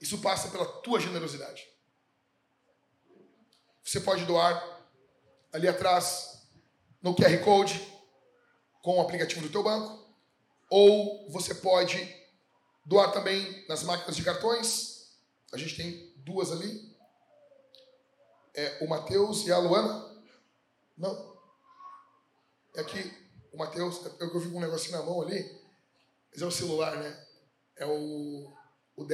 Isso 0.00 0.18
passa 0.18 0.50
pela 0.50 0.64
tua 0.64 1.00
generosidade. 1.00 1.68
Você 3.82 3.98
pode 3.98 4.24
doar 4.24 4.54
ali 5.52 5.66
atrás 5.66 6.46
no 7.02 7.12
QR 7.12 7.36
Code 7.44 7.92
com 8.82 8.98
o 8.98 9.00
aplicativo 9.00 9.40
do 9.40 9.50
teu 9.50 9.64
banco, 9.64 10.14
ou 10.70 11.28
você 11.28 11.56
pode 11.56 11.98
doar 12.84 13.10
também 13.10 13.66
nas 13.66 13.82
máquinas 13.82 14.14
de 14.14 14.22
cartões. 14.22 15.18
A 15.52 15.56
gente 15.56 15.76
tem 15.76 16.14
duas 16.18 16.52
ali. 16.52 16.96
É 18.54 18.78
o 18.80 18.88
Matheus 18.88 19.44
e 19.44 19.50
a 19.50 19.58
Luana. 19.58 20.22
Não. 20.96 21.36
É 22.76 22.80
aqui 22.80 23.12
o 23.52 23.58
Matheus, 23.58 24.06
é 24.06 24.22
eu 24.22 24.38
vi 24.38 24.54
um 24.54 24.60
negocinho 24.60 24.98
na 24.98 25.02
mão 25.02 25.20
ali. 25.20 25.60
Mas 26.30 26.42
é 26.42 26.46
o 26.46 26.50
celular, 26.52 26.96
né? 26.96 27.27
É 27.78 27.86
o, 27.86 28.52
o 28.96 29.06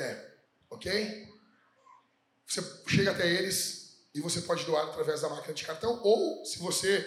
ok? 0.70 1.28
Você 2.46 2.62
chega 2.88 3.10
até 3.10 3.28
eles 3.28 4.08
e 4.14 4.20
você 4.20 4.40
pode 4.42 4.64
doar 4.64 4.86
através 4.88 5.20
da 5.20 5.28
máquina 5.28 5.54
de 5.54 5.64
cartão, 5.64 6.00
ou 6.02 6.44
se 6.44 6.58
você 6.58 7.04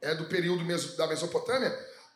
é 0.00 0.14
do 0.14 0.26
período 0.26 0.64
da 0.96 1.06
Mesopotâmia, 1.06 1.72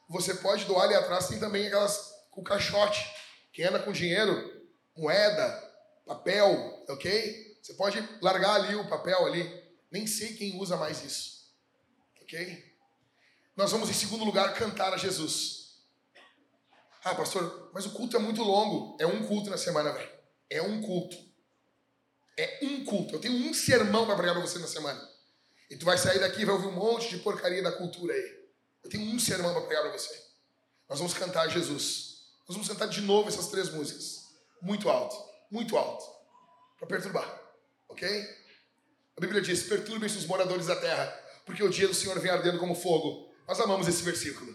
você 0.08 0.34
pode 0.34 0.64
doar 0.64 0.84
ali 0.84 0.94
atrás, 0.94 1.28
tem 1.28 1.38
também 1.38 1.66
aquelas 1.66 2.12
com 2.30 2.42
caixote, 2.42 3.04
que 3.52 3.62
anda 3.62 3.80
com 3.80 3.92
dinheiro, 3.92 4.68
moeda, 4.96 5.70
papel, 6.06 6.84
ok? 6.88 7.58
Você 7.62 7.74
pode 7.74 8.02
largar 8.20 8.54
ali 8.54 8.74
o 8.74 8.88
papel 8.88 9.26
ali. 9.26 9.60
Nem 9.90 10.06
sei 10.06 10.34
quem 10.34 10.58
usa 10.60 10.76
mais 10.76 11.04
isso, 11.04 11.52
ok? 12.22 12.64
Nós 13.56 13.72
vamos, 13.72 13.90
em 13.90 13.94
segundo 13.94 14.24
lugar, 14.24 14.54
cantar 14.54 14.94
a 14.94 14.96
Jesus. 14.96 15.59
Ah, 17.02 17.14
pastor, 17.14 17.70
mas 17.72 17.86
o 17.86 17.92
culto 17.92 18.16
é 18.16 18.20
muito 18.20 18.42
longo. 18.42 18.96
É 19.00 19.06
um 19.06 19.26
culto 19.26 19.48
na 19.48 19.56
semana, 19.56 19.92
velho. 19.92 20.10
É 20.50 20.60
um 20.60 20.82
culto. 20.82 21.16
É 22.36 22.60
um 22.62 22.84
culto. 22.84 23.14
Eu 23.14 23.20
tenho 23.20 23.34
um 23.34 23.54
sermão 23.54 24.06
para 24.06 24.16
pregar 24.16 24.34
para 24.34 24.46
você 24.46 24.58
na 24.58 24.66
semana. 24.66 25.00
E 25.70 25.76
tu 25.76 25.84
vai 25.84 25.96
sair 25.96 26.18
daqui 26.18 26.42
e 26.42 26.44
vai 26.44 26.54
ouvir 26.54 26.66
um 26.66 26.72
monte 26.72 27.08
de 27.08 27.18
porcaria 27.18 27.62
da 27.62 27.72
cultura 27.72 28.12
aí. 28.12 28.40
Eu 28.84 28.90
tenho 28.90 29.14
um 29.14 29.18
sermão 29.18 29.52
para 29.52 29.62
pregar 29.62 29.84
para 29.84 29.92
você. 29.92 30.14
Nós 30.88 30.98
vamos 30.98 31.14
cantar 31.14 31.48
Jesus. 31.48 32.24
Nós 32.48 32.56
vamos 32.56 32.68
cantar 32.68 32.86
de 32.86 33.00
novo 33.00 33.28
essas 33.28 33.48
três 33.48 33.70
músicas. 33.70 34.26
Muito 34.60 34.88
alto. 34.88 35.16
Muito 35.50 35.76
alto. 35.76 36.04
Para 36.78 36.88
perturbar. 36.88 37.40
Ok? 37.88 38.08
A 39.16 39.20
Bíblia 39.20 39.40
diz: 39.40 39.62
perturbem-se 39.62 40.16
os 40.16 40.26
moradores 40.26 40.66
da 40.66 40.76
terra, 40.76 41.06
porque 41.46 41.62
o 41.62 41.68
dia 41.70 41.86
do 41.86 41.94
Senhor 41.94 42.18
vem 42.18 42.30
ardendo 42.30 42.58
como 42.58 42.74
fogo. 42.74 43.30
Nós 43.46 43.60
amamos 43.60 43.86
esse 43.86 44.02
versículo. 44.02 44.54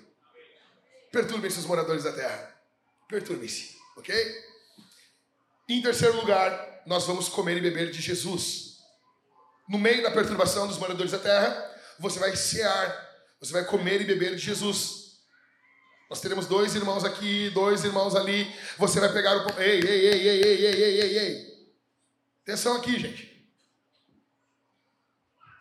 Perturbem-se 1.16 1.60
os 1.60 1.66
moradores 1.66 2.04
da 2.04 2.12
terra. 2.12 2.54
Perturbem-se, 3.08 3.78
ok? 3.96 4.14
Em 5.70 5.82
terceiro 5.82 6.18
lugar, 6.18 6.82
nós 6.86 7.06
vamos 7.06 7.30
comer 7.30 7.56
e 7.56 7.62
beber 7.62 7.90
de 7.90 8.02
Jesus. 8.02 8.80
No 9.70 9.80
meio 9.80 10.04
da 10.04 10.12
perturbação 10.12 10.68
dos 10.68 10.78
moradores 10.78 11.14
da 11.14 11.18
terra, 11.18 11.74
você 11.98 12.20
vai 12.20 12.36
cear, 12.36 12.84
você 13.40 13.54
vai 13.54 13.64
comer 13.64 14.02
e 14.02 14.04
beber 14.04 14.36
de 14.36 14.42
Jesus. 14.42 15.22
Nós 16.10 16.20
teremos 16.20 16.48
dois 16.48 16.76
irmãos 16.76 17.06
aqui, 17.06 17.50
dois 17.52 17.86
irmãos 17.86 18.14
ali. 18.14 18.54
Você 18.78 19.00
vai 19.00 19.14
pegar 19.14 19.38
o. 19.38 19.62
Ei, 19.62 19.80
ei, 19.80 20.08
ei, 20.08 20.28
ei, 20.28 20.44
ei, 20.44 20.66
ei, 20.66 20.84
ei, 20.84 21.02
ei, 21.02 21.18
ei. 21.18 21.68
Atenção 22.44 22.76
aqui, 22.76 23.00
gente. 23.00 23.50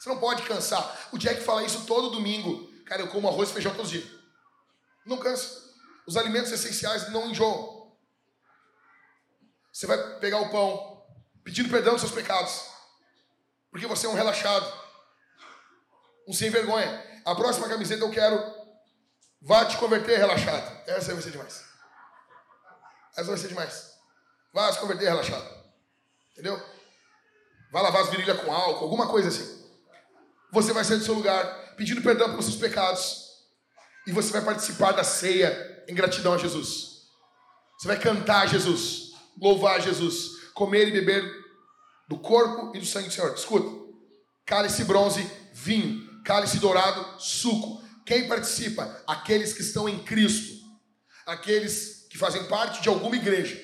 Você 0.00 0.08
não 0.08 0.18
pode 0.18 0.42
cansar. 0.42 1.10
O 1.12 1.16
Jack 1.16 1.40
fala 1.42 1.62
isso 1.62 1.86
todo 1.86 2.10
domingo. 2.10 2.68
Cara, 2.86 3.02
eu 3.02 3.08
como 3.08 3.28
arroz 3.28 3.50
e 3.50 3.52
feijão 3.52 3.72
todos 3.72 3.92
os 3.92 4.00
dias. 4.00 4.13
Não 5.04 5.18
cansa. 5.18 5.62
Os 6.06 6.16
alimentos 6.16 6.52
essenciais 6.52 7.10
não 7.10 7.30
enjoam. 7.30 7.92
Você 9.72 9.86
vai 9.86 10.18
pegar 10.20 10.40
o 10.40 10.50
pão, 10.50 11.04
pedindo 11.42 11.68
perdão 11.68 11.94
dos 11.94 12.02
seus 12.02 12.12
pecados, 12.12 12.62
porque 13.70 13.86
você 13.86 14.06
é 14.06 14.08
um 14.08 14.14
relaxado, 14.14 14.72
um 16.28 16.32
sem 16.32 16.48
vergonha. 16.50 17.22
A 17.24 17.34
próxima 17.34 17.68
camiseta 17.68 18.04
eu 18.04 18.10
quero, 18.10 18.38
vá 19.42 19.64
te 19.64 19.76
converter 19.78 20.18
relaxado. 20.18 20.82
Essa 20.86 21.12
vai 21.12 21.22
ser 21.22 21.32
demais. 21.32 21.64
Essa 23.16 23.28
vai 23.28 23.38
ser 23.38 23.48
demais. 23.48 23.94
Vá 24.52 24.72
se 24.72 24.78
converter 24.78 25.06
relaxado. 25.06 25.64
Entendeu? 26.32 26.60
Vá 27.72 27.80
lavar 27.80 28.02
as 28.02 28.10
virilhas 28.10 28.40
com 28.40 28.52
álcool, 28.52 28.84
alguma 28.84 29.08
coisa 29.08 29.28
assim. 29.28 29.64
Você 30.52 30.72
vai 30.72 30.84
sair 30.84 30.98
do 30.98 31.04
seu 31.04 31.14
lugar, 31.14 31.74
pedindo 31.74 32.02
perdão 32.02 32.30
pelos 32.30 32.44
seus 32.44 32.56
pecados 32.56 33.23
e 34.06 34.12
você 34.12 34.32
vai 34.32 34.42
participar 34.42 34.92
da 34.92 35.04
ceia 35.04 35.84
em 35.88 35.94
gratidão 35.94 36.34
a 36.34 36.38
Jesus. 36.38 37.02
Você 37.78 37.88
vai 37.88 37.98
cantar 37.98 38.42
a 38.42 38.46
Jesus, 38.46 39.12
louvar 39.40 39.76
a 39.76 39.80
Jesus, 39.80 40.50
comer 40.54 40.88
e 40.88 40.92
beber 40.92 41.24
do 42.08 42.18
corpo 42.18 42.76
e 42.76 42.80
do 42.80 42.86
sangue 42.86 43.08
do 43.08 43.14
Senhor. 43.14 43.34
Escuta: 43.34 43.68
cálice 44.46 44.84
bronze, 44.84 45.28
vinho, 45.52 46.22
cálice 46.24 46.58
dourado, 46.58 47.20
suco. 47.20 47.82
Quem 48.06 48.28
participa? 48.28 49.02
Aqueles 49.06 49.52
que 49.52 49.62
estão 49.62 49.88
em 49.88 50.02
Cristo, 50.04 50.54
aqueles 51.26 52.06
que 52.10 52.18
fazem 52.18 52.44
parte 52.44 52.82
de 52.82 52.88
alguma 52.88 53.16
igreja. 53.16 53.60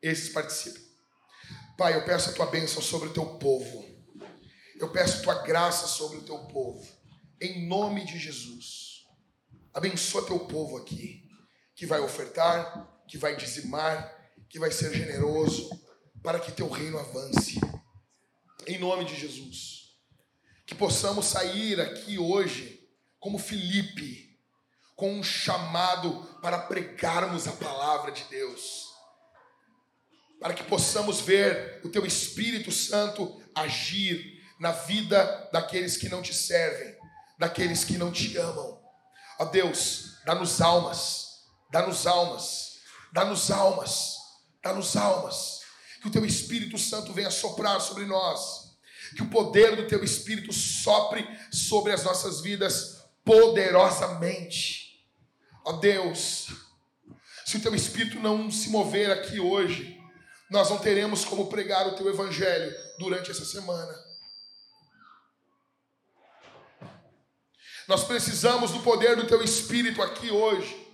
Esses 0.00 0.28
participam. 0.28 0.80
Pai, 1.76 1.94
eu 1.94 2.04
peço 2.04 2.30
a 2.30 2.32
tua 2.32 2.46
bênção 2.46 2.80
sobre 2.80 3.08
o 3.08 3.12
teu 3.12 3.26
povo. 3.38 3.84
Eu 4.80 4.90
peço 4.90 5.18
a 5.18 5.22
tua 5.22 5.42
graça 5.42 5.88
sobre 5.88 6.18
o 6.18 6.22
teu 6.22 6.38
povo. 6.46 6.86
Em 7.40 7.66
nome 7.66 8.04
de 8.04 8.18
Jesus. 8.18 8.87
Abençoa 9.78 10.26
teu 10.26 10.40
povo 10.40 10.76
aqui, 10.76 11.22
que 11.76 11.86
vai 11.86 12.00
ofertar, 12.00 13.00
que 13.06 13.16
vai 13.16 13.36
dizimar, 13.36 14.12
que 14.50 14.58
vai 14.58 14.72
ser 14.72 14.92
generoso, 14.92 15.70
para 16.20 16.40
que 16.40 16.50
teu 16.50 16.68
reino 16.68 16.98
avance. 16.98 17.60
Em 18.66 18.76
nome 18.76 19.04
de 19.04 19.14
Jesus. 19.14 19.94
Que 20.66 20.74
possamos 20.74 21.26
sair 21.26 21.80
aqui 21.80 22.18
hoje 22.18 22.88
como 23.20 23.38
Felipe, 23.38 24.36
com 24.96 25.12
um 25.12 25.22
chamado 25.22 26.24
para 26.42 26.58
pregarmos 26.58 27.46
a 27.46 27.52
palavra 27.52 28.10
de 28.10 28.24
Deus. 28.24 28.88
Para 30.40 30.54
que 30.54 30.64
possamos 30.64 31.20
ver 31.20 31.80
o 31.84 31.88
teu 31.88 32.04
Espírito 32.04 32.72
Santo 32.72 33.40
agir 33.54 34.42
na 34.58 34.72
vida 34.72 35.48
daqueles 35.52 35.96
que 35.96 36.08
não 36.08 36.20
te 36.20 36.34
servem, 36.34 36.96
daqueles 37.38 37.84
que 37.84 37.96
não 37.96 38.10
te 38.10 38.36
amam. 38.36 38.77
Ó 39.38 39.44
Deus, 39.44 40.16
dá-nos 40.24 40.60
almas, 40.60 41.26
dá-nos 41.70 42.06
almas, 42.06 42.78
dá-nos 43.12 43.50
almas, 43.50 44.16
dá-nos 44.62 44.96
almas. 44.96 45.60
Que 46.00 46.08
o 46.08 46.10
teu 46.10 46.24
Espírito 46.24 46.76
Santo 46.76 47.12
venha 47.12 47.30
soprar 47.30 47.80
sobre 47.80 48.04
nós. 48.04 48.68
Que 49.16 49.22
o 49.22 49.30
poder 49.30 49.76
do 49.76 49.86
teu 49.86 50.02
Espírito 50.04 50.52
sopre 50.52 51.26
sobre 51.52 51.92
as 51.92 52.04
nossas 52.04 52.40
vidas 52.40 52.98
poderosamente. 53.24 55.04
Ó 55.64 55.72
Deus, 55.74 56.48
se 57.46 57.56
o 57.56 57.60
teu 57.60 57.74
Espírito 57.74 58.18
não 58.20 58.50
se 58.50 58.70
mover 58.70 59.10
aqui 59.10 59.40
hoje, 59.40 59.98
nós 60.50 60.70
não 60.70 60.78
teremos 60.78 61.24
como 61.24 61.46
pregar 61.46 61.86
o 61.86 61.94
teu 61.94 62.08
Evangelho 62.08 62.74
durante 62.98 63.30
essa 63.30 63.44
semana. 63.44 64.07
Nós 67.88 68.04
precisamos 68.04 68.70
do 68.70 68.80
poder 68.80 69.16
do 69.16 69.26
teu 69.26 69.42
Espírito 69.42 70.02
aqui 70.02 70.30
hoje. 70.30 70.86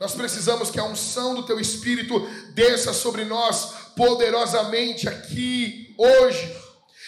Nós 0.00 0.12
precisamos 0.12 0.68
que 0.68 0.80
a 0.80 0.84
unção 0.84 1.36
do 1.36 1.44
teu 1.44 1.60
Espírito 1.60 2.18
desça 2.52 2.92
sobre 2.92 3.24
nós 3.24 3.72
poderosamente 3.94 5.08
aqui 5.08 5.94
hoje. 5.96 6.56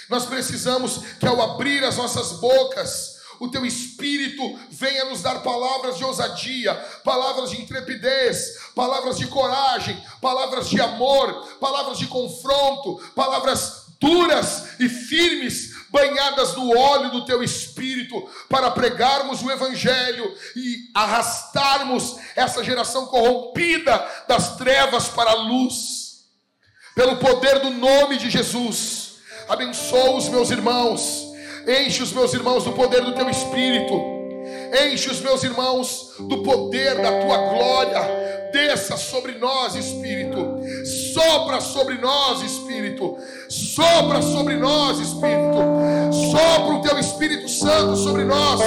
Nós 0.08 0.24
precisamos 0.26 0.98
que 1.18 1.26
ao 1.26 1.42
abrir 1.42 1.82
as 1.82 1.96
nossas 1.96 2.38
bocas, 2.38 3.16
o 3.40 3.48
teu 3.48 3.66
espírito 3.66 4.58
venha 4.70 5.06
nos 5.06 5.20
dar 5.20 5.42
palavras 5.42 5.98
de 5.98 6.04
ousadia, 6.04 6.74
palavras 7.04 7.50
de 7.50 7.60
intrepidez, 7.60 8.70
palavras 8.74 9.18
de 9.18 9.26
coragem, 9.26 10.00
palavras 10.22 10.70
de 10.70 10.80
amor, 10.80 11.58
palavras 11.58 11.98
de 11.98 12.06
confronto, 12.06 12.98
palavras 13.14 13.86
duras 14.00 14.78
e 14.78 14.88
firmes 14.88 15.75
banhadas 15.96 16.54
no 16.54 16.76
óleo 16.76 17.10
do 17.10 17.24
teu 17.24 17.42
espírito, 17.42 18.28
para 18.50 18.70
pregarmos 18.70 19.42
o 19.42 19.50
evangelho 19.50 20.30
e 20.54 20.90
arrastarmos 20.94 22.16
essa 22.36 22.62
geração 22.62 23.06
corrompida 23.06 24.06
das 24.28 24.56
trevas 24.56 25.08
para 25.08 25.30
a 25.30 25.34
luz. 25.34 26.26
Pelo 26.94 27.16
poder 27.16 27.60
do 27.60 27.70
nome 27.70 28.18
de 28.18 28.28
Jesus, 28.28 29.14
abençoa 29.48 30.16
os 30.16 30.28
meus 30.28 30.50
irmãos, 30.50 31.32
enche 31.66 32.02
os 32.02 32.12
meus 32.12 32.34
irmãos 32.34 32.64
do 32.64 32.72
poder 32.72 33.02
do 33.02 33.14
teu 33.14 33.30
espírito. 33.30 34.16
Enche 34.86 35.10
os 35.10 35.20
meus 35.20 35.42
irmãos 35.42 36.14
do 36.20 36.42
poder 36.42 37.00
da 37.00 37.20
tua 37.20 37.36
glória. 37.36 38.35
Desça 38.56 38.96
sobre 38.96 39.32
nós, 39.32 39.74
Espírito. 39.74 40.62
Sopra 41.12 41.60
sobre 41.60 41.98
nós, 41.98 42.40
Espírito. 42.40 43.18
Sopra 43.50 44.22
sobre 44.22 44.56
nós, 44.56 44.98
Espírito. 44.98 45.58
Sopra 46.30 46.74
o 46.74 46.80
teu 46.80 46.98
Espírito 46.98 47.50
Santo 47.50 47.96
sobre 47.96 48.24
nós. 48.24 48.62